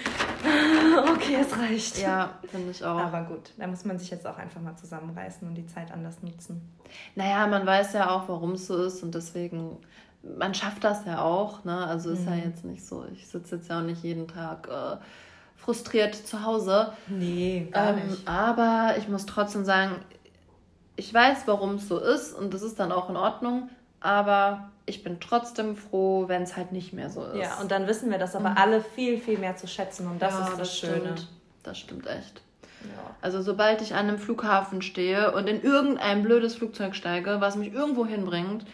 okay, 1.12 1.38
es 1.40 1.56
reicht. 1.56 1.98
Ja, 1.98 2.38
finde 2.50 2.70
ich 2.70 2.84
auch. 2.84 2.98
Aber 2.98 3.22
gut, 3.22 3.52
da 3.58 3.66
muss 3.66 3.84
man 3.84 3.98
sich 3.98 4.10
jetzt 4.10 4.26
auch 4.26 4.38
einfach 4.38 4.60
mal 4.60 4.76
zusammenreißen 4.76 5.46
und 5.46 5.54
die 5.54 5.66
Zeit 5.66 5.92
anders 5.92 6.22
nutzen. 6.22 6.72
Naja, 7.14 7.46
man 7.46 7.66
weiß 7.66 7.92
ja 7.92 8.10
auch, 8.10 8.28
warum 8.28 8.52
es 8.52 8.66
so 8.66 8.82
ist 8.84 9.02
und 9.02 9.14
deswegen, 9.14 9.78
man 10.22 10.54
schafft 10.54 10.84
das 10.84 11.04
ja 11.04 11.20
auch. 11.20 11.64
Ne? 11.64 11.86
Also 11.86 12.10
ist 12.10 12.22
mhm. 12.22 12.28
ja 12.28 12.34
jetzt 12.36 12.64
nicht 12.64 12.86
so, 12.86 13.04
ich 13.12 13.26
sitze 13.26 13.56
jetzt 13.56 13.68
ja 13.68 13.80
auch 13.80 13.84
nicht 13.84 14.02
jeden 14.02 14.28
Tag 14.28 14.68
äh, 14.68 14.96
frustriert 15.56 16.14
zu 16.14 16.44
Hause. 16.44 16.92
Nee, 17.08 17.68
gar 17.70 17.96
ähm, 17.96 18.08
nicht. 18.08 18.26
Aber 18.26 18.94
ich 18.98 19.08
muss 19.08 19.26
trotzdem 19.26 19.64
sagen, 19.64 19.96
ich 20.96 21.12
weiß, 21.12 21.42
warum 21.46 21.74
es 21.74 21.88
so 21.88 21.98
ist 21.98 22.32
und 22.32 22.54
das 22.54 22.62
ist 22.62 22.78
dann 22.80 22.92
auch 22.92 23.10
in 23.10 23.16
Ordnung, 23.16 23.68
aber 24.00 24.70
ich 24.86 25.02
bin 25.02 25.18
trotzdem 25.20 25.76
froh, 25.76 26.28
wenn 26.28 26.42
es 26.42 26.56
halt 26.56 26.72
nicht 26.72 26.92
mehr 26.92 27.10
so 27.10 27.24
ist. 27.24 27.42
Ja, 27.42 27.60
und 27.60 27.70
dann 27.70 27.86
wissen 27.86 28.10
wir 28.10 28.18
das 28.18 28.36
aber 28.36 28.50
mhm. 28.50 28.56
alle 28.56 28.80
viel, 28.80 29.18
viel 29.18 29.38
mehr 29.38 29.56
zu 29.56 29.66
schätzen 29.66 30.06
und 30.06 30.22
das 30.22 30.34
ja, 30.34 30.40
ist 30.40 30.50
das, 30.50 30.58
das 30.58 30.78
Schöne. 30.78 31.00
Stimmt. 31.00 31.28
Das 31.62 31.78
stimmt 31.78 32.06
echt. 32.06 32.42
Ja. 32.84 33.16
Also 33.20 33.42
sobald 33.42 33.82
ich 33.82 33.94
an 33.94 34.08
einem 34.08 34.18
Flughafen 34.18 34.82
stehe 34.82 35.32
und 35.32 35.48
in 35.48 35.62
irgendein 35.62 36.22
blödes 36.22 36.54
Flugzeug 36.54 36.94
steige, 36.94 37.40
was 37.40 37.56
mich 37.56 37.72
irgendwo 37.72 38.06
hinbringt, 38.06 38.64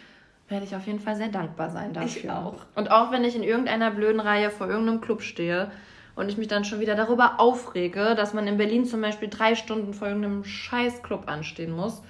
werde 0.49 0.67
ich 0.67 0.77
auf 0.77 0.87
jeden 0.87 1.01
Fall 1.01 1.17
sehr 1.17 1.29
dankbar 1.29 1.71
sein 1.71 1.95
dafür. 1.95 2.23
Ich 2.23 2.31
auch. 2.31 2.57
Und 2.75 2.91
auch 2.91 3.11
wenn 3.11 3.25
ich 3.25 3.35
in 3.35 3.43
irgendeiner 3.43 3.91
blöden 3.91 4.21
Reihe 4.21 4.51
vor 4.51 4.69
irgendeinem 4.69 5.01
Club 5.01 5.23
stehe 5.23 5.71
und 6.15 6.29
ich 6.29 6.37
mich 6.37 6.49
dann 6.49 6.65
schon 6.65 6.81
wieder 6.81 6.95
darüber 6.95 7.41
aufrege, 7.41 8.15
dass 8.15 8.35
man 8.35 8.47
in 8.47 8.59
Berlin 8.59 8.85
zum 8.85 9.01
Beispiel 9.01 9.29
drei 9.29 9.55
Stunden 9.55 9.95
vor 9.95 10.09
irgendeinem 10.09 10.45
scheiß 10.45 11.03
Club 11.03 11.25
anstehen 11.27 11.73
muss, 11.73 12.03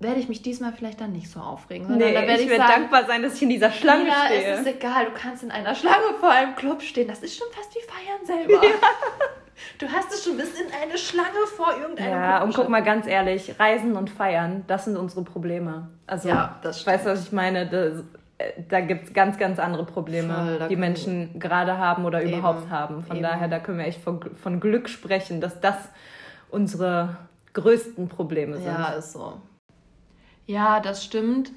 werde 0.00 0.18
ich 0.18 0.28
mich 0.28 0.40
diesmal 0.40 0.72
vielleicht 0.72 1.00
dann 1.00 1.12
nicht 1.12 1.30
so 1.30 1.40
aufregen. 1.40 1.86
Sondern 1.86 2.08
nee, 2.08 2.14
da 2.14 2.22
werde 2.22 2.42
ich, 2.42 2.46
ich 2.46 2.50
werde 2.50 2.72
dankbar 2.72 3.04
sein, 3.06 3.22
dass 3.22 3.34
ich 3.34 3.42
in 3.42 3.50
dieser 3.50 3.70
Schlange 3.70 4.08
ja, 4.08 4.24
stehe. 4.26 4.52
es 4.54 4.60
ist 4.60 4.66
egal, 4.66 5.04
du 5.04 5.12
kannst 5.12 5.42
in 5.42 5.50
einer 5.50 5.74
Schlange 5.74 6.14
vor 6.18 6.30
einem 6.30 6.56
Club 6.56 6.82
stehen. 6.82 7.06
Das 7.06 7.20
ist 7.22 7.36
schon 7.36 7.46
fast 7.52 7.74
wie 7.74 7.80
Feiern 7.80 8.24
selber. 8.24 8.66
Ja. 8.66 8.72
Du 9.78 9.86
hast 9.86 10.10
es 10.10 10.24
schon 10.24 10.38
bis 10.38 10.58
in 10.58 10.66
eine 10.72 10.96
Schlange 10.96 11.46
vor 11.54 11.74
irgendeinem 11.78 12.12
Ja, 12.12 12.38
Club 12.38 12.48
und 12.48 12.54
guck 12.54 12.68
mal 12.70 12.82
ganz 12.82 13.06
ehrlich, 13.06 13.60
Reisen 13.60 13.94
und 13.94 14.08
Feiern, 14.08 14.64
das 14.66 14.86
sind 14.86 14.96
unsere 14.96 15.22
Probleme. 15.22 15.88
Also, 16.06 16.30
ja, 16.30 16.58
das 16.62 16.80
stimmt. 16.80 16.96
weißt 16.96 17.06
du, 17.06 17.10
was 17.10 17.24
ich 17.24 17.32
meine? 17.32 17.66
Das, 17.66 18.04
äh, 18.38 18.62
da 18.68 18.80
gibt 18.80 19.04
es 19.08 19.12
ganz, 19.12 19.36
ganz 19.36 19.58
andere 19.58 19.84
Probleme, 19.84 20.56
Voll, 20.58 20.68
die 20.68 20.76
Menschen 20.76 21.38
gerade 21.38 21.76
haben 21.76 22.06
oder 22.06 22.22
eben, 22.22 22.38
überhaupt 22.38 22.70
haben. 22.70 23.02
Von 23.04 23.16
eben. 23.16 23.22
daher, 23.22 23.48
da 23.48 23.58
können 23.58 23.76
wir 23.76 23.86
echt 23.86 24.00
von, 24.00 24.20
von 24.42 24.60
Glück 24.60 24.88
sprechen, 24.88 25.42
dass 25.42 25.60
das 25.60 25.76
unsere 26.48 27.16
größten 27.52 28.08
Probleme 28.08 28.56
sind. 28.56 28.66
Ja, 28.66 28.92
ist 28.92 29.12
so. 29.12 29.40
Ja, 30.50 30.80
das 30.80 31.04
stimmt. 31.04 31.52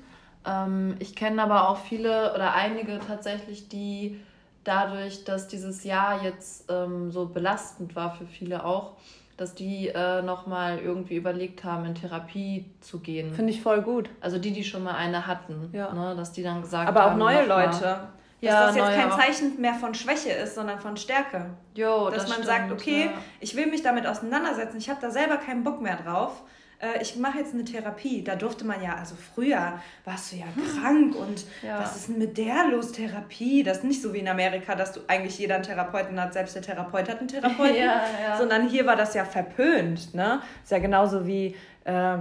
Ähm, 0.45 0.95
ich 0.99 1.15
kenne 1.15 1.41
aber 1.41 1.67
auch 1.69 1.77
viele 1.77 2.31
oder 2.35 2.53
einige 2.53 2.99
tatsächlich, 2.99 3.67
die 3.67 4.19
dadurch, 4.63 5.23
dass 5.23 5.47
dieses 5.47 5.83
Jahr 5.83 6.23
jetzt 6.23 6.69
ähm, 6.69 7.11
so 7.11 7.25
belastend 7.25 7.95
war 7.95 8.13
für 8.15 8.27
viele 8.27 8.63
auch, 8.63 8.91
dass 9.35 9.55
die 9.55 9.87
äh, 9.87 10.21
nochmal 10.21 10.77
irgendwie 10.77 11.15
überlegt 11.15 11.63
haben, 11.63 11.85
in 11.85 11.95
Therapie 11.95 12.65
zu 12.81 12.99
gehen. 12.99 13.33
Finde 13.33 13.51
ich 13.51 13.63
voll 13.63 13.81
gut. 13.81 14.11
Also 14.21 14.37
die, 14.37 14.51
die 14.51 14.63
schon 14.63 14.83
mal 14.83 14.93
eine 14.93 15.25
hatten. 15.25 15.69
Ja. 15.73 15.91
Ne, 15.91 16.15
dass 16.15 16.31
die 16.31 16.43
dann 16.43 16.61
gesagt 16.61 16.87
Aber 16.87 17.01
haben. 17.01 17.19
Aber 17.19 17.31
auch 17.31 17.33
neue 17.33 17.47
Leute. 17.47 17.79
Dass 17.79 18.51
ja, 18.51 18.67
das 18.67 18.75
jetzt 18.75 18.93
kein 18.93 19.11
Zeichen 19.11 19.59
mehr 19.59 19.73
von 19.73 19.95
Schwäche 19.95 20.29
ist, 20.33 20.53
sondern 20.53 20.79
von 20.79 20.97
Stärke. 20.97 21.49
Jo, 21.73 22.09
dass 22.09 22.23
das 22.23 22.23
man 22.25 22.43
stimmt, 22.43 22.45
sagt, 22.45 22.71
okay, 22.71 23.05
ja. 23.05 23.11
ich 23.39 23.55
will 23.55 23.67
mich 23.67 23.81
damit 23.81 24.05
auseinandersetzen, 24.05 24.77
ich 24.77 24.89
habe 24.89 24.99
da 25.01 25.09
selber 25.09 25.37
keinen 25.37 25.63
Bock 25.63 25.81
mehr 25.81 25.95
drauf 25.95 26.43
äh, 26.79 27.01
ich 27.01 27.15
mache 27.15 27.39
jetzt 27.39 27.53
eine 27.53 27.63
Therapie. 27.63 28.23
Da 28.23 28.35
durfte 28.35 28.65
man 28.65 28.81
ja, 28.81 28.95
also 28.95 29.15
früher 29.15 29.79
warst 30.05 30.31
du 30.31 30.37
ja 30.37 30.45
hm. 30.45 30.63
krank 30.63 31.15
und 31.15 31.45
ja. 31.61 31.79
was 31.79 31.95
ist 31.95 32.09
denn 32.09 32.17
mit 32.17 32.37
der 32.37 32.67
los, 32.71 32.91
Therapie? 32.91 33.63
Das 33.63 33.77
ist 33.77 33.83
nicht 33.83 34.01
so 34.01 34.13
wie 34.13 34.19
in 34.19 34.27
Amerika, 34.27 34.75
dass 34.75 34.93
du 34.93 35.01
eigentlich 35.07 35.37
jeder 35.37 35.55
einen 35.55 35.63
Therapeuten 35.63 36.19
hat, 36.19 36.33
selbst 36.33 36.55
der 36.55 36.61
Therapeut 36.61 37.09
hat 37.09 37.19
einen 37.19 37.27
Therapeuten. 37.27 37.75
ja, 37.77 38.03
ja. 38.21 38.37
Sondern 38.37 38.69
hier 38.69 38.85
war 38.85 38.95
das 38.95 39.13
ja 39.13 39.25
verpönt. 39.25 40.13
Ne? 40.13 40.41
Ist 40.63 40.71
ja 40.71 40.79
genauso 40.79 41.25
wie. 41.27 41.55
Äh, 41.85 42.17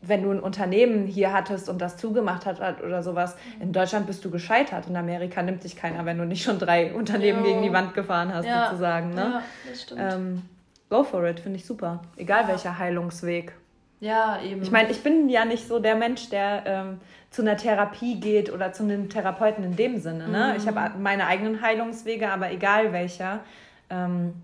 wenn 0.00 0.22
du 0.22 0.30
ein 0.30 0.40
Unternehmen 0.40 1.06
hier 1.06 1.32
hattest 1.32 1.68
und 1.68 1.80
das 1.80 1.96
zugemacht 1.96 2.46
hat 2.46 2.60
oder 2.82 3.02
sowas, 3.02 3.36
mhm. 3.56 3.62
in 3.62 3.72
Deutschland 3.72 4.06
bist 4.06 4.24
du 4.24 4.30
gescheitert. 4.30 4.86
In 4.88 4.96
Amerika 4.96 5.42
nimmt 5.42 5.64
dich 5.64 5.76
keiner, 5.76 6.04
wenn 6.04 6.18
du 6.18 6.24
nicht 6.24 6.44
schon 6.44 6.58
drei 6.58 6.94
Unternehmen 6.94 7.40
jo. 7.40 7.46
gegen 7.46 7.62
die 7.62 7.72
Wand 7.72 7.94
gefahren 7.94 8.32
hast, 8.32 8.46
ja. 8.46 8.66
sozusagen. 8.66 9.10
Ne? 9.10 9.20
Ja, 9.20 9.42
das 9.68 9.82
stimmt. 9.82 10.00
Ähm, 10.00 10.42
go 10.88 11.02
for 11.02 11.24
it, 11.24 11.40
finde 11.40 11.58
ich 11.58 11.66
super. 11.66 12.02
Egal 12.16 12.42
ja. 12.42 12.48
welcher 12.48 12.78
Heilungsweg. 12.78 13.52
Ja, 14.00 14.40
eben. 14.42 14.62
Ich 14.62 14.70
meine, 14.70 14.90
ich 14.90 15.02
bin 15.02 15.28
ja 15.28 15.44
nicht 15.44 15.66
so 15.66 15.78
der 15.78 15.96
Mensch, 15.96 16.28
der 16.30 16.62
ähm, 16.66 17.00
zu 17.30 17.42
einer 17.42 17.56
Therapie 17.56 18.20
geht 18.20 18.52
oder 18.52 18.72
zu 18.72 18.84
einem 18.84 19.08
Therapeuten 19.08 19.64
in 19.64 19.76
dem 19.76 19.98
Sinne. 19.98 20.28
Ne? 20.28 20.52
Mhm. 20.52 20.56
Ich 20.56 20.66
habe 20.68 20.98
meine 20.98 21.26
eigenen 21.26 21.60
Heilungswege, 21.60 22.30
aber 22.30 22.50
egal 22.50 22.92
welcher, 22.92 23.40
ähm, 23.90 24.34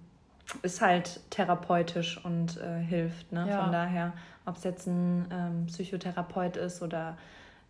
ist 0.63 0.81
halt 0.81 1.21
therapeutisch 1.31 2.23
und 2.25 2.61
äh, 2.61 2.81
hilft. 2.81 3.33
Ne? 3.33 3.47
Ja. 3.49 3.63
Von 3.63 3.73
daher, 3.73 4.13
ob 4.45 4.57
es 4.57 4.65
jetzt 4.65 4.87
ein 4.87 5.27
ähm, 5.31 5.67
Psychotherapeut 5.67 6.57
ist 6.57 6.83
oder 6.83 7.17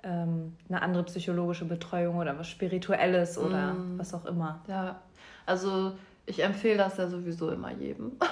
ähm, 0.02 0.56
eine 0.68 0.82
andere 0.82 1.04
psychologische 1.04 1.64
Betreuung 1.66 2.16
oder 2.16 2.38
was 2.38 2.48
Spirituelles 2.48 3.38
oder 3.38 3.74
mhm. 3.74 3.98
was 3.98 4.14
auch 4.14 4.24
immer. 4.24 4.60
Ja, 4.68 5.00
also 5.46 5.92
ich 6.26 6.42
empfehle 6.42 6.78
das 6.78 6.96
ja 6.96 7.08
sowieso 7.08 7.50
immer 7.50 7.72
jedem. 7.72 8.12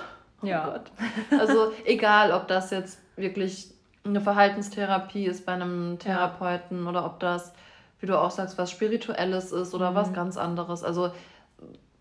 Oh 0.43 0.47
ja. 0.47 0.65
Gott. 0.67 0.91
Also 1.39 1.73
egal, 1.85 2.33
ob 2.33 2.49
das 2.49 2.71
jetzt 2.71 2.99
wirklich 3.17 3.73
eine 4.05 4.21
Verhaltenstherapie 4.21 5.27
ist 5.27 5.47
bei 5.47 5.53
einem 5.53 5.99
Therapeuten 5.99 6.85
ja. 6.85 6.91
oder 6.91 7.05
ob 7.07 7.21
das, 7.21 7.53
wie 8.01 8.07
du 8.07 8.19
auch 8.19 8.31
sagst, 8.31 8.59
was 8.59 8.71
Spirituelles 8.71 9.53
ist 9.53 9.75
oder 9.75 9.93
mhm. 9.93 9.95
was 9.95 10.13
ganz 10.13 10.37
anderes. 10.37 10.83
Also 10.83 11.13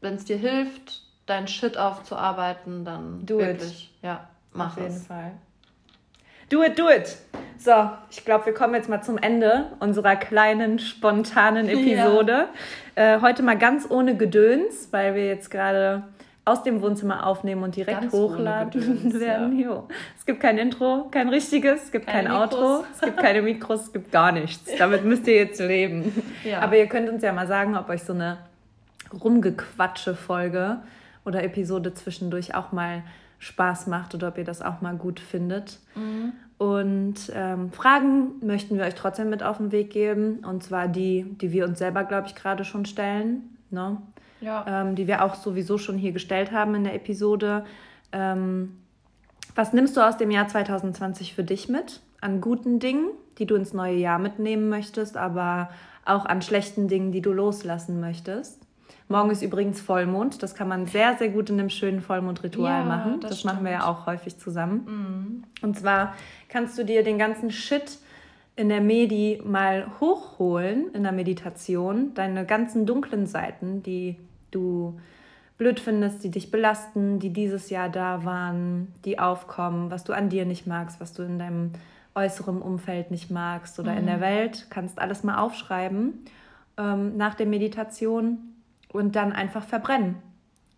wenn 0.01 0.15
es 0.15 0.25
dir 0.25 0.37
hilft, 0.37 1.03
dein 1.27 1.47
Shit 1.47 1.77
aufzuarbeiten, 1.77 2.83
dann 2.83 3.25
do 3.25 3.37
wirklich, 3.37 3.91
it. 3.95 4.03
ja, 4.03 4.27
mach 4.51 4.77
Auf 4.77 4.83
es. 4.83 4.83
Auf 4.83 4.91
jeden 4.91 5.05
Fall. 5.05 5.31
Do 6.49 6.63
it, 6.63 6.77
do 6.77 6.89
it. 6.89 7.17
So, 7.57 7.91
ich 8.09 8.25
glaube, 8.25 8.47
wir 8.47 8.53
kommen 8.53 8.73
jetzt 8.73 8.89
mal 8.89 9.01
zum 9.01 9.17
Ende 9.17 9.67
unserer 9.79 10.15
kleinen, 10.15 10.79
spontanen 10.79 11.69
Episode. 11.69 12.49
Ja. 12.97 13.15
Äh, 13.15 13.21
heute 13.21 13.43
mal 13.43 13.57
ganz 13.57 13.89
ohne 13.89 14.17
Gedöns, 14.17 14.89
weil 14.91 15.15
wir 15.15 15.27
jetzt 15.27 15.49
gerade 15.49 16.03
aus 16.43 16.63
dem 16.63 16.81
Wohnzimmer 16.81 17.25
aufnehmen 17.25 17.63
und 17.63 17.75
direkt 17.75 18.01
Ganz 18.01 18.13
hochladen 18.13 19.13
werden. 19.19 19.59
Ja. 19.59 19.83
Es 20.17 20.25
gibt 20.25 20.39
kein 20.39 20.57
Intro, 20.57 21.07
kein 21.11 21.29
richtiges, 21.29 21.83
es 21.83 21.91
gibt 21.91 22.07
keine 22.07 22.29
kein 22.29 22.41
Mikros. 22.41 22.59
Outro, 22.59 22.85
es 22.93 23.01
gibt 23.01 23.17
keine 23.17 23.41
Mikros, 23.41 23.81
es 23.81 23.93
gibt 23.93 24.11
gar 24.11 24.31
nichts. 24.31 24.71
Damit 24.77 25.05
müsst 25.05 25.27
ihr 25.27 25.35
jetzt 25.35 25.59
leben. 25.59 26.11
Ja. 26.43 26.61
Aber 26.61 26.75
ihr 26.75 26.87
könnt 26.87 27.07
uns 27.07 27.21
ja 27.21 27.31
mal 27.33 27.45
sagen, 27.45 27.77
ob 27.77 27.87
euch 27.89 28.01
so 28.01 28.13
eine 28.13 28.39
rumgequatsche 29.23 30.15
Folge 30.15 30.77
oder 31.23 31.43
Episode 31.43 31.93
zwischendurch 31.93 32.55
auch 32.55 32.71
mal 32.71 33.03
Spaß 33.37 33.85
macht 33.87 34.15
oder 34.15 34.29
ob 34.29 34.37
ihr 34.39 34.43
das 34.43 34.63
auch 34.63 34.81
mal 34.81 34.95
gut 34.95 35.19
findet. 35.19 35.77
Mhm. 35.93 36.33
Und 36.57 37.31
ähm, 37.33 37.71
Fragen 37.71 38.33
möchten 38.43 38.77
wir 38.77 38.85
euch 38.85 38.95
trotzdem 38.95 39.29
mit 39.29 39.43
auf 39.43 39.57
den 39.57 39.71
Weg 39.71 39.91
geben. 39.91 40.39
Und 40.45 40.63
zwar 40.63 40.87
die, 40.87 41.25
die 41.41 41.51
wir 41.51 41.65
uns 41.65 41.79
selber, 41.79 42.03
glaube 42.03 42.27
ich, 42.27 42.35
gerade 42.35 42.65
schon 42.65 42.85
stellen. 42.85 43.57
Ne? 43.69 43.97
Ja. 44.41 44.65
ähm, 44.67 44.95
die 44.95 45.07
wir 45.07 45.23
auch 45.23 45.35
sowieso 45.35 45.77
schon 45.77 45.97
hier 45.97 46.11
gestellt 46.11 46.51
haben 46.51 46.75
in 46.75 46.83
der 46.83 46.95
Episode. 46.95 47.65
Ähm, 48.11 48.77
was 49.55 49.73
nimmst 49.73 49.97
du 49.97 50.01
aus 50.01 50.17
dem 50.17 50.31
Jahr 50.31 50.47
2020 50.47 51.33
für 51.33 51.43
dich 51.43 51.69
mit? 51.69 52.01
An 52.19 52.41
guten 52.41 52.79
Dingen, 52.79 53.09
die 53.37 53.45
du 53.45 53.55
ins 53.55 53.73
neue 53.73 53.95
Jahr 53.95 54.19
mitnehmen 54.19 54.69
möchtest, 54.69 55.17
aber 55.17 55.69
auch 56.05 56.25
an 56.25 56.41
schlechten 56.41 56.87
Dingen, 56.87 57.11
die 57.11 57.21
du 57.21 57.31
loslassen 57.31 57.99
möchtest. 57.99 58.59
Morgen 59.07 59.29
ist 59.29 59.41
übrigens 59.41 59.81
Vollmond. 59.81 60.41
Das 60.41 60.55
kann 60.55 60.67
man 60.67 60.85
sehr, 60.85 61.17
sehr 61.17 61.29
gut 61.29 61.49
in 61.49 61.59
einem 61.59 61.69
schönen 61.69 62.01
Vollmondritual 62.01 62.81
ja, 62.81 62.85
machen. 62.85 63.19
Das, 63.19 63.31
das 63.31 63.43
machen 63.43 63.65
wir 63.65 63.71
ja 63.71 63.85
auch 63.85 64.05
häufig 64.05 64.37
zusammen. 64.37 64.85
Mhm. 64.85 65.43
Und 65.61 65.77
zwar 65.77 66.15
kannst 66.47 66.77
du 66.77 66.85
dir 66.85 67.03
den 67.03 67.17
ganzen 67.17 67.51
Shit 67.51 67.99
in 68.55 68.69
der 68.69 68.81
Medi 68.81 69.41
mal 69.43 69.87
hochholen 69.99 70.93
in 70.93 71.03
der 71.03 71.11
Meditation, 71.11 72.13
deine 72.13 72.45
ganzen 72.45 72.85
dunklen 72.85 73.27
Seiten, 73.27 73.83
die 73.83 74.17
du 74.51 74.99
blöd 75.57 75.79
findest, 75.79 76.23
die 76.23 76.31
dich 76.31 76.51
belasten, 76.51 77.19
die 77.19 77.31
dieses 77.31 77.69
Jahr 77.69 77.89
da 77.89 78.25
waren, 78.25 78.93
die 79.05 79.19
aufkommen, 79.19 79.91
was 79.91 80.03
du 80.03 80.13
an 80.13 80.29
dir 80.29 80.45
nicht 80.45 80.65
magst, 80.65 80.99
was 80.99 81.13
du 81.13 81.23
in 81.23 81.37
deinem 81.37 81.71
äußeren 82.15 82.61
Umfeld 82.61 83.11
nicht 83.11 83.31
magst 83.31 83.79
oder 83.79 83.91
mhm. 83.93 83.97
in 83.99 84.05
der 84.07 84.17
mhm. 84.17 84.21
Welt, 84.21 84.67
kannst 84.69 84.99
alles 84.99 85.23
mal 85.23 85.37
aufschreiben 85.37 86.25
ähm, 86.77 87.17
nach 87.17 87.35
der 87.35 87.45
Meditation 87.45 88.39
und 88.91 89.15
dann 89.15 89.33
einfach 89.33 89.63
verbrennen. 89.63 90.15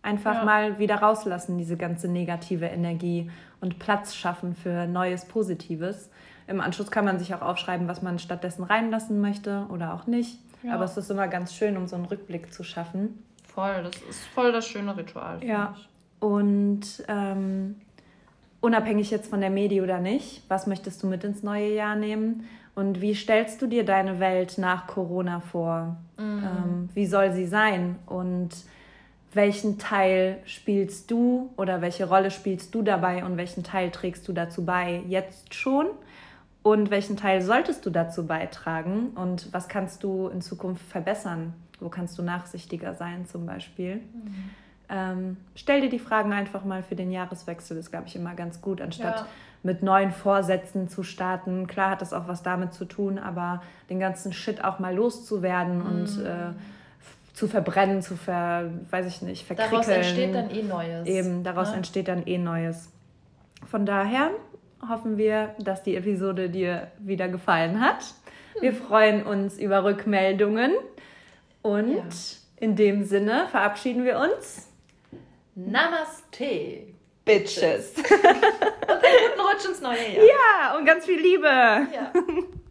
Einfach 0.02 0.34
ja. 0.34 0.44
mal 0.44 0.78
wieder 0.78 0.96
rauslassen, 0.96 1.56
diese 1.56 1.78
ganze 1.78 2.08
negative 2.08 2.66
Energie 2.66 3.30
und 3.60 3.78
Platz 3.78 4.14
schaffen 4.14 4.54
für 4.54 4.86
Neues, 4.86 5.24
Positives. 5.24 6.10
Im 6.46 6.60
Anschluss 6.60 6.90
kann 6.90 7.06
man 7.06 7.18
sich 7.18 7.34
auch 7.34 7.40
aufschreiben, 7.40 7.88
was 7.88 8.02
man 8.02 8.18
stattdessen 8.18 8.64
reinlassen 8.64 9.20
möchte 9.20 9.66
oder 9.70 9.94
auch 9.94 10.06
nicht. 10.06 10.38
Ja. 10.62 10.74
Aber 10.74 10.84
es 10.84 10.96
ist 10.96 11.10
immer 11.10 11.26
ganz 11.26 11.54
schön, 11.54 11.78
um 11.78 11.86
so 11.86 11.96
einen 11.96 12.04
Rückblick 12.04 12.52
zu 12.52 12.64
schaffen. 12.64 13.22
Voll, 13.54 13.82
das 13.84 13.94
ist 14.08 14.24
voll 14.34 14.52
das 14.52 14.66
schöne 14.66 14.96
Ritual. 14.96 15.42
Ja. 15.44 15.76
Und 16.20 17.04
ähm, 17.08 17.76
unabhängig 18.60 19.10
jetzt 19.10 19.28
von 19.28 19.40
der 19.40 19.50
Medi 19.50 19.80
oder 19.80 20.00
nicht, 20.00 20.42
was 20.48 20.66
möchtest 20.66 21.02
du 21.02 21.06
mit 21.06 21.22
ins 21.22 21.42
neue 21.42 21.72
Jahr 21.74 21.96
nehmen? 21.96 22.48
Und 22.74 23.00
wie 23.00 23.14
stellst 23.14 23.62
du 23.62 23.66
dir 23.66 23.84
deine 23.84 24.18
Welt 24.18 24.58
nach 24.58 24.86
Corona 24.86 25.40
vor? 25.40 25.96
Mhm. 26.18 26.42
Ähm, 26.42 26.88
wie 26.94 27.06
soll 27.06 27.32
sie 27.32 27.46
sein? 27.46 27.96
Und 28.06 28.50
welchen 29.32 29.78
Teil 29.78 30.38
spielst 30.44 31.10
du 31.10 31.50
oder 31.56 31.80
welche 31.80 32.08
Rolle 32.08 32.30
spielst 32.30 32.74
du 32.74 32.82
dabei 32.82 33.24
und 33.24 33.36
welchen 33.36 33.62
Teil 33.62 33.90
trägst 33.90 34.26
du 34.26 34.32
dazu 34.32 34.64
bei 34.64 35.02
jetzt 35.08 35.54
schon? 35.54 35.86
Und 36.62 36.90
welchen 36.90 37.16
Teil 37.16 37.42
solltest 37.42 37.84
du 37.84 37.90
dazu 37.90 38.26
beitragen? 38.26 39.10
Und 39.14 39.52
was 39.52 39.68
kannst 39.68 40.02
du 40.02 40.28
in 40.28 40.40
Zukunft 40.40 40.84
verbessern? 40.86 41.52
Wo 41.80 41.88
kannst 41.88 42.18
du 42.18 42.22
nachsichtiger 42.22 42.94
sein 42.94 43.26
zum 43.26 43.46
Beispiel? 43.46 43.96
Mhm. 43.96 44.50
Ähm, 44.88 45.36
stell 45.54 45.80
dir 45.80 45.88
die 45.88 45.98
Fragen 45.98 46.32
einfach 46.32 46.64
mal 46.64 46.82
für 46.82 46.94
den 46.94 47.10
Jahreswechsel, 47.10 47.76
ist, 47.76 47.90
glaube 47.90 48.06
ich, 48.06 48.16
immer 48.16 48.34
ganz 48.34 48.60
gut, 48.60 48.80
anstatt 48.80 49.20
ja. 49.20 49.26
mit 49.62 49.82
neuen 49.82 50.12
Vorsätzen 50.12 50.88
zu 50.88 51.02
starten. 51.02 51.66
Klar 51.66 51.90
hat 51.90 52.02
das 52.02 52.12
auch 52.12 52.28
was 52.28 52.42
damit 52.42 52.74
zu 52.74 52.84
tun, 52.84 53.18
aber 53.18 53.62
den 53.88 53.98
ganzen 53.98 54.32
Shit 54.32 54.62
auch 54.62 54.78
mal 54.78 54.94
loszuwerden 54.94 55.78
mhm. 55.78 55.86
und 55.86 56.24
äh, 56.24 56.52
zu 57.32 57.48
verbrennen, 57.48 58.02
zu 58.02 58.16
ver, 58.16 58.70
weiß 58.90 59.06
ich 59.06 59.22
nicht, 59.22 59.46
verkrickeln. 59.46 59.82
Daraus 59.82 59.88
entsteht 59.88 60.34
dann 60.34 60.50
eh 60.50 60.62
Neues. 60.62 61.06
Eben, 61.06 61.42
daraus 61.42 61.70
ne? 61.70 61.78
entsteht 61.78 62.08
dann 62.08 62.26
eh 62.26 62.38
Neues. 62.38 62.90
Von 63.66 63.86
daher 63.86 64.30
hoffen 64.88 65.16
wir, 65.16 65.54
dass 65.58 65.82
die 65.82 65.96
Episode 65.96 66.50
dir 66.50 66.88
wieder 66.98 67.28
gefallen 67.28 67.80
hat. 67.80 68.14
Wir 68.60 68.72
hm. 68.72 68.78
freuen 68.78 69.22
uns 69.24 69.58
über 69.58 69.82
Rückmeldungen. 69.82 70.72
Und 71.64 71.96
ja. 71.96 72.04
in 72.56 72.76
dem 72.76 73.04
Sinne 73.04 73.48
verabschieden 73.50 74.04
wir 74.04 74.18
uns. 74.18 74.68
Namaste, 75.54 76.88
Bitches. 77.24 77.94
und 77.96 78.04
einen 78.06 78.40
guten 78.82 79.40
Rutsch 79.40 79.64
ins 79.66 79.80
neue 79.80 79.96
Jahr. 79.96 80.26
Ja, 80.26 80.76
und 80.76 80.84
ganz 80.84 81.06
viel 81.06 81.18
Liebe. 81.18 81.46
Ja. 81.46 82.12